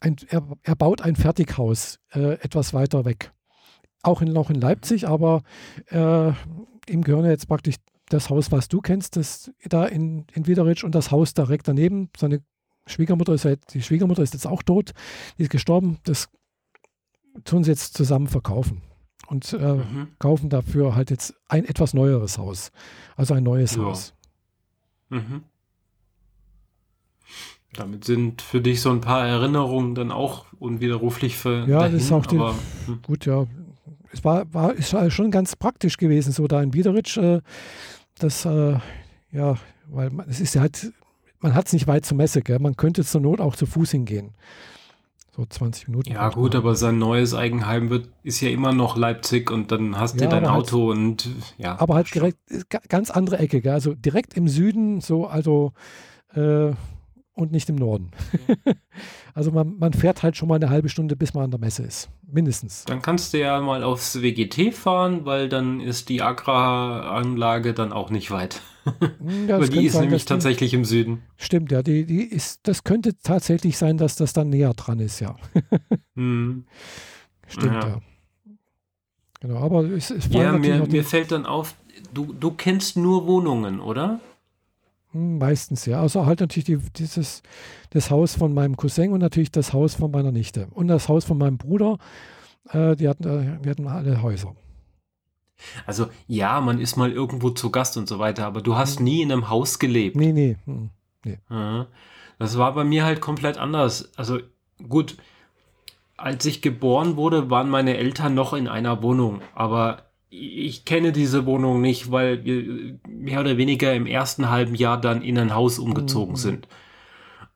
ein 0.00 0.16
er, 0.28 0.46
er 0.62 0.76
baut 0.76 1.02
ein 1.02 1.16
Fertighaus 1.16 1.98
äh, 2.12 2.34
etwas 2.34 2.74
weiter 2.74 3.04
weg. 3.04 3.32
Auch 4.02 4.22
in, 4.22 4.32
noch 4.32 4.50
in 4.50 4.60
Leipzig, 4.60 5.08
aber 5.08 5.42
äh, 5.88 6.28
ihm 6.88 7.02
gehören 7.02 7.24
jetzt 7.26 7.48
praktisch 7.48 7.76
das 8.08 8.30
Haus, 8.30 8.52
was 8.52 8.68
du 8.68 8.80
kennst, 8.80 9.16
das 9.16 9.50
da 9.64 9.84
in, 9.86 10.26
in 10.32 10.46
Wiederitsch 10.46 10.84
und 10.84 10.94
das 10.94 11.10
Haus 11.10 11.34
direkt 11.34 11.66
daneben. 11.66 12.08
Seine 12.16 12.40
Schwiegermutter 12.86 13.32
ist 13.34 13.44
halt, 13.44 13.74
die 13.74 13.82
Schwiegermutter 13.82 14.22
ist 14.22 14.32
jetzt 14.34 14.46
auch 14.46 14.62
tot, 14.62 14.92
die 15.38 15.42
ist 15.42 15.50
gestorben. 15.50 15.98
Das 16.04 16.28
tun 17.44 17.64
sie 17.64 17.70
jetzt 17.72 17.94
zusammen 17.94 18.28
verkaufen 18.28 18.82
und 19.26 19.52
äh, 19.54 19.74
Mhm. 19.74 20.08
kaufen 20.20 20.50
dafür 20.50 20.94
halt 20.94 21.10
jetzt 21.10 21.34
ein 21.48 21.64
etwas 21.64 21.94
neueres 21.94 22.38
Haus. 22.38 22.70
Also 23.16 23.34
ein 23.34 23.42
neues 23.42 23.74
Ja. 23.74 23.82
Haus. 23.82 24.14
Mhm. 25.08 25.42
Damit 27.76 28.04
sind 28.04 28.42
für 28.42 28.60
dich 28.60 28.80
so 28.80 28.90
ein 28.90 29.00
paar 29.00 29.26
Erinnerungen 29.26 29.94
dann 29.94 30.10
auch 30.10 30.46
unwiderruflich 30.58 31.36
ver 31.36 31.66
Ja, 31.68 31.80
dahin, 31.80 31.94
das 31.94 32.02
ist 32.04 32.12
auch 32.12 32.26
die- 32.26 32.36
aber, 32.36 32.54
hm, 32.86 33.00
Gut, 33.06 33.26
ja. 33.26 33.46
Es 34.12 34.24
war, 34.24 34.52
war 34.54 34.72
ist 34.72 34.92
halt 34.94 35.12
schon 35.12 35.30
ganz 35.30 35.56
praktisch 35.56 35.96
gewesen, 35.98 36.32
so 36.32 36.46
da 36.46 36.62
in 36.62 36.70
Biederitsch. 36.70 37.18
Äh, 37.18 37.40
das, 38.18 38.44
äh, 38.46 38.78
ja, 39.32 39.56
weil 39.88 40.10
man, 40.10 40.26
es 40.28 40.40
ist 40.40 40.54
ja 40.54 40.62
halt, 40.62 40.92
man 41.40 41.54
hat 41.54 41.66
es 41.66 41.72
nicht 41.74 41.86
weit 41.86 42.06
zur 42.06 42.16
Messe, 42.16 42.40
gell? 42.40 42.58
Man 42.58 42.76
könnte 42.76 43.04
zur 43.04 43.20
Not 43.20 43.40
auch 43.40 43.56
zu 43.56 43.66
Fuß 43.66 43.90
hingehen. 43.90 44.30
So 45.36 45.44
20 45.44 45.88
Minuten. 45.88 46.10
Ja, 46.12 46.30
gut, 46.30 46.54
aber 46.54 46.76
sein 46.76 46.98
neues 46.98 47.34
Eigenheim 47.34 47.90
wird, 47.90 48.08
ist 48.22 48.40
ja 48.40 48.48
immer 48.48 48.72
noch 48.72 48.96
Leipzig 48.96 49.50
und 49.50 49.70
dann 49.70 49.98
hast 49.98 50.18
Ja, 50.18 50.22
du 50.28 50.28
dein 50.30 50.50
halt- 50.50 50.62
Auto 50.72 50.90
und 50.90 51.28
ja. 51.58 51.78
Aber 51.78 51.94
halt 51.96 52.14
direkt, 52.14 52.38
ganz 52.88 53.10
andere 53.10 53.38
Ecke, 53.38 53.60
gell? 53.60 53.72
also 53.74 53.92
direkt 53.94 54.34
im 54.34 54.48
Süden, 54.48 55.02
so, 55.02 55.26
also 55.26 55.72
äh, 56.34 56.70
und 57.36 57.52
nicht 57.52 57.68
im 57.68 57.76
Norden. 57.76 58.10
also 59.34 59.52
man, 59.52 59.78
man 59.78 59.92
fährt 59.92 60.22
halt 60.24 60.36
schon 60.36 60.48
mal 60.48 60.56
eine 60.56 60.70
halbe 60.70 60.88
Stunde, 60.88 61.14
bis 61.16 61.34
man 61.34 61.44
an 61.44 61.50
der 61.52 61.60
Messe 61.60 61.84
ist. 61.84 62.08
Mindestens. 62.26 62.84
Dann 62.86 63.02
kannst 63.02 63.32
du 63.34 63.38
ja 63.38 63.60
mal 63.60 63.84
aufs 63.84 64.20
WGT 64.22 64.74
fahren, 64.74 65.24
weil 65.26 65.48
dann 65.48 65.78
ist 65.80 66.08
die 66.08 66.22
Agraranlage 66.22 67.74
dann 67.74 67.92
auch 67.92 68.10
nicht 68.10 68.30
weit. 68.30 68.62
Hm, 69.18 69.48
Ja, 69.48 69.58
die 69.68 69.86
ist 69.86 69.92
sein, 69.92 70.02
nämlich 70.02 70.22
dass 70.22 70.24
die- 70.24 70.28
tatsächlich 70.34 70.74
im 70.74 70.84
Süden. 70.84 71.22
Stimmt, 71.36 71.70
ja, 71.72 71.82
die, 71.82 72.06
die 72.06 72.22
ist, 72.24 72.60
das 72.66 72.82
könnte 72.84 73.16
tatsächlich 73.18 73.76
sein, 73.78 73.98
dass 73.98 74.16
das 74.16 74.32
dann 74.32 74.48
näher 74.48 74.72
dran 74.74 74.98
ist, 75.00 75.20
ja. 75.20 75.36
Hm. 76.16 76.64
Stimmt, 77.46 77.74
Ja. 77.74 77.88
ja. 77.88 78.00
Genau, 79.40 79.58
aber 79.58 79.84
es, 79.84 80.10
es 80.10 80.28
Ja, 80.30 80.52
mir, 80.52 80.86
mir 80.86 81.04
fällt 81.04 81.30
dann 81.30 81.44
auf, 81.44 81.74
du, 82.14 82.32
du 82.32 82.52
kennst 82.52 82.96
nur 82.96 83.26
Wohnungen, 83.26 83.80
oder? 83.80 84.18
Hm, 85.16 85.38
meistens 85.38 85.86
ja. 85.86 86.00
Also 86.00 86.26
halt 86.26 86.40
natürlich 86.40 86.66
die, 86.66 86.78
dieses, 86.96 87.42
das 87.90 88.10
Haus 88.10 88.34
von 88.34 88.52
meinem 88.52 88.76
Cousin 88.76 89.12
und 89.12 89.20
natürlich 89.20 89.50
das 89.50 89.72
Haus 89.72 89.94
von 89.94 90.10
meiner 90.10 90.30
Nichte. 90.30 90.68
Und 90.72 90.88
das 90.88 91.08
Haus 91.08 91.24
von 91.24 91.38
meinem 91.38 91.56
Bruder. 91.56 91.98
Äh, 92.70 92.96
die 92.96 93.08
hatten, 93.08 93.24
äh, 93.24 93.64
wir 93.64 93.70
hatten 93.70 93.88
alle 93.88 94.22
Häuser. 94.22 94.54
Also 95.86 96.08
ja, 96.26 96.60
man 96.60 96.78
ist 96.80 96.96
mal 96.96 97.10
irgendwo 97.10 97.48
zu 97.48 97.70
Gast 97.70 97.96
und 97.96 98.08
so 98.08 98.18
weiter, 98.18 98.46
aber 98.46 98.60
du 98.60 98.76
hast 98.76 98.98
hm. 98.98 99.04
nie 99.04 99.22
in 99.22 99.32
einem 99.32 99.48
Haus 99.48 99.78
gelebt. 99.78 100.16
Nee, 100.16 100.32
nee. 100.32 100.56
Hm, 100.66 100.90
nee. 101.24 101.38
Das 102.38 102.58
war 102.58 102.74
bei 102.74 102.84
mir 102.84 103.04
halt 103.06 103.22
komplett 103.22 103.56
anders. 103.56 104.10
Also 104.16 104.38
gut, 104.86 105.16
als 106.18 106.44
ich 106.44 106.60
geboren 106.60 107.16
wurde, 107.16 107.48
waren 107.48 107.70
meine 107.70 107.96
Eltern 107.96 108.34
noch 108.34 108.52
in 108.52 108.68
einer 108.68 109.02
Wohnung, 109.02 109.40
aber 109.54 110.05
ich 110.38 110.84
kenne 110.84 111.12
diese 111.12 111.46
Wohnung 111.46 111.80
nicht, 111.80 112.10
weil 112.10 112.44
wir 112.44 112.98
mehr 113.08 113.40
oder 113.40 113.56
weniger 113.56 113.94
im 113.94 114.06
ersten 114.06 114.50
halben 114.50 114.74
Jahr 114.74 115.00
dann 115.00 115.22
in 115.22 115.38
ein 115.38 115.54
Haus 115.54 115.78
umgezogen 115.78 116.34
mhm. 116.34 116.38
sind. 116.38 116.68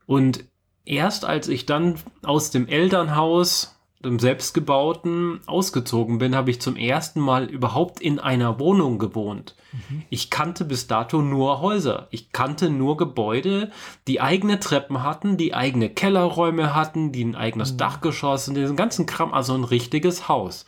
Und 0.07 0.45
erst 0.85 1.25
als 1.25 1.49
ich 1.49 1.67
dann 1.67 1.97
aus 2.23 2.51
dem 2.51 2.67
Elternhaus 2.67 3.77
dem 4.03 4.19
selbstgebauten 4.19 5.41
ausgezogen 5.47 6.19
bin, 6.19 6.35
habe 6.35 6.51
ich 6.51 6.61
zum 6.61 6.77
ersten 6.77 7.21
Mal 7.21 7.45
überhaupt 7.45 8.01
in 8.01 8.19
einer 8.19 8.59
Wohnung 8.59 8.99
gewohnt. 8.99 9.57
Mhm. 9.73 10.03
Ich 10.09 10.31
kannte 10.31 10.65
bis 10.65 10.87
dato 10.87 11.21
nur 11.21 11.61
Häuser. 11.61 12.09
Ich 12.11 12.33
kannte 12.33 12.71
nur 12.71 12.97
Gebäude, 12.97 13.71
die 14.09 14.23
eigene 14.23 14.59
Treppen 14.59 15.03
hatten, 15.03 15.37
die 15.37 15.53
eigene 15.53 15.91
Kellerräume 15.91 16.75
hatten, 16.75 17.13
die 17.13 17.25
ein 17.25 17.37
eigenes 17.37 17.75
mhm. 17.75 17.77
Dachgeschoss 17.77 18.49
und 18.49 18.55
diesen 18.55 18.77
ganzen 18.77 19.05
Kram, 19.05 19.35
also 19.35 19.53
ein 19.53 19.65
richtiges 19.65 20.29
Haus. 20.29 20.65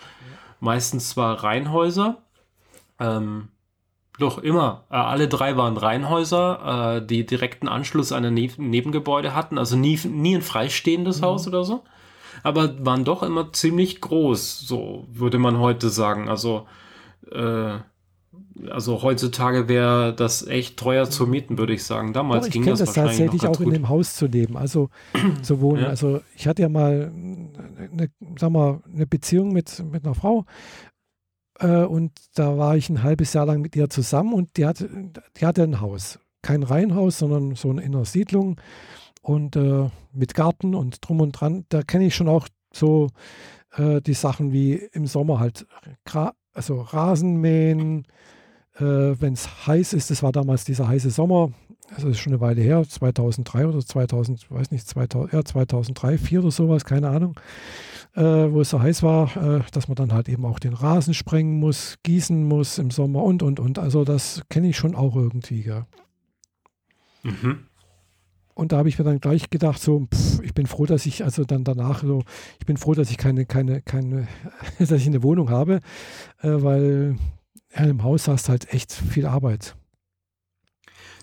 Meistens 0.62 1.10
zwar 1.10 1.42
Reihenhäuser, 1.42 2.22
ähm, 3.00 3.48
doch 4.18 4.38
immer. 4.38 4.84
Äh, 4.90 4.96
alle 4.96 5.26
drei 5.28 5.56
waren 5.56 5.76
Reihenhäuser, 5.76 6.96
äh, 6.98 7.06
die 7.06 7.26
direkten 7.26 7.68
Anschluss 7.68 8.12
an 8.12 8.24
ein 8.24 8.34
ne 8.34 8.50
Nebengebäude 8.56 9.34
hatten, 9.34 9.58
also 9.58 9.76
nie, 9.76 9.98
nie 10.04 10.36
ein 10.36 10.42
freistehendes 10.42 11.20
mhm. 11.20 11.26
Haus 11.26 11.48
oder 11.48 11.64
so 11.64 11.82
aber 12.42 12.84
waren 12.84 13.04
doch 13.04 13.22
immer 13.22 13.52
ziemlich 13.52 14.00
groß, 14.00 14.60
so 14.60 15.06
würde 15.10 15.38
man 15.38 15.58
heute 15.58 15.90
sagen. 15.90 16.28
Also, 16.28 16.66
äh, 17.30 17.78
also 18.70 19.02
heutzutage 19.02 19.68
wäre 19.68 20.14
das 20.14 20.46
echt 20.46 20.76
teuer 20.76 21.08
zu 21.10 21.26
mieten, 21.26 21.58
würde 21.58 21.74
ich 21.74 21.84
sagen. 21.84 22.12
Damals 22.12 22.46
Doch, 22.46 22.52
ging 22.52 22.64
das, 22.64 22.78
das 22.78 22.92
tatsächlich 22.92 23.46
auch 23.46 23.56
gut. 23.56 23.66
in 23.66 23.72
dem 23.72 23.88
Haus 23.88 24.14
zu 24.16 24.26
leben, 24.26 24.56
also 24.56 24.88
zu 25.42 25.60
wohnen. 25.60 25.82
Ja. 25.82 25.88
Also 25.88 26.20
ich 26.36 26.46
hatte 26.46 26.62
ja 26.62 26.68
mal 26.68 27.12
eine, 27.12 28.10
sag 28.38 28.50
mal, 28.50 28.80
eine 28.92 29.06
Beziehung 29.06 29.52
mit, 29.52 29.82
mit 29.90 30.04
einer 30.04 30.14
Frau 30.14 30.44
äh, 31.58 31.84
und 31.84 32.12
da 32.34 32.56
war 32.58 32.76
ich 32.76 32.88
ein 32.88 33.02
halbes 33.02 33.32
Jahr 33.32 33.46
lang 33.46 33.60
mit 33.60 33.76
ihr 33.76 33.90
zusammen 33.90 34.32
und 34.34 34.56
die 34.56 34.66
hatte, 34.66 34.88
die 35.36 35.46
hatte 35.46 35.62
ein 35.62 35.80
Haus. 35.80 36.18
Kein 36.42 36.64
Reihenhaus, 36.64 37.18
sondern 37.18 37.54
so 37.54 37.70
eine 37.70 37.82
innere 37.82 38.04
Siedlung 38.04 38.60
und 39.22 39.54
äh, 39.56 39.88
mit 40.12 40.34
Garten 40.34 40.74
und 40.74 40.98
drum 41.06 41.20
und 41.20 41.32
dran. 41.32 41.64
Da 41.68 41.82
kenne 41.82 42.06
ich 42.06 42.16
schon 42.16 42.28
auch 42.28 42.48
so 42.72 43.10
äh, 43.76 44.00
die 44.00 44.14
Sachen 44.14 44.52
wie 44.52 44.74
im 44.74 45.06
Sommer 45.06 45.38
halt, 45.38 45.66
also 46.54 46.80
Rasenmähen, 46.80 48.06
äh, 48.76 48.82
wenn 48.82 49.34
es 49.34 49.66
heiß 49.66 49.92
ist. 49.92 50.10
Das 50.10 50.22
war 50.22 50.32
damals 50.32 50.64
dieser 50.64 50.88
heiße 50.88 51.10
Sommer, 51.10 51.52
also 51.94 52.08
ist 52.08 52.18
schon 52.18 52.32
eine 52.32 52.40
Weile 52.40 52.62
her, 52.62 52.82
2003 52.86 53.66
oder 53.66 53.80
2000, 53.80 54.50
weiß 54.50 54.70
nicht, 54.70 54.86
2000, 54.86 55.32
ja, 55.32 55.44
2003, 55.44 56.16
2004 56.16 56.40
oder 56.40 56.50
sowas, 56.50 56.84
keine 56.84 57.08
Ahnung, 57.08 57.38
äh, 58.14 58.22
wo 58.22 58.60
es 58.60 58.70
so 58.70 58.80
heiß 58.80 59.02
war, 59.02 59.36
äh, 59.36 59.62
dass 59.72 59.88
man 59.88 59.96
dann 59.96 60.12
halt 60.12 60.28
eben 60.28 60.44
auch 60.44 60.58
den 60.58 60.74
Rasen 60.74 61.14
sprengen 61.14 61.58
muss, 61.58 61.98
gießen 62.02 62.44
muss 62.44 62.78
im 62.78 62.90
Sommer 62.90 63.22
und, 63.22 63.42
und, 63.42 63.60
und. 63.60 63.78
Also 63.78 64.04
das 64.04 64.42
kenne 64.48 64.68
ich 64.68 64.76
schon 64.76 64.94
auch 64.94 65.16
irgendwie, 65.16 65.62
ja. 65.62 65.86
Mhm. 67.22 67.66
Und 68.54 68.72
da 68.72 68.78
habe 68.78 68.88
ich 68.88 68.98
mir 68.98 69.04
dann 69.04 69.20
gleich 69.20 69.50
gedacht, 69.50 69.80
so, 69.80 70.06
pff, 70.12 70.40
ich 70.42 70.52
bin 70.52 70.66
froh, 70.66 70.84
dass 70.84 71.06
ich 71.06 71.24
also 71.24 71.44
dann 71.44 71.64
danach 71.64 72.02
so, 72.02 72.22
ich 72.60 72.66
bin 72.66 72.76
froh, 72.76 72.94
dass 72.94 73.10
ich 73.10 73.16
keine, 73.16 73.46
keine, 73.46 73.80
keine, 73.80 74.28
dass 74.78 74.90
ich 74.90 75.06
eine 75.06 75.22
Wohnung 75.22 75.50
habe, 75.50 75.80
äh, 76.42 76.48
weil 76.48 77.16
ja, 77.74 77.84
im 77.84 78.02
Haus 78.02 78.28
hast 78.28 78.48
halt 78.48 78.72
echt 78.72 78.92
viel 78.92 79.26
Arbeit. 79.26 79.74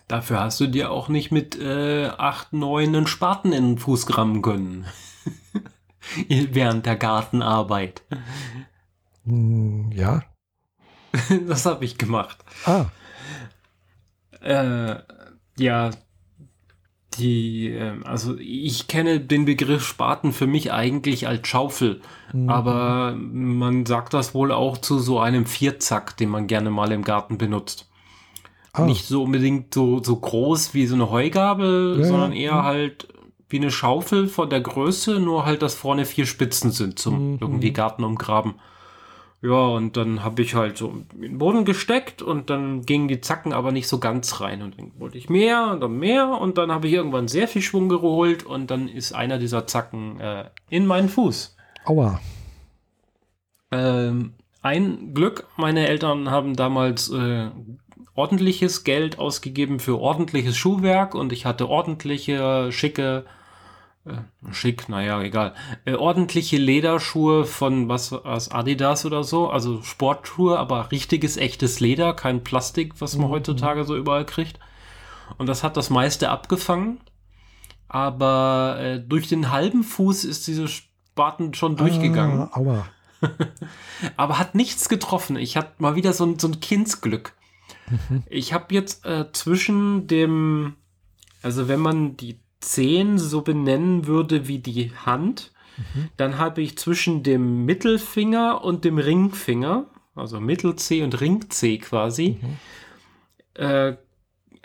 Dafür 0.07 0.39
hast 0.39 0.59
du 0.59 0.65
dir 0.65 0.89
auch 0.89 1.07
nicht 1.07 1.31
mit 1.31 1.59
äh, 1.59 2.07
acht, 2.07 2.51
neun 2.51 3.05
Spaten 3.05 3.53
in 3.53 3.63
den 3.63 3.77
Fuß 3.77 4.07
grammen 4.07 4.41
können. 4.41 4.87
Während 6.27 6.87
der 6.87 6.95
Gartenarbeit. 6.95 8.01
Ja. 9.25 10.23
das 11.47 11.67
habe 11.67 11.85
ich 11.85 11.99
gemacht. 11.99 12.43
Ah. 12.65 12.85
Äh, 14.41 14.95
ja, 15.59 15.91
die, 17.19 17.69
ähm, 17.69 18.03
also 18.05 18.35
ich 18.39 18.87
kenne 18.87 19.19
den 19.19 19.45
Begriff 19.45 19.85
Spaten 19.85 20.33
für 20.33 20.47
mich 20.47 20.71
eigentlich 20.71 21.27
als 21.27 21.47
Schaufel, 21.47 22.01
mhm. 22.33 22.49
aber 22.49 23.15
man 23.15 23.85
sagt 23.85 24.13
das 24.13 24.33
wohl 24.33 24.51
auch 24.51 24.77
zu 24.77 24.99
so 24.99 25.19
einem 25.19 25.45
Vierzack, 25.45 26.17
den 26.17 26.29
man 26.29 26.47
gerne 26.47 26.69
mal 26.69 26.91
im 26.91 27.03
Garten 27.03 27.37
benutzt. 27.37 27.89
Ah. 28.73 28.85
Nicht 28.85 29.05
so 29.05 29.23
unbedingt 29.23 29.73
so, 29.73 30.01
so 30.01 30.15
groß 30.15 30.73
wie 30.73 30.85
so 30.85 30.95
eine 30.95 31.09
Heugabel, 31.09 31.97
ja, 31.99 32.05
sondern 32.05 32.33
eher 32.33 32.51
ja. 32.51 32.63
halt 32.63 33.07
wie 33.49 33.57
eine 33.57 33.71
Schaufel 33.71 34.27
von 34.27 34.49
der 34.49 34.61
Größe, 34.61 35.19
nur 35.19 35.45
halt, 35.45 35.61
dass 35.61 35.73
vorne 35.73 36.05
vier 36.05 36.25
Spitzen 36.25 36.71
sind 36.71 36.99
zum 36.99 37.33
mhm. 37.33 37.37
irgendwie 37.41 37.73
Garten 37.73 38.03
umgraben. 38.03 38.55
Ja, 39.41 39.67
und 39.67 39.95
dann 39.95 40.23
habe 40.23 40.41
ich 40.41 40.53
halt 40.53 40.77
so 40.77 40.89
in 41.15 41.21
den 41.21 41.37
Boden 41.37 41.63
gesteckt 41.63 42.21
und 42.21 42.49
dann 42.49 42.81
gingen 42.81 43.07
die 43.07 43.21
Zacken 43.21 43.53
aber 43.53 43.71
nicht 43.71 43.87
so 43.87 43.97
ganz 43.97 44.41
rein. 44.41 44.61
Und 44.61 44.77
dann 44.77 44.91
wollte 44.99 45.17
ich 45.17 45.29
mehr 45.29 45.69
und 45.71 45.79
dann 45.79 45.97
mehr 45.97 46.29
und 46.29 46.57
dann 46.57 46.71
habe 46.71 46.87
ich 46.87 46.93
irgendwann 46.93 47.29
sehr 47.29 47.47
viel 47.47 47.61
Schwung 47.61 47.87
geholt 47.87 48.45
und 48.45 48.69
dann 48.69 48.89
ist 48.89 49.13
einer 49.13 49.37
dieser 49.37 49.65
Zacken 49.65 50.19
äh, 50.19 50.45
in 50.69 50.85
meinen 50.85 51.07
Fuß. 51.07 51.55
Aua. 51.85 52.19
Ähm, 53.71 54.33
ein 54.61 55.13
Glück, 55.13 55.47
meine 55.55 55.87
Eltern 55.87 56.29
haben 56.29 56.57
damals 56.57 57.09
äh, 57.09 57.49
ordentliches 58.15 58.83
Geld 58.83 59.19
ausgegeben 59.19 59.79
für 59.79 59.99
ordentliches 59.99 60.57
Schuhwerk 60.57 61.15
und 61.15 61.31
ich 61.31 61.45
hatte 61.45 61.69
ordentliche, 61.69 62.73
schicke 62.73 63.23
schick, 64.51 64.89
naja, 64.89 65.21
egal. 65.21 65.53
Äh, 65.85 65.93
ordentliche 65.93 66.57
Lederschuhe 66.57 67.45
von 67.45 67.89
was, 67.89 68.11
was 68.11 68.51
Adidas 68.51 69.05
oder 69.05 69.23
so, 69.23 69.49
also 69.49 69.81
Sportschuhe, 69.81 70.57
aber 70.57 70.91
richtiges, 70.91 71.37
echtes 71.37 71.79
Leder, 71.79 72.13
kein 72.13 72.43
Plastik, 72.43 72.93
was 72.99 73.17
man 73.17 73.27
mhm. 73.27 73.31
heutzutage 73.31 73.83
so 73.83 73.95
überall 73.95 74.25
kriegt. 74.25 74.59
Und 75.37 75.47
das 75.47 75.63
hat 75.63 75.77
das 75.77 75.89
meiste 75.89 76.29
abgefangen. 76.29 76.99
Aber 77.87 78.77
äh, 78.79 78.99
durch 78.99 79.27
den 79.27 79.51
halben 79.51 79.83
Fuß 79.83 80.23
ist 80.23 80.47
diese 80.47 80.67
Spaten 80.67 81.53
schon 81.53 81.75
durchgegangen. 81.75 82.41
Ah, 82.51 82.57
aua. 82.57 82.85
aber 84.17 84.39
hat 84.39 84.55
nichts 84.55 84.89
getroffen. 84.89 85.35
Ich 85.35 85.57
hatte 85.57 85.73
mal 85.79 85.95
wieder 85.95 86.13
so 86.13 86.25
ein, 86.25 86.39
so 86.39 86.47
ein 86.47 86.59
Kindsglück. 86.59 87.33
Mhm. 87.89 88.23
Ich 88.29 88.53
habe 88.53 88.73
jetzt 88.73 89.05
äh, 89.05 89.31
zwischen 89.33 90.07
dem, 90.07 90.75
also 91.41 91.67
wenn 91.67 91.79
man 91.79 92.15
die 92.15 92.39
Zehen 92.59 93.17
so 93.17 93.41
benennen 93.41 94.07
würde 94.07 94.47
wie 94.47 94.59
die 94.59 94.91
Hand, 95.05 95.51
mhm. 95.77 96.09
dann 96.17 96.37
habe 96.37 96.61
ich 96.61 96.77
zwischen 96.77 97.23
dem 97.23 97.65
Mittelfinger 97.65 98.63
und 98.63 98.85
dem 98.85 98.97
Ringfinger, 98.97 99.85
also 100.15 100.39
Mittel-C 100.39 101.03
und 101.03 101.19
Ring-C 101.21 101.77
quasi, 101.77 102.39
mhm. 102.41 103.63
äh, 103.63 103.97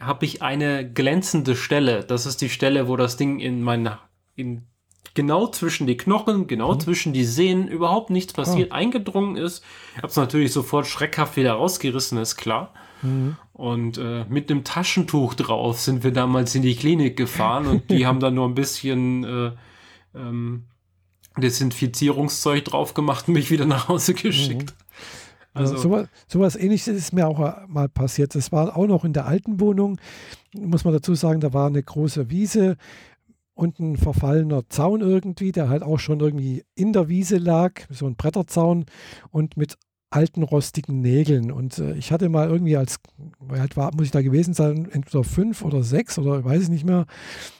habe 0.00 0.24
ich 0.24 0.42
eine 0.42 0.90
glänzende 0.90 1.54
Stelle. 1.54 2.04
Das 2.04 2.26
ist 2.26 2.40
die 2.40 2.48
Stelle, 2.48 2.88
wo 2.88 2.96
das 2.96 3.16
Ding 3.16 3.38
in 3.38 3.62
meiner, 3.62 4.00
in 4.34 4.66
genau 5.14 5.46
zwischen 5.46 5.86
die 5.86 5.96
Knochen, 5.96 6.46
genau 6.46 6.74
mhm. 6.74 6.80
zwischen 6.80 7.12
die 7.12 7.24
Sehnen, 7.24 7.68
überhaupt 7.68 8.10
nichts 8.10 8.32
passiert, 8.32 8.70
oh. 8.72 8.74
eingedrungen 8.74 9.36
ist. 9.36 9.64
Ich 9.92 9.98
habe 9.98 10.08
es 10.08 10.16
natürlich 10.16 10.52
sofort 10.52 10.86
schreckhaft 10.86 11.36
wieder 11.36 11.52
rausgerissen, 11.52 12.18
ist 12.18 12.36
klar. 12.36 12.74
Mhm. 13.04 13.36
Und 13.52 13.98
äh, 13.98 14.24
mit 14.28 14.50
einem 14.50 14.64
Taschentuch 14.64 15.34
drauf 15.34 15.78
sind 15.80 16.02
wir 16.02 16.10
damals 16.10 16.54
in 16.54 16.62
die 16.62 16.74
Klinik 16.74 17.16
gefahren 17.16 17.66
und 17.66 17.90
die 17.90 18.06
haben 18.06 18.20
dann 18.20 18.34
nur 18.34 18.48
ein 18.48 18.54
bisschen 18.54 19.24
äh, 19.24 19.52
ähm, 20.14 20.64
Desinfizierungszeug 21.36 22.64
drauf 22.64 22.94
gemacht 22.94 23.28
und 23.28 23.34
mich 23.34 23.50
wieder 23.50 23.66
nach 23.66 23.88
Hause 23.88 24.14
geschickt. 24.14 24.74
Mhm. 24.78 24.84
Also, 25.56 25.76
sowas, 25.76 26.08
sowas 26.26 26.56
ähnliches 26.56 26.96
ist 26.96 27.12
mir 27.12 27.28
auch 27.28 27.68
mal 27.68 27.88
passiert. 27.88 28.34
Das 28.34 28.50
war 28.50 28.76
auch 28.76 28.88
noch 28.88 29.04
in 29.04 29.12
der 29.12 29.26
alten 29.26 29.60
Wohnung, 29.60 30.00
muss 30.52 30.84
man 30.84 30.92
dazu 30.92 31.14
sagen, 31.14 31.40
da 31.40 31.52
war 31.52 31.68
eine 31.68 31.82
große 31.82 32.28
Wiese 32.28 32.76
und 33.54 33.78
ein 33.78 33.96
verfallener 33.96 34.68
Zaun 34.68 35.00
irgendwie, 35.00 35.52
der 35.52 35.68
halt 35.68 35.84
auch 35.84 36.00
schon 36.00 36.18
irgendwie 36.18 36.64
in 36.74 36.92
der 36.92 37.08
Wiese 37.08 37.38
lag, 37.38 37.82
so 37.88 38.06
ein 38.06 38.16
Bretterzaun 38.16 38.86
und 39.30 39.56
mit 39.56 39.76
alten 40.14 40.42
rostigen 40.42 41.00
Nägeln. 41.00 41.50
Und 41.50 41.78
äh, 41.78 41.94
ich 41.94 42.12
hatte 42.12 42.28
mal 42.28 42.48
irgendwie 42.48 42.76
als, 42.76 42.98
halt 43.50 43.76
war, 43.76 43.94
muss 43.94 44.06
ich 44.06 44.10
da 44.10 44.22
gewesen 44.22 44.54
sein, 44.54 44.88
entweder 44.90 45.24
fünf 45.24 45.62
oder 45.62 45.82
sechs 45.82 46.18
oder 46.18 46.44
weiß 46.44 46.62
ich 46.62 46.68
nicht 46.68 46.84
mehr. 46.84 47.06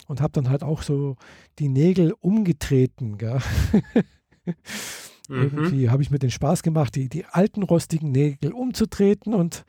Und 0.07 0.21
habe 0.21 0.33
dann 0.33 0.51
halt 0.51 0.63
auch 0.63 0.83
so 0.83 1.17
die 1.59 1.69
Nägel 1.69 2.15
umgetreten. 2.21 3.19
Mhm. 5.27 5.37
Irgendwie 5.37 5.89
habe 5.89 6.03
ich 6.03 6.11
mir 6.11 6.19
den 6.19 6.31
Spaß 6.31 6.63
gemacht, 6.63 6.95
die, 6.95 7.09
die 7.09 7.25
alten 7.25 7.63
rostigen 7.63 8.13
Nägel 8.13 8.53
umzutreten 8.53 9.33
und 9.33 9.65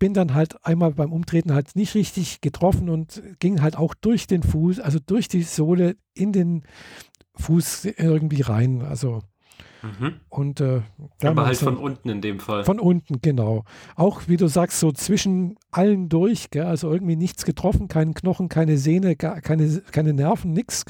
bin 0.00 0.12
dann 0.12 0.34
halt 0.34 0.64
einmal 0.66 0.92
beim 0.92 1.12
Umtreten 1.12 1.52
halt 1.52 1.76
nicht 1.76 1.94
richtig 1.94 2.40
getroffen 2.40 2.88
und 2.88 3.22
ging 3.38 3.62
halt 3.62 3.76
auch 3.76 3.94
durch 3.94 4.26
den 4.26 4.42
Fuß, 4.42 4.80
also 4.80 4.98
durch 4.98 5.28
die 5.28 5.42
Sohle 5.42 5.94
in 6.14 6.32
den 6.32 6.64
Fuß 7.36 7.84
irgendwie 7.96 8.42
rein. 8.42 8.82
Also 8.82 9.22
Mhm. 9.82 10.14
Und, 10.28 10.60
äh, 10.60 10.80
Aber 11.22 11.46
halt 11.46 11.58
von 11.58 11.76
unten 11.76 12.08
in 12.08 12.20
dem 12.20 12.40
Fall. 12.40 12.64
Von 12.64 12.80
unten, 12.80 13.20
genau. 13.22 13.64
Auch, 13.94 14.22
wie 14.26 14.36
du 14.36 14.48
sagst, 14.48 14.80
so 14.80 14.92
zwischen 14.92 15.56
allen 15.70 16.08
durch, 16.08 16.50
gell? 16.50 16.64
also 16.64 16.90
irgendwie 16.92 17.16
nichts 17.16 17.44
getroffen, 17.44 17.88
keinen 17.88 18.14
Knochen, 18.14 18.48
keine 18.48 18.78
Sehne, 18.78 19.16
gar, 19.16 19.40
keine, 19.40 19.82
keine 19.92 20.12
Nerven, 20.12 20.52
nichts. 20.52 20.84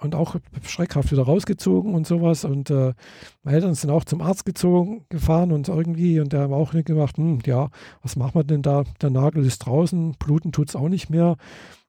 Und 0.00 0.14
auch 0.14 0.36
schreckhaft 0.66 1.12
wieder 1.12 1.22
rausgezogen 1.22 1.94
und 1.94 2.06
sowas. 2.06 2.44
Und 2.44 2.70
äh, 2.70 2.92
meine 3.42 3.56
Eltern 3.56 3.74
sind 3.74 3.90
auch 3.90 4.04
zum 4.04 4.20
Arzt 4.20 4.44
gezogen, 4.44 5.04
gefahren 5.08 5.52
und 5.52 5.68
irgendwie, 5.68 6.20
und 6.20 6.32
der 6.32 6.40
haben 6.42 6.52
auch 6.52 6.72
nicht 6.72 6.86
gemacht, 6.86 7.16
hm, 7.16 7.38
ja, 7.46 7.70
was 8.02 8.16
machen 8.16 8.34
wir 8.34 8.44
denn 8.44 8.62
da? 8.62 8.84
Der 9.00 9.10
Nagel 9.10 9.44
ist 9.46 9.60
draußen, 9.60 10.16
bluten 10.18 10.52
tut 10.52 10.68
es 10.68 10.76
auch 10.76 10.88
nicht 10.88 11.08
mehr. 11.08 11.36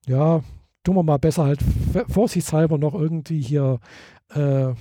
Ja, 0.05 0.41
tun 0.83 0.95
wir 0.95 1.03
mal 1.03 1.17
besser 1.17 1.45
halt 1.45 1.59
vorsichtshalber 2.07 2.77
noch 2.77 2.93
irgendwie 2.93 3.41
hier 3.41 3.79
äh, 4.35 4.73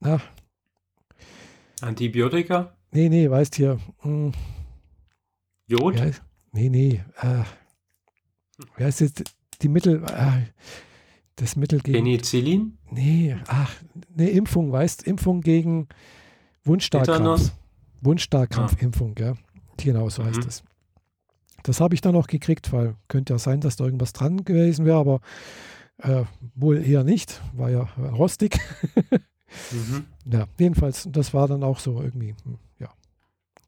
na? 0.00 0.20
Antibiotika? 1.80 2.76
Nee, 2.90 3.08
nee, 3.08 3.30
weißt 3.30 3.54
hier. 3.54 3.78
Hm. 4.00 4.32
Jod? 5.66 5.98
Ja, 5.98 6.10
nee, 6.52 6.68
nee. 6.68 7.04
Äh, 7.20 7.44
wie 8.76 8.84
heißt 8.84 9.00
jetzt 9.00 9.24
die 9.62 9.68
Mittel? 9.68 10.02
Äh, 10.04 10.46
das 11.36 11.56
Mittel 11.56 11.80
gegen. 11.80 12.04
Penicillin? 12.04 12.78
Nee, 12.90 13.36
ach, 13.46 13.72
nee, 14.14 14.28
Impfung, 14.28 14.72
weißt 14.72 15.04
Impfung 15.04 15.40
gegen 15.40 15.88
Wundstarkrampf. 16.64 17.52
Wundstarkrampfimpfung, 18.00 19.14
ah. 19.18 19.22
ja. 19.22 19.34
Genau, 19.76 20.08
so 20.08 20.24
heißt 20.24 20.40
mhm. 20.40 20.48
es. 20.48 20.64
Das 21.62 21.80
habe 21.80 21.94
ich 21.94 22.00
dann 22.00 22.16
auch 22.16 22.26
gekriegt, 22.26 22.72
weil 22.72 22.96
könnte 23.08 23.34
ja 23.34 23.38
sein, 23.38 23.60
dass 23.60 23.76
da 23.76 23.84
irgendwas 23.84 24.12
dran 24.12 24.44
gewesen 24.44 24.84
wäre, 24.84 24.98
aber 24.98 25.20
äh, 25.98 26.24
wohl 26.54 26.82
eher 26.84 27.04
nicht, 27.04 27.40
war 27.54 27.70
ja 27.70 27.82
rostig. 27.98 28.58
Mhm. 29.72 30.04
Ja, 30.30 30.46
jedenfalls, 30.58 31.08
das 31.10 31.34
war 31.34 31.48
dann 31.48 31.62
auch 31.62 31.78
so 31.78 32.00
irgendwie, 32.00 32.34
hm, 32.44 32.58
ja, 32.78 32.88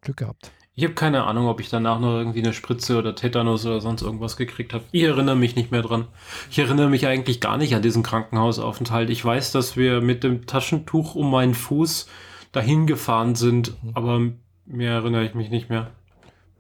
Glück 0.00 0.18
gehabt. 0.18 0.52
Ich 0.74 0.84
habe 0.84 0.94
keine 0.94 1.24
Ahnung, 1.24 1.46
ob 1.46 1.60
ich 1.60 1.68
danach 1.68 2.00
noch 2.00 2.16
irgendwie 2.16 2.38
eine 2.38 2.52
Spritze 2.52 2.96
oder 2.96 3.14
Tetanus 3.14 3.66
oder 3.66 3.80
sonst 3.80 4.02
irgendwas 4.02 4.36
gekriegt 4.36 4.72
habe. 4.72 4.84
Ich 4.92 5.02
erinnere 5.02 5.36
mich 5.36 5.56
nicht 5.56 5.70
mehr 5.70 5.82
dran. 5.82 6.06
Ich 6.50 6.58
erinnere 6.58 6.88
mich 6.88 7.06
eigentlich 7.06 7.40
gar 7.40 7.58
nicht 7.58 7.74
an 7.74 7.82
diesen 7.82 8.02
Krankenhausaufenthalt. 8.02 9.10
Ich 9.10 9.24
weiß, 9.24 9.52
dass 9.52 9.76
wir 9.76 10.00
mit 10.00 10.24
dem 10.24 10.46
Taschentuch 10.46 11.16
um 11.16 11.30
meinen 11.30 11.54
Fuß 11.54 12.06
dahin 12.52 12.86
gefahren 12.86 13.34
sind, 13.34 13.82
mhm. 13.82 13.90
aber 13.94 14.20
mehr 14.64 14.92
erinnere 14.92 15.24
ich 15.24 15.34
mich 15.34 15.50
nicht 15.50 15.68
mehr. 15.68 15.90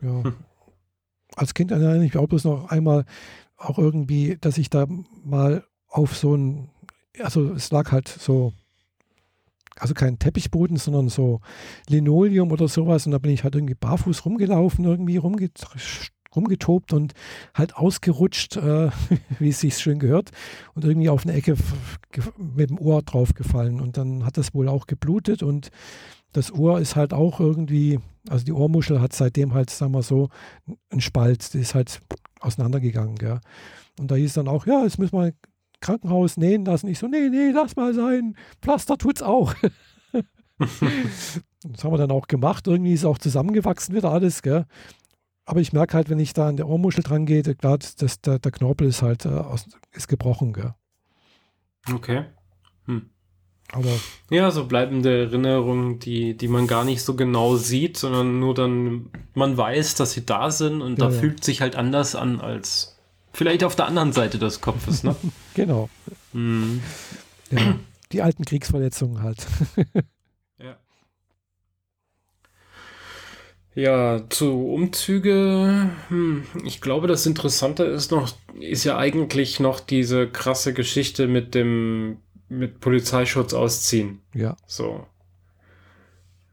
Ja. 0.02 0.24
Hm. 0.24 0.34
Als 1.36 1.54
Kind 1.54 1.70
erinnere 1.70 1.96
ich 1.96 2.14
mich 2.14 2.16
auch 2.16 2.28
bloß 2.28 2.44
noch 2.44 2.68
einmal 2.70 3.06
auch 3.56 3.78
irgendwie, 3.78 4.36
dass 4.40 4.58
ich 4.58 4.70
da 4.70 4.86
mal 5.24 5.64
auf 5.88 6.16
so 6.16 6.34
ein, 6.34 6.70
also 7.20 7.52
es 7.52 7.70
lag 7.70 7.92
halt 7.92 8.08
so 8.08 8.52
also 9.80 9.94
kein 9.94 10.18
Teppichboden, 10.18 10.76
sondern 10.76 11.08
so 11.08 11.40
Linoleum 11.88 12.52
oder 12.52 12.68
sowas. 12.68 13.06
Und 13.06 13.12
da 13.12 13.18
bin 13.18 13.32
ich 13.32 13.44
halt 13.44 13.54
irgendwie 13.54 13.74
barfuß 13.74 14.24
rumgelaufen, 14.24 14.84
irgendwie 14.84 15.16
rumget 15.16 15.66
rumgetobt 16.34 16.92
und 16.92 17.12
halt 17.54 17.74
ausgerutscht, 17.74 18.56
äh, 18.56 18.90
wie 19.40 19.48
es 19.48 19.60
sich 19.60 19.76
schön 19.76 19.98
gehört, 19.98 20.30
und 20.74 20.84
irgendwie 20.84 21.08
auf 21.08 21.24
eine 21.24 21.32
Ecke 21.32 21.56
mit 22.36 22.70
dem 22.70 22.78
Ohr 22.78 23.02
draufgefallen. 23.02 23.80
Und 23.80 23.96
dann 23.96 24.24
hat 24.24 24.36
das 24.36 24.54
wohl 24.54 24.68
auch 24.68 24.86
geblutet 24.86 25.42
und 25.42 25.70
das 26.32 26.52
Ohr 26.52 26.78
ist 26.80 26.94
halt 26.94 27.12
auch 27.12 27.40
irgendwie, 27.40 27.98
also 28.28 28.44
die 28.44 28.52
Ohrmuschel 28.52 29.00
hat 29.00 29.12
seitdem 29.12 29.54
halt, 29.54 29.70
sagen 29.70 29.92
wir 29.92 30.02
so, 30.02 30.28
einen 30.90 31.00
Spalt, 31.00 31.52
die 31.54 31.58
ist 31.58 31.74
halt 31.74 32.00
auseinandergegangen. 32.38 33.16
Gell? 33.16 33.40
Und 33.98 34.10
da 34.10 34.14
hieß 34.14 34.34
dann 34.34 34.46
auch, 34.46 34.66
ja, 34.66 34.84
jetzt 34.84 34.98
müssen 34.98 35.18
wir 35.18 35.32
Krankenhaus 35.80 36.36
nähen 36.36 36.64
lassen. 36.64 36.88
Ich 36.88 36.98
so, 36.98 37.06
nee, 37.06 37.28
nee, 37.28 37.50
lass 37.50 37.76
mal 37.76 37.94
sein. 37.94 38.36
Pflaster 38.62 38.98
tut's 38.98 39.22
auch. 39.22 39.54
das 40.58 41.84
haben 41.84 41.92
wir 41.92 41.98
dann 41.98 42.10
auch 42.10 42.28
gemacht. 42.28 42.66
Irgendwie 42.66 42.92
ist 42.92 43.04
auch 43.04 43.18
zusammengewachsen 43.18 43.94
wieder 43.94 44.10
alles, 44.10 44.42
gell? 44.42 44.66
Aber 45.44 45.60
ich 45.60 45.72
merke 45.72 45.94
halt, 45.94 46.10
wenn 46.10 46.20
ich 46.20 46.32
da 46.32 46.48
an 46.48 46.56
der 46.56 46.68
Ohrmuschel 46.68 47.02
dran 47.02 47.26
gehe, 47.26 47.42
klar, 47.42 47.78
das, 47.78 48.20
der, 48.20 48.38
der 48.38 48.52
Knorpel 48.52 48.86
ist 48.86 49.02
halt 49.02 49.24
äh, 49.24 49.30
aus, 49.30 49.66
ist 49.92 50.08
gebrochen, 50.08 50.52
gell? 50.52 50.74
Okay. 51.92 52.24
Hm. 52.86 53.10
Aber 53.72 53.90
ja, 54.30 54.50
so 54.50 54.66
bleibende 54.66 55.26
Erinnerungen, 55.26 55.98
die, 55.98 56.36
die 56.36 56.48
man 56.48 56.66
gar 56.66 56.84
nicht 56.84 57.02
so 57.02 57.14
genau 57.14 57.56
sieht, 57.56 57.96
sondern 57.96 58.40
nur 58.40 58.54
dann, 58.54 59.10
man 59.34 59.56
weiß, 59.56 59.94
dass 59.94 60.12
sie 60.12 60.26
da 60.26 60.50
sind 60.50 60.82
und 60.82 60.98
ja, 60.98 61.06
da 61.06 61.14
ja. 61.14 61.20
fühlt 61.20 61.44
sich 61.44 61.60
halt 61.60 61.76
anders 61.76 62.14
an 62.14 62.40
als 62.40 62.99
Vielleicht 63.32 63.64
auf 63.64 63.76
der 63.76 63.86
anderen 63.86 64.12
Seite 64.12 64.38
des 64.38 64.60
Kopfes, 64.60 65.02
ne? 65.02 65.14
genau. 65.54 65.88
Mhm. 66.32 66.82
Ja, 67.50 67.76
die 68.12 68.22
alten 68.22 68.44
Kriegsverletzungen 68.44 69.22
halt. 69.22 69.46
ja. 70.58 70.76
Ja, 73.74 74.28
zu 74.28 74.66
Umzüge, 74.68 75.90
hm, 76.08 76.44
ich 76.64 76.80
glaube, 76.80 77.06
das 77.06 77.26
Interessante 77.26 77.84
ist 77.84 78.10
noch, 78.10 78.32
ist 78.58 78.84
ja 78.84 78.98
eigentlich 78.98 79.60
noch 79.60 79.78
diese 79.80 80.28
krasse 80.28 80.74
Geschichte 80.74 81.28
mit 81.28 81.54
dem, 81.54 82.18
mit 82.48 82.80
Polizeischutz 82.80 83.54
ausziehen. 83.54 84.20
Ja. 84.34 84.56
So. 84.66 85.06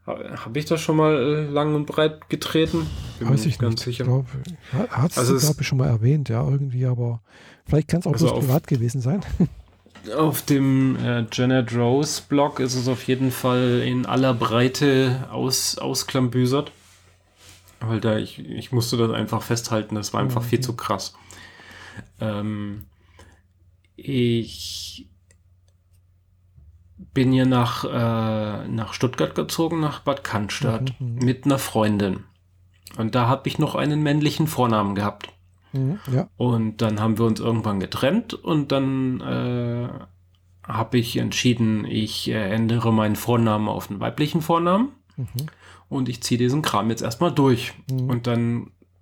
Habe 0.07 0.57
ich 0.57 0.63
das 0.63 0.79
schon 0.79 0.95
mal 0.95 1.15
äh, 1.15 1.51
lang 1.51 1.75
und 1.75 1.85
breit 1.85 2.29
getreten? 2.29 2.87
Bin 3.19 3.29
Weiß 3.29 3.45
ich 3.45 3.59
ganz 3.59 3.75
nicht. 3.75 3.83
sicher. 3.83 4.05
Glaub, 4.05 4.25
hat 4.71 5.17
also 5.17 5.35
es, 5.35 5.43
glaube 5.43 5.61
ich, 5.61 5.67
schon 5.67 5.77
mal 5.77 5.89
erwähnt, 5.89 6.29
ja, 6.29 6.47
irgendwie, 6.47 6.85
aber 6.85 7.21
vielleicht 7.65 7.89
kann 7.89 7.99
es 7.99 8.07
auch 8.07 8.13
also 8.13 8.27
bloß 8.27 8.39
privat 8.39 8.67
gewesen 8.67 9.01
sein. 9.01 9.21
Auf 10.17 10.41
dem 10.43 10.95
äh, 11.03 11.25
Janet 11.33 11.75
Rose 11.75 12.21
Blog 12.29 12.61
ist 12.61 12.75
es 12.75 12.87
auf 12.87 13.03
jeden 13.03 13.29
Fall 13.29 13.83
in 13.85 14.05
aller 14.05 14.33
Breite 14.33 15.27
aus, 15.31 15.77
ausklambüsert. 15.77 16.71
Weil 17.81 17.99
da 17.99 18.17
ich, 18.17 18.39
ich 18.39 18.71
musste 18.71 18.95
das 18.95 19.11
einfach 19.11 19.41
festhalten, 19.41 19.95
das 19.95 20.13
war 20.13 20.21
einfach 20.21 20.43
mhm. 20.43 20.47
viel 20.47 20.59
zu 20.61 20.77
krass. 20.77 21.13
Ähm, 22.21 22.85
ich 23.97 25.09
bin 27.17 27.33
ja 27.33 27.45
nach, 27.45 27.83
äh, 27.83 28.67
nach 28.67 28.93
Stuttgart 28.93 29.33
gezogen, 29.33 29.79
nach 29.79 30.01
Bad 30.01 30.23
Cannstatt, 30.23 30.93
mhm, 30.99 31.15
mhm. 31.15 31.25
mit 31.25 31.45
einer 31.45 31.57
Freundin. 31.57 32.25
Und 32.95 33.15
da 33.15 33.27
habe 33.27 33.49
ich 33.49 33.57
noch 33.57 33.73
einen 33.73 34.03
männlichen 34.03 34.45
Vornamen 34.45 34.93
gehabt. 34.93 35.29
Mhm, 35.73 35.97
ja. 36.13 36.29
Und 36.37 36.83
dann 36.83 36.99
haben 36.99 37.17
wir 37.17 37.25
uns 37.25 37.39
irgendwann 37.39 37.79
getrennt 37.79 38.35
und 38.35 38.71
dann 38.71 39.21
äh, 39.21 39.89
habe 40.61 40.97
ich 40.99 41.17
entschieden, 41.17 41.85
ich 41.85 42.29
ändere 42.29 42.93
meinen 42.93 43.15
Vornamen 43.15 43.67
auf 43.67 43.89
einen 43.89 43.99
weiblichen 43.99 44.43
Vornamen. 44.43 44.89
Mhm. 45.15 45.47
Und 45.89 46.09
ich 46.09 46.21
ziehe 46.21 46.37
diesen 46.37 46.61
Kram 46.61 46.91
jetzt 46.91 47.01
erstmal 47.01 47.31
durch. 47.31 47.73
Mhm. 47.89 48.11
Und 48.11 48.27
dann 48.27 48.57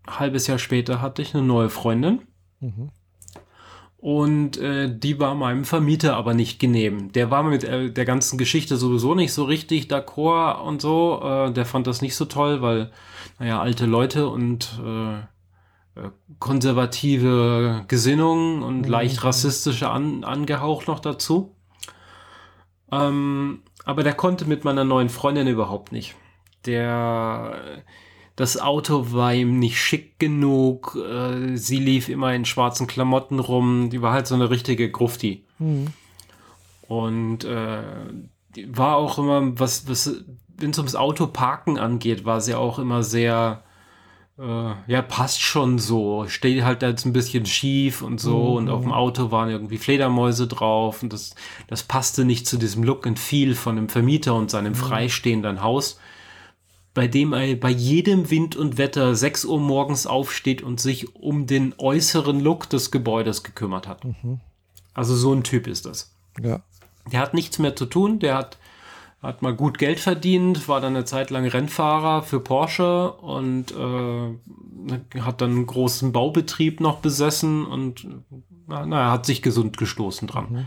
ein 0.05 0.19
halbes 0.19 0.47
Jahr 0.47 0.59
später 0.59 1.01
hatte 1.01 1.21
ich 1.21 1.35
eine 1.35 1.43
neue 1.43 1.69
Freundin. 1.69 2.21
Und 4.05 4.57
äh, 4.57 4.87
die 4.95 5.19
war 5.19 5.33
meinem 5.33 5.65
Vermieter 5.65 6.15
aber 6.15 6.35
nicht 6.35 6.59
genehm. 6.59 7.11
Der 7.13 7.31
war 7.31 7.41
mit 7.41 7.63
äh, 7.63 7.89
der 7.89 8.05
ganzen 8.05 8.37
Geschichte 8.37 8.77
sowieso 8.77 9.15
nicht 9.15 9.33
so 9.33 9.45
richtig 9.45 9.87
d'accord 9.87 10.61
und 10.61 10.79
so. 10.79 11.19
Äh, 11.23 11.51
der 11.51 11.65
fand 11.65 11.87
das 11.87 12.03
nicht 12.03 12.15
so 12.15 12.25
toll, 12.25 12.61
weil, 12.61 12.91
naja, 13.39 13.59
alte 13.59 13.87
Leute 13.87 14.27
und 14.27 14.79
äh, 14.85 15.15
äh 15.15 16.11
konservative 16.37 17.83
Gesinnungen 17.87 18.61
und 18.61 18.83
mhm. 18.83 18.91
leicht 18.91 19.23
rassistische 19.23 19.89
an, 19.89 20.23
angehaucht 20.23 20.87
noch 20.87 20.99
dazu. 20.99 21.55
Ähm, 22.91 23.63
aber 23.85 24.03
der 24.03 24.13
konnte 24.13 24.45
mit 24.45 24.63
meiner 24.65 24.83
neuen 24.83 25.09
Freundin 25.09 25.47
überhaupt 25.47 25.91
nicht. 25.91 26.13
Der 26.67 27.83
das 28.35 28.59
Auto 28.59 29.13
war 29.13 29.33
ihm 29.33 29.59
nicht 29.59 29.79
schick 29.79 30.19
genug. 30.19 30.97
Äh, 30.97 31.55
sie 31.55 31.79
lief 31.79 32.09
immer 32.09 32.33
in 32.33 32.45
schwarzen 32.45 32.85
Klamotten 32.85 33.39
rum. 33.39 33.89
Die 33.89 34.01
war 34.01 34.13
halt 34.13 34.27
so 34.27 34.35
eine 34.35 34.49
richtige 34.49 34.91
Grufti. 34.91 35.43
Mhm. 35.59 35.87
Und 36.87 37.45
äh, 37.45 37.81
war 38.67 38.97
auch 38.97 39.17
immer, 39.17 39.57
was, 39.57 39.87
was 39.87 40.23
wenn 40.57 40.71
es 40.71 40.77
ums 40.77 40.95
Auto 40.95 41.27
parken 41.27 41.77
angeht, 41.77 42.25
war 42.25 42.41
sie 42.41 42.55
auch 42.55 42.77
immer 42.77 43.03
sehr, 43.03 43.63
äh, 44.37 44.71
ja, 44.87 45.01
passt 45.01 45.41
schon 45.41 45.79
so. 45.79 46.27
Steht 46.27 46.63
halt 46.63 46.81
jetzt 46.81 47.05
ein 47.05 47.13
bisschen 47.13 47.45
schief 47.45 48.01
und 48.01 48.19
so. 48.19 48.51
Mhm. 48.51 48.55
Und 48.57 48.69
auf 48.69 48.81
dem 48.81 48.91
Auto 48.91 49.31
waren 49.31 49.49
irgendwie 49.49 49.77
Fledermäuse 49.77 50.47
drauf. 50.47 51.03
Und 51.03 51.13
das, 51.13 51.35
das 51.67 51.83
passte 51.83 52.25
nicht 52.25 52.47
zu 52.47 52.57
diesem 52.57 52.83
Look 52.83 53.07
and 53.07 53.17
Feel 53.17 53.55
von 53.55 53.77
dem 53.77 53.87
Vermieter 53.87 54.35
und 54.35 54.51
seinem 54.51 54.73
mhm. 54.73 54.77
freistehenden 54.77 55.61
Haus 55.61 55.99
bei 56.95 57.07
dem 57.07 57.33
er 57.33 57.55
bei 57.57 57.69
jedem 57.69 58.31
Wind 58.31 58.55
und 58.55 58.79
Wetter 58.79 59.13
6 59.13 59.45
Uhr 59.45 59.59
morgens 59.59 60.07
aufsteht 60.07 60.63
und 60.63 60.79
sich 60.79 61.13
um 61.13 61.45
den 61.45 61.75
äußeren 61.77 62.39
Look 62.39 62.69
des 62.69 62.89
Gebäudes 62.89 63.43
gekümmert 63.43 63.87
hat. 63.87 64.05
Mhm. 64.05 64.39
Also 64.93 65.13
so 65.13 65.33
ein 65.33 65.43
Typ 65.43 65.67
ist 65.67 65.85
das. 65.85 66.15
Ja. 66.41 66.61
Der 67.11 67.19
hat 67.19 67.33
nichts 67.33 67.59
mehr 67.59 67.75
zu 67.75 67.85
tun, 67.85 68.17
der 68.17 68.35
hat 68.35 68.57
hat 69.21 69.41
mal 69.41 69.55
gut 69.55 69.79
Geld 69.79 69.99
verdient, 69.99 70.67
war 70.67 70.81
dann 70.81 70.95
eine 70.95 71.03
Zeit 71.03 71.31
lang 71.31 71.47
Rennfahrer 71.47 72.21
für 72.21 72.39
Porsche 72.39 73.11
und 73.11 73.71
äh, 73.71 75.19
hat 75.19 75.41
dann 75.41 75.49
einen 75.49 75.65
großen 75.65 76.11
Baubetrieb 76.11 76.79
noch 76.79 76.99
besessen 76.99 77.65
und 77.65 78.07
naja, 78.67 79.11
hat 79.11 79.25
sich 79.25 79.41
gesund 79.41 79.77
gestoßen 79.77 80.27
dran. 80.27 80.47
Mhm. 80.51 80.65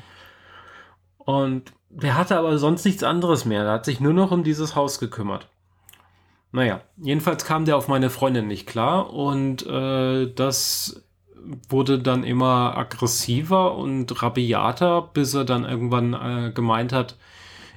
Und 1.19 1.73
der 1.89 2.17
hatte 2.17 2.37
aber 2.37 2.59
sonst 2.59 2.85
nichts 2.85 3.05
anderes 3.05 3.45
mehr. 3.45 3.63
Der 3.63 3.73
hat 3.75 3.85
sich 3.85 4.01
nur 4.01 4.13
noch 4.13 4.33
um 4.33 4.43
dieses 4.43 4.75
Haus 4.75 4.99
gekümmert. 4.99 5.49
Naja, 6.51 6.81
jedenfalls 6.97 7.45
kam 7.45 7.65
der 7.65 7.77
auf 7.77 7.89
meine 7.89 8.11
Freundin 8.11 8.47
nicht 8.47 8.67
klar 8.67 9.13
und 9.13 9.67
äh, 9.67 10.33
das 10.33 11.05
wurde 11.69 11.99
dann 11.99 12.25
immer 12.25 12.77
aggressiver 12.77 13.77
und 13.77 14.23
rabiater, 14.23 15.11
bis 15.13 15.35
er 15.35 15.45
dann 15.45 15.65
irgendwann 15.65 16.15
äh, 16.15 16.53
gemeint 16.53 16.93
hat, 16.93 17.17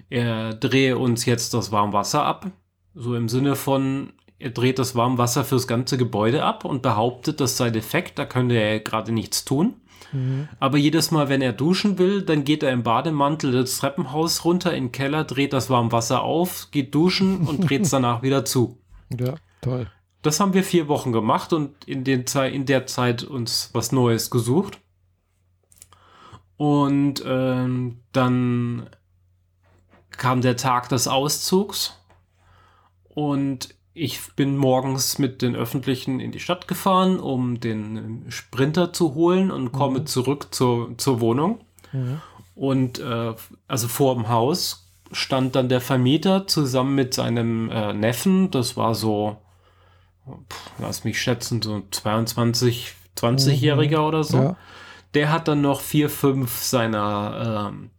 er 0.10 0.54
drehe 0.54 0.98
uns 0.98 1.26
jetzt 1.26 1.54
das 1.54 1.72
Warmwasser 1.72 2.26
ab. 2.26 2.48
So 2.94 3.16
im 3.16 3.30
Sinne 3.30 3.56
von, 3.56 4.12
er 4.40 4.50
dreht 4.50 4.80
das 4.80 4.96
Warmwasser 4.96 5.46
fürs 5.46 5.68
ganze 5.68 5.98
Gebäude 5.98 6.44
ab 6.44 6.66
und 6.66 6.82
behauptet, 6.82 7.40
das 7.40 7.56
sei 7.58 7.70
defekt, 7.70 8.20
da 8.20 8.26
könnte 8.26 8.56
er 8.56 8.80
gerade 8.80 9.12
nichts 9.12 9.46
tun. 9.46 9.76
Mhm. 10.12 10.48
Aber 10.60 10.78
jedes 10.78 11.12
Mal, 11.12 11.30
wenn 11.30 11.42
er 11.42 11.54
duschen 11.54 11.98
will, 11.98 12.22
dann 12.22 12.44
geht 12.44 12.64
er 12.64 12.72
im 12.72 12.84
Bademantel 12.84 13.52
das 13.52 13.78
Treppenhaus 13.78 14.46
runter 14.46 14.74
in 14.74 14.86
den 14.86 14.92
Keller, 14.92 15.24
dreht 15.24 15.54
das 15.54 15.70
Warmwasser 15.70 16.22
auf, 16.22 16.70
geht 16.72 16.94
duschen 16.94 17.48
und 17.48 17.70
dreht 17.70 17.84
es 17.84 17.90
danach 17.92 18.22
wieder 18.22 18.46
zu. 18.46 18.78
Ja, 19.18 19.36
toll. 19.62 19.88
Das 20.22 20.40
haben 20.40 20.54
wir 20.54 20.64
vier 20.64 20.88
Wochen 20.88 21.12
gemacht 21.12 21.52
und 21.52 21.84
in, 21.86 22.04
den 22.04 22.26
in 22.52 22.66
der 22.66 22.86
Zeit 22.86 23.24
uns 23.24 23.72
was 23.74 23.92
Neues 23.92 24.30
gesucht. 24.30 24.80
Und 26.58 27.24
ähm, 27.26 28.02
dann 28.12 28.88
kam 30.12 30.42
der 30.42 30.58
Tag 30.58 30.90
des 30.90 31.08
Auszugs 31.08 31.98
und 33.10 33.74
ich 33.94 34.20
bin 34.36 34.58
morgens 34.58 35.20
mit 35.20 35.42
den 35.42 35.56
Öffentlichen 35.56 36.20
in 36.20 36.32
die 36.32 36.40
Stadt 36.40 36.68
gefahren, 36.68 37.20
um 37.20 37.60
den 37.60 38.26
Sprinter 38.30 38.94
zu 38.94 39.16
holen 39.16 39.52
und 39.52 39.72
komme 39.72 40.00
mhm. 40.00 40.06
zurück 40.06 40.48
zur, 40.52 40.98
zur 40.98 41.20
Wohnung. 41.20 41.62
Mhm. 41.92 42.22
Und 42.56 43.00
äh, 43.00 43.34
also 43.68 43.88
vor 43.88 44.16
dem 44.16 44.30
Haus 44.30 44.88
stand 45.12 45.56
dann 45.56 45.68
der 45.68 45.82
Vermieter 45.82 46.48
zusammen 46.48 46.96
mit 46.96 47.14
seinem 47.14 47.70
äh, 47.70 47.92
Neffen. 47.94 48.50
Das 48.52 48.78
war 48.78 48.96
so 48.96 49.38
lass 50.78 51.04
mich 51.04 51.22
schätzen, 51.22 51.62
so 51.62 51.84
22, 51.92 52.94
20-Jähriger 53.18 54.00
mhm. 54.00 54.06
oder 54.06 54.24
so. 54.24 54.38
Ja. 54.38 54.58
Der 55.14 55.32
hat 55.32 55.48
dann 55.48 55.62
noch 55.62 55.82
vier, 55.82 56.10
fünf 56.10 56.60
seiner 56.60 57.70
ähm, 57.72 57.90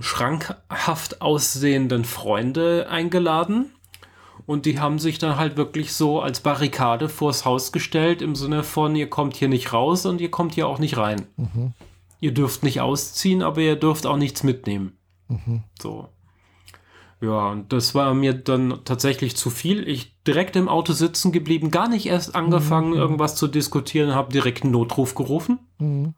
schrankhaft 0.00 1.20
aussehenden 1.20 2.04
Freunde 2.04 2.88
eingeladen. 2.90 3.72
Und 4.46 4.66
die 4.66 4.78
haben 4.80 4.98
sich 4.98 5.18
dann 5.18 5.36
halt 5.36 5.56
wirklich 5.56 5.92
so 5.92 6.20
als 6.20 6.40
Barrikade 6.40 7.08
vors 7.08 7.44
Haus 7.44 7.72
gestellt, 7.72 8.22
im 8.22 8.34
Sinne 8.34 8.62
von, 8.62 8.96
ihr 8.96 9.08
kommt 9.08 9.36
hier 9.36 9.48
nicht 9.48 9.72
raus 9.72 10.06
und 10.06 10.20
ihr 10.20 10.30
kommt 10.30 10.54
hier 10.54 10.68
auch 10.68 10.78
nicht 10.78 10.96
rein. 10.96 11.26
Mhm. 11.36 11.72
Ihr 12.20 12.32
dürft 12.32 12.62
nicht 12.62 12.80
ausziehen, 12.80 13.42
aber 13.42 13.60
ihr 13.60 13.76
dürft 13.76 14.06
auch 14.06 14.16
nichts 14.16 14.42
mitnehmen. 14.42 14.96
Mhm. 15.28 15.64
So. 15.80 16.08
Ja, 17.20 17.50
und 17.50 17.72
das 17.72 17.94
war 17.94 18.14
mir 18.14 18.34
dann 18.34 18.80
tatsächlich 18.84 19.36
zu 19.36 19.48
viel. 19.48 19.86
Ich 19.88 20.20
direkt 20.24 20.56
im 20.56 20.68
Auto 20.68 20.92
sitzen 20.92 21.30
geblieben, 21.30 21.70
gar 21.70 21.88
nicht 21.88 22.06
erst 22.06 22.34
angefangen, 22.34 22.90
mhm. 22.90 22.96
irgendwas 22.96 23.36
zu 23.36 23.46
diskutieren, 23.46 24.14
habe 24.14 24.32
direkt 24.32 24.64
einen 24.64 24.72
Notruf 24.72 25.14
gerufen. 25.14 25.60
Mhm. 25.78 26.14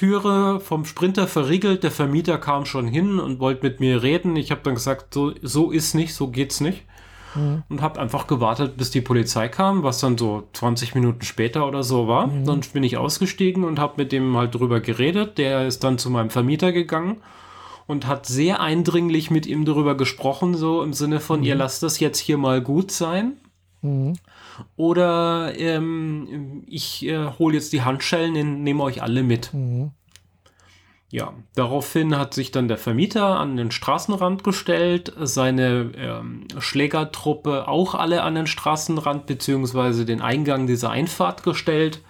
Türe 0.00 0.60
vom 0.60 0.86
Sprinter 0.86 1.26
verriegelt, 1.26 1.82
der 1.82 1.90
Vermieter 1.90 2.38
kam 2.38 2.64
schon 2.64 2.86
hin 2.86 3.18
und 3.18 3.38
wollte 3.38 3.66
mit 3.66 3.80
mir 3.80 4.02
reden. 4.02 4.34
Ich 4.34 4.50
habe 4.50 4.62
dann 4.64 4.76
gesagt, 4.76 5.12
so, 5.12 5.34
so 5.42 5.70
ist 5.70 5.94
nicht, 5.94 6.14
so 6.14 6.28
geht's 6.28 6.62
nicht. 6.62 6.86
Mhm. 7.34 7.64
Und 7.68 7.82
habe 7.82 8.00
einfach 8.00 8.26
gewartet, 8.26 8.78
bis 8.78 8.90
die 8.90 9.02
Polizei 9.02 9.48
kam, 9.48 9.82
was 9.82 10.00
dann 10.00 10.16
so 10.16 10.44
20 10.54 10.94
Minuten 10.94 11.20
später 11.20 11.68
oder 11.68 11.82
so 11.82 12.08
war. 12.08 12.28
Mhm. 12.28 12.46
Dann 12.46 12.60
bin 12.72 12.82
ich 12.82 12.96
ausgestiegen 12.96 13.62
und 13.62 13.78
habe 13.78 13.92
mit 13.98 14.10
dem 14.10 14.34
halt 14.38 14.54
drüber 14.54 14.80
geredet. 14.80 15.36
Der 15.36 15.66
ist 15.66 15.84
dann 15.84 15.98
zu 15.98 16.08
meinem 16.08 16.30
Vermieter 16.30 16.72
gegangen 16.72 17.18
und 17.86 18.06
hat 18.06 18.24
sehr 18.24 18.60
eindringlich 18.60 19.30
mit 19.30 19.44
ihm 19.44 19.66
darüber 19.66 19.98
gesprochen, 19.98 20.54
so 20.54 20.82
im 20.82 20.94
Sinne 20.94 21.20
von, 21.20 21.40
mhm. 21.40 21.44
ihr 21.46 21.56
lasst 21.56 21.82
das 21.82 22.00
jetzt 22.00 22.20
hier 22.20 22.38
mal 22.38 22.62
gut 22.62 22.90
sein. 22.90 23.36
Oder 24.76 25.52
ähm, 25.56 26.64
ich 26.66 27.06
äh, 27.06 27.26
hole 27.38 27.54
jetzt 27.54 27.72
die 27.72 27.82
Handschellen 27.82 28.36
und 28.36 28.62
nehme 28.62 28.82
euch 28.82 29.02
alle 29.02 29.22
mit. 29.22 29.52
Mhm. 29.52 29.92
Ja, 31.12 31.34
daraufhin 31.56 32.16
hat 32.16 32.34
sich 32.34 32.52
dann 32.52 32.68
der 32.68 32.78
Vermieter 32.78 33.40
an 33.40 33.56
den 33.56 33.72
Straßenrand 33.72 34.44
gestellt, 34.44 35.12
seine 35.18 35.90
ähm, 35.96 36.46
Schlägertruppe 36.58 37.66
auch 37.66 37.96
alle 37.96 38.22
an 38.22 38.36
den 38.36 38.46
Straßenrand 38.46 39.26
bzw. 39.26 40.04
den 40.04 40.20
Eingang 40.20 40.68
dieser 40.68 40.90
Einfahrt 40.90 41.42
gestellt. 41.42 42.02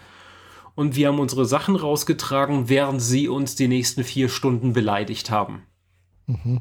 Und 0.75 0.97
wir 0.97 1.09
haben 1.09 1.19
unsere 1.19 1.47
Sachen 1.47 1.77
rausgetragen, 1.77 2.69
während 2.69 3.01
sie 3.01 3.29
uns 3.29 3.55
die 3.55 3.69
nächsten 3.69 4.05
vier 4.05 4.29
Stunden 4.29 4.75
beleidigt 4.75 5.31
haben. 5.31 5.63
Mhm. 6.27 6.61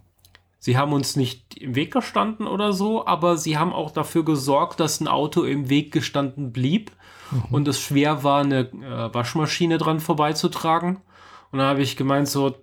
Sie 0.60 0.78
haben 0.78 0.92
uns 0.92 1.16
nicht 1.16 1.58
im 1.58 1.76
Weg 1.76 1.94
gestanden 1.94 2.46
oder 2.46 2.74
so, 2.74 3.08
aber 3.08 3.38
sie 3.38 3.58
haben 3.58 3.72
auch 3.72 3.92
dafür 3.92 4.26
gesorgt, 4.26 4.80
dass 4.82 5.00
ein 5.00 5.08
Auto 5.08 5.44
im 5.44 5.70
Weg 5.70 5.94
gestanden 5.94 6.52
blieb 6.52 6.92
mhm. 7.32 7.44
und 7.52 7.68
es 7.68 7.80
schwer 7.80 8.24
war, 8.24 8.42
eine 8.42 8.70
äh, 8.70 9.14
Waschmaschine 9.14 9.78
dran 9.78 10.02
vorbeizutragen. 10.02 11.02
Und 11.52 11.60
da 11.60 11.70
habe 11.70 11.82
ich 11.82 11.96
gemeint 11.96 12.28
so, 12.28 12.56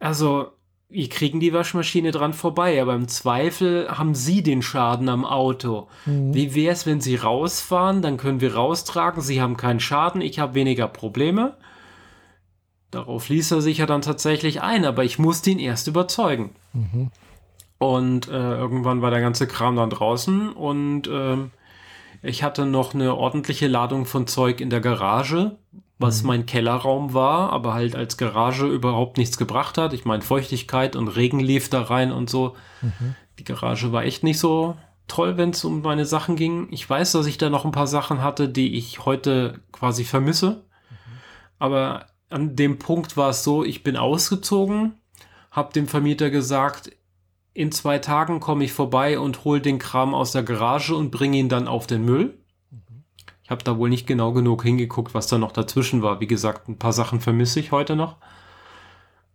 also 0.00 0.48
wir 0.88 1.08
kriegen 1.08 1.40
die 1.40 1.54
Waschmaschine 1.54 2.10
dran 2.10 2.34
vorbei, 2.34 2.82
aber 2.82 2.94
im 2.94 3.08
Zweifel 3.08 3.88
haben 3.88 4.14
Sie 4.14 4.42
den 4.42 4.60
Schaden 4.60 5.08
am 5.08 5.24
Auto. 5.24 5.88
Mhm. 6.04 6.34
Wie 6.34 6.54
wäre 6.54 6.72
es, 6.72 6.84
wenn 6.84 7.00
Sie 7.00 7.16
rausfahren? 7.16 8.02
Dann 8.02 8.18
können 8.18 8.40
wir 8.40 8.54
raustragen. 8.54 9.22
Sie 9.22 9.40
haben 9.40 9.56
keinen 9.56 9.80
Schaden, 9.80 10.20
ich 10.20 10.38
habe 10.38 10.54
weniger 10.54 10.88
Probleme. 10.88 11.56
Darauf 12.92 13.30
ließ 13.30 13.50
er 13.52 13.62
sich 13.62 13.78
ja 13.78 13.86
dann 13.86 14.02
tatsächlich 14.02 14.60
ein, 14.60 14.84
aber 14.84 15.02
ich 15.02 15.18
musste 15.18 15.50
ihn 15.50 15.58
erst 15.58 15.88
überzeugen. 15.88 16.50
Mhm. 16.74 17.10
Und 17.78 18.28
äh, 18.28 18.32
irgendwann 18.32 19.00
war 19.00 19.10
der 19.10 19.22
ganze 19.22 19.46
Kram 19.46 19.76
dann 19.76 19.88
draußen 19.88 20.52
und 20.52 21.08
äh, 21.08 21.38
ich 22.22 22.42
hatte 22.42 22.66
noch 22.66 22.92
eine 22.92 23.16
ordentliche 23.16 23.66
Ladung 23.66 24.04
von 24.04 24.26
Zeug 24.26 24.60
in 24.60 24.68
der 24.68 24.82
Garage, 24.82 25.56
was 25.98 26.22
mhm. 26.22 26.28
mein 26.28 26.46
Kellerraum 26.46 27.14
war, 27.14 27.50
aber 27.50 27.72
halt 27.72 27.96
als 27.96 28.18
Garage 28.18 28.66
überhaupt 28.66 29.16
nichts 29.16 29.38
gebracht 29.38 29.78
hat. 29.78 29.94
Ich 29.94 30.04
meine, 30.04 30.22
Feuchtigkeit 30.22 30.94
und 30.94 31.08
Regen 31.08 31.40
lief 31.40 31.70
da 31.70 31.80
rein 31.80 32.12
und 32.12 32.28
so. 32.28 32.56
Mhm. 32.82 33.16
Die 33.38 33.44
Garage 33.44 33.90
war 33.92 34.04
echt 34.04 34.22
nicht 34.22 34.38
so 34.38 34.76
toll, 35.08 35.38
wenn 35.38 35.50
es 35.50 35.64
um 35.64 35.80
meine 35.80 36.04
Sachen 36.04 36.36
ging. 36.36 36.68
Ich 36.70 36.88
weiß, 36.88 37.12
dass 37.12 37.24
ich 37.24 37.38
da 37.38 37.48
noch 37.48 37.64
ein 37.64 37.72
paar 37.72 37.86
Sachen 37.86 38.22
hatte, 38.22 38.50
die 38.50 38.76
ich 38.76 39.06
heute 39.06 39.60
quasi 39.72 40.04
vermisse. 40.04 40.50
Mhm. 40.90 40.96
Aber 41.58 42.06
an 42.32 42.56
dem 42.56 42.78
Punkt 42.78 43.16
war 43.16 43.30
es 43.30 43.44
so, 43.44 43.64
ich 43.64 43.82
bin 43.82 43.96
ausgezogen, 43.96 44.94
habe 45.50 45.72
dem 45.72 45.86
Vermieter 45.86 46.30
gesagt, 46.30 46.92
in 47.54 47.70
zwei 47.70 47.98
Tagen 47.98 48.40
komme 48.40 48.64
ich 48.64 48.72
vorbei 48.72 49.18
und 49.18 49.44
hole 49.44 49.60
den 49.60 49.78
Kram 49.78 50.14
aus 50.14 50.32
der 50.32 50.42
Garage 50.42 50.96
und 50.96 51.10
bringe 51.10 51.36
ihn 51.36 51.48
dann 51.48 51.68
auf 51.68 51.86
den 51.86 52.04
Müll. 52.04 52.38
Ich 53.44 53.50
habe 53.50 53.62
da 53.62 53.76
wohl 53.76 53.90
nicht 53.90 54.06
genau 54.06 54.32
genug 54.32 54.62
hingeguckt, 54.62 55.14
was 55.14 55.26
da 55.26 55.36
noch 55.36 55.52
dazwischen 55.52 56.00
war. 56.00 56.20
Wie 56.20 56.26
gesagt, 56.26 56.68
ein 56.68 56.78
paar 56.78 56.92
Sachen 56.94 57.20
vermisse 57.20 57.60
ich 57.60 57.72
heute 57.72 57.96
noch. 57.96 58.16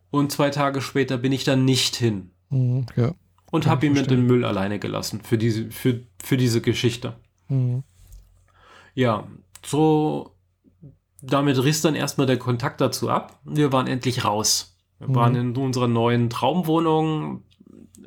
Und 0.09 0.31
zwei 0.31 0.49
Tage 0.49 0.81
später 0.81 1.17
bin 1.17 1.31
ich 1.31 1.43
dann 1.43 1.65
nicht 1.65 1.95
hin. 1.95 2.31
Mhm, 2.49 2.87
ja. 2.95 3.13
Und 3.51 3.67
habe 3.67 3.85
ihn 3.85 3.93
mit 3.93 4.09
dem 4.09 4.25
Müll 4.25 4.43
alleine 4.43 4.79
gelassen 4.79 5.21
für 5.21 5.37
diese, 5.37 5.69
für, 5.71 6.01
für 6.23 6.37
diese 6.37 6.61
Geschichte. 6.61 7.15
Mhm. 7.49 7.83
Ja, 8.95 9.27
so 9.63 10.36
damit 11.21 11.61
riss 11.63 11.81
dann 11.81 11.95
erstmal 11.95 12.27
der 12.27 12.37
Kontakt 12.37 12.81
dazu 12.81 13.09
ab. 13.09 13.39
Wir 13.43 13.71
waren 13.71 13.87
endlich 13.87 14.23
raus. 14.23 14.75
Wir 14.99 15.09
mhm. 15.09 15.15
waren 15.15 15.35
in 15.35 15.57
unserer 15.57 15.87
neuen 15.87 16.29
Traumwohnung 16.29 17.43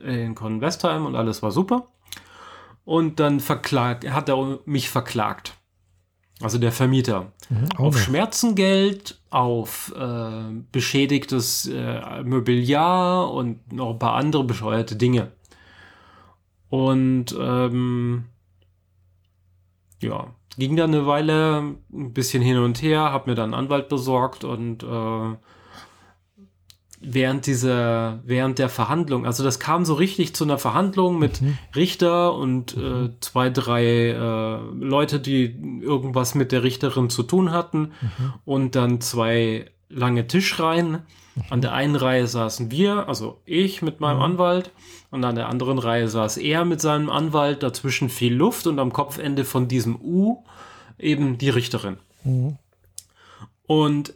in 0.04 0.34
Convestheim 0.34 1.06
und 1.06 1.16
alles 1.16 1.42
war 1.42 1.50
super. 1.50 1.88
Und 2.84 3.20
dann 3.20 3.40
verklagt, 3.40 4.08
hat 4.10 4.28
er 4.28 4.60
mich 4.64 4.88
verklagt. 4.88 5.54
Also 6.40 6.58
der 6.58 6.72
Vermieter. 6.72 7.32
Mhm, 7.50 7.68
auf. 7.76 7.98
Schmerzengeld, 7.98 9.20
auf 9.28 9.94
äh, 9.94 10.52
beschädigtes 10.72 11.66
äh, 11.68 12.22
Mobiliar 12.22 13.30
und 13.30 13.72
noch 13.72 13.90
ein 13.90 13.98
paar 13.98 14.14
andere 14.14 14.44
bescheuerte 14.44 14.96
Dinge. 14.96 15.32
Und 16.70 17.36
ähm, 17.38 18.24
ja, 20.00 20.34
ging 20.60 20.76
dann 20.76 20.94
eine 20.94 21.06
Weile 21.06 21.74
ein 21.92 22.12
bisschen 22.12 22.42
hin 22.42 22.58
und 22.58 22.80
her, 22.82 23.00
habe 23.00 23.30
mir 23.30 23.34
dann 23.34 23.54
einen 23.54 23.64
Anwalt 23.64 23.88
besorgt 23.88 24.44
und 24.44 24.84
äh, 24.84 25.36
während 27.00 27.46
dieser, 27.46 28.20
während 28.24 28.58
der 28.58 28.68
Verhandlung, 28.68 29.26
also 29.26 29.42
das 29.42 29.58
kam 29.58 29.84
so 29.84 29.94
richtig 29.94 30.34
zu 30.34 30.44
einer 30.44 30.58
Verhandlung 30.58 31.18
mit 31.18 31.40
mhm. 31.40 31.58
Richter 31.74 32.34
und 32.34 32.76
äh, 32.76 32.80
mhm. 32.80 33.14
zwei, 33.20 33.50
drei 33.50 33.84
äh, 34.10 34.58
Leute, 34.78 35.18
die 35.18 35.56
irgendwas 35.80 36.34
mit 36.34 36.52
der 36.52 36.62
Richterin 36.62 37.10
zu 37.10 37.22
tun 37.22 37.50
hatten 37.50 37.92
mhm. 38.00 38.32
und 38.44 38.76
dann 38.76 39.00
zwei 39.00 39.70
lange 39.88 40.26
Tischreihen. 40.26 40.98
An 41.48 41.62
der 41.62 41.72
einen 41.72 41.96
Reihe 41.96 42.26
saßen 42.26 42.70
wir, 42.70 43.08
also 43.08 43.40
ich 43.46 43.82
mit 43.82 44.00
meinem 44.00 44.20
Anwalt, 44.20 44.72
und 45.10 45.24
an 45.24 45.34
der 45.34 45.48
anderen 45.48 45.78
Reihe 45.78 46.08
saß 46.08 46.36
er 46.36 46.64
mit 46.64 46.80
seinem 46.80 47.10
Anwalt, 47.10 47.62
dazwischen 47.62 48.08
viel 48.08 48.34
Luft 48.34 48.66
und 48.66 48.78
am 48.78 48.92
Kopfende 48.92 49.44
von 49.44 49.68
diesem 49.68 50.00
U 50.00 50.44
eben 50.98 51.38
die 51.38 51.50
Richterin. 51.50 51.96
Mhm. 52.24 52.58
Und 53.66 54.14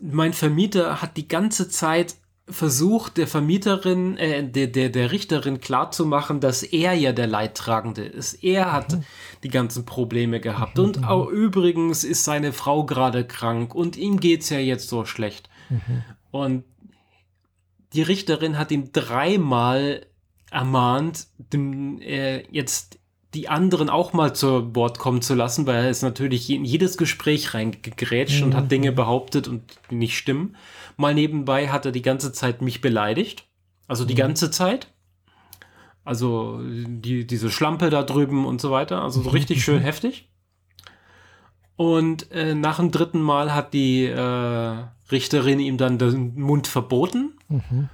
mein 0.00 0.32
Vermieter 0.32 1.00
hat 1.02 1.16
die 1.16 1.28
ganze 1.28 1.68
Zeit 1.68 2.16
versucht, 2.48 3.16
der 3.16 3.26
Vermieterin, 3.26 4.16
äh, 4.18 4.48
der, 4.48 4.68
der, 4.68 4.88
der 4.88 5.10
Richterin 5.10 5.60
klarzumachen, 5.60 6.38
dass 6.38 6.62
er 6.62 6.92
ja 6.94 7.12
der 7.12 7.26
Leidtragende 7.26 8.04
ist. 8.04 8.34
Er 8.44 8.72
hat 8.72 8.92
Mhm. 8.92 9.04
die 9.42 9.48
ganzen 9.48 9.84
Probleme 9.84 10.38
gehabt. 10.40 10.78
Und 10.78 11.04
auch 11.04 11.26
übrigens 11.26 12.04
ist 12.04 12.24
seine 12.24 12.52
Frau 12.52 12.84
gerade 12.84 13.26
krank 13.26 13.74
und 13.74 13.96
ihm 13.96 14.20
geht's 14.20 14.48
ja 14.50 14.58
jetzt 14.58 14.88
so 14.88 15.04
schlecht. 15.04 15.48
Mhm. 15.70 16.02
Und 16.30 16.64
die 17.92 18.02
Richterin 18.02 18.58
hat 18.58 18.70
ihn 18.70 18.90
dreimal 18.92 20.06
ermahnt, 20.50 21.26
dem, 21.38 22.00
äh, 22.00 22.42
jetzt 22.50 22.98
die 23.34 23.48
anderen 23.48 23.90
auch 23.90 24.12
mal 24.12 24.34
zu 24.34 24.74
Wort 24.74 24.98
kommen 24.98 25.20
zu 25.20 25.34
lassen, 25.34 25.66
weil 25.66 25.84
er 25.84 25.90
ist 25.90 26.02
natürlich 26.02 26.48
in 26.48 26.64
jedes 26.64 26.96
Gespräch 26.96 27.52
reingegrätscht 27.52 28.42
und 28.42 28.54
hat 28.54 28.70
Dinge 28.70 28.92
behauptet 28.92 29.46
und 29.46 29.62
die 29.90 29.96
nicht 29.96 30.16
stimmen. 30.16 30.56
Mal 30.96 31.14
nebenbei 31.14 31.68
hat 31.68 31.84
er 31.84 31.92
die 31.92 32.02
ganze 32.02 32.32
Zeit 32.32 32.62
mich 32.62 32.80
beleidigt. 32.80 33.44
Also 33.88 34.04
die 34.04 34.14
ganze 34.14 34.50
Zeit. 34.50 34.88
Also 36.04 36.60
die, 36.62 37.26
diese 37.26 37.50
Schlampe 37.50 37.90
da 37.90 38.02
drüben 38.02 38.46
und 38.46 38.60
so 38.60 38.70
weiter. 38.70 39.02
Also 39.02 39.20
so 39.20 39.30
richtig 39.30 39.62
schön 39.64 39.80
heftig. 39.80 40.28
Und 41.76 42.32
äh, 42.32 42.54
nach 42.54 42.78
dem 42.78 42.90
dritten 42.90 43.20
Mal 43.20 43.54
hat 43.54 43.74
die 43.74 44.04
äh, 44.04 44.74
Richterin 45.12 45.60
ihm 45.60 45.76
dann 45.76 45.98
den 45.98 46.40
Mund 46.40 46.66
verboten. 46.66 47.36
Mhm. 47.48 47.88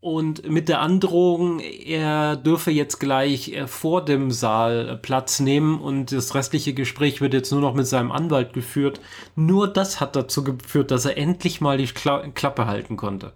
Und 0.00 0.48
mit 0.48 0.68
der 0.68 0.82
Androhung, 0.82 1.58
er 1.58 2.36
dürfe 2.36 2.70
jetzt 2.70 3.00
gleich 3.00 3.52
äh, 3.52 3.66
vor 3.66 4.04
dem 4.04 4.30
Saal 4.30 4.88
äh, 4.88 4.96
Platz 4.96 5.40
nehmen 5.40 5.80
und 5.80 6.12
das 6.12 6.34
restliche 6.34 6.74
Gespräch 6.74 7.20
wird 7.20 7.34
jetzt 7.34 7.50
nur 7.50 7.60
noch 7.60 7.74
mit 7.74 7.86
seinem 7.86 8.12
Anwalt 8.12 8.52
geführt. 8.52 9.00
Nur 9.34 9.66
das 9.66 10.00
hat 10.00 10.14
dazu 10.14 10.44
geführt, 10.44 10.90
dass 10.90 11.06
er 11.06 11.16
endlich 11.16 11.60
mal 11.60 11.78
die 11.78 11.86
Kla 11.86 12.28
Klappe 12.28 12.66
halten 12.66 12.96
konnte. 12.96 13.32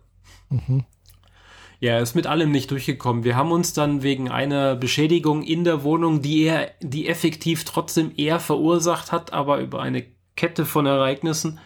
Ja, 1.81 1.95
er 1.95 2.03
ist 2.03 2.15
mit 2.15 2.27
allem 2.27 2.51
nicht 2.51 2.71
durchgekommen. 2.71 3.25
Wir 3.25 3.37
haben 3.37 3.53
uns 3.53 3.73
dann 3.73 4.03
wegen 4.03 4.31
einer 4.31 4.77
Beschädigung 4.77 5.43
in 5.43 5.65
der 5.65 5.83
Wohnung, 5.83 6.21
die 6.21 6.45
er, 6.45 6.73
die 6.81 7.09
effektiv 7.09 7.65
trotzdem 7.65 8.13
er 8.19 8.39
verursacht 8.39 9.13
hat, 9.13 9.33
aber 9.33 9.61
über 9.61 9.81
eine 9.81 10.05
Kette 10.37 10.67
von 10.67 10.85
Ereignissen, 10.85 11.59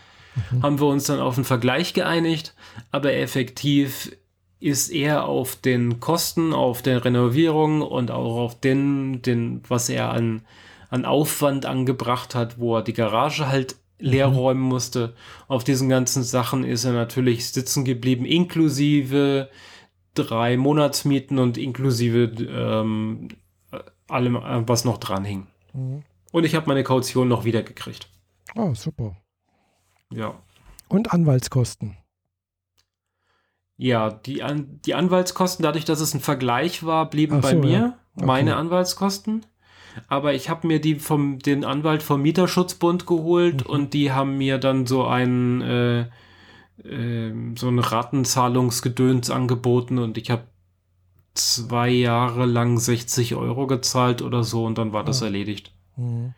haben 0.62 0.81
wir 0.81 0.86
uns 0.86 1.05
dann 1.05 1.19
auf 1.19 1.36
einen 1.36 1.45
Vergleich 1.45 1.95
geeinigt. 1.95 2.55
Aber 2.93 3.12
effektiv 3.12 4.16
ist 4.61 4.91
er 4.91 5.24
auf 5.24 5.57
den 5.57 5.99
Kosten, 5.99 6.53
auf 6.53 6.81
der 6.81 7.05
Renovierung 7.05 7.82
und 7.82 8.12
auch 8.12 8.36
auf 8.36 8.61
den, 8.61 9.20
den 9.20 9.62
was 9.66 9.89
er 9.89 10.11
an, 10.11 10.43
an 10.91 11.05
Aufwand 11.05 11.66
angebracht 11.66 12.36
hat, 12.36 12.61
wo 12.61 12.77
er 12.77 12.82
die 12.82 12.93
Garage 12.93 13.49
halt 13.49 13.77
leer 13.99 14.27
räumen 14.27 14.62
musste. 14.62 15.15
Auf 15.49 15.65
diesen 15.65 15.89
ganzen 15.89 16.23
Sachen 16.23 16.62
ist 16.65 16.85
er 16.85 16.93
natürlich 16.93 17.51
sitzen 17.51 17.85
geblieben, 17.85 18.24
inklusive 18.24 19.49
drei 20.15 20.57
Monatsmieten 20.57 21.39
und 21.39 21.59
inklusive 21.59 22.32
ähm, 22.49 23.28
allem, 24.09 24.36
äh, 24.36 24.69
was 24.69 24.85
noch 24.85 24.99
dran 24.99 25.24
hing. 25.24 25.47
Mhm. 25.73 26.03
Und 26.32 26.45
ich 26.45 26.55
habe 26.55 26.66
meine 26.66 26.85
Kaution 26.85 27.28
noch 27.28 27.45
wieder 27.45 27.62
gekriegt. 27.62 28.09
Oh, 28.57 28.74
super. 28.74 29.16
Ja. 30.12 30.35
Und 30.89 31.12
Anwaltskosten. 31.12 31.97
Ja, 33.77 34.11
die, 34.11 34.43
An 34.43 34.81
die 34.85 34.95
Anwaltskosten, 34.95 35.62
dadurch, 35.62 35.85
dass 35.85 36.01
es 36.01 36.15
ein 36.15 36.20
Vergleich 36.20 36.85
war, 36.85 37.11
blieben 37.11 37.36
Ach 37.39 37.43
bei 37.43 37.51
so, 37.53 37.59
mir 37.59 37.70
ja. 37.78 37.99
Okay. 38.16 38.27
meine 38.27 38.57
Anwaltskosten. 38.57 39.47
Aber 40.09 40.35
ich 40.35 40.49
habe 40.49 40.66
mir 40.66 40.81
die 40.81 40.97
vom 40.97 41.39
den 41.39 41.65
Anwalt 41.65 42.03
vom 42.03 42.23
Mieterschutzbund 42.23 43.07
geholt 43.07 43.65
Mhm. 43.65 43.70
und 43.70 43.95
die 43.95 44.12
haben 44.12 44.36
mir 44.39 44.59
dann 44.59 44.86
so 44.86 45.07
einen 45.07 45.61
äh, 45.62 46.07
ähm, 46.82 47.56
so 47.56 47.68
ein 47.68 47.78
Ratenzahlungsgedöns 47.78 49.30
angeboten 49.30 49.98
und 49.98 50.18
ich 50.18 50.30
habe 50.30 50.44
zwei 51.34 51.88
Jahre 51.88 52.46
lang 52.46 52.78
60 52.78 53.34
Euro 53.34 53.66
gezahlt 53.66 54.22
oder 54.22 54.44
so 54.44 54.64
und 54.64 54.78
dann 54.78 54.92
war 54.92 55.05
das 55.05 55.22
Ah. 55.22 55.26
erledigt. 55.26 55.72
Mhm. 55.96 56.34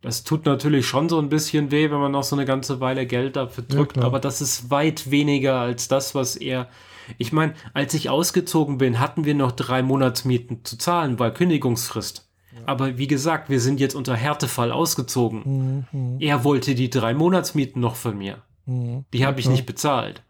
Das 0.00 0.22
tut 0.22 0.46
natürlich 0.46 0.86
schon 0.86 1.08
so 1.08 1.18
ein 1.18 1.28
bisschen 1.28 1.70
weh, 1.70 1.90
wenn 1.90 1.98
man 1.98 2.12
noch 2.12 2.22
so 2.22 2.36
eine 2.36 2.44
ganze 2.44 2.80
Weile 2.80 3.04
Geld 3.06 3.34
dafür 3.36 3.64
Ja, 3.68 3.76
drückt, 3.76 3.94
klar. 3.94 4.06
aber 4.06 4.20
das 4.20 4.40
ist 4.40 4.70
weit 4.70 5.10
weniger 5.10 5.58
als 5.58 5.88
das, 5.88 6.14
was 6.14 6.36
er. 6.36 6.68
Ich 7.16 7.32
meine, 7.32 7.54
als 7.74 7.94
ich 7.94 8.08
ausgezogen 8.10 8.78
bin, 8.78 9.00
hatten 9.00 9.24
wir 9.24 9.34
noch 9.34 9.52
drei 9.52 9.82
Monatsmieten 9.82 10.64
zu 10.64 10.78
zahlen, 10.78 11.18
weil 11.18 11.32
Kündigungsfrist. 11.32 12.26
Aber 12.66 12.98
wie 12.98 13.06
gesagt, 13.06 13.48
wir 13.50 13.60
sind 13.60 13.80
jetzt 13.80 13.94
unter 13.94 14.14
Härtefall 14.14 14.72
ausgezogen. 14.72 15.42
Mhm. 15.44 15.84
Mhm. 15.92 16.16
Er 16.20 16.44
wollte 16.44 16.74
die 16.74 16.90
drei 16.90 17.14
Monatsmieten 17.14 17.80
noch 17.80 17.96
von 17.96 18.16
mir. 18.18 18.38
Mhm. 18.68 19.04
Die 19.12 19.26
habe 19.26 19.40
ich 19.40 19.46
Ja, 19.46 19.52
nicht 19.52 19.66
bezahlt. 19.66 20.22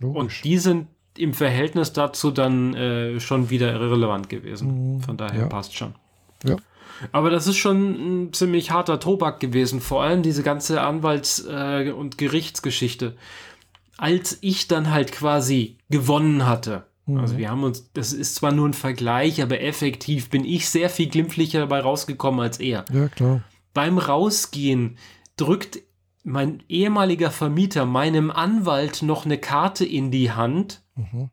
Und 0.00 0.14
Logisch. 0.14 0.42
die 0.42 0.58
sind 0.58 0.86
im 1.16 1.34
Verhältnis 1.34 1.92
dazu 1.92 2.30
dann 2.30 2.74
äh, 2.74 3.18
schon 3.18 3.50
wieder 3.50 3.72
irrelevant 3.72 4.28
gewesen. 4.28 4.94
Mhm. 4.96 5.00
Von 5.00 5.16
daher 5.16 5.40
Ja. 5.40 5.46
passt 5.46 5.74
schon. 5.76 5.94
Ja. 6.44 6.56
Aber 7.12 7.30
das 7.30 7.46
ist 7.46 7.56
schon 7.56 8.26
ein 8.26 8.32
ziemlich 8.32 8.70
harter 8.70 8.98
Tobak 9.00 9.40
gewesen, 9.40 9.80
vor 9.80 10.02
allem 10.02 10.22
diese 10.22 10.42
ganze 10.42 10.80
Anwalts- 10.82 11.44
äh, 11.48 11.90
und 11.92 12.18
Gerichtsgeschichte. 12.18 13.16
Als 13.96 14.38
ich 14.42 14.68
dann 14.68 14.90
halt 14.90 15.10
quasi 15.12 15.78
gewonnen 15.90 16.46
hatte, 16.46 16.84
Mhm. 17.06 17.18
also 17.18 17.36
wir 17.38 17.50
haben 17.50 17.64
uns, 17.64 17.90
das 17.94 18.12
ist 18.12 18.36
zwar 18.36 18.52
nur 18.52 18.68
ein 18.68 18.74
Vergleich, 18.74 19.42
aber 19.42 19.60
effektiv 19.60 20.30
bin 20.30 20.44
ich 20.44 20.68
sehr 20.68 20.90
viel 20.90 21.08
glimpflicher 21.08 21.60
dabei 21.60 21.80
rausgekommen 21.80 22.40
als 22.40 22.60
er. 22.60 22.84
Ja, 22.92 23.08
klar. 23.08 23.42
Beim 23.74 23.98
Rausgehen 23.98 24.98
drückt 25.36 25.78
mein 26.24 26.62
ehemaliger 26.68 27.30
Vermieter 27.30 27.86
meinem 27.86 28.30
Anwalt 28.30 29.02
noch 29.02 29.24
eine 29.24 29.38
Karte 29.38 29.84
in 29.84 30.10
die 30.10 30.32
Hand 30.32 30.82
Mhm. 30.96 31.30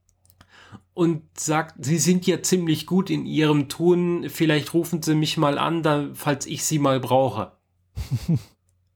und 0.93 1.23
sagt, 1.39 1.83
Sie 1.83 1.97
sind 1.97 2.27
ja 2.27 2.41
ziemlich 2.41 2.85
gut 2.85 3.09
in 3.09 3.25
Ihrem 3.25 3.67
Tun, 3.67 4.27
vielleicht 4.29 4.73
rufen 4.73 5.01
Sie 5.01 5.15
mich 5.15 5.37
mal 5.37 5.57
an, 5.57 5.81
da, 5.83 6.09
falls 6.13 6.45
ich 6.45 6.63
Sie 6.63 6.79
mal 6.79 6.99
brauche. 6.99 7.51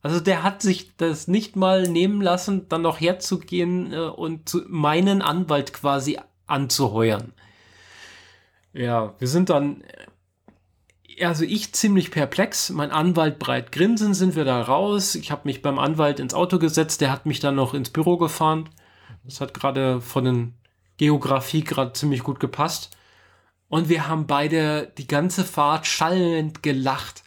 Also 0.01 0.21
der 0.21 0.43
hat 0.43 0.61
sich 0.61 0.95
das 0.95 1.27
nicht 1.27 1.57
mal 1.57 1.83
nehmen 1.89 2.21
lassen, 2.21 2.69
dann 2.69 2.83
noch 2.83 3.01
herzugehen 3.01 3.91
äh, 3.91 3.97
und 3.97 4.55
meinen 4.69 5.21
Anwalt 5.21 5.73
quasi 5.73 6.17
anzuheuern. 6.47 7.33
Ja, 8.71 9.13
wir 9.19 9.27
sind 9.27 9.49
dann, 9.49 9.81
äh, 9.81 10.05
also 11.23 11.43
ich 11.43 11.73
ziemlich 11.73 12.11
perplex, 12.11 12.69
mein 12.69 12.91
Anwalt 12.91 13.39
breit 13.39 13.71
grinsen, 13.71 14.13
sind 14.13 14.35
wir 14.35 14.45
da 14.45 14.61
raus. 14.61 15.15
Ich 15.15 15.31
habe 15.31 15.41
mich 15.45 15.61
beim 15.61 15.79
Anwalt 15.79 16.19
ins 16.19 16.33
Auto 16.33 16.59
gesetzt, 16.59 17.01
der 17.01 17.11
hat 17.11 17.25
mich 17.25 17.39
dann 17.39 17.55
noch 17.55 17.73
ins 17.73 17.89
Büro 17.89 18.17
gefahren. 18.17 18.69
Das 19.23 19.41
hat 19.41 19.53
gerade 19.53 20.01
von 20.01 20.25
den 20.25 20.53
Geografie 20.97 21.63
gerade 21.63 21.93
ziemlich 21.93 22.23
gut 22.23 22.39
gepasst. 22.39 22.95
Und 23.67 23.87
wir 23.87 24.07
haben 24.07 24.27
beide 24.27 24.91
die 24.97 25.07
ganze 25.07 25.43
Fahrt 25.43 25.85
schallend 25.85 26.63
gelacht 26.63 27.23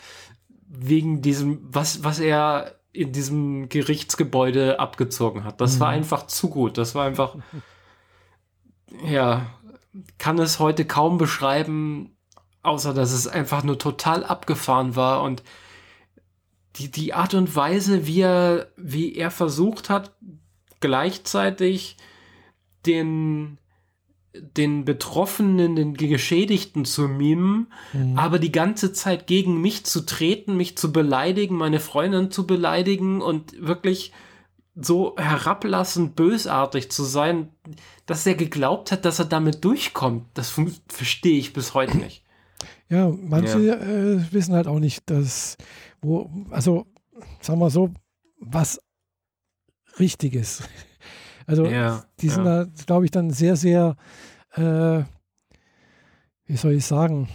wegen 0.66 1.23
diesem, 1.23 1.60
was, 1.62 2.02
was 2.02 2.19
er 2.19 2.74
in 2.93 3.12
diesem 3.12 3.69
Gerichtsgebäude 3.69 4.81
abgezogen 4.81 5.44
hat. 5.44 5.60
Das 5.60 5.81
war 5.81 5.89
einfach 5.89 6.27
zu 6.27 6.51
gut. 6.51 6.77
Das 6.77 6.94
war 6.94 7.06
einfach, 7.06 7.36
ja, 9.05 9.47
kann 10.19 10.39
es 10.39 10.59
heute 10.59 10.85
kaum 10.85 11.16
beschreiben, 11.19 12.11
außer 12.62 12.94
dass 12.94 13.12
es 13.12 13.26
einfach 13.26 13.62
nur 13.64 13.78
total 13.78 14.24
abgefahren 14.24 14.97
war 14.97 15.22
und 15.22 15.43
die, 16.76 16.90
die 16.90 17.12
Art 17.12 17.34
und 17.34 17.55
Weise, 17.55 18.06
wie 18.06 18.20
er, 18.20 18.68
wie 18.76 19.14
er 19.14 19.30
versucht 19.30 19.90
hat, 19.90 20.12
gleichzeitig 20.80 21.97
den, 22.86 23.59
den 24.34 24.84
Betroffenen, 24.84 25.76
den 25.76 25.94
Geschädigten 25.94 26.84
zu 26.84 27.09
mimen, 27.09 27.70
Mhm. 27.93 28.18
aber 28.18 28.39
die 28.39 28.52
ganze 28.52 28.93
Zeit 28.93 29.26
gegen 29.26 29.60
mich 29.60 29.84
zu 29.84 30.06
treten, 30.06 30.56
mich 30.56 30.76
zu 30.78 30.93
beleidigen, 30.93 31.56
meine 31.56 31.80
Freundin 31.80 32.30
zu 32.30 32.47
beleidigen 32.47 33.20
und 33.20 33.55
wirklich 33.60 34.12
so 34.74 35.14
herablassend 35.18 36.16
bösartig 36.16 36.90
zu 36.90 37.05
sein, 37.05 37.51
dass 38.06 38.26
er 38.26 38.34
geglaubt 38.34 38.90
hat, 38.90 39.05
dass 39.05 39.18
er 39.18 39.26
damit 39.26 39.62
durchkommt. 39.64 40.24
Das 40.32 40.55
verstehe 40.89 41.39
ich 41.39 41.52
bis 41.52 41.74
heute 41.74 41.98
nicht. 41.98 42.21
Ja, 42.93 43.10
manche 43.10 43.59
Äh, 43.81 44.32
wissen 44.32 44.55
halt 44.55 44.66
auch 44.66 44.78
nicht, 44.78 45.09
dass, 45.09 45.56
wo, 46.02 46.31
also 46.51 46.86
sagen 47.40 47.59
wir 47.59 47.70
so, 47.70 47.90
was 48.39 48.81
richtig 49.98 50.35
ist. 50.35 50.69
Also 51.44 51.66
Ja, 51.66 52.05
die 52.20 52.28
sind 52.28 52.44
ja. 52.44 52.64
da, 52.64 52.70
glaube 52.86 53.05
ich, 53.05 53.10
dann 53.10 53.31
sehr, 53.31 53.56
sehr, 53.56 53.97
äh, 54.55 55.02
wie 56.47 56.56
soll 56.56 56.74
ich 56.74 56.86
sagen, 56.86 57.28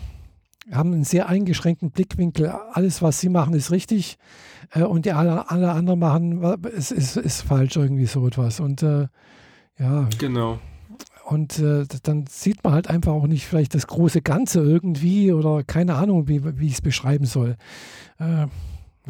haben 0.71 0.93
einen 0.93 1.03
sehr 1.03 1.27
eingeschränkten 1.27 1.91
Blickwinkel. 1.91 2.47
Alles, 2.47 3.01
was 3.01 3.19
sie 3.19 3.27
machen, 3.27 3.53
ist 3.53 3.69
richtig 3.69 4.17
äh, 4.71 4.83
und 4.83 5.05
die 5.05 5.11
alle, 5.11 5.51
alle 5.51 5.71
anderen 5.73 5.99
machen, 5.99 6.41
ist, 6.67 6.91
ist, 6.91 7.17
ist 7.17 7.41
falsch 7.41 7.75
irgendwie 7.75 8.05
so 8.05 8.25
etwas. 8.25 8.61
Und 8.61 8.81
äh, 8.81 9.07
ja. 9.77 10.07
Genau. 10.17 10.59
Und 11.27 11.59
äh, 11.59 11.83
dann 12.03 12.25
sieht 12.25 12.63
man 12.63 12.71
halt 12.71 12.89
einfach 12.89 13.11
auch 13.11 13.27
nicht 13.27 13.47
vielleicht 13.47 13.75
das 13.75 13.85
große 13.85 14.21
Ganze 14.21 14.61
irgendwie 14.61 15.33
oder 15.33 15.61
keine 15.61 15.95
Ahnung, 15.95 16.29
wie, 16.29 16.57
wie 16.57 16.67
ich 16.67 16.75
es 16.75 16.81
beschreiben 16.81 17.25
soll. 17.25 17.57
Äh, 18.17 18.47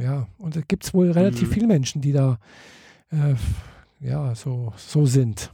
ja, 0.02 0.28
und 0.40 0.56
da 0.56 0.62
gibt 0.68 0.84
es 0.84 0.96
wohl 0.96 1.12
relativ 1.12 1.50
mhm. 1.50 1.54
viele 1.54 1.68
Menschen, 1.68 2.02
die 2.02 2.14
da 2.14 2.40
äh, 3.12 3.36
ja 4.00 4.34
so, 4.34 4.74
so 4.78 5.06
sind. 5.06 5.52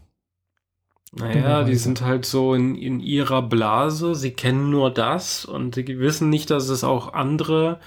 Naja, 1.11 1.65
die 1.65 1.75
sind 1.75 2.01
halt 2.01 2.25
so 2.25 2.53
in, 2.53 2.75
in 2.75 3.01
ihrer 3.01 3.41
Blase, 3.41 4.15
sie 4.15 4.31
kennen 4.31 4.69
nur 4.69 4.89
das 4.89 5.43
und 5.43 5.75
sie 5.75 5.99
wissen 5.99 6.29
nicht, 6.29 6.49
dass 6.49 6.69
es 6.69 6.85
auch 6.85 7.13
andere 7.13 7.81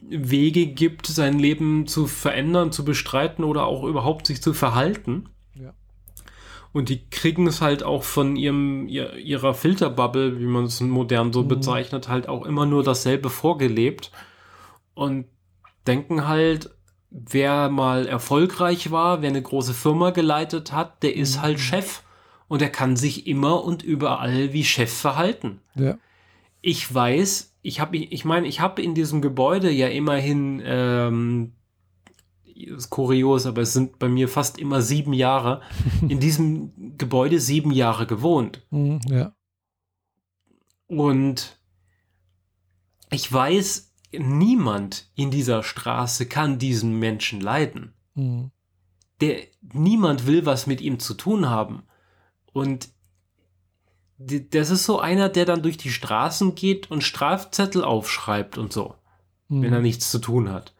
Wege 0.00 0.66
gibt, 0.66 1.08
sein 1.08 1.40
Leben 1.40 1.88
zu 1.88 2.06
verändern, 2.06 2.70
zu 2.70 2.84
bestreiten 2.84 3.42
oder 3.42 3.66
auch 3.66 3.82
überhaupt 3.82 4.28
sich 4.28 4.40
zu 4.40 4.54
verhalten. 4.54 5.28
Und 6.74 6.88
die 6.88 7.08
kriegen 7.08 7.46
es 7.46 7.60
halt 7.60 7.84
auch 7.84 8.02
von 8.02 8.34
ihrem, 8.34 8.88
ihr, 8.88 9.14
ihrer 9.14 9.54
Filterbubble, 9.54 10.40
wie 10.40 10.46
man 10.46 10.64
es 10.64 10.80
modern 10.80 11.32
so 11.32 11.44
mhm. 11.44 11.48
bezeichnet, 11.48 12.08
halt 12.08 12.28
auch 12.28 12.44
immer 12.44 12.66
nur 12.66 12.82
dasselbe 12.82 13.30
vorgelebt 13.30 14.10
und 14.94 15.26
denken 15.86 16.26
halt, 16.26 16.70
wer 17.10 17.68
mal 17.68 18.08
erfolgreich 18.08 18.90
war, 18.90 19.22
wer 19.22 19.28
eine 19.28 19.40
große 19.40 19.72
Firma 19.72 20.10
geleitet 20.10 20.72
hat, 20.72 21.04
der 21.04 21.14
ist 21.14 21.36
mhm. 21.36 21.42
halt 21.42 21.60
Chef 21.60 22.02
und 22.48 22.60
er 22.60 22.70
kann 22.70 22.96
sich 22.96 23.28
immer 23.28 23.62
und 23.62 23.84
überall 23.84 24.52
wie 24.52 24.64
Chef 24.64 24.92
verhalten. 24.92 25.60
Ja. 25.76 25.96
Ich 26.60 26.92
weiß, 26.92 27.54
ich 27.62 27.78
habe, 27.78 27.98
ich 27.98 28.24
meine, 28.24 28.48
ich 28.48 28.58
habe 28.58 28.82
in 28.82 28.96
diesem 28.96 29.22
Gebäude 29.22 29.70
ja 29.70 29.86
immerhin, 29.86 30.60
ähm, 30.64 31.52
ist 32.54 32.90
kurios, 32.90 33.46
aber 33.46 33.62
es 33.62 33.72
sind 33.72 33.98
bei 33.98 34.08
mir 34.08 34.28
fast 34.28 34.58
immer 34.58 34.82
sieben 34.82 35.12
Jahre, 35.12 35.62
in 36.08 36.20
diesem 36.20 36.96
Gebäude 36.96 37.40
sieben 37.40 37.70
Jahre 37.70 38.06
gewohnt. 38.06 38.66
Mhm, 38.70 39.00
ja. 39.08 39.34
Und 40.86 41.58
ich 43.10 43.32
weiß, 43.32 43.94
niemand 44.12 45.10
in 45.14 45.30
dieser 45.30 45.62
Straße 45.62 46.26
kann 46.26 46.58
diesen 46.58 46.98
Menschen 46.98 47.40
leiden. 47.40 47.94
Mhm. 48.14 48.50
Der, 49.20 49.38
niemand 49.60 50.26
will 50.26 50.44
was 50.46 50.66
mit 50.66 50.80
ihm 50.80 50.98
zu 50.98 51.14
tun 51.14 51.48
haben. 51.48 51.84
Und 52.52 52.88
das 54.18 54.70
ist 54.70 54.84
so 54.84 55.00
einer, 55.00 55.28
der 55.28 55.44
dann 55.44 55.62
durch 55.62 55.76
die 55.76 55.90
Straßen 55.90 56.54
geht 56.54 56.90
und 56.90 57.02
Strafzettel 57.02 57.84
aufschreibt 57.84 58.58
und 58.58 58.72
so, 58.72 58.94
mhm. 59.48 59.62
wenn 59.62 59.72
er 59.72 59.80
nichts 59.80 60.10
zu 60.10 60.18
tun 60.18 60.50
hat. 60.50 60.73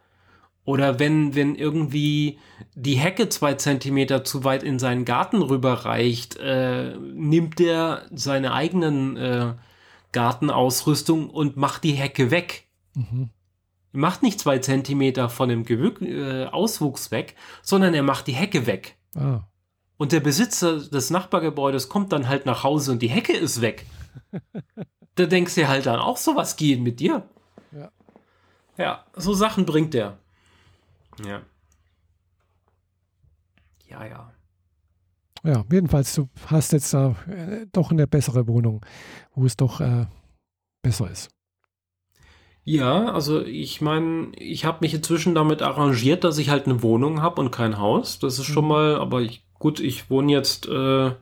Oder 0.65 0.99
wenn, 0.99 1.35
wenn 1.35 1.57
irgendwie 1.57 2.39
die 2.74 2.95
Hecke 2.95 3.28
zwei 3.28 3.55
Zentimeter 3.55 4.24
zu 4.24 4.45
weit 4.45 4.62
in 4.62 4.78
seinen 4.78 5.05
Garten 5.05 5.43
rüberreicht, 5.43 6.36
äh, 6.36 6.97
nimmt 6.97 7.61
er 7.61 8.07
seine 8.15 8.55
eigenen 8.55 9.16
äh, 9.16 9.55
Gartenausrüstung 10.12 11.28
und 11.28 11.57
macht 11.57 11.85
die 11.85 11.93
Hecke 11.93 12.31
weg. 12.31 12.66
Mhm. 12.95 13.28
Er 13.93 14.01
macht 14.01 14.23
nicht 14.23 14.41
zwei 14.41 14.59
Zentimeter 14.59 15.28
von 15.28 15.51
dem 15.51 15.65
Gewü 15.65 15.93
äh, 16.01 16.47
Auswuchs 16.47 17.11
weg, 17.11 17.35
sondern 17.62 17.93
er 17.93 18.03
macht 18.03 18.27
die 18.27 18.32
Hecke 18.32 18.66
weg. 18.66 18.97
Ah. 19.15 19.41
Und 19.99 20.12
der 20.12 20.20
Besitzer 20.20 20.81
des 20.81 21.11
Nachbargebäudes 21.11 21.89
kommt 21.89 22.12
dann 22.12 22.28
halt 22.28 22.47
nach 22.47 22.65
Hause 22.65 22.93
und 22.93 23.03
die 23.03 23.09
Hecke 23.09 23.36
ist 23.36 23.61
weg. 23.61 23.86
da 25.15 25.27
denkst 25.27 25.55
du 25.55 25.69
halt 25.69 25.86
dann 25.86 26.01
auch, 26.01 26.16
so 26.16 26.35
was 26.36 26.57
geht 26.57 26.81
mit 26.81 27.01
dir. 27.01 27.28
Ja. 27.70 27.91
Ja, 28.78 29.05
so 29.15 29.35
Sachen 29.35 29.66
bringt 29.66 29.95
der. 29.95 30.19
Ja. 31.24 31.43
Ja, 33.86 34.07
ja. 34.07 34.32
Ja, 35.43 35.65
jedenfalls, 35.70 36.15
du 36.15 36.28
hast 36.47 36.73
jetzt 36.73 36.95
da 36.95 37.16
äh, 37.28 37.66
doch 37.70 37.91
eine 37.91 38.07
bessere 38.07 38.49
Wohnung, 38.49 38.85
wo 39.35 39.45
es 39.45 39.57
doch 39.57 39.81
äh, 39.81 40.07
besser 40.82 41.11
ist. 41.11 41.31
Ja, 42.65 43.12
also 43.12 43.43
ich 43.43 43.82
meine, 43.82 44.32
ich 44.36 44.65
habe 44.65 44.78
mich 44.81 44.95
inzwischen 44.95 45.35
damit 45.35 45.61
arrangiert, 45.61 46.24
dass 46.24 46.39
ich 46.39 46.49
halt 46.49 46.65
eine 46.65 46.82
Wohnung 46.82 47.20
habe 47.20 47.43
und 47.43 47.51
kein 47.51 47.78
Haus. 47.78 48.19
Das 48.19 48.39
ist 48.39 48.47
schon 48.47 48.65
mhm. 48.65 48.70
mal, 48.70 48.97
aber 48.97 49.20
ich 49.20 49.45
Gut, 49.65 49.81
ich 49.81 50.11
wohne 50.11 50.31
jetzt 50.31 50.69
äh, 50.69 51.07
äh, 51.07 51.15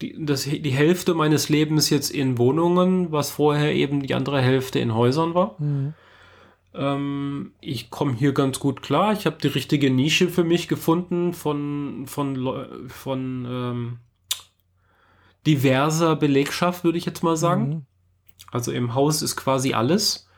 die, 0.00 0.16
das, 0.24 0.44
die 0.44 0.70
Hälfte 0.70 1.12
meines 1.12 1.50
Lebens 1.50 1.90
jetzt 1.90 2.10
in 2.10 2.38
Wohnungen, 2.38 3.12
was 3.12 3.30
vorher 3.30 3.74
eben 3.74 4.02
die 4.02 4.14
andere 4.14 4.40
Hälfte 4.40 4.78
in 4.78 4.94
Häusern 4.94 5.34
war. 5.34 5.56
Mhm. 5.58 5.92
Ähm, 6.74 7.52
ich 7.60 7.90
komme 7.90 8.14
hier 8.14 8.32
ganz 8.32 8.60
gut 8.60 8.82
klar. 8.82 9.12
Ich 9.12 9.26
habe 9.26 9.38
die 9.42 9.48
richtige 9.48 9.90
Nische 9.90 10.28
für 10.28 10.44
mich 10.44 10.68
gefunden 10.68 11.32
von, 11.32 12.06
von, 12.06 12.88
von 12.88 13.46
ähm, 13.48 13.98
diverser 15.46 16.16
Belegschaft, 16.16 16.84
würde 16.84 16.98
ich 16.98 17.06
jetzt 17.06 17.22
mal 17.22 17.36
sagen. 17.36 17.68
Mhm. 17.68 17.86
Also 18.52 18.72
im 18.72 18.94
Haus 18.94 19.22
ist 19.22 19.36
quasi 19.36 19.74
alles. 19.74 20.28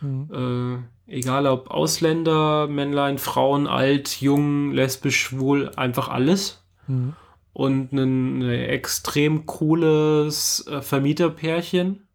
Mhm. 0.00 0.84
Äh, 1.08 1.12
egal 1.12 1.46
ob 1.46 1.70
Ausländer, 1.70 2.68
Männlein, 2.68 3.18
Frauen, 3.18 3.66
alt, 3.66 4.20
jung, 4.20 4.72
lesbisch, 4.72 5.20
schwul, 5.20 5.70
einfach 5.76 6.08
alles. 6.08 6.64
Mhm. 6.86 7.14
Und 7.52 7.92
ein, 7.92 8.42
ein, 8.42 8.50
extrem 8.50 9.44
cooles 9.46 10.66
äh, 10.68 10.82
Vermieterpärchen. 10.82 12.06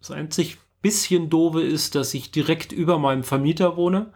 Das 0.00 0.10
einzig 0.10 0.58
bisschen 0.84 1.30
doofe 1.30 1.62
ist, 1.62 1.96
dass 1.96 2.14
ich 2.14 2.30
direkt 2.30 2.70
über 2.70 2.98
meinem 2.98 3.24
Vermieter 3.24 3.76
wohne. 3.76 4.12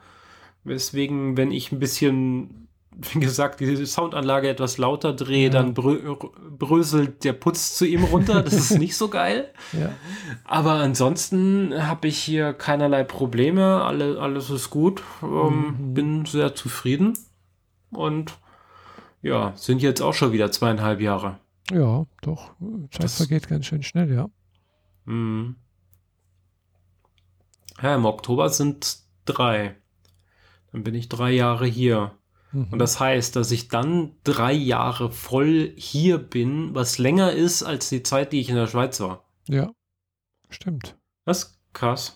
Weswegen, 0.62 1.36
wenn 1.36 1.51
ich 1.51 1.73
ein 1.73 1.78
bisschen 1.78 2.69
wie 3.12 3.20
gesagt, 3.20 3.61
die 3.61 3.86
Soundanlage 3.86 4.49
etwas 4.49 4.78
lauter 4.78 5.12
drehe, 5.12 5.45
ja. 5.45 5.51
dann 5.51 5.74
brö 5.74 6.16
bröselt 6.59 7.23
der 7.24 7.32
Putz 7.32 7.77
zu 7.77 7.86
ihm 7.86 8.05
runter. 8.05 8.43
Das 8.43 8.55
ist 8.55 8.70
nicht 8.78 8.97
so 8.97 9.09
geil. 9.09 9.53
Ja. 9.73 9.93
Aber 10.45 10.74
ansonsten 10.74 11.73
habe 11.86 12.09
ich 12.09 12.19
hier 12.19 12.53
keinerlei 12.53 13.05
Probleme. 13.05 13.82
Alle, 13.85 14.20
alles 14.20 14.51
ist 14.51 14.70
gut. 14.70 15.03
Ähm, 15.23 15.77
mhm. 15.78 15.95
Bin 15.95 16.24
sehr 16.24 16.55
zufrieden. 16.55 17.16
Und 17.90 18.39
ja, 19.23 19.53
sind 19.57 19.81
jetzt 19.81 20.01
auch 20.01 20.15
schon 20.15 20.32
wieder 20.32 20.51
zweieinhalb 20.51 21.01
Jahre. 21.01 21.39
Ja, 21.70 22.07
doch. 22.23 22.53
Zeit 22.90 23.05
das, 23.05 23.16
vergeht 23.19 23.49
ganz 23.49 23.66
schön 23.66 23.82
schnell, 23.82 24.12
ja. 24.12 24.28
Mh. 25.05 25.55
Ja, 27.82 27.94
im 27.94 28.05
Oktober 28.05 28.48
sind 28.48 28.98
drei. 29.24 29.76
Dann 30.72 30.84
bin 30.84 30.94
ich 30.94 31.09
drei 31.09 31.30
Jahre 31.30 31.66
hier. 31.66 32.12
Mhm. 32.52 32.68
Und 32.72 32.78
das 32.78 32.98
heißt, 33.00 33.36
dass 33.36 33.50
ich 33.50 33.68
dann 33.68 34.12
drei 34.24 34.52
Jahre 34.52 35.10
voll 35.10 35.72
hier 35.76 36.18
bin, 36.18 36.74
was 36.74 36.98
länger 36.98 37.32
ist 37.32 37.62
als 37.62 37.88
die 37.88 38.02
Zeit, 38.02 38.32
die 38.32 38.40
ich 38.40 38.48
in 38.48 38.56
der 38.56 38.66
Schweiz 38.66 39.00
war. 39.00 39.24
Ja, 39.48 39.70
stimmt. 40.48 40.96
Das 41.24 41.44
ist 41.44 41.59
krass. 41.72 42.14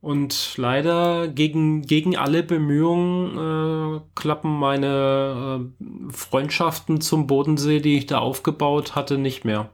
Und 0.00 0.56
leider 0.56 1.28
gegen, 1.28 1.82
gegen 1.82 2.16
alle 2.16 2.42
Bemühungen 2.42 3.98
äh, 3.98 4.00
klappen 4.14 4.58
meine 4.58 5.70
äh, 5.78 6.12
Freundschaften 6.12 7.02
zum 7.02 7.26
Bodensee, 7.26 7.80
die 7.80 7.98
ich 7.98 8.06
da 8.06 8.18
aufgebaut 8.18 8.94
hatte, 8.94 9.18
nicht 9.18 9.44
mehr. 9.44 9.70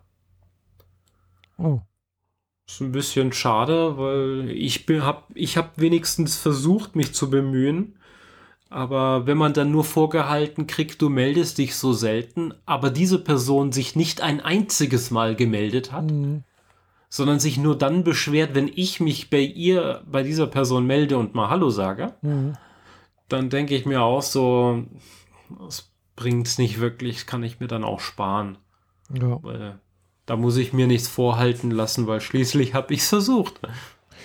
Oh. 1.59 1.81
Ist 2.67 2.81
ein 2.81 2.93
bisschen 2.93 3.33
schade, 3.33 3.97
weil 3.97 4.51
ich 4.51 4.87
bin, 4.87 5.05
hab, 5.05 5.29
ich 5.35 5.57
habe 5.57 5.71
wenigstens 5.77 6.37
versucht, 6.37 6.97
mich 6.97 7.15
zu 7.15 7.31
bemühen. 7.31 7.97
Aber 8.69 9.27
wenn 9.27 9.39
man 9.39 9.53
dann 9.53 9.71
nur 9.71 9.85
vorgehalten 9.85 10.67
kriegt, 10.67 11.01
du 11.01 11.09
meldest 11.09 11.59
dich 11.59 11.77
so 11.77 11.93
selten, 11.93 12.53
aber 12.67 12.91
diese 12.91 13.21
Person 13.21 13.71
sich 13.71 13.95
nicht 13.95 14.21
ein 14.21 14.41
einziges 14.41 15.13
Mal 15.13 15.37
gemeldet 15.37 15.93
hat, 15.93 16.11
mhm. 16.11 16.43
sondern 17.09 17.39
sich 17.39 17.59
nur 17.59 17.79
dann 17.79 18.03
beschwert, 18.03 18.57
wenn 18.57 18.69
ich 18.75 18.99
mich 18.99 19.31
bei 19.31 19.41
ihr, 19.41 20.03
bei 20.11 20.25
dieser 20.25 20.49
Person 20.49 20.85
melde 20.85 21.17
und 21.17 21.37
mal 21.37 21.49
Hallo 21.49 21.71
sage, 21.71 22.15
mhm. 22.23 22.55
dann 23.29 23.49
denke 23.51 23.77
ich 23.77 23.87
mir 23.87 24.03
auch 24.03 24.23
so, 24.23 24.83
das 25.61 25.93
bringt 26.17 26.49
es 26.49 26.59
nicht 26.59 26.81
wirklich, 26.81 27.27
kann 27.27 27.45
ich 27.45 27.61
mir 27.61 27.69
dann 27.69 27.85
auch 27.85 28.01
sparen. 28.01 28.59
Ja. 29.15 29.39
Weil 29.43 29.79
da 30.27 30.37
muss 30.37 30.57
ich 30.57 30.73
mir 30.73 30.87
nichts 30.87 31.09
vorhalten 31.09 31.71
lassen, 31.71 32.07
weil 32.07 32.21
schließlich 32.21 32.75
habe 32.75 32.93
ich 32.93 33.01
es 33.01 33.09
versucht. 33.09 33.61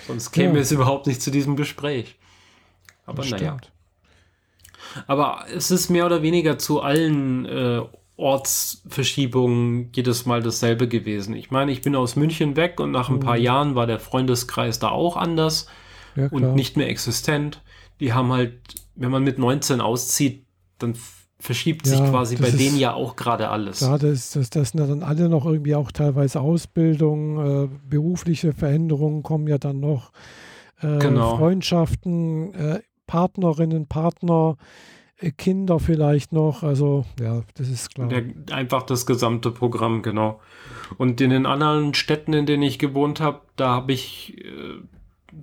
Sonst 0.08 0.32
käme 0.32 0.56
ja. 0.56 0.62
es 0.62 0.72
überhaupt 0.72 1.08
nicht 1.08 1.22
zu 1.22 1.32
diesem 1.32 1.56
Gespräch. 1.56 2.18
Aber 3.06 3.24
naja. 3.24 3.58
Aber 5.08 5.46
es 5.54 5.72
ist 5.72 5.90
mehr 5.90 6.06
oder 6.06 6.22
weniger 6.22 6.58
zu 6.58 6.82
allen 6.82 7.46
äh, 7.46 7.82
Ortsverschiebungen 8.18 9.90
jedes 9.96 10.26
Mal 10.26 10.42
dasselbe 10.42 10.88
gewesen. 10.88 11.36
Ich 11.36 11.50
meine, 11.50 11.72
ich 11.72 11.82
bin 11.82 11.96
aus 11.96 12.16
München 12.16 12.56
weg 12.56 12.80
und 12.80 12.92
nach 12.92 13.10
ein 13.10 13.20
paar 13.20 13.38
mhm. 13.38 13.44
Jahren 13.44 13.76
war 13.76 13.88
der 13.88 14.00
Freundeskreis 14.00 14.80
da 14.80 14.90
auch 14.90 15.18
anders 15.18 15.68
ja, 16.16 16.28
und 16.28 16.56
nicht 16.56 16.78
mehr 16.78 16.90
existent. 16.90 17.62
Die 18.00 18.14
haben 18.14 18.32
halt, 18.32 18.60
wenn 18.96 19.12
man 19.12 19.24
mit 19.24 19.38
19 19.38 19.82
auszieht, 19.82 20.46
dann 20.78 20.96
verschiebt 21.42 21.86
sich 21.86 22.00
Ja, 22.00 22.10
quasi 22.10 22.36
das 22.36 22.42
bei 22.44 22.48
ist- 22.50 22.60
denen 22.60 22.78
ja 22.78 22.94
auch 22.94 23.16
gerade 23.16 23.50
alles. 23.50 23.82
Ja, 23.82 23.98
das, 23.98 24.32
das, 24.32 24.50
das 24.50 24.70
sind 24.70 24.80
ja 24.80 24.88
dann 24.88 25.04
alle 25.04 25.28
noch 25.28 25.46
irgendwie 25.46 25.76
auch 25.76 25.92
teilweise 25.92 26.40
Ausbildung, 26.40 27.66
äh, 27.66 27.70
berufliche 27.90 28.54
Veränderungen 28.54 29.24
kommen 29.24 29.48
ja 29.48 29.58
dann 29.58 29.80
noch, 29.80 30.12
äh, 30.82 30.98
Genau. 31.00 31.38
Freundschaften, 31.38 32.54
äh, 32.54 32.80
Partnerinnen, 33.08 33.88
Partner, 33.88 34.56
äh, 35.18 35.32
Kinder 35.32 35.80
vielleicht 35.80 36.32
noch. 36.32 36.64
Also 36.64 37.06
ja, 37.20 37.42
das 37.56 37.68
ist 37.70 37.94
klar. 37.96 38.08
Der, 38.08 38.24
einfach 38.56 38.84
das 38.84 39.06
gesamte 39.06 39.52
Programm, 39.52 40.02
genau. 40.02 40.40
Und 40.98 41.20
in 41.22 41.30
den 41.30 41.46
anderen 41.46 41.94
Städten, 41.94 42.34
in 42.34 42.46
denen 42.46 42.64
ich 42.64 42.80
gewohnt 42.80 43.20
habe, 43.20 43.42
da 43.56 43.70
habe 43.70 43.92
ich, 43.94 44.38
äh, 44.44 44.82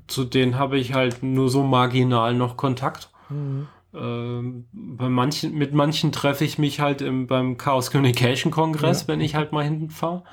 zu 0.06 0.24
denen 0.24 0.58
habe 0.58 0.78
ich 0.78 0.92
halt 0.94 1.22
nur 1.22 1.48
so 1.48 1.62
marginal 1.62 2.34
noch 2.34 2.56
Kontakt. 2.56 3.10
Mhm. 3.30 3.68
Ähm, 3.98 4.66
bei 4.72 5.08
manchen, 5.08 5.54
mit 5.54 5.72
manchen 5.74 6.12
treffe 6.12 6.44
ich 6.44 6.58
mich 6.58 6.80
halt 6.80 7.00
im, 7.02 7.26
beim 7.26 7.56
Chaos 7.56 7.90
Communication 7.90 8.52
Kongress, 8.52 9.02
Ja. 9.02 9.08
wenn 9.08 9.20
ich 9.20 9.34
halt 9.34 9.52
mal 9.52 9.64
hinten 9.64 9.90
fahre. 9.90 10.24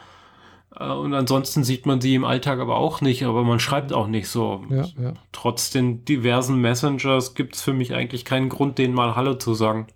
Äh, 0.77 0.91
und 0.91 1.13
ansonsten 1.13 1.63
sieht 1.63 1.85
man 1.85 2.01
sie 2.01 2.15
im 2.15 2.25
Alltag 2.25 2.59
aber 2.59 2.75
auch 2.77 3.01
nicht, 3.01 3.23
aber 3.23 3.43
man 3.43 3.59
schreibt 3.59 3.93
auch 3.93 4.07
nicht 4.07 4.27
so. 4.27 4.63
Ja, 4.69 4.85
ja. 5.01 5.13
Trotz 5.31 5.71
den 5.71 6.05
diversen 6.05 6.59
Messengers 6.61 7.33
gibt 7.33 7.55
es 7.55 7.61
für 7.61 7.73
mich 7.73 7.93
eigentlich 7.93 8.25
keinen 8.25 8.49
Grund, 8.49 8.77
denen 8.77 8.93
mal 8.93 9.15
Hallo 9.15 9.33
zu 9.35 9.53
sagen. 9.53 9.87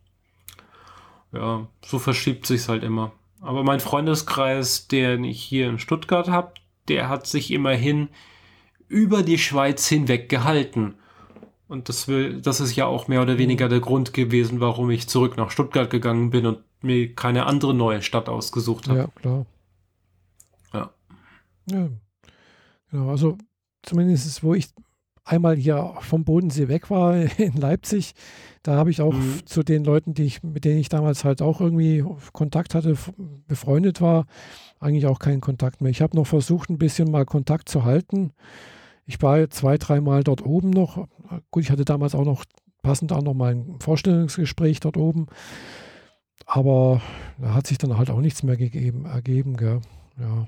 Ja, 1.32 1.68
so 1.86 2.00
verschiebt 2.00 2.46
sich's 2.48 2.70
halt 2.70 2.84
immer. 2.84 3.12
Aber 3.42 3.64
mein 3.64 3.80
Freundeskreis, 3.80 4.88
den 4.88 5.24
ich 5.24 5.42
hier 5.42 5.70
in 5.70 5.80
Stuttgart 5.80 6.28
habe, 6.28 6.54
der 6.88 7.08
hat 7.08 7.28
sich 7.28 7.52
immerhin 7.52 8.10
über 8.88 9.22
die 9.22 9.38
Schweiz 9.38 9.88
hinweg 9.88 10.28
gehalten. 10.30 10.96
Und 11.70 11.88
das 11.88 12.08
will, 12.08 12.42
das 12.42 12.60
ist 12.60 12.76
ja 12.76 12.86
auch 12.88 13.08
mehr 13.08 13.22
oder 13.22 13.38
weniger 13.38 13.70
der 13.70 13.80
Grund 13.80 14.12
gewesen, 14.12 14.60
warum 14.60 14.90
ich 14.90 15.08
zurück 15.08 15.38
nach 15.38 15.52
Stuttgart 15.52 15.90
gegangen 15.90 16.32
bin 16.32 16.46
und 16.48 16.60
mir 16.82 17.14
keine 17.14 17.46
andere 17.46 17.74
neue 17.74 18.02
Stadt 18.02 18.28
ausgesucht 18.28 18.90
habe. 18.90 19.00
Ja, 19.00 19.08
klar. 19.16 19.46
Ja. 20.74 20.90
Ja. 21.70 21.90
Genau, 22.92 23.10
also 23.10 23.38
zumindest 23.84 24.44
wo 24.44 24.56
ich 24.56 24.70
einmal 25.24 25.56
hier 25.58 25.94
vom 26.00 26.24
Bodensee 26.24 26.70
weg 26.70 26.90
war 26.90 27.16
in 27.38 27.54
Leipzig, 27.54 28.14
da 28.64 28.76
habe 28.76 28.90
ich 28.90 29.02
auch 29.02 29.14
Mhm. 29.14 29.46
zu 29.46 29.62
den 29.62 29.84
Leuten, 29.84 30.16
die 30.16 30.24
ich, 30.24 30.42
mit 30.42 30.66
denen 30.66 30.80
ich 30.80 30.90
damals 30.90 31.24
halt 31.24 31.42
auch 31.44 31.62
irgendwie 31.62 32.04
Kontakt 32.34 32.74
hatte, 32.74 32.98
befreundet 33.48 34.02
war, 34.02 34.26
eigentlich 34.80 35.06
auch 35.06 35.20
keinen 35.20 35.42
Kontakt 35.42 35.82
mehr. 35.82 35.92
Ich 35.92 36.02
habe 36.02 36.18
noch 36.18 36.26
versucht, 36.26 36.72
ein 36.72 36.80
bisschen 36.80 37.12
mal 37.12 37.26
Kontakt 37.26 37.70
zu 37.70 37.84
halten. 37.84 38.34
Ich 39.10 39.20
war 39.24 39.50
zwei, 39.50 39.80
dreimal 39.80 40.24
dort 40.24 40.46
oben 40.46 40.70
noch. 40.70 41.08
Gut, 41.50 41.64
ich 41.64 41.72
hatte 41.72 41.84
damals 41.84 42.14
auch 42.14 42.26
noch 42.26 42.46
passend 42.84 43.12
auch 43.12 43.24
noch 43.24 43.34
mal 43.34 43.56
ein 43.56 43.80
Vorstellungsgespräch 43.80 44.82
dort 44.82 44.98
oben. 44.98 45.26
Aber 46.46 47.02
da 47.40 47.56
hat 47.56 47.66
sich 47.66 47.80
dann 47.80 47.98
halt 47.98 48.12
auch 48.12 48.20
nichts 48.22 48.44
mehr 48.44 48.56
gegeben, 48.56 49.06
ergeben, 49.06 49.58
gell? 49.58 49.82
Ja, 50.20 50.48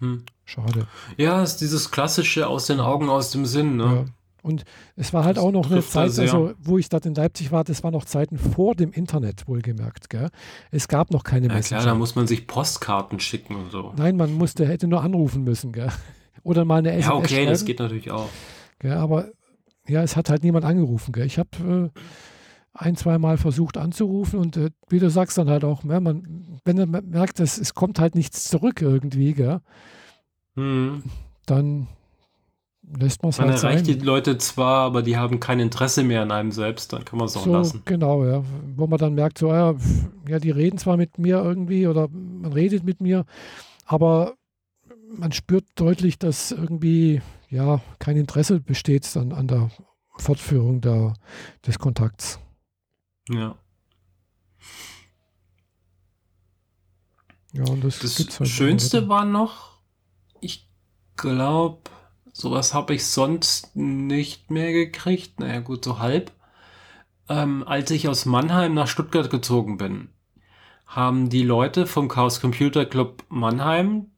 Hm. 0.00 0.24
schade. 0.44 0.88
Ja, 1.16 1.44
ist 1.44 1.58
dieses 1.58 1.92
klassische 1.92 2.48
aus 2.48 2.66
den 2.66 2.80
Augen, 2.80 3.08
aus 3.08 3.30
dem 3.30 3.46
Sinn. 3.46 3.76
Ne? 3.76 3.84
Ja. 3.84 4.04
Und 4.44 4.64
es 4.94 5.12
war 5.14 5.24
halt 5.24 5.38
Das 5.38 5.44
auch 5.44 5.52
noch 5.52 5.70
eine 5.70 5.80
Zeit, 5.80 6.12
sehr. 6.12 6.24
also 6.24 6.52
wo 6.58 6.76
ich 6.76 6.90
dort 6.90 7.06
in 7.06 7.14
Leipzig 7.14 7.50
war, 7.50 7.64
das 7.64 7.82
war 7.82 7.90
noch 7.90 8.04
Zeiten 8.04 8.36
vor 8.38 8.74
dem 8.74 8.92
Internet, 8.92 9.48
wohlgemerkt. 9.48 10.10
Gell? 10.10 10.28
Es 10.70 10.86
gab 10.86 11.10
noch 11.10 11.24
keine 11.24 11.48
Ja, 11.48 11.54
Messenger. 11.54 11.80
klar, 11.80 11.94
da 11.94 11.98
muss 11.98 12.14
man 12.14 12.26
sich 12.26 12.46
Postkarten 12.46 13.20
schicken 13.20 13.56
und 13.56 13.70
so. 13.72 13.94
Nein, 13.96 14.16
man 14.16 14.34
musste, 14.34 14.66
hätte 14.68 14.86
nur 14.86 15.02
anrufen 15.02 15.44
müssen. 15.44 15.72
Gell? 15.72 15.88
Oder 16.42 16.66
mal 16.66 16.76
eine 16.76 16.90
SMS 16.92 17.06
Ja, 17.06 17.14
okay, 17.14 17.46
das 17.46 17.60
schreiben, 17.60 17.66
geht 17.66 17.78
natürlich 17.80 18.10
auch. 18.10 18.28
Gell? 18.80 18.92
Aber 18.92 19.30
ja, 19.88 20.02
es 20.02 20.14
hat 20.14 20.28
halt 20.28 20.42
niemand 20.44 20.66
angerufen. 20.66 21.12
Gell? 21.12 21.24
Ich 21.26 21.38
habe 21.38 21.90
äh, 21.94 22.00
ein, 22.74 22.96
zwei 22.96 23.16
Mal 23.18 23.38
versucht 23.38 23.78
anzurufen 23.78 24.38
und 24.40 24.58
äh, 24.58 24.70
wie 24.90 24.98
du 24.98 25.08
sagst 25.08 25.38
dann 25.38 25.48
halt 25.48 25.64
auch, 25.64 25.84
ja, 25.84 26.00
man, 26.00 26.58
wenn 26.66 26.76
man 26.90 27.08
merkt, 27.08 27.38
dass 27.40 27.56
es 27.56 27.72
kommt 27.72 27.98
halt 27.98 28.14
nichts 28.14 28.44
zurück 28.48 28.82
irgendwie, 28.82 29.32
gell? 29.32 29.60
Hm. 30.56 31.02
dann 31.46 31.88
lässt 32.98 33.22
man 33.22 33.30
es 33.30 33.38
Man 33.38 33.48
halt 33.50 33.58
sein. 33.58 33.70
erreicht 33.72 33.86
die 33.86 33.94
Leute 33.94 34.38
zwar, 34.38 34.82
aber 34.86 35.02
die 35.02 35.16
haben 35.16 35.40
kein 35.40 35.60
Interesse 35.60 36.02
mehr 36.02 36.22
an 36.22 36.30
einem 36.30 36.52
selbst, 36.52 36.92
dann 36.92 37.04
kann 37.04 37.18
man 37.18 37.26
es 37.26 37.36
auch 37.36 37.44
So, 37.44 37.52
lassen. 37.52 37.82
genau, 37.84 38.24
ja. 38.24 38.42
Wo 38.76 38.86
man 38.86 38.98
dann 38.98 39.14
merkt, 39.14 39.38
so, 39.38 39.48
ja, 39.52 39.74
pf, 39.74 40.06
ja, 40.28 40.38
die 40.38 40.50
reden 40.50 40.78
zwar 40.78 40.96
mit 40.96 41.18
mir 41.18 41.42
irgendwie 41.42 41.86
oder 41.86 42.08
man 42.08 42.52
redet 42.52 42.84
mit 42.84 43.00
mir, 43.00 43.24
aber 43.86 44.34
man 45.16 45.32
spürt 45.32 45.64
deutlich, 45.76 46.18
dass 46.18 46.50
irgendwie, 46.52 47.20
ja, 47.50 47.80
kein 47.98 48.16
Interesse 48.16 48.60
besteht 48.60 49.14
dann 49.16 49.32
an 49.32 49.48
der 49.48 49.70
Fortführung 50.18 50.80
der, 50.80 51.14
des 51.66 51.78
Kontakts. 51.78 52.38
Ja. 53.28 53.56
Ja, 57.52 57.64
das, 57.80 58.00
Das 58.00 58.18
halt 58.40 58.48
Schönste 58.48 59.08
war 59.08 59.24
noch, 59.24 59.78
ich 60.40 60.68
glaube, 61.16 61.78
sowas 62.34 62.74
habe 62.74 62.94
ich 62.94 63.06
sonst 63.06 63.74
nicht 63.74 64.50
mehr 64.50 64.72
gekriegt. 64.72 65.40
Naja, 65.40 65.60
gut, 65.60 65.84
so 65.84 65.98
halb. 66.00 66.32
Ähm, 67.28 67.64
als 67.66 67.90
ich 67.90 68.08
aus 68.08 68.26
Mannheim 68.26 68.74
nach 68.74 68.88
Stuttgart 68.88 69.30
gezogen 69.30 69.78
bin, 69.78 70.08
haben 70.86 71.30
die 71.30 71.44
Leute 71.44 71.86
vom 71.86 72.08
Chaos 72.08 72.40
Computer 72.40 72.84
Club 72.84 73.24
Mannheim, 73.28 74.10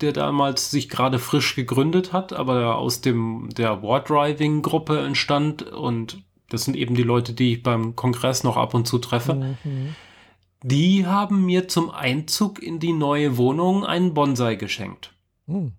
der 0.00 0.12
damals 0.12 0.70
sich 0.70 0.88
gerade 0.88 1.18
frisch 1.18 1.54
gegründet 1.54 2.12
hat, 2.12 2.32
aber 2.32 2.76
aus 2.76 3.00
dem 3.00 3.50
der 3.56 3.82
War 3.82 4.00
Driving 4.00 4.62
Gruppe 4.62 5.00
entstand 5.00 5.62
und 5.62 6.22
das 6.48 6.64
sind 6.64 6.76
eben 6.76 6.94
die 6.94 7.02
Leute, 7.02 7.34
die 7.34 7.52
ich 7.52 7.62
beim 7.62 7.94
Kongress 7.94 8.42
noch 8.42 8.56
ab 8.56 8.74
und 8.74 8.88
zu 8.88 8.98
treffe. 8.98 9.34
Mhm. 9.34 9.94
Die 10.62 11.06
haben 11.06 11.44
mir 11.44 11.68
zum 11.68 11.90
Einzug 11.90 12.62
in 12.62 12.80
die 12.80 12.92
neue 12.92 13.36
Wohnung 13.36 13.84
einen 13.84 14.14
Bonsai 14.14 14.56
geschenkt. 14.56 15.14
Mhm. 15.46 15.72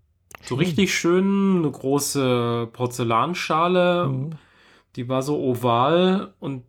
So 0.43 0.55
richtig 0.55 0.93
schön, 0.93 1.57
eine 1.59 1.71
große 1.71 2.69
Porzellanschale, 2.73 4.07
Mhm. 4.07 4.29
die 4.95 5.07
war 5.09 5.21
so 5.21 5.39
oval 5.39 6.33
und 6.39 6.63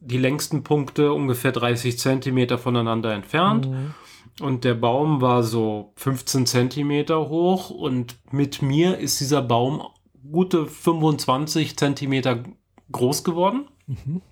die 0.00 0.18
längsten 0.18 0.62
Punkte 0.62 1.12
ungefähr 1.12 1.52
30 1.52 1.98
Zentimeter 1.98 2.58
voneinander 2.58 3.12
entfernt. 3.14 3.68
Mhm. 3.70 3.94
Und 4.40 4.64
der 4.64 4.74
Baum 4.74 5.20
war 5.20 5.42
so 5.42 5.92
15 5.96 6.46
Zentimeter 6.46 7.28
hoch 7.28 7.70
und 7.70 8.16
mit 8.32 8.62
mir 8.62 8.98
ist 8.98 9.20
dieser 9.20 9.42
Baum 9.42 9.82
gute 10.30 10.66
25 10.66 11.76
Zentimeter 11.76 12.42
groß 12.90 13.22
geworden. 13.24 13.68
Mhm. 13.86 14.22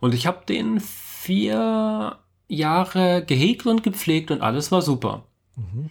Und 0.00 0.14
ich 0.14 0.26
habe 0.26 0.46
den 0.46 0.80
vier 0.80 2.16
Jahre 2.48 3.24
gehegt 3.24 3.66
und 3.66 3.82
gepflegt 3.82 4.30
und 4.30 4.40
alles 4.40 4.72
war 4.72 4.82
super. 4.82 5.24
Mhm. 5.56 5.90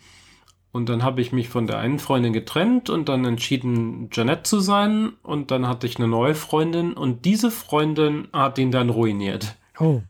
Und 0.71 0.87
dann 0.87 1.03
habe 1.03 1.21
ich 1.21 1.31
mich 1.31 1.49
von 1.49 1.65
der 1.65 1.79
einen 1.79 1.97
Freundin 1.97 2.31
getrennt 2.31 2.89
und 2.89 3.09
dann 3.09 3.25
entschieden, 3.25 4.09
Janette 4.11 4.43
zu 4.43 4.59
sein. 4.59 5.13
Und 5.23 5.49
dann 5.51 5.67
hatte 5.67 5.87
ich 5.87 5.97
eine 5.97 6.07
neue 6.07 6.35
Freundin 6.35 6.93
und 6.93 7.25
diese 7.25 7.49
Freundin 7.49 8.27
hat 8.33 8.57
ihn 8.59 8.71
dann 8.71 8.89
ruiniert. 8.89 9.55
Oh, 9.79 10.01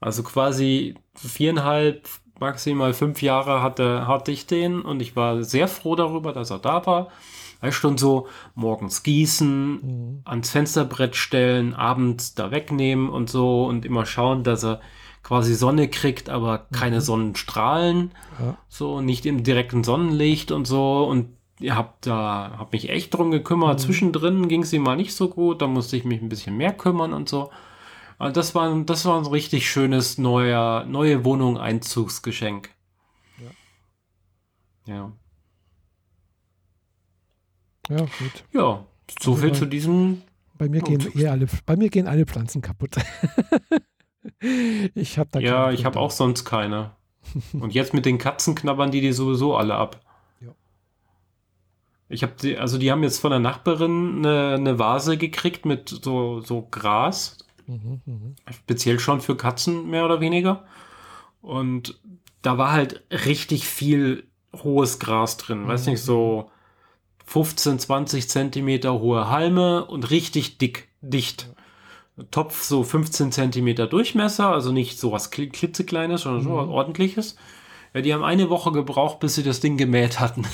Also 0.00 0.22
quasi 0.22 0.94
viereinhalb, 1.14 2.08
maximal 2.40 2.94
fünf 2.94 3.22
Jahre 3.22 3.62
hatte, 3.62 4.06
hatte 4.06 4.32
ich 4.32 4.46
den 4.46 4.80
und 4.80 5.00
ich 5.00 5.14
war 5.14 5.44
sehr 5.44 5.68
froh 5.68 5.94
darüber, 5.94 6.32
dass 6.32 6.50
er 6.50 6.58
da 6.58 6.84
war. 6.86 7.08
Weißt 7.60 7.76
schon 7.76 7.96
so, 7.96 8.26
morgens 8.56 9.04
gießen, 9.04 9.72
mhm. 9.72 10.22
ans 10.24 10.50
Fensterbrett 10.50 11.14
stellen, 11.14 11.74
abends 11.74 12.34
da 12.34 12.50
wegnehmen 12.50 13.08
und 13.08 13.30
so 13.30 13.66
und 13.66 13.84
immer 13.84 14.04
schauen, 14.06 14.42
dass 14.42 14.64
er 14.64 14.80
quasi 15.32 15.54
Sonne 15.54 15.88
kriegt, 15.88 16.28
aber 16.28 16.66
keine 16.72 17.00
Sonnenstrahlen, 17.00 18.10
ja. 18.38 18.58
so 18.68 19.00
nicht 19.00 19.24
im 19.24 19.42
direkten 19.42 19.82
Sonnenlicht 19.82 20.52
und 20.52 20.66
so 20.66 21.06
und 21.06 21.38
ihr 21.58 21.74
habt 21.74 22.06
da, 22.06 22.56
hab 22.58 22.74
mich 22.74 22.90
echt 22.90 23.14
drum 23.14 23.30
gekümmert. 23.30 23.78
Mhm. 23.78 23.82
Zwischendrin 23.82 24.48
ging 24.48 24.62
es 24.62 24.74
ihm 24.74 24.82
mal 24.82 24.94
nicht 24.94 25.14
so 25.14 25.30
gut, 25.30 25.62
da 25.62 25.68
musste 25.68 25.96
ich 25.96 26.04
mich 26.04 26.20
ein 26.20 26.28
bisschen 26.28 26.58
mehr 26.58 26.74
kümmern 26.74 27.14
und 27.14 27.30
so. 27.30 27.50
Also 28.18 28.34
das 28.34 28.54
war, 28.54 28.78
das 28.84 29.06
war 29.06 29.18
ein 29.18 29.24
richtig 29.24 29.70
schönes 29.70 30.18
neuer, 30.18 30.84
neue 30.84 31.24
Wohnung 31.24 31.56
Einzugsgeschenk. 31.56 32.68
Ja. 34.84 35.12
ja, 37.88 38.00
gut. 38.00 38.44
Ja, 38.52 38.84
so 39.18 39.34
viel 39.34 39.48
Also 39.48 39.60
zu 39.60 39.66
diesem 39.66 40.20
Bei 40.58 40.68
mir 40.68 40.82
gehen 40.82 41.10
eh 41.14 41.28
alle, 41.28 41.46
bei 41.64 41.76
mir 41.76 41.88
gehen 41.88 42.06
alle 42.06 42.26
Pflanzen 42.26 42.60
kaputt. 42.60 42.96
ich 44.94 45.18
habe 45.18 45.30
da 45.32 45.40
Ja, 45.40 45.70
ich 45.70 45.84
habe 45.84 45.98
auch 45.98 46.10
sonst 46.10 46.44
keine. 46.44 46.92
Und 47.52 47.74
jetzt 47.74 47.94
mit 47.94 48.04
den 48.06 48.18
Katzen 48.18 48.54
knabbern 48.54 48.90
die 48.90 49.00
die 49.00 49.12
sowieso 49.12 49.56
alle 49.56 49.74
ab. 49.74 50.00
Ja. 50.40 50.54
Ich 52.08 52.22
habe 52.22 52.34
die, 52.40 52.58
also 52.58 52.78
die 52.78 52.90
haben 52.90 53.02
jetzt 53.02 53.20
von 53.20 53.30
der 53.30 53.40
Nachbarin 53.40 54.18
eine, 54.18 54.54
eine 54.54 54.78
Vase 54.78 55.16
gekriegt 55.16 55.64
mit 55.64 55.88
so, 55.88 56.40
so 56.40 56.66
Gras, 56.70 57.38
Mhm, 57.66 58.00
mhm. 58.04 58.36
speziell 58.50 58.98
schon 58.98 59.20
für 59.20 59.36
Katzen 59.36 59.88
mehr 59.88 60.04
oder 60.04 60.20
weniger. 60.20 60.64
Und 61.40 62.00
da 62.42 62.58
war 62.58 62.72
halt 62.72 63.04
richtig 63.10 63.66
viel 63.66 64.26
hohes 64.54 64.98
Gras 64.98 65.36
drin, 65.36 65.66
weiß 65.66 65.86
nicht, 65.86 66.02
so 66.02 66.50
15, 67.26 67.78
20 67.78 68.28
Zentimeter 68.28 69.00
hohe 69.00 69.28
Halme 69.28 69.86
und 69.86 70.10
richtig 70.10 70.58
dick, 70.58 70.88
dicht. 71.00 71.50
Topf 72.30 72.62
so 72.62 72.82
15 72.84 73.32
Zentimeter 73.32 73.86
Durchmesser, 73.86 74.48
also 74.50 74.72
nicht 74.72 74.98
so 74.98 75.12
was 75.12 75.30
klitzekleines, 75.30 76.22
sondern 76.22 76.42
so 76.42 76.56
was 76.56 76.66
Mhm. 76.66 76.72
ordentliches. 76.72 77.36
Ja, 77.94 78.00
die 78.00 78.14
haben 78.14 78.24
eine 78.24 78.48
Woche 78.50 78.72
gebraucht, 78.72 79.20
bis 79.20 79.34
sie 79.34 79.42
das 79.42 79.60
Ding 79.60 79.76
gemäht 79.76 80.18
hatten. 80.20 80.46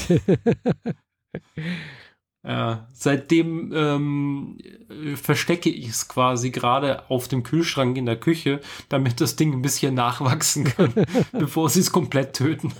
Ja, 2.44 2.88
seitdem 2.92 3.72
ähm, 3.74 4.58
äh, 4.88 5.16
verstecke 5.16 5.70
ich 5.70 5.88
es 5.88 6.08
quasi 6.08 6.50
gerade 6.50 7.08
auf 7.10 7.28
dem 7.28 7.42
Kühlschrank 7.42 7.96
in 7.96 8.06
der 8.06 8.18
Küche, 8.18 8.60
damit 8.88 9.20
das 9.20 9.36
Ding 9.36 9.52
ein 9.52 9.62
bisschen 9.62 9.94
nachwachsen 9.94 10.64
kann, 10.64 10.92
bevor 11.32 11.68
sie 11.70 11.80
es 11.80 11.92
komplett 11.92 12.34
töten. 12.34 12.72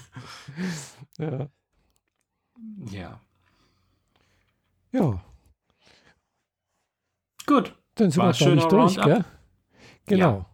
Ja. 1.18 1.48
Ja, 2.90 3.20
ja, 4.92 5.20
gut. 7.46 7.74
Dann 8.00 8.10
sind 8.10 8.22
War 8.22 8.38
wir, 8.38 8.54
ich, 8.54 8.64
durch, 8.64 8.98
Roundup. 8.98 9.04
gell? 9.04 9.24
Genau. 10.06 10.46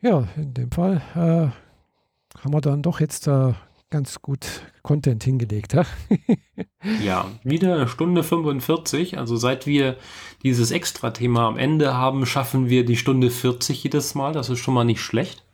Ja. 0.00 0.24
in 0.36 0.54
dem 0.54 0.70
Fall 0.70 1.02
äh, 1.14 2.40
haben 2.40 2.52
wir 2.52 2.60
dann 2.60 2.82
doch 2.82 3.00
jetzt 3.00 3.26
äh, 3.28 3.52
ganz 3.90 4.20
gut 4.22 4.46
Content 4.82 5.22
hingelegt. 5.24 5.74
Ja? 5.74 5.84
Ja, 7.00 7.26
wieder 7.44 7.74
eine 7.76 7.86
Stunde 7.86 8.24
45. 8.24 9.16
Also 9.16 9.36
seit 9.36 9.66
wir 9.68 9.96
dieses 10.42 10.72
Extra-Thema 10.72 11.46
am 11.46 11.56
Ende 11.56 11.94
haben, 11.94 12.26
schaffen 12.26 12.68
wir 12.68 12.84
die 12.84 12.96
Stunde 12.96 13.30
40 13.30 13.84
jedes 13.84 14.16
Mal. 14.16 14.32
Das 14.32 14.50
ist 14.50 14.58
schon 14.58 14.74
mal 14.74 14.82
nicht 14.84 15.00
schlecht. 15.00 15.44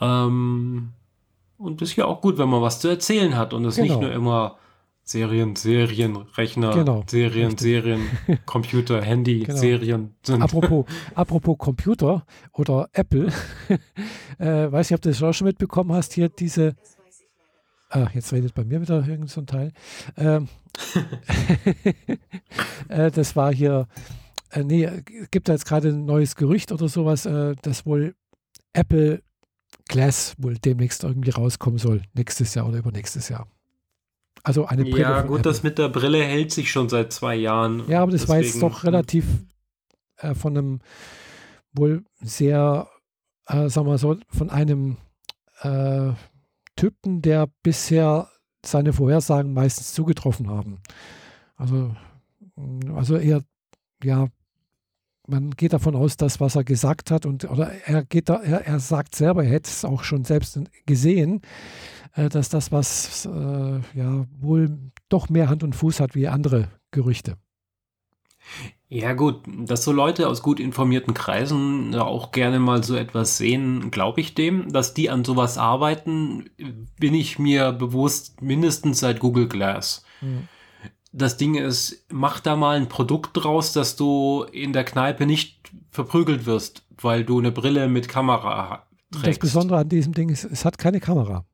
Ähm, 0.00 0.92
und 1.56 1.80
ist 1.80 1.96
ja 1.96 2.04
auch 2.04 2.20
gut, 2.20 2.36
wenn 2.36 2.50
man 2.50 2.60
was 2.60 2.80
zu 2.80 2.88
erzählen 2.88 3.36
hat 3.38 3.54
und 3.54 3.64
es 3.64 3.78
nicht 3.78 3.88
Genau. 3.88 4.02
nur 4.02 4.12
immer 4.12 4.58
Serien, 5.08 5.54
Serien, 5.54 6.16
Rechner, 6.16 6.74
Genau, 6.74 7.04
Serien, 7.06 7.50
richtig. 7.52 7.60
Serien, 7.60 8.00
Computer, 8.44 9.00
Handy, 9.00 9.44
Genau. 9.44 9.56
Serien 9.56 10.16
sind. 10.24 10.42
apropos, 10.42 10.84
apropos 11.14 11.56
Computer 11.58 12.26
oder 12.52 12.88
Apple, 12.92 13.32
äh, 14.38 14.72
weiß 14.72 14.90
nicht, 14.90 14.96
ob 14.96 15.02
du 15.02 15.08
das 15.10 15.22
auch 15.22 15.32
schon 15.32 15.46
mitbekommen 15.46 15.92
hast, 15.92 16.12
hier 16.12 16.28
diese. 16.28 16.74
Ah, 17.88 18.08
jetzt 18.14 18.32
redet 18.32 18.52
bei 18.52 18.64
mir 18.64 18.80
wieder 18.80 19.06
irgend 19.06 19.30
so 19.30 19.42
ein 19.42 19.46
Teil. 19.46 19.72
Ähm, 20.16 20.48
äh, 22.88 23.12
das 23.12 23.36
war 23.36 23.54
hier, 23.54 23.86
äh, 24.50 24.64
nee, 24.64 24.90
gibt 25.30 25.48
da 25.48 25.52
jetzt 25.52 25.66
gerade 25.66 25.90
ein 25.90 26.04
neues 26.04 26.34
Gerücht 26.34 26.72
oder 26.72 26.88
sowas, 26.88 27.26
äh, 27.26 27.54
dass 27.62 27.86
wohl 27.86 28.16
Apple 28.72 29.22
Glass 29.86 30.34
wohl 30.38 30.58
demnächst 30.58 31.04
irgendwie 31.04 31.30
rauskommen 31.30 31.78
soll, 31.78 32.02
nächstes 32.12 32.54
Jahr 32.56 32.66
oder 32.66 32.78
übernächstes 32.78 33.28
Jahr. 33.28 33.46
Also 34.46 34.64
eine 34.64 34.84
Brille. 34.84 35.00
Ja, 35.00 35.22
gut, 35.22 35.44
das 35.44 35.64
mit 35.64 35.76
der 35.76 35.88
Brille 35.88 36.22
hält 36.22 36.52
sich 36.52 36.70
schon 36.70 36.88
seit 36.88 37.12
zwei 37.12 37.34
Jahren. 37.34 37.82
Ja, 37.88 38.02
aber 38.02 38.12
das 38.12 38.28
war 38.28 38.36
jetzt 38.36 38.54
Deswegen- 38.54 38.60
doch 38.68 38.84
relativ 38.84 39.24
äh, 40.18 40.36
von 40.36 40.56
einem 40.56 40.80
wohl 41.72 42.04
sehr, 42.20 42.88
äh, 43.48 43.68
sagen 43.68 43.88
wir 43.88 43.98
so, 43.98 44.16
von 44.28 44.50
einem 44.50 44.98
äh, 45.62 46.10
Typen, 46.76 47.22
der 47.22 47.48
bisher 47.64 48.28
seine 48.64 48.92
Vorhersagen 48.92 49.52
meistens 49.52 49.92
zugetroffen 49.94 50.48
haben. 50.48 50.80
Also, 51.56 51.96
mh, 52.54 52.94
also 52.96 53.16
eher, 53.16 53.42
ja, 54.04 54.28
man 55.26 55.50
geht 55.50 55.72
davon 55.72 55.96
aus, 55.96 56.16
dass 56.16 56.38
was 56.38 56.54
er 56.54 56.62
gesagt 56.62 57.10
hat 57.10 57.26
und 57.26 57.50
oder 57.50 57.72
er 57.84 58.04
geht 58.04 58.28
da, 58.28 58.36
er, 58.36 58.64
er 58.64 58.78
sagt 58.78 59.16
selber, 59.16 59.42
er 59.42 59.50
hätte 59.50 59.70
es 59.70 59.84
auch 59.84 60.04
schon 60.04 60.22
selbst 60.24 60.60
gesehen, 60.86 61.40
dass 62.16 62.48
das 62.48 62.72
was 62.72 63.26
äh, 63.26 63.80
ja 63.94 64.26
wohl 64.38 64.78
doch 65.08 65.28
mehr 65.28 65.48
Hand 65.48 65.62
und 65.62 65.74
Fuß 65.74 66.00
hat 66.00 66.14
wie 66.14 66.28
andere 66.28 66.68
Gerüchte. 66.90 67.36
Ja, 68.88 69.14
gut, 69.14 69.42
dass 69.46 69.82
so 69.82 69.90
Leute 69.90 70.28
aus 70.28 70.42
gut 70.42 70.60
informierten 70.60 71.12
Kreisen 71.12 71.94
auch 71.96 72.30
gerne 72.30 72.60
mal 72.60 72.84
so 72.84 72.94
etwas 72.94 73.36
sehen, 73.36 73.90
glaube 73.90 74.20
ich 74.20 74.34
dem. 74.34 74.72
Dass 74.72 74.94
die 74.94 75.10
an 75.10 75.24
sowas 75.24 75.58
arbeiten, 75.58 76.48
bin 76.98 77.14
ich 77.14 77.38
mir 77.40 77.72
bewusst 77.72 78.42
mindestens 78.42 79.00
seit 79.00 79.18
Google 79.18 79.48
Glass. 79.48 80.04
Mhm. 80.20 80.48
Das 81.12 81.36
Ding 81.36 81.56
ist, 81.56 82.06
mach 82.12 82.38
da 82.40 82.54
mal 82.54 82.76
ein 82.76 82.88
Produkt 82.88 83.30
draus, 83.32 83.72
dass 83.72 83.96
du 83.96 84.44
in 84.52 84.72
der 84.72 84.84
Kneipe 84.84 85.26
nicht 85.26 85.72
verprügelt 85.90 86.46
wirst, 86.46 86.86
weil 87.00 87.24
du 87.24 87.38
eine 87.38 87.50
Brille 87.50 87.88
mit 87.88 88.08
Kamera 88.08 88.86
Das 89.10 89.22
trägst. 89.22 89.40
Besondere 89.40 89.80
an 89.80 89.88
diesem 89.88 90.12
Ding 90.12 90.28
ist, 90.28 90.44
es 90.44 90.64
hat 90.64 90.78
keine 90.78 91.00
Kamera. 91.00 91.44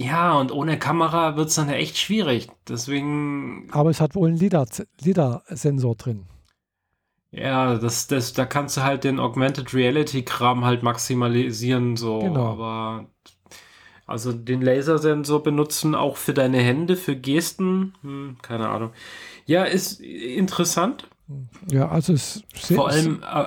Ja, 0.00 0.38
und 0.38 0.52
ohne 0.52 0.78
Kamera 0.78 1.34
wird 1.34 1.48
es 1.48 1.56
dann 1.56 1.68
echt 1.70 1.98
schwierig. 1.98 2.46
Deswegen 2.68 3.66
Aber 3.72 3.90
es 3.90 4.00
hat 4.00 4.14
wohl 4.14 4.28
einen 4.28 4.38
LIDAR- 4.38 4.86
LIDAR-Sensor 5.02 5.96
drin. 5.96 6.26
Ja, 7.32 7.74
das, 7.74 8.06
das, 8.06 8.32
da 8.32 8.46
kannst 8.46 8.76
du 8.76 8.84
halt 8.84 9.02
den 9.02 9.18
Augmented 9.18 9.74
Reality 9.74 10.22
Kram 10.22 10.64
halt 10.64 10.84
maximalisieren, 10.84 11.96
so. 11.96 12.20
Genau. 12.20 12.46
Aber 12.46 13.06
also 14.06 14.32
den 14.32 14.62
Lasersensor 14.62 15.42
benutzen 15.42 15.96
auch 15.96 16.16
für 16.16 16.32
deine 16.32 16.58
Hände, 16.58 16.94
für 16.94 17.16
Gesten, 17.16 17.94
hm, 18.02 18.36
keine 18.40 18.68
Ahnung. 18.68 18.92
Ja, 19.46 19.64
ist 19.64 20.00
interessant. 20.00 21.08
Ja, 21.68 21.88
also 21.88 22.12
es 22.12 22.44
ist 22.54 22.72
Vor 22.72 22.88
allem 22.88 23.20
äh, 23.24 23.46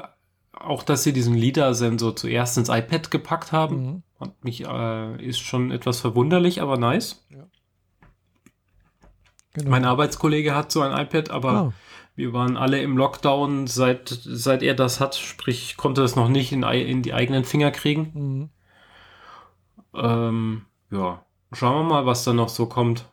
auch, 0.52 0.84
dass 0.84 1.04
sie 1.04 1.14
diesen 1.14 1.34
LIDAR-Sensor 1.34 2.18
zuerst 2.18 2.58
ins 2.58 2.68
iPad 2.68 3.10
gepackt 3.10 3.54
haben. 3.54 3.76
Mhm. 3.86 4.04
Hat 4.22 4.44
mich, 4.44 4.64
äh, 4.66 5.26
ist 5.26 5.40
schon 5.40 5.72
etwas 5.72 6.00
verwunderlich, 6.00 6.62
aber 6.62 6.78
nice. 6.78 7.26
Genau. 9.54 9.70
Mein 9.70 9.84
Arbeitskollege 9.84 10.56
hat 10.56 10.72
so 10.72 10.82
ein 10.82 10.98
iPad, 10.98 11.30
aber 11.30 11.52
ah, 11.52 11.74
Wir 12.16 12.32
waren 12.34 12.56
alle 12.56 12.82
im 12.82 12.98
Lockdown, 12.98 13.68
seit, 13.68 14.08
seit 14.08 14.64
er 14.64 14.76
das 14.76 15.00
hat, 15.00 15.16
sprich, 15.16 15.76
konnte 15.76 16.04
es 16.04 16.16
noch 16.16 16.30
nicht 16.30 16.52
in, 16.52 16.64
in 16.64 17.02
die 17.02 17.14
eigenen 17.14 17.44
Finger 17.44 17.72
kriegen. 17.72 18.12
mhm. 18.14 18.50
Ähm, 19.94 20.66
ja, 20.90 21.26
schauen 21.52 21.86
wir 21.86 21.90
mal, 21.90 22.06
was 22.06 22.24
da 22.24 22.32
noch 22.34 22.48
so 22.50 22.66
kommt. 22.66 23.10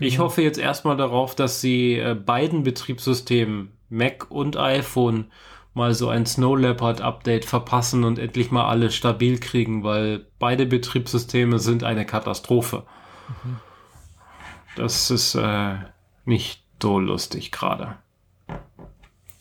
Ich 0.00 0.14
Genau. 0.14 0.24
hoffe 0.24 0.42
jetzt 0.42 0.58
erstmal 0.58 0.96
darauf, 0.96 1.34
dass 1.34 1.60
sie 1.60 1.94
äh, 1.98 2.14
beiden 2.14 2.62
Betriebssystemen, 2.62 3.72
Mac 3.88 4.30
und 4.30 4.56
iPhone, 4.56 5.30
mal 5.76 5.94
so 5.94 6.08
ein 6.08 6.26
Snow 6.26 6.56
Leopard 6.58 7.00
Update 7.00 7.44
verpassen 7.44 8.04
und 8.04 8.18
endlich 8.18 8.50
mal 8.50 8.66
alle 8.66 8.90
stabil 8.90 9.38
kriegen, 9.38 9.84
weil 9.84 10.26
beide 10.38 10.66
Betriebssysteme 10.66 11.58
sind 11.58 11.84
eine 11.84 12.06
Katastrophe. 12.06 12.84
Das 14.76 15.10
ist 15.10 15.34
äh, 15.34 15.76
nicht 16.24 16.64
so 16.82 16.98
lustig 16.98 17.52
gerade. 17.52 17.96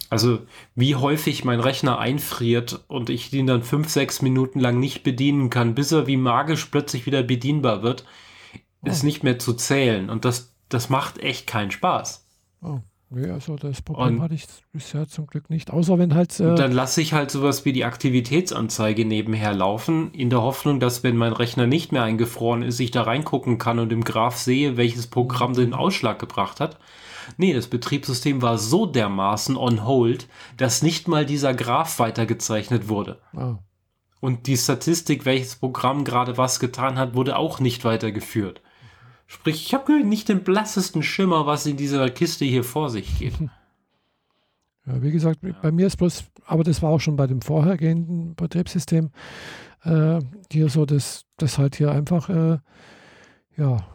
Also, 0.09 0.39
wie 0.75 0.95
häufig 0.95 1.43
mein 1.43 1.59
Rechner 1.59 1.97
einfriert 1.99 2.83
und 2.87 3.09
ich 3.09 3.33
ihn 3.33 3.47
dann 3.47 3.63
fünf, 3.63 3.89
sechs 3.89 4.21
Minuten 4.21 4.59
lang 4.59 4.79
nicht 4.79 5.03
bedienen 5.03 5.49
kann, 5.49 5.73
bis 5.73 5.91
er 5.91 6.05
wie 6.07 6.15
magisch 6.17 6.65
plötzlich 6.65 7.05
wieder 7.05 7.23
bedienbar 7.23 7.81
wird, 7.81 8.05
ist 8.83 9.03
Oh. 9.03 9.05
nicht 9.07 9.23
mehr 9.23 9.39
zu 9.39 9.53
zählen. 9.53 10.09
Und 10.09 10.23
das, 10.23 10.55
das 10.69 10.89
macht 10.89 11.17
echt 11.17 11.47
keinen 11.47 11.71
Spaß. 11.71 12.27
Oh, 12.61 12.79
nee, 13.09 13.29
also 13.29 13.55
das 13.55 13.81
Problem 13.81 14.15
Und- 14.15 14.21
hatte 14.21 14.33
ich 14.35 14.45
bisher 14.71 15.07
zum 15.07 15.27
Glück 15.27 15.49
nicht. 15.49 15.71
Außer 15.71 15.97
wenn 15.99 16.13
halt. 16.13 16.39
Äh, 16.39 16.55
dann 16.55 16.71
lasse 16.71 17.01
ich 17.01 17.13
halt 17.13 17.31
sowas 17.31 17.65
wie 17.65 17.73
die 17.73 17.85
Aktivitätsanzeige 17.85 19.05
nebenher 19.05 19.53
laufen, 19.53 20.11
in 20.13 20.29
der 20.29 20.41
Hoffnung, 20.41 20.79
dass 20.79 21.03
wenn 21.03 21.17
mein 21.17 21.33
Rechner 21.33 21.67
nicht 21.67 21.91
mehr 21.91 22.03
eingefroren 22.03 22.61
ist, 22.63 22.79
ich 22.79 22.91
da 22.91 23.03
reingucken 23.03 23.57
kann 23.57 23.79
und 23.79 23.91
im 23.91 24.03
Graph 24.03 24.37
sehe, 24.37 24.77
welches 24.77 25.07
Programm 25.07 25.53
den 25.53 25.73
Ausschlag 25.73 26.19
gebracht 26.19 26.59
hat. 26.59 26.77
Nee, 27.37 27.53
das 27.53 27.67
Betriebssystem 27.67 28.41
war 28.41 28.57
so 28.57 28.85
dermaßen 28.85 29.57
on 29.57 29.85
hold, 29.85 30.27
dass 30.57 30.83
nicht 30.83 31.07
mal 31.07 31.25
dieser 31.25 31.53
Graph 31.55 31.97
weitergezeichnet 31.99 32.87
wurde. 32.87 33.19
ah, 33.35 33.57
Und 34.21 34.47
die 34.47 34.57
Statistik, 34.57 35.25
welches 35.25 35.55
Programm 35.55 36.03
gerade 36.03 36.37
was 36.37 36.59
getan 36.59 36.97
hat, 36.99 37.15
wurde 37.15 37.35
auch 37.37 37.59
nicht 37.59 37.83
weitergeführt. 37.83 38.61
Sprich, 39.35 39.65
ich 39.65 39.73
habe 39.73 40.03
nicht 40.03 40.29
den 40.29 40.43
blassesten 40.43 41.03
Schimmer, 41.03 41.45
was 41.45 41.65
in 41.65 41.75
dieser 41.75 42.09
Kiste 42.09 42.45
hier 42.45 42.63
vor 42.63 42.89
sich 42.89 43.19
geht. 43.19 43.33
ja, 44.87 45.01
wie 45.01 45.11
gesagt, 45.11 45.41
bei 45.61 45.71
mir 45.71 45.87
ist 45.87 45.97
bloß, 45.97 46.23
aber 46.45 46.63
das 46.63 46.81
war 46.81 46.89
auch 46.89 47.01
schon 47.01 47.17
bei 47.17 47.27
dem 47.27 47.41
vorhergehenden 47.41 48.33
Betriebssystem, 48.35 49.11
äh, 49.83 50.21
hier 50.49 50.69
so, 50.69 50.85
dass 50.85 51.25
das 51.35 51.57
halt 51.57 51.75
hier 51.75 51.91
einfach, 51.91 52.29
äh, 52.29 52.59
ja, 53.57 53.85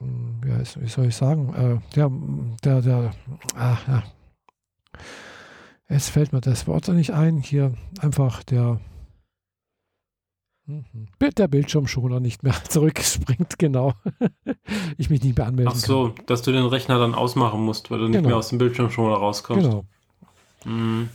mh, 0.00 0.48
ja, 0.48 0.58
wie 0.80 0.88
soll 0.88 1.06
ich 1.06 1.16
sagen, 1.16 1.54
äh, 1.54 1.94
der, 1.94 2.10
der, 2.64 2.80
der, 2.80 3.10
ah, 3.56 3.76
ja. 3.86 4.02
Jetzt 5.86 6.08
fällt 6.08 6.32
mir 6.32 6.40
das 6.40 6.66
Wort 6.66 6.88
nicht 6.88 7.12
ein. 7.12 7.38
Hier 7.38 7.74
einfach 8.00 8.42
der. 8.42 8.80
Der 11.38 11.48
Bildschirmschoner 11.48 12.20
nicht 12.20 12.42
mehr 12.42 12.54
zurückspringt, 12.68 13.58
genau. 13.58 13.94
ich 14.98 15.10
mich 15.10 15.22
nicht 15.22 15.36
mehr 15.38 15.46
anmelden 15.46 15.72
Ach 15.74 15.78
so, 15.78 16.08
dass 16.26 16.42
du 16.42 16.52
den 16.52 16.64
Rechner 16.66 16.98
dann 16.98 17.14
ausmachen 17.14 17.60
musst, 17.60 17.90
weil 17.90 17.98
du 17.98 18.04
nicht 18.08 18.16
Genau. 18.16 18.28
mehr 18.28 18.36
aus 18.38 18.48
dem 18.48 18.58
Bildschirmschoner 18.58 19.14
kann. 19.14 19.22
rauskommst. 19.22 19.64
Genau. 19.70 19.84
Mhm. 20.64 21.08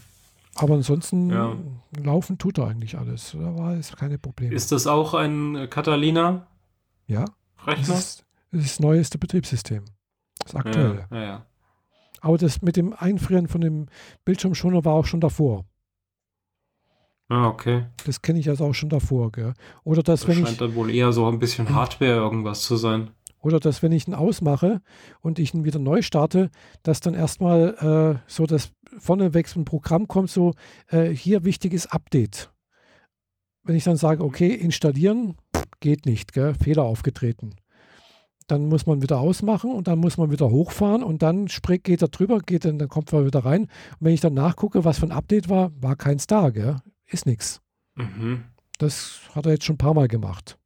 Aber 0.56 0.76
ansonsten 0.76 1.30
Ja. 1.30 1.56
laufen 2.02 2.38
tut 2.38 2.58
er 2.58 2.68
eigentlich 2.68 2.98
alles. 2.98 3.32
Da 3.38 3.56
war 3.58 3.74
es 3.74 3.96
keine 3.96 4.18
Probleme. 4.18 4.54
Ist 4.54 4.72
das 4.72 4.86
auch 4.88 5.14
ein 5.14 5.68
Catalina-Rechner? 5.70 6.46
ja, 7.08 7.26
das 7.66 7.90
ist, 7.90 8.26
das 8.52 8.62
ist 8.62 8.72
das 8.72 8.80
neueste 8.80 9.18
Betriebssystem. 9.18 9.84
Das 10.40 10.48
ist 10.54 10.56
aktuell. 10.56 11.06
Ja, 11.12 11.18
ja, 11.18 11.24
ja. 11.24 11.46
Aber 12.22 12.38
das 12.38 12.62
mit 12.62 12.76
dem 12.76 12.94
Einfrieren 12.94 13.48
von 13.48 13.62
dem 13.62 13.88
Bildschirmschoner 14.26 14.86
war 14.86 14.94
auch 14.94 15.06
schon 15.06 15.22
davor. 15.22 15.66
Ah, 17.32 17.48
okay. 17.48 17.86
Das 18.06 18.22
kenne 18.22 18.40
ich 18.40 18.50
also 18.50 18.66
auch 18.66 18.74
schon 18.74 18.90
davor. 18.90 19.32
Gell? 19.32 19.54
Oder 19.86 20.04
dass, 20.04 20.22
Das 20.22 20.28
wenn 20.28 20.36
scheint 20.44 20.50
ich, 20.50 20.58
dann 20.58 20.76
wohl 20.76 20.90
eher 20.94 21.14
so 21.14 21.26
ein 21.28 21.40
bisschen 21.40 21.74
Hardware 21.74 22.16
irgendwas 22.16 22.64
zu 22.64 22.76
sein. 22.76 23.12
oder 23.40 23.62
dass, 23.62 23.82
wenn 23.82 23.94
ich 23.94 24.06
ihn 24.06 24.14
ausmache 24.14 24.82
und 25.22 25.40
ich 25.40 25.54
ihn 25.54 25.64
wieder 25.64 25.80
neu 25.80 26.02
starte, 26.02 26.50
dass 26.84 27.00
dann 27.00 27.14
erstmal 27.14 28.20
äh, 28.20 28.30
so 28.30 28.46
das 28.46 28.74
vorneweg 29.00 29.48
so 29.48 29.62
ein 29.62 29.66
Programm 29.66 30.10
kommt, 30.10 30.30
so 30.30 30.56
äh, 30.90 31.06
hier 31.10 31.46
wichtiges 31.46 31.88
Update. 31.88 32.52
Wenn 33.64 33.78
ich 33.78 33.86
dann 33.86 33.96
sage, 33.96 34.26
okay, 34.26 34.54
installieren, 34.54 35.38
geht 35.80 36.06
nicht, 36.06 36.34
gell? 36.34 36.54
Fehler 36.56 36.84
aufgetreten. 36.84 37.56
Dann 38.48 38.68
muss 38.68 38.86
man 38.86 39.02
wieder 39.02 39.22
ausmachen 39.22 39.72
und 39.72 39.88
dann 39.88 40.00
muss 40.00 40.18
man 40.18 40.32
wieder 40.32 40.50
hochfahren 40.50 41.02
und 41.02 41.22
dann 41.22 41.46
geht 41.46 42.02
er 42.02 42.10
drüber, 42.10 42.40
geht 42.40 42.66
dann, 42.66 42.78
dann 42.78 42.90
kommt 42.90 43.14
er 43.14 43.26
wieder 43.26 43.46
rein. 43.46 43.62
Und 43.62 43.70
wenn 44.02 44.14
ich 44.14 44.20
dann 44.20 44.34
nachgucke, 44.34 44.84
was 44.84 45.00
für 45.00 45.06
ein 45.06 45.14
Update 45.14 45.48
war, 45.48 45.72
war 45.80 45.96
keins 45.96 46.28
da, 46.28 46.50
gell? 46.50 46.76
Ist 47.12 47.26
nichts. 47.26 47.62
Mhm. 47.96 48.46
Das 48.78 49.22
hat 49.36 49.46
er 49.46 49.52
jetzt 49.52 49.66
schon 49.66 49.76
ein 49.76 49.80
paar 49.80 49.94
Mal 49.94 50.08
gemacht. 50.08 50.58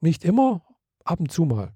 Nicht 0.00 0.24
immer, 0.24 0.62
ab 1.04 1.18
und 1.18 1.32
zu 1.32 1.44
mal. 1.44 1.74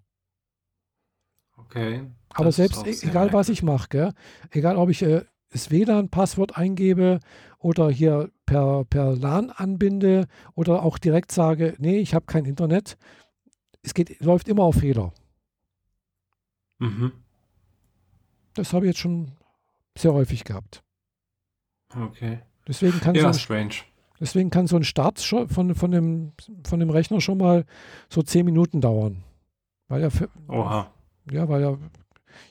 Okay. 1.56 2.06
Aber 2.30 2.52
selbst 2.52 2.86
e- 2.86 3.06
egal, 3.08 3.32
was 3.32 3.48
ich 3.48 3.62
mache, 3.62 4.14
egal 4.50 4.76
ob 4.76 4.90
ich 4.90 5.02
äh, 5.02 5.24
das 5.50 5.70
WLAN-Passwort 5.70 6.56
eingebe 6.56 7.20
oder 7.58 7.90
hier 7.90 8.30
per, 8.46 8.84
per 8.84 9.16
LAN 9.16 9.50
anbinde 9.50 10.26
oder 10.54 10.82
auch 10.82 10.98
direkt 10.98 11.32
sage, 11.32 11.74
nee, 11.78 11.98
ich 11.98 12.14
habe 12.14 12.26
kein 12.26 12.44
Internet, 12.44 12.98
es 13.82 13.94
geht, 13.94 14.20
läuft 14.20 14.48
immer 14.48 14.64
auf 14.64 14.76
Fehler. 14.76 15.12
Mhm. 16.78 17.12
Das 18.54 18.72
habe 18.72 18.84
ich 18.86 18.90
jetzt 18.90 19.00
schon 19.00 19.32
sehr 19.96 20.12
häufig 20.12 20.44
gehabt. 20.44 20.84
Okay. 21.94 22.40
Deswegen 22.66 23.00
kann, 23.00 23.14
Ja, 23.14 23.32
strange. 23.32 23.76
Deswegen 24.20 24.50
kann 24.50 24.66
so 24.66 24.76
ein 24.76 24.84
Start 24.84 25.20
von, 25.20 25.74
von, 25.74 25.90
dem, 25.90 26.32
von 26.64 26.80
dem 26.80 26.90
Rechner 26.90 27.20
schon 27.20 27.38
mal 27.38 27.64
so 28.08 28.22
zehn 28.22 28.44
Minuten 28.44 28.80
dauern. 28.80 29.24
Weil 29.88 30.02
er, 30.02 30.10
Oha. 30.48 30.90
Ja, 31.30 31.48
weil 31.48 31.62
ja, 31.62 31.78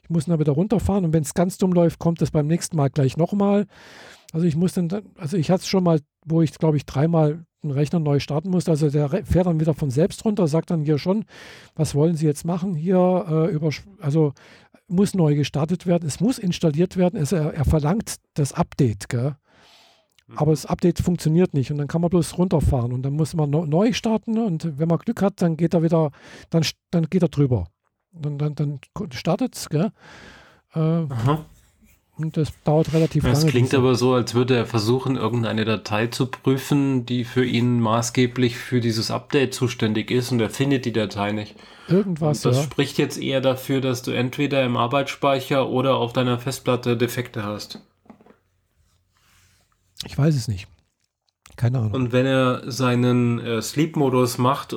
ich 0.04 0.10
muss 0.10 0.26
dann 0.26 0.40
wieder 0.40 0.54
runterfahren 0.54 1.06
und 1.06 1.14
wenn 1.14 1.24
es 1.24 1.34
ganz 1.34 1.58
dumm 1.58 1.72
läuft, 1.72 2.00
kommt 2.00 2.22
es 2.22 2.32
beim 2.32 2.48
nächsten 2.48 2.78
Mal 2.78 2.90
gleich 2.90 3.18
nochmal. 3.18 3.68
Also 4.34 4.46
ich 4.46 4.56
muss 4.56 4.74
dann, 4.74 4.90
also 5.18 5.38
ich 5.38 5.50
hatte 5.50 5.62
es 5.62 5.68
schon 5.68 5.84
mal, 5.84 6.00
wo 6.26 6.42
ich 6.42 6.54
glaube 6.54 6.78
ich 6.78 6.86
dreimal 6.86 7.46
einen 7.64 7.72
Rechner 7.72 8.00
neu 8.00 8.20
starten 8.20 8.50
musste. 8.50 8.72
Also 8.72 8.90
der 8.90 9.10
fährt 9.26 9.48
dann 9.48 9.60
wieder 9.60 9.74
von 9.74 9.90
selbst 9.90 10.24
runter, 10.26 10.48
sagt 10.48 10.72
dann 10.72 10.82
hier 10.82 10.98
schon, 10.98 11.26
was 11.76 11.96
wollen 11.96 12.16
Sie 12.16 12.26
jetzt 12.26 12.46
machen 12.46 12.76
hier? 12.76 13.26
Äh, 13.30 13.54
über, 13.54 13.70
also 14.00 14.34
muss 14.88 15.14
neu 15.14 15.36
gestartet 15.36 15.86
werden, 15.86 16.08
es 16.08 16.20
muss 16.20 16.40
installiert 16.40 16.98
werden. 16.98 17.20
Also 17.20 17.36
er, 17.36 17.54
er 17.54 17.66
verlangt 17.66 18.16
das 18.36 18.54
Update, 18.54 19.10
gell? 19.10 19.36
Aber 20.36 20.52
das 20.52 20.66
Update 20.66 21.00
funktioniert 21.00 21.54
nicht 21.54 21.72
und 21.72 21.78
dann 21.78 21.88
kann 21.88 22.02
man 22.02 22.10
bloß 22.10 22.38
runterfahren 22.38 22.92
und 22.92 23.04
dann 23.04 23.14
muss 23.14 23.34
man 23.34 23.50
neu 23.50 23.94
starten 23.94 24.38
und 24.38 24.78
wenn 24.78 24.88
man 24.88 25.00
Glück 25.00 25.22
hat, 25.22 25.42
dann 25.42 25.56
geht 25.58 25.74
er 25.74 25.84
wieder, 25.84 26.12
dann, 26.50 26.66
dann 26.92 27.06
geht 27.10 27.22
er 27.24 27.30
drüber. 27.30 27.68
Dann, 28.12 28.38
dann, 28.38 28.56
dann 28.56 28.80
startet 29.12 29.56
es, 29.56 29.70
gell? 29.70 29.92
Äh, 30.74 30.80
Aha. 30.80 31.46
und 32.18 32.36
das 32.36 32.50
dauert 32.64 32.92
relativ 32.94 33.24
Das 33.24 33.40
lange. 33.40 33.52
klingt 33.52 33.68
diese- 33.68 33.78
aber 33.78 33.96
so, 33.96 34.14
als 34.14 34.34
würde 34.34 34.56
er 34.56 34.66
versuchen, 34.66 35.16
irgendeine 35.16 35.66
Datei 35.66 36.08
zu 36.08 36.26
prüfen, 36.26 37.06
die 37.06 37.24
für 37.24 37.46
ihn 37.46 37.80
maßgeblich 37.80 38.58
für 38.58 38.82
dieses 38.82 39.12
Update 39.12 39.54
zuständig 39.54 40.12
ist 40.12 40.32
und 40.32 40.40
er 40.42 40.50
findet 40.50 40.86
die 40.86 40.94
Datei 40.94 41.32
nicht. 41.32 41.56
Irgendwas, 41.88 42.44
und 42.46 42.52
das 42.52 42.58
ja. 42.58 42.64
spricht 42.64 42.98
jetzt 42.98 43.18
eher 43.22 43.40
dafür, 43.40 43.80
dass 43.80 44.02
du 44.02 44.12
entweder 44.12 44.66
im 44.66 44.76
Arbeitsspeicher 44.76 45.70
oder 45.70 45.96
auf 45.96 46.12
deiner 46.12 46.38
Festplatte 46.40 46.98
Defekte 46.98 47.44
hast. 47.44 47.82
Ich 50.06 50.18
weiß 50.18 50.36
es 50.36 50.48
nicht. 50.48 50.68
Keine 51.56 51.80
Ahnung. 51.80 51.94
Und 51.94 52.12
wenn 52.12 52.26
er 52.26 52.70
seinen 52.70 53.40
äh, 53.40 53.62
Sleep-Modus 53.62 54.38
macht, 54.38 54.76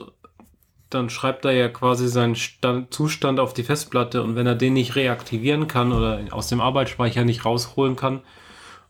dann 0.88 1.09
schreibt 1.09 1.44
er 1.44 1.52
ja 1.52 1.68
quasi 1.68 2.09
seinen 2.09 2.34
Stand, 2.34 2.92
Zustand 2.92 3.38
auf 3.38 3.55
die 3.55 3.62
Festplatte 3.62 4.22
und 4.22 4.34
wenn 4.34 4.47
er 4.47 4.56
den 4.56 4.72
nicht 4.72 4.97
reaktivieren 4.97 5.68
kann 5.68 5.92
oder 5.92 6.20
aus 6.30 6.48
dem 6.48 6.60
Arbeitsspeicher 6.60 7.24
nicht 7.24 7.44
rausholen 7.44 7.97
kann 7.97 8.22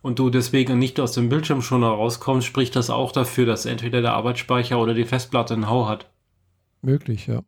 und 0.01 0.19
du 0.19 0.31
deswegen 0.31 0.78
nicht 0.78 0.98
aus 0.98 1.12
dem 1.12 1.28
Bildschirmschoner 1.28 1.89
rauskommst, 1.89 2.47
spricht 2.47 2.74
das 2.74 2.89
auch 2.89 3.12
dafür, 3.12 3.44
dass 3.44 3.66
entweder 3.66 4.01
der 4.01 4.15
Arbeitsspeicher 4.15 4.78
oder 4.78 4.94
die 4.94 5.05
Festplatte 5.05 5.55
einen 5.55 5.69
Hau 5.69 5.89
hat. 5.89 6.11
Möglich, 6.81 7.27
ja. 7.27 7.43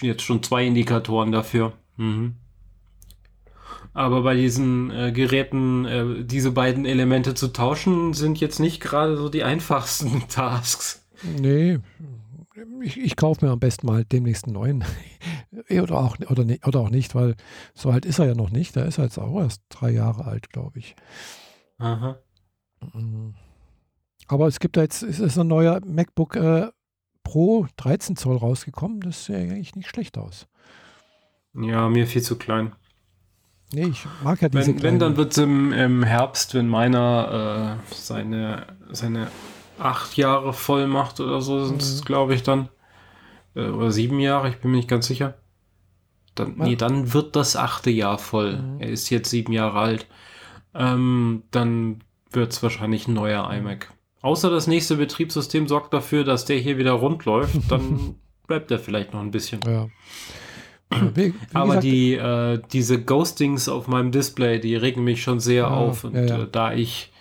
Jetzt 0.00 0.22
schon 0.22 0.42
zwei 0.42 0.64
Indikatoren 0.66 1.32
dafür. 1.32 1.72
Mhm. 1.96 2.36
Aber 3.92 4.22
bei 4.22 4.34
diesen 4.36 4.90
äh, 4.90 5.12
Geräten, 5.12 5.84
äh, 5.84 6.24
diese 6.24 6.52
beiden 6.52 6.84
Elemente 6.84 7.34
zu 7.34 7.48
tauschen, 7.48 8.12
sind 8.12 8.38
jetzt 8.40 8.60
nicht 8.60 8.80
gerade 8.80 9.16
so 9.16 9.28
die 9.28 9.42
einfachsten 9.42 10.24
Tasks. 10.28 11.04
Nee, 11.38 11.80
ich, 12.82 12.98
ich 12.98 13.16
kaufe 13.16 13.44
mir 13.44 13.52
am 13.52 13.60
besten 13.60 13.86
mal 13.86 14.04
demnächst 14.04 14.44
einen 14.44 14.54
neuen. 14.54 14.84
oder, 15.70 15.98
auch, 15.98 16.16
oder, 16.28 16.44
oder 16.66 16.80
auch 16.80 16.90
nicht, 16.90 17.14
weil 17.14 17.34
so 17.74 17.90
alt 17.90 18.04
ist 18.04 18.18
er 18.18 18.26
ja 18.26 18.34
noch 18.34 18.50
nicht. 18.50 18.76
Der 18.76 18.86
ist 18.86 18.98
jetzt 18.98 19.18
auch 19.18 19.40
erst 19.40 19.62
drei 19.68 19.90
Jahre 19.90 20.24
alt, 20.24 20.50
glaube 20.50 20.78
ich. 20.78 20.94
Aha. 21.78 22.18
Mhm. 22.94 23.34
Aber 24.28 24.46
es 24.46 24.60
gibt 24.60 24.76
da 24.76 24.82
jetzt, 24.82 25.02
es 25.02 25.18
ist 25.18 25.38
ein 25.38 25.48
neuer 25.48 25.80
MacBook 25.84 26.36
äh, 26.36 26.68
Pro 27.24 27.66
13 27.76 28.16
Zoll 28.16 28.36
rausgekommen. 28.36 29.00
Das 29.00 29.24
sieht 29.24 29.36
eigentlich 29.36 29.74
nicht 29.74 29.88
schlecht 29.88 30.18
aus. 30.18 30.46
Ja, 31.54 31.88
mir 31.88 32.06
viel 32.06 32.22
zu 32.22 32.36
klein. 32.38 32.72
Nee, 33.72 33.86
ich 33.88 34.04
mag 34.24 34.40
ja 34.42 34.48
diese 34.48 34.66
Wenn, 34.74 34.82
wenn 34.82 34.98
dann 34.98 35.16
wird 35.16 35.32
es 35.32 35.38
im, 35.38 35.72
im 35.72 36.02
Herbst, 36.02 36.54
wenn 36.54 36.68
meiner 36.68 37.78
äh, 37.90 37.94
seine, 37.94 38.66
seine 38.90 39.28
acht 39.78 40.16
Jahre 40.16 40.52
voll 40.52 40.86
macht 40.86 41.20
oder 41.20 41.40
so, 41.40 41.64
sind 41.64 41.80
es, 41.80 42.00
Mhm. 42.00 42.04
glaube 42.04 42.34
ich, 42.34 42.42
dann. 42.42 42.68
Äh, 43.54 43.68
oder 43.68 43.90
sieben 43.92 44.18
Jahre, 44.20 44.48
ich 44.48 44.56
bin 44.58 44.70
mir 44.72 44.78
nicht 44.78 44.88
ganz 44.88 45.06
sicher. 45.06 45.34
Dann, 46.34 46.54
nee, 46.56 46.76
dann 46.76 47.12
wird 47.12 47.36
das 47.36 47.56
achte 47.56 47.90
Jahr 47.90 48.18
voll. 48.18 48.58
Mhm. 48.58 48.80
Er 48.80 48.88
ist 48.90 49.10
jetzt 49.10 49.30
sieben 49.30 49.52
Jahre 49.52 49.78
alt. 49.78 50.06
Ähm, 50.74 51.42
dann 51.50 52.02
wird 52.32 52.52
es 52.52 52.62
wahrscheinlich 52.62 53.08
ein 53.08 53.14
neuer 53.14 53.48
Mhm. 53.48 53.58
iMac. 53.58 53.92
Außer 54.22 54.50
das 54.50 54.66
nächste 54.66 54.96
Betriebssystem 54.96 55.66
sorgt 55.66 55.94
dafür, 55.94 56.24
dass 56.24 56.44
der 56.44 56.58
hier 56.58 56.76
wieder 56.76 56.92
rund 56.92 57.24
läuft, 57.24 57.56
dann 57.70 58.16
bleibt 58.46 58.70
er 58.70 58.78
vielleicht 58.78 59.12
noch 59.14 59.20
ein 59.20 59.30
bisschen. 59.30 59.60
Ja. 59.66 59.88
Wie, 61.14 61.26
wie 61.26 61.34
Aber 61.54 61.66
gesagt, 61.66 61.84
die, 61.84 62.14
äh, 62.14 62.60
diese 62.72 63.02
Ghostings 63.02 63.68
auf 63.68 63.86
meinem 63.88 64.10
Display, 64.12 64.58
die 64.60 64.74
regen 64.76 65.04
mich 65.04 65.22
schon 65.22 65.40
sehr 65.40 65.62
Ja, 65.64 65.68
auf. 65.70 66.04
Und 66.04 66.14
ja, 66.14 66.24
ja. 66.24 66.42
Äh, 66.42 66.48
da 66.50 66.72
ich, 66.72 67.12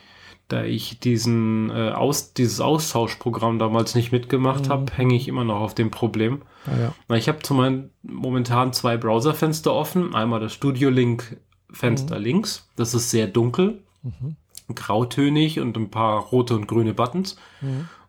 da 0.47 0.63
ich 0.63 0.99
diesen, 0.99 1.69
äh, 1.69 1.91
aus, 1.91 2.33
dieses 2.33 2.59
Austauschprogramm 2.61 3.59
damals 3.59 3.93
nicht 3.95 4.11
mitgemacht 4.11 4.65
Mhm. 4.65 4.69
habe, 4.69 4.93
hänge 4.95 5.15
ich 5.15 5.27
immer 5.27 5.43
noch 5.43 5.59
auf 5.59 5.75
dem 5.75 5.91
Problem. 5.91 6.41
ah, 6.65 6.91
ja. 7.09 7.15
Ich 7.15 7.27
habe 7.27 7.39
zu 7.43 7.53
meinen 7.53 7.91
momentan 8.01 8.73
zwei 8.73 8.97
Browserfenster 8.97 9.73
offen. 9.73 10.15
Einmal 10.15 10.39
das 10.39 10.53
Studio 10.53 10.89
Link 10.89 11.37
Fenster 11.71 12.17
links. 12.17 12.67
Das 12.75 12.95
ist 12.95 13.11
sehr 13.11 13.27
dunkel, 13.27 13.79
Mhm. 14.01 14.35
grautönig 14.73 15.59
und 15.59 15.77
ein 15.77 15.91
paar 15.91 16.19
rote 16.21 16.55
und 16.55 16.67
grüne 16.67 16.93
Buttons. 16.93 17.35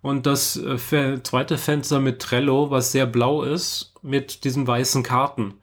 Mhm. 0.02 0.08
Und 0.08 0.26
das 0.26 0.56
äh, 0.56 1.22
zweite 1.22 1.58
Fenster 1.58 2.00
mit 2.00 2.20
Trello, 2.20 2.70
was 2.70 2.92
sehr 2.92 3.06
blau 3.06 3.42
ist, 3.42 3.94
mit 4.02 4.44
diesen 4.44 4.66
weißen 4.66 5.02
Karten. 5.02 5.54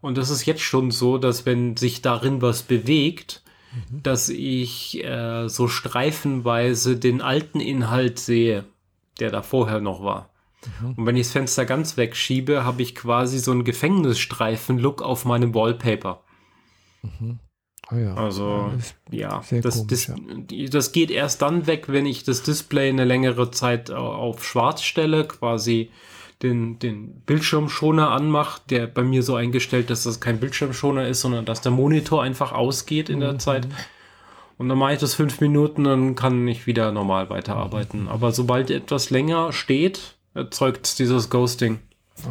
Und 0.00 0.18
das 0.18 0.30
ist 0.30 0.44
jetzt 0.44 0.62
schon 0.62 0.90
so, 0.90 1.18
dass 1.18 1.46
wenn 1.46 1.76
sich 1.76 2.02
darin 2.02 2.42
was 2.42 2.62
bewegt, 2.62 3.42
dass 3.90 4.28
ich 4.28 5.02
äh, 5.04 5.48
so 5.48 5.66
streifenweise 5.66 6.96
den 6.96 7.20
alten 7.20 7.60
Inhalt 7.60 8.18
sehe, 8.18 8.64
der 9.18 9.30
da 9.30 9.42
vorher 9.42 9.80
noch 9.80 10.02
war. 10.02 10.30
Und 10.96 11.06
wenn 11.06 11.16
ich 11.16 11.26
das 11.26 11.32
Fenster 11.32 11.66
ganz 11.66 11.96
wegschiebe, 11.96 12.64
habe 12.64 12.82
ich 12.82 12.94
quasi 12.94 13.38
so 13.38 13.50
einen 13.50 13.64
Gefängnisstreifen-Look 13.64 15.02
auf 15.02 15.24
meinem 15.24 15.54
Wallpaper. 15.54 16.22
Ah, 17.88 17.96
ja. 17.96 18.14
Also, 18.14 18.72
Ja, 19.10 19.42
ja, 19.50 19.60
das, 19.60 19.74
komisch, 19.76 20.06
das, 20.06 20.06
ja. 20.50 20.66
das 20.70 20.92
geht 20.92 21.10
erst 21.10 21.42
dann 21.42 21.66
weg, 21.66 21.84
wenn 21.88 22.06
ich 22.06 22.24
das 22.24 22.42
Display 22.42 22.88
eine 22.88 23.04
längere 23.04 23.50
Zeit 23.50 23.90
au- 23.90 24.12
auf 24.14 24.44
schwarz 24.44 24.82
stelle, 24.82 25.24
quasi 25.26 25.90
den, 26.42 26.78
den 26.78 27.20
Bildschirmschoner 27.26 28.10
anmache, 28.10 28.60
der 28.70 28.86
bei 28.86 29.02
mir 29.02 29.22
so 29.22 29.34
eingestellt 29.34 29.90
ist, 29.90 30.04
dass 30.06 30.14
es 30.16 30.20
kein 30.20 30.40
Bildschirmschoner 30.40 31.06
ist, 31.08 31.20
sondern 31.20 31.44
dass 31.44 31.60
der 31.60 31.72
Monitor 31.72 32.22
einfach 32.22 32.52
ausgeht 32.52 33.08
in 33.08 33.16
Mhm. 33.16 33.20
der 33.22 33.38
Zeit. 33.38 33.68
Und 34.56 34.68
dann 34.68 34.78
mache 34.78 34.94
ich 34.94 34.98
das 35.00 35.14
fünf 35.14 35.40
Minuten, 35.40 35.84
dann 35.84 36.14
kann 36.14 36.46
ich 36.48 36.66
wieder 36.66 36.90
normal 36.92 37.28
weiterarbeiten. 37.28 38.08
Aber 38.08 38.32
sobald 38.32 38.70
etwas 38.70 39.10
länger 39.10 39.52
steht, 39.52 40.16
erzeugt 40.32 40.86
es 40.86 40.94
dieses 40.96 41.28
Ghosting. 41.28 41.80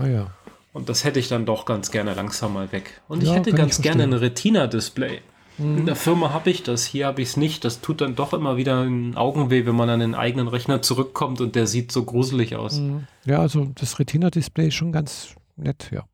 Ah 0.01 0.07
ja. 0.07 0.27
Und 0.73 0.89
das 0.89 1.03
hätte 1.03 1.19
ich 1.19 1.27
dann 1.27 1.45
doch 1.45 1.65
ganz 1.65 1.91
gerne 1.91 2.13
langsam 2.13 2.53
mal 2.53 2.71
weg. 2.71 3.01
Und 3.07 3.21
ich 3.23 3.29
Ja, 3.29 3.35
hätte 3.35 3.51
kann 3.51 3.59
ganz 3.59 3.77
ich 3.77 3.83
gerne 3.83 4.03
ein 4.03 4.13
Retina-Display. 4.13 5.21
In 5.59 5.85
der 5.85 5.95
Firma 5.95 6.31
habe 6.31 6.49
ich 6.49 6.63
das, 6.63 6.85
hier 6.85 7.05
habe 7.05 7.21
ich 7.21 7.29
es 7.29 7.37
nicht. 7.37 7.63
Das 7.63 7.81
tut 7.81 8.01
dann 8.01 8.15
doch 8.15 8.33
immer 8.33 8.57
wieder 8.57 8.81
ein 8.81 9.15
Augenweh, 9.15 9.65
wenn 9.65 9.75
man 9.75 9.89
an 9.89 9.99
den 9.99 10.15
eigenen 10.15 10.47
Rechner 10.47 10.81
zurückkommt 10.81 11.41
und 11.41 11.55
der 11.55 11.67
sieht 11.67 11.91
so 11.91 12.03
gruselig 12.03 12.55
aus. 12.55 12.79
Mhm. 12.79 13.05
Ja, 13.25 13.39
also 13.39 13.65
das 13.75 13.99
Retina-Display 13.99 14.69
ist 14.69 14.73
schon 14.75 14.91
ganz 14.91 15.35
nett, 15.55 15.91
ja. 15.91 16.05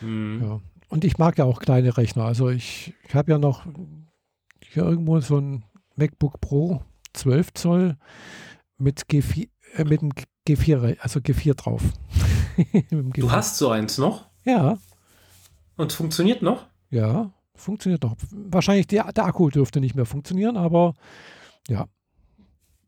Hm. 0.00 0.42
ja. 0.42 0.60
und 0.88 1.04
ich 1.04 1.18
mag 1.18 1.38
ja 1.38 1.44
auch 1.44 1.60
kleine 1.60 1.96
Rechner. 1.96 2.24
Also 2.24 2.48
ich, 2.48 2.94
ich 3.08 3.14
habe 3.14 3.32
ja 3.32 3.38
noch 3.38 3.66
hier 4.60 4.84
irgendwo 4.84 5.18
so 5.20 5.38
ein 5.38 5.64
MacBook 5.96 6.40
Pro 6.40 6.82
12 7.12 7.54
Zoll 7.54 7.96
mit 8.78 9.02
G4, 9.02 9.48
äh, 9.74 9.84
mit 9.84 10.02
einem 10.02 10.12
G4, 10.46 10.98
also 11.00 11.20
G4 11.20 11.54
drauf. 11.54 11.82
G4. 12.56 13.20
Du 13.20 13.32
hast 13.32 13.58
so 13.58 13.70
eins 13.70 13.98
noch? 13.98 14.26
Ja. 14.44 14.78
Und 15.76 15.92
funktioniert 15.92 16.42
noch? 16.42 16.66
Ja, 16.90 17.32
funktioniert 17.56 18.02
noch. 18.02 18.16
Wahrscheinlich 18.30 18.86
der, 18.86 19.12
der 19.12 19.24
Akku 19.24 19.50
dürfte 19.50 19.80
nicht 19.80 19.94
mehr 19.94 20.06
funktionieren, 20.06 20.56
aber 20.56 20.94
ja. 21.68 21.86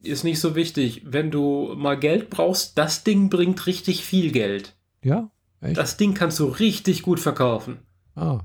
Ist 0.03 0.25
nicht 0.25 0.41
so 0.41 0.55
wichtig. 0.55 1.03
Wenn 1.05 1.31
du 1.31 1.75
mal 1.77 1.99
Geld 1.99 2.31
brauchst, 2.31 2.79
das 2.79 3.05
Ding 3.05 3.29
bringt 3.31 3.67
richtig 3.67 4.05
viel 4.05 4.31
Geld. 4.31 4.77
Ja, 5.03 5.31
echt? 5.61 5.77
Das 5.77 5.97
Ding 5.97 6.15
kannst 6.15 6.39
du 6.39 6.47
richtig 6.47 7.03
gut 7.03 7.21
verkaufen. 7.21 7.79
Ah, 8.15 8.41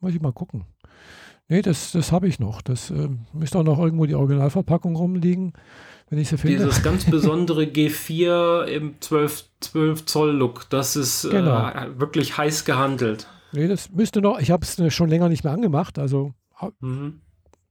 muss 0.00 0.14
ich 0.14 0.20
mal 0.20 0.32
gucken. 0.32 0.64
Nee, 1.48 1.60
das, 1.60 1.92
das 1.92 2.12
habe 2.12 2.28
ich 2.28 2.38
noch. 2.38 2.62
Das 2.62 2.90
äh, 2.90 3.08
müsste 3.32 3.58
auch 3.58 3.62
noch 3.62 3.78
irgendwo 3.78 4.06
die 4.06 4.14
Originalverpackung 4.14 4.96
rumliegen, 4.96 5.52
wenn 6.08 6.18
ich 6.18 6.28
sie 6.28 6.38
finde. 6.38 6.58
Dieses 6.58 6.82
ganz 6.84 7.04
besondere 7.04 7.64
G4 7.64 8.64
im 8.64 8.94
12, 9.00 9.44
12 9.60 10.06
Zoll 10.06 10.30
Look, 10.30 10.70
das 10.70 10.96
ist 10.96 11.28
genau. 11.30 11.68
äh, 11.68 12.00
wirklich 12.00 12.38
heiß 12.38 12.64
gehandelt. 12.64 13.26
Nee, 13.52 13.68
das 13.68 13.90
müsste 13.90 14.20
noch, 14.20 14.38
ich 14.40 14.50
habe 14.50 14.64
es 14.64 14.94
schon 14.94 15.08
länger 15.08 15.28
nicht 15.28 15.44
mehr 15.44 15.52
angemacht, 15.52 15.98
also 15.98 16.32
mhm. 16.80 17.20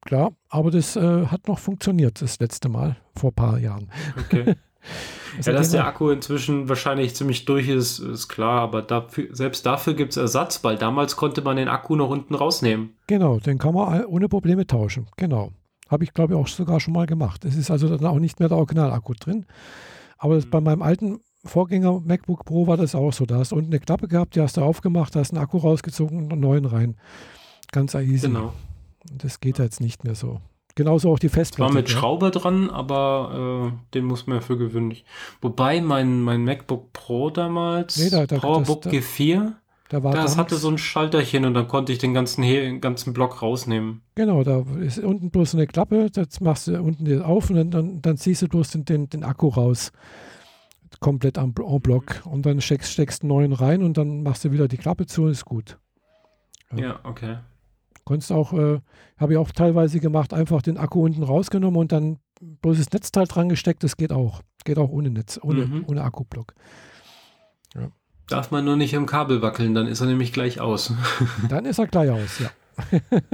klar, 0.01 0.33
aber 0.49 0.71
das 0.71 0.95
äh, 0.95 1.25
hat 1.25 1.47
noch 1.47 1.59
funktioniert 1.59 2.21
das 2.21 2.39
letzte 2.39 2.69
Mal, 2.69 2.97
vor 3.15 3.31
ein 3.31 3.35
paar 3.35 3.59
Jahren. 3.59 3.89
Okay. 4.17 4.55
ja, 5.43 5.53
dass 5.53 5.71
der 5.71 5.87
Akku 5.87 6.09
inzwischen 6.09 6.69
wahrscheinlich 6.69 7.15
ziemlich 7.15 7.45
durch 7.45 7.67
ist, 7.67 7.99
ist 7.99 8.27
klar, 8.27 8.61
aber 8.61 8.81
dafür, 8.81 9.27
selbst 9.31 9.65
dafür 9.65 9.93
gibt 9.93 10.11
es 10.11 10.17
Ersatz, 10.17 10.63
weil 10.63 10.77
damals 10.77 11.15
konnte 11.15 11.41
man 11.41 11.57
den 11.57 11.67
Akku 11.67 11.95
noch 11.95 12.09
unten 12.09 12.35
rausnehmen. 12.35 12.95
Genau, 13.07 13.39
den 13.39 13.57
kann 13.57 13.73
man 13.73 14.05
ohne 14.05 14.29
Probleme 14.29 14.67
tauschen, 14.67 15.07
genau. 15.17 15.51
Habe 15.89 16.05
ich, 16.05 16.13
glaube 16.13 16.33
ich, 16.33 16.39
auch 16.39 16.47
sogar 16.47 16.79
schon 16.79 16.93
mal 16.93 17.05
gemacht. 17.05 17.43
Es 17.43 17.57
ist 17.57 17.69
also 17.69 17.89
dann 17.89 18.05
auch 18.05 18.19
nicht 18.19 18.39
mehr 18.39 18.47
der 18.47 18.57
Originalakku 18.57 19.13
drin. 19.13 19.45
Aber 20.17 20.35
mhm. 20.35 20.49
bei 20.49 20.61
meinem 20.61 20.81
alten 20.81 21.19
Vorgänger 21.43 22.01
MacBook 22.01 22.45
Pro 22.45 22.67
war 22.67 22.77
das 22.77 22.95
auch 22.95 23.13
so. 23.13 23.25
Da 23.25 23.37
hast 23.37 23.51
du 23.51 23.55
unten 23.55 23.71
eine 23.71 23.79
Klappe 23.79 24.07
gehabt, 24.07 24.35
die 24.35 24.41
hast 24.41 24.57
du 24.57 24.61
aufgemacht, 24.61 25.15
da 25.15 25.19
hast 25.19 25.33
einen 25.33 25.41
Akku 25.41 25.57
rausgezogen 25.57 26.17
und 26.17 26.31
einen 26.31 26.41
neuen 26.41 26.65
rein. 26.65 26.95
Ganz 27.71 27.93
easy. 27.95 28.27
Genau. 28.27 28.53
Das 29.11 29.39
geht 29.39 29.57
jetzt 29.57 29.81
nicht 29.81 30.03
mehr 30.03 30.15
so. 30.15 30.39
Genauso 30.75 31.11
auch 31.11 31.19
die 31.19 31.29
Festplatte. 31.29 31.73
War 31.73 31.81
mit 31.81 31.89
ja. 31.89 31.97
Schraube 31.97 32.31
dran, 32.31 32.69
aber 32.69 33.71
äh, 33.73 33.93
den 33.93 34.05
muss 34.05 34.27
man 34.27 34.37
ja 34.37 34.41
für 34.41 34.57
gewöhnlich. 34.57 35.03
Wobei 35.41 35.81
mein, 35.81 36.21
mein 36.21 36.43
MacBook 36.45 36.93
Pro 36.93 37.29
damals, 37.29 37.97
nee, 37.97 38.09
da, 38.09 38.25
da, 38.25 38.37
PowerBook 38.37 38.83
das, 38.83 38.93
G4, 38.93 39.53
da 39.89 39.99
das 39.99 40.37
hatte 40.37 40.55
so 40.55 40.69
ein 40.69 40.77
Schalterchen 40.77 41.43
und 41.43 41.53
dann 41.55 41.67
konnte 41.67 41.91
ich 41.91 41.97
den 41.97 42.13
ganzen, 42.13 42.43
den 42.43 42.79
ganzen 42.79 43.11
Block 43.11 43.41
rausnehmen. 43.41 44.01
Genau, 44.15 44.43
da 44.43 44.63
ist 44.79 44.99
unten 44.99 45.31
bloß 45.31 45.55
eine 45.55 45.67
Klappe, 45.67 46.09
das 46.09 46.39
machst 46.39 46.67
du 46.67 46.81
unten 46.81 47.21
auf 47.21 47.49
und 47.49 47.57
dann, 47.57 47.71
dann, 47.71 48.01
dann 48.01 48.17
ziehst 48.17 48.41
du 48.43 48.47
bloß 48.47 48.69
den, 48.71 48.85
den, 48.85 49.09
den 49.09 49.23
Akku 49.25 49.49
raus 49.49 49.91
komplett 50.99 51.37
en, 51.37 51.53
bloc 51.53 52.21
und 52.25 52.45
dann 52.45 52.61
steckst, 52.61 52.91
steckst 52.91 53.23
einen 53.23 53.29
neuen 53.29 53.53
rein 53.53 53.83
und 53.83 53.97
dann 53.97 54.23
machst 54.23 54.43
du 54.43 54.51
wieder 54.51 54.67
die 54.67 54.77
Klappe 54.77 55.05
zu 55.05 55.23
und 55.23 55.31
ist 55.31 55.45
gut. 55.45 55.77
Ja, 56.71 56.79
ja 56.79 56.99
okay. 57.03 57.37
Konntest 58.03 58.31
auch, 58.31 58.53
äh, 58.53 58.81
habe 59.17 59.33
ich 59.33 59.37
auch 59.37 59.51
teilweise 59.51 59.99
gemacht, 59.99 60.33
einfach 60.33 60.61
den 60.61 60.77
Akku 60.77 61.05
unten 61.05 61.23
rausgenommen 61.23 61.79
und 61.79 61.91
dann 61.91 62.17
bloß 62.41 62.77
das 62.77 62.91
Netzteil 62.91 63.27
dran 63.27 63.49
gesteckt, 63.49 63.83
das 63.83 63.95
geht 63.95 64.11
auch. 64.11 64.41
Geht 64.65 64.77
auch 64.77 64.89
ohne 64.89 65.09
Netz, 65.09 65.39
ohne, 65.41 65.65
mhm. 65.65 65.85
ohne 65.87 66.03
Akkublock. 66.03 66.53
Ja. 67.75 67.89
Darf 68.27 68.51
man 68.51 68.65
nur 68.65 68.75
nicht 68.75 68.93
im 68.93 69.05
Kabel 69.05 69.41
wackeln, 69.41 69.73
dann 69.75 69.87
ist 69.87 70.01
er 70.01 70.07
nämlich 70.07 70.33
gleich 70.33 70.59
aus. 70.59 70.93
dann 71.49 71.65
ist 71.65 71.79
er 71.79 71.87
gleich 71.87 72.09
aus, 72.09 72.39
ja. 72.39 72.49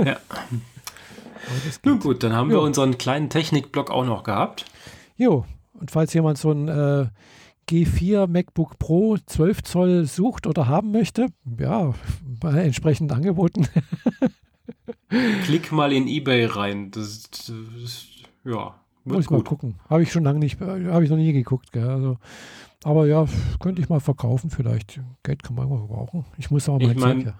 ja. 0.03 0.17
Nun 1.84 1.99
gut, 1.99 2.23
dann 2.23 2.34
haben 2.34 2.51
jo. 2.51 2.57
wir 2.57 2.61
unseren 2.61 2.97
kleinen 2.97 3.29
Technikblock 3.29 3.89
auch 3.89 4.05
noch 4.05 4.23
gehabt. 4.23 4.65
Jo, 5.15 5.45
und 5.73 5.91
falls 5.91 6.13
jemand 6.13 6.38
so 6.38 6.51
ein 6.51 6.67
äh, 6.67 7.07
G4 7.69 8.27
MacBook 8.27 8.80
Pro 8.80 9.18
12 9.18 9.64
Zoll 9.64 10.06
sucht 10.06 10.48
oder 10.48 10.68
haben 10.68 10.91
möchte, 10.91 11.27
ja, 11.60 11.94
bei 12.39 12.64
entsprechenden 12.64 13.15
Angeboten. 13.15 13.68
Klick 15.44 15.72
mal 15.72 15.91
in 15.91 16.07
eBay 16.07 16.45
rein. 16.45 16.91
Das, 16.91 17.23
das 17.30 17.52
ja, 18.44 18.76
muss 19.03 19.19
ich 19.22 19.27
gut. 19.27 19.38
mal 19.38 19.44
gucken. 19.44 19.76
Habe 19.89 20.03
ich 20.03 20.11
schon 20.11 20.23
lange 20.23 20.39
nicht, 20.39 20.60
habe 20.60 21.03
ich 21.03 21.10
noch 21.10 21.18
nie 21.18 21.34
geguckt. 21.34 21.72
Gell? 21.72 21.88
Also, 21.88 22.18
aber 22.84 23.07
ja, 23.07 23.26
könnte 23.60 23.81
ich 23.81 23.89
mal 23.89 23.99
verkaufen 23.99 24.49
vielleicht. 24.49 24.99
Geld 25.23 25.44
kann 25.44 25.56
man 25.56 25.68
immer 25.68 25.81
gebrauchen. 25.81 26.26
Ich 26.38 26.52
muss 26.52 26.69
auch 26.69 26.80
mal 26.80 26.91
ich 26.91 26.98
mein, 26.98 27.34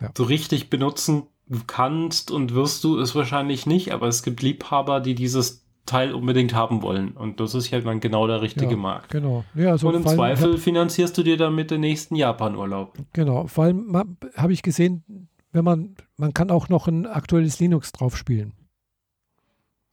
ja. 0.00 0.10
So 0.16 0.24
richtig 0.24 0.70
benutzen 0.70 1.24
kannst 1.66 2.30
und 2.30 2.54
wirst 2.54 2.84
du 2.84 2.98
es 2.98 3.14
wahrscheinlich 3.14 3.66
nicht, 3.66 3.92
aber 3.92 4.08
es 4.08 4.22
gibt 4.22 4.42
Liebhaber, 4.42 5.00
die 5.00 5.14
dieses 5.14 5.63
Teil 5.86 6.14
unbedingt 6.14 6.54
haben 6.54 6.82
wollen. 6.82 7.12
Und 7.12 7.40
das 7.40 7.54
ist 7.54 7.70
ja 7.70 7.80
dann 7.80 8.00
genau 8.00 8.26
der 8.26 8.42
richtige 8.42 8.72
ja, 8.72 8.76
Markt. 8.76 9.10
Genau. 9.10 9.44
Ja, 9.54 9.70
also 9.70 9.88
und 9.88 9.94
im 9.94 10.06
Zweifel 10.06 10.54
hab, 10.54 10.60
finanzierst 10.60 11.16
du 11.16 11.22
dir 11.22 11.36
damit 11.36 11.70
den 11.70 11.80
nächsten 11.80 12.16
Japan-Urlaub. 12.16 12.94
Genau. 13.12 13.46
Vor 13.46 13.64
allem 13.64 14.16
habe 14.36 14.52
ich 14.52 14.62
gesehen, 14.62 15.28
wenn 15.52 15.64
man, 15.64 15.96
man 16.16 16.34
kann 16.34 16.50
auch 16.50 16.68
noch 16.68 16.88
ein 16.88 17.06
aktuelles 17.06 17.60
Linux 17.60 17.92
drauf 17.92 18.16
spielen. 18.16 18.52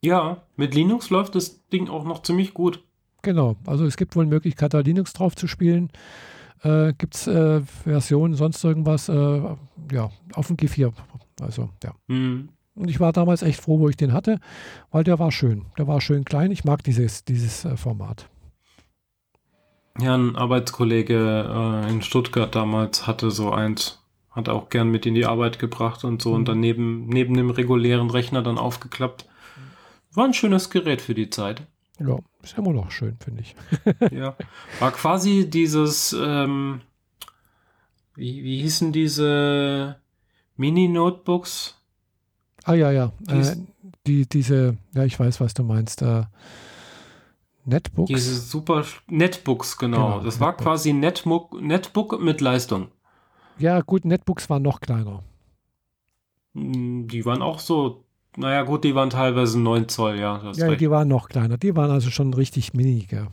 Ja, 0.04 0.44
mit 0.56 0.74
Linux 0.74 1.10
läuft 1.10 1.36
das 1.36 1.68
Ding 1.68 1.90
auch 1.90 2.06
noch 2.06 2.24
ziemlich 2.24 2.54
gut. 2.54 2.84
Genau. 3.22 3.56
Also 3.68 3.86
es 3.86 3.98
gibt 3.98 4.16
wohl 4.16 4.24
eine 4.24 4.34
Möglichkeit, 4.34 4.74
da 4.74 4.80
Linux 4.80 5.14
drauf 5.14 5.36
zu 5.36 5.48
spielen. 5.48 5.92
Äh, 6.64 6.94
gibt 6.94 7.16
es 7.16 7.28
äh, 7.28 7.62
Versionen, 7.62 8.36
sonst 8.36 8.64
irgendwas, 8.64 9.10
äh, 9.10 9.42
ja, 9.92 10.12
auf 10.34 10.48
dem 10.48 10.58
G4. 10.58 10.92
Also, 11.40 11.70
ja. 11.84 11.94
Mhm. 12.08 12.50
Und 12.82 12.90
ich 12.90 13.00
war 13.00 13.14
damals 13.14 13.44
echt 13.44 13.62
froh, 13.62 13.80
wo 13.80 13.90
ich 13.90 13.96
den 13.96 14.12
hatte, 14.12 14.40
weil 14.90 15.04
der 15.04 15.20
war 15.20 15.32
schön. 15.32 15.66
Der 15.78 15.86
war 15.86 16.02
schön 16.02 16.26
klein. 16.26 16.50
Ich 16.50 16.64
mag 16.64 16.84
dieses, 16.84 17.24
dieses 17.24 17.64
äh, 17.64 17.78
Format. 17.78 18.28
Ja, 20.00 20.16
ein 20.16 20.36
Arbeitskollege 20.36 21.84
äh, 21.86 21.92
in 21.92 22.02
Stuttgart 22.02 22.56
damals 22.56 23.06
hatte 23.06 23.30
so 23.30 23.52
eins, 23.52 24.04
hat 24.32 24.50
auch 24.50 24.70
gern 24.70 24.90
mit 24.90 25.06
in 25.06 25.14
die 25.14 25.28
Arbeit 25.28 25.60
gebracht 25.60 26.04
und 26.04 26.24
so 26.24 26.30
mhm. 26.30 26.36
und 26.38 26.48
dann 26.48 26.60
neben, 26.60 27.06
neben 27.06 27.36
dem 27.36 27.52
regulären 27.52 28.10
Rechner 28.10 28.42
dann 28.42 28.58
aufgeklappt. 28.58 29.28
War 30.14 30.26
ein 30.26 30.34
schönes 30.34 30.72
Gerät 30.72 31.02
für 31.02 31.14
die 31.14 31.30
Zeit. 31.30 31.62
Ja, 32.00 32.18
ist 32.42 32.58
immer 32.58 32.74
noch 32.74 32.90
schön, 32.90 33.16
finde 33.24 33.44
ich. 33.44 33.56
ja, 34.12 34.36
war 34.80 34.92
quasi 34.92 35.48
dieses, 35.48 36.14
ähm, 36.20 36.82
wie, 38.16 38.44
wie 38.44 38.60
hießen 38.62 38.92
diese 38.92 39.98
Mini-Notebooks? 40.58 41.78
Ah 42.64 42.74
ja, 42.74 42.92
ja. 42.92 43.12
Äh, 43.28 43.56
die, 44.06 44.28
diese, 44.28 44.78
ja, 44.94 45.04
ich 45.04 45.20
weiß, 45.20 45.40
was 45.42 45.54
du 45.54 45.64
meinst. 45.64 46.02
Äh, 46.02 46.24
Netbooks. 47.66 48.10
Diese 48.10 48.36
super 48.36 48.84
Netbooks, 49.08 49.78
genau. 49.78 49.98
genau 49.98 50.24
das 50.24 50.40
war 50.40 50.50
Netbooks. 50.50 50.64
quasi 50.64 50.94
Netbook, 50.94 51.62
Netbook 51.62 52.22
mit 52.22 52.42
Leistung. 52.42 52.88
Ja, 53.60 53.82
gut, 53.82 54.06
Netbooks 54.06 54.50
waren 54.50 54.64
noch 54.64 54.80
kleiner. 54.80 55.24
Hm, 56.56 57.08
die 57.08 57.26
waren 57.26 57.42
auch 57.42 57.60
so, 57.60 58.04
naja, 58.36 58.64
gut, 58.64 58.84
die 58.84 58.96
waren 58.96 59.10
teilweise 59.10 59.60
9 59.60 59.88
Zoll, 59.90 60.18
ja. 60.18 60.42
Ja, 60.54 60.68
recht. 60.68 60.82
die 60.82 60.90
waren 60.90 61.08
noch 61.08 61.30
kleiner. 61.30 61.58
Die 61.58 61.76
waren 61.76 61.92
also 61.92 62.10
schon 62.10 62.34
richtig 62.34 62.74
mini, 62.74 63.06
gell. 63.08 63.28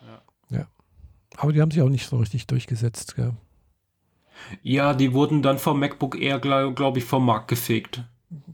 Ja. 0.00 0.58
ja. 0.58 0.66
Aber 1.36 1.52
die 1.52 1.60
haben 1.60 1.70
sich 1.70 1.82
auch 1.82 1.88
nicht 1.88 2.08
so 2.08 2.16
richtig 2.16 2.46
durchgesetzt, 2.46 3.16
gell. 3.16 3.32
Ja, 4.62 4.94
die 4.94 5.12
wurden 5.12 5.42
dann 5.42 5.58
vom 5.58 5.78
MacBook 5.78 6.20
Air, 6.20 6.38
glaube 6.38 6.74
glaub 6.74 6.96
ich, 6.96 7.04
vom 7.04 7.24
Markt 7.24 7.48
gefegt. 7.48 8.04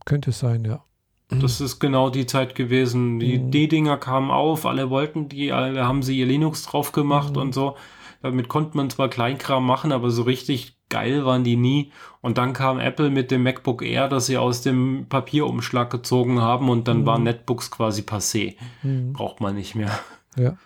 Könnte 0.05 0.33
sein, 0.33 0.65
ja. 0.65 0.85
Das 1.31 1.61
ist 1.61 1.79
genau 1.79 2.11
die 2.11 2.27
Zeit 2.27 2.55
gewesen. 2.55 3.21
Die 3.21 3.39
mhm. 3.39 3.51
D-Dinger 3.51 3.97
kamen 3.99 4.31
auf, 4.31 4.67
alle 4.67 4.91
wollten 4.91 5.29
die, 5.29 5.53
alle 5.53 5.87
haben 5.87 6.03
sie 6.03 6.19
ihr 6.19 6.27
Linux 6.27 6.65
drauf 6.65 6.93
gemacht 6.93 7.37
mhm. 7.37 7.43
und 7.43 7.55
so. 7.55 7.77
Damit 8.23 8.49
konnte 8.49 8.77
man 8.77 8.91
zwar 8.91 9.09
Kleinkram 9.09 9.65
machen, 9.65 9.93
aber 9.93 10.11
so 10.11 10.23
richtig 10.23 10.77
geil 10.89 11.25
waren 11.25 11.45
die 11.45 11.57
nie. 11.57 11.93
Und 12.21 12.37
dann 12.37 12.53
kam 12.53 12.79
Apple 12.79 13.11
mit 13.11 13.31
dem 13.31 13.45
MacBook 13.45 13.83
Air, 13.83 14.09
das 14.09 14.27
sie 14.27 14.37
aus 14.37 14.61
dem 14.61 15.07
Papierumschlag 15.09 15.89
gezogen 15.89 16.41
haben 16.41 16.69
und 16.69 16.89
dann 16.89 17.03
mhm. 17.03 17.07
waren 17.07 17.23
Netbooks 17.23 17.71
quasi 17.71 18.03
passé. 18.03 18.57
Mhm. 18.83 19.13
Braucht 19.13 19.41
man 19.41 19.55
nicht 19.55 19.75
mehr. 19.75 19.99
Ja. 20.37 20.59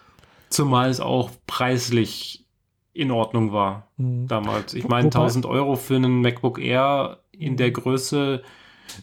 Zumal 0.48 0.88
es 0.88 1.00
auch 1.00 1.30
preislich 1.46 2.46
in 2.92 3.10
Ordnung 3.10 3.52
war 3.52 3.88
mhm. 3.96 4.26
damals. 4.26 4.74
Ich 4.74 4.88
meine, 4.88 5.06
1000 5.06 5.46
Euro 5.46 5.76
für 5.76 5.96
einen 5.96 6.22
MacBook 6.22 6.58
Air 6.58 7.20
in 7.32 7.56
der 7.56 7.70
Größe 7.70 8.42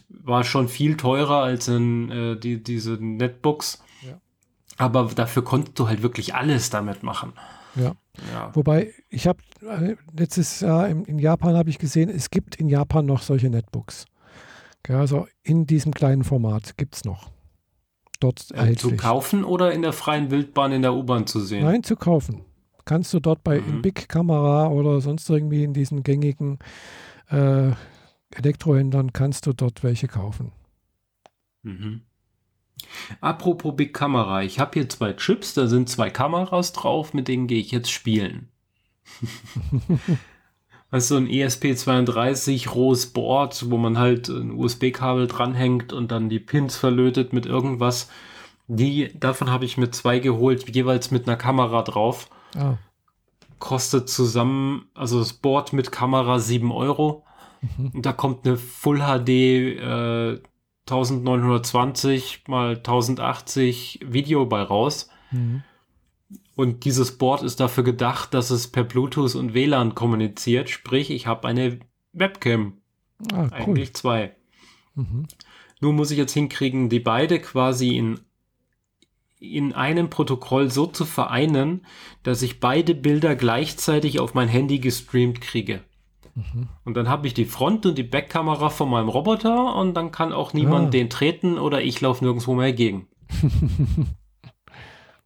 war 0.08 0.44
schon 0.44 0.68
viel 0.68 0.96
teurer 0.96 1.42
als 1.42 1.68
in, 1.68 2.10
äh, 2.10 2.36
die, 2.36 2.62
diese 2.62 2.92
Netbooks. 2.92 3.82
Ja. 4.02 4.20
Aber 4.76 5.10
dafür 5.14 5.44
konntest 5.44 5.78
du 5.78 5.88
halt 5.88 6.02
wirklich 6.02 6.34
alles 6.34 6.70
damit 6.70 7.02
machen. 7.02 7.32
Ja. 7.74 7.94
ja. 8.32 8.50
Wobei, 8.54 8.92
ich 9.08 9.26
habe 9.26 9.38
äh, 9.62 9.96
letztes 10.16 10.60
Jahr 10.60 10.88
in, 10.88 11.04
in 11.04 11.18
Japan 11.18 11.56
habe 11.56 11.70
ich 11.70 11.78
gesehen, 11.78 12.10
es 12.10 12.30
gibt 12.30 12.56
in 12.56 12.68
Japan 12.68 13.06
noch 13.06 13.22
solche 13.22 13.50
Netbooks. 13.50 14.06
Ja, 14.88 14.98
also 14.98 15.26
in 15.42 15.66
diesem 15.66 15.94
kleinen 15.94 16.24
Format 16.24 16.76
gibt 16.76 16.96
es 16.96 17.04
noch. 17.04 17.30
Dort 18.20 18.50
äh, 18.52 18.74
zu 18.76 18.96
kaufen 18.96 19.44
oder 19.44 19.72
in 19.72 19.82
der 19.82 19.92
freien 19.92 20.30
Wildbahn 20.30 20.72
in 20.72 20.82
der 20.82 20.94
U-Bahn 20.94 21.26
zu 21.26 21.40
sehen? 21.40 21.64
Nein, 21.64 21.82
zu 21.82 21.96
kaufen. 21.96 22.42
Kannst 22.84 23.12
du 23.14 23.20
dort 23.20 23.44
bei 23.44 23.60
mhm. 23.60 23.82
Big 23.82 24.08
Kamera 24.08 24.68
oder 24.68 25.00
sonst 25.00 25.28
irgendwie 25.30 25.64
in 25.64 25.72
diesen 25.72 26.02
gängigen 26.02 26.58
äh, 27.30 27.70
Elektrohändlern 28.36 29.12
kannst 29.12 29.46
du 29.46 29.52
dort 29.52 29.82
welche 29.82 30.08
kaufen. 30.08 30.52
Mhm. 31.62 32.02
Apropos 33.20 33.76
Big 33.76 33.94
Kamera, 33.94 34.42
ich 34.42 34.58
habe 34.58 34.72
hier 34.74 34.88
zwei 34.88 35.12
Chips, 35.12 35.54
da 35.54 35.66
sind 35.66 35.88
zwei 35.88 36.10
Kameras 36.10 36.72
drauf, 36.72 37.14
mit 37.14 37.28
denen 37.28 37.46
gehe 37.46 37.60
ich 37.60 37.70
jetzt 37.70 37.90
spielen. 37.90 38.48
Also 40.92 41.16
ein 41.16 41.26
ESP32 41.26 42.68
rohes 42.68 43.14
Board, 43.14 43.70
wo 43.70 43.78
man 43.78 43.96
halt 43.96 44.28
ein 44.28 44.50
USB-Kabel 44.50 45.26
dranhängt 45.26 45.94
und 45.94 46.12
dann 46.12 46.28
die 46.28 46.38
Pins 46.38 46.76
verlötet 46.76 47.32
mit 47.32 47.46
irgendwas. 47.46 48.10
Die, 48.68 49.10
davon 49.18 49.50
habe 49.50 49.64
ich 49.64 49.78
mir 49.78 49.90
zwei 49.90 50.18
geholt, 50.18 50.68
jeweils 50.74 51.10
mit 51.10 51.26
einer 51.26 51.38
Kamera 51.38 51.80
drauf. 51.80 52.28
Ah. 52.54 52.74
Kostet 53.58 54.10
zusammen, 54.10 54.84
also 54.92 55.18
das 55.18 55.32
Board 55.32 55.72
mit 55.72 55.92
Kamera 55.92 56.38
7 56.38 56.70
Euro. 56.70 57.24
Mhm. 57.62 57.90
Und 57.94 58.06
da 58.06 58.12
kommt 58.12 58.46
eine 58.46 58.56
Full 58.56 58.98
HD 58.98 59.28
äh, 59.28 60.40
1920 60.90 62.44
mal 62.48 62.76
1080 62.76 64.00
Video 64.04 64.46
bei 64.46 64.62
raus. 64.62 65.08
Mhm. 65.30 65.62
Und 66.54 66.84
dieses 66.84 67.16
Board 67.18 67.42
ist 67.42 67.60
dafür 67.60 67.84
gedacht, 67.84 68.34
dass 68.34 68.50
es 68.50 68.68
per 68.68 68.84
Bluetooth 68.84 69.34
und 69.34 69.54
WLAN 69.54 69.94
kommuniziert. 69.94 70.68
Sprich, 70.68 71.10
ich 71.10 71.26
habe 71.26 71.48
eine 71.48 71.80
Webcam. 72.12 72.74
Ah, 73.32 73.44
cool. 73.44 73.48
Eigentlich 73.52 73.94
zwei. 73.94 74.34
Mhm. 74.94 75.26
Nur 75.80 75.92
muss 75.92 76.10
ich 76.10 76.18
jetzt 76.18 76.34
hinkriegen, 76.34 76.88
die 76.88 77.00
beide 77.00 77.40
quasi 77.40 77.96
in, 77.96 78.20
in 79.38 79.72
einem 79.72 80.10
Protokoll 80.10 80.70
so 80.70 80.86
zu 80.86 81.04
vereinen, 81.04 81.86
dass 82.22 82.42
ich 82.42 82.60
beide 82.60 82.94
Bilder 82.94 83.34
gleichzeitig 83.34 84.20
auf 84.20 84.34
mein 84.34 84.48
Handy 84.48 84.78
gestreamt 84.78 85.40
kriege. 85.40 85.82
Mhm. 86.34 86.68
Und 86.84 86.96
dann 86.96 87.08
habe 87.08 87.26
ich 87.26 87.34
die 87.34 87.44
Front- 87.44 87.86
und 87.86 87.98
die 87.98 88.02
Backkamera 88.02 88.70
von 88.70 88.88
meinem 88.88 89.08
Roboter 89.08 89.74
und 89.76 89.94
dann 89.94 90.12
kann 90.12 90.32
auch 90.32 90.52
niemand 90.52 90.88
ah. 90.88 90.90
den 90.90 91.10
treten 91.10 91.58
oder 91.58 91.82
ich 91.82 92.00
laufe 92.00 92.24
nirgendwo 92.24 92.54
mehr 92.54 92.72
gegen. 92.72 93.08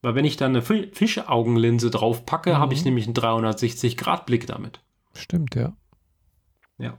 Weil 0.03 0.15
wenn 0.15 0.25
ich 0.25 0.37
dann 0.37 0.51
eine 0.55 0.63
Fischaugenlinse 0.63 1.91
drauf 1.91 2.27
packe, 2.27 2.55
mhm. 2.55 2.59
habe 2.59 2.75
ich 2.75 2.85
nämlich 2.85 3.07
einen 3.07 3.15
360-Grad-Blick 3.15 4.47
damit. 4.47 4.81
Stimmt, 5.15 5.55
ja. 5.55 5.73
Ja. 6.79 6.99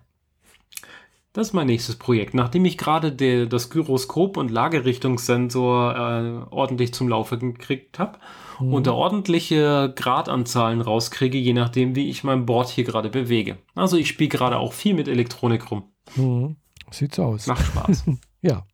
Das 1.34 1.48
ist 1.48 1.54
mein 1.54 1.68
nächstes 1.68 1.98
Projekt. 1.98 2.34
Nachdem 2.34 2.66
ich 2.66 2.78
gerade 2.78 3.48
das 3.48 3.70
Gyroskop 3.70 4.38
und 4.38 4.50
Lagerichtungssensor 4.50 5.96
äh, 5.96 6.54
ordentlich 6.54 6.94
zum 6.94 7.08
Laufe 7.08 7.38
gekriegt 7.38 8.00
habe 8.00 8.18
mhm. 8.60 8.74
und 8.74 8.88
da 8.88 8.92
ordentliche 8.92 9.94
Gradanzahlen 9.96 10.82
rauskriege, 10.82 11.38
je 11.38 11.54
nachdem, 11.54 11.96
wie 11.96 12.10
ich 12.10 12.24
mein 12.24 12.46
Board 12.46 12.70
hier 12.70 12.84
gerade 12.84 13.10
bewege. 13.10 13.58
Also 13.76 13.98
ich 13.98 14.08
spiele 14.08 14.30
gerade 14.30 14.58
auch 14.58 14.74
viel 14.74 14.94
mit 14.94 15.08
Elektronik 15.08 15.72
rum. 15.72 15.84
Mhm. 16.16 16.58
Sieht 16.92 17.16
so 17.16 17.24
aus. 17.24 17.48
Macht 17.48 17.66
Spaß. 17.66 18.06
ja. 18.42 18.66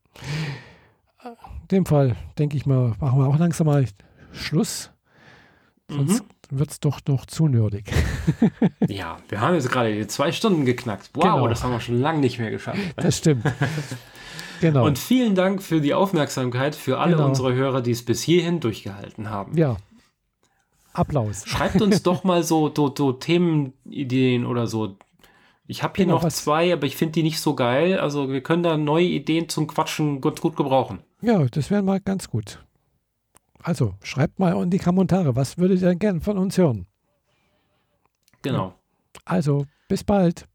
In 1.23 1.68
dem 1.69 1.85
Fall, 1.85 2.15
denke 2.38 2.57
ich 2.57 2.65
mal, 2.65 2.93
machen 2.99 3.19
wir 3.19 3.27
auch 3.27 3.39
langsam 3.39 3.68
mal 3.68 3.85
Schluss. 4.31 4.91
Sonst 5.89 6.23
mhm. 6.23 6.60
wird 6.60 6.72
es 6.72 6.80
doch 6.80 6.99
noch 7.07 7.26
zu 7.26 7.47
nerdig. 7.47 7.91
ja, 8.88 9.18
wir 9.30 9.41
haben 9.41 9.55
jetzt 9.55 9.69
gerade 9.69 9.93
die 9.93 10.07
zwei 10.07 10.31
Stunden 10.31 10.65
geknackt. 10.65 11.10
Wow, 11.14 11.23
genau. 11.23 11.47
das 11.47 11.64
haben 11.64 11.72
wir 11.72 11.80
schon 11.80 11.99
lange 11.99 12.19
nicht 12.19 12.39
mehr 12.39 12.51
geschafft. 12.51 12.80
Das 12.95 13.18
stimmt. 13.18 13.43
Genau. 14.64 14.85
Und 14.85 14.98
vielen 14.98 15.35
Dank 15.35 15.61
für 15.61 15.81
die 15.81 15.94
Aufmerksamkeit 15.94 16.76
für 16.76 16.99
alle 16.99 17.15
genau. 17.15 17.27
unsere 17.27 17.53
Hörer, 17.53 17.81
die 17.81 17.91
es 17.91 18.03
bis 18.03 18.22
hierhin 18.23 18.60
durchgehalten 18.60 19.30
haben. 19.30 19.57
Ja. 19.57 19.77
Applaus. 20.94 21.44
Schreibt 21.45 21.81
uns 21.81 22.03
doch 22.03 22.23
mal 22.23 22.44
so, 22.44 22.72
so, 22.73 22.94
so 22.95 23.11
Themenideen 23.11 24.45
oder 24.45 24.68
so. 24.68 24.98
Ich 25.68 25.84
habe 25.84 25.94
hier 25.95 26.06
genau, 26.06 26.22
noch 26.22 26.30
zwei, 26.30 26.72
aber 26.72 26.85
ich 26.85 26.95
finde 26.95 27.14
die 27.14 27.23
nicht 27.23 27.40
so 27.40 27.56
geil. 27.56 27.99
Also 27.99 28.30
wir 28.30 28.41
können 28.41 28.64
da 28.64 28.77
neue 28.77 29.06
Ideen 29.06 29.49
zum 29.49 29.68
Quatschen 29.68 30.22
gut, 30.22 30.40
gut 30.40 30.56
gebrauchen. 30.56 30.99
Ja, 31.22 31.44
das 31.45 31.72
wäre 31.72 31.81
mal 31.81 31.99
ganz 31.99 32.30
gut. 32.30 32.64
Also 33.60 33.95
schreibt 34.02 34.40
mal 34.40 34.61
in 34.61 34.69
die 34.69 34.80
Kommentare, 34.80 35.35
was 35.35 35.57
würdet 35.57 35.81
ihr 35.81 35.90
denn 35.90 35.99
gerne 35.99 36.22
von 36.22 36.38
uns 36.38 36.57
hören? 36.57 36.85
Genau. 38.41 38.73
Also, 39.26 39.65
bis 39.88 40.03
bald. 40.03 40.48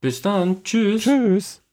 Bis 0.00 0.20
dann. 0.20 0.62
Tschüss. 0.64 1.02
Tschüss. 1.02 1.63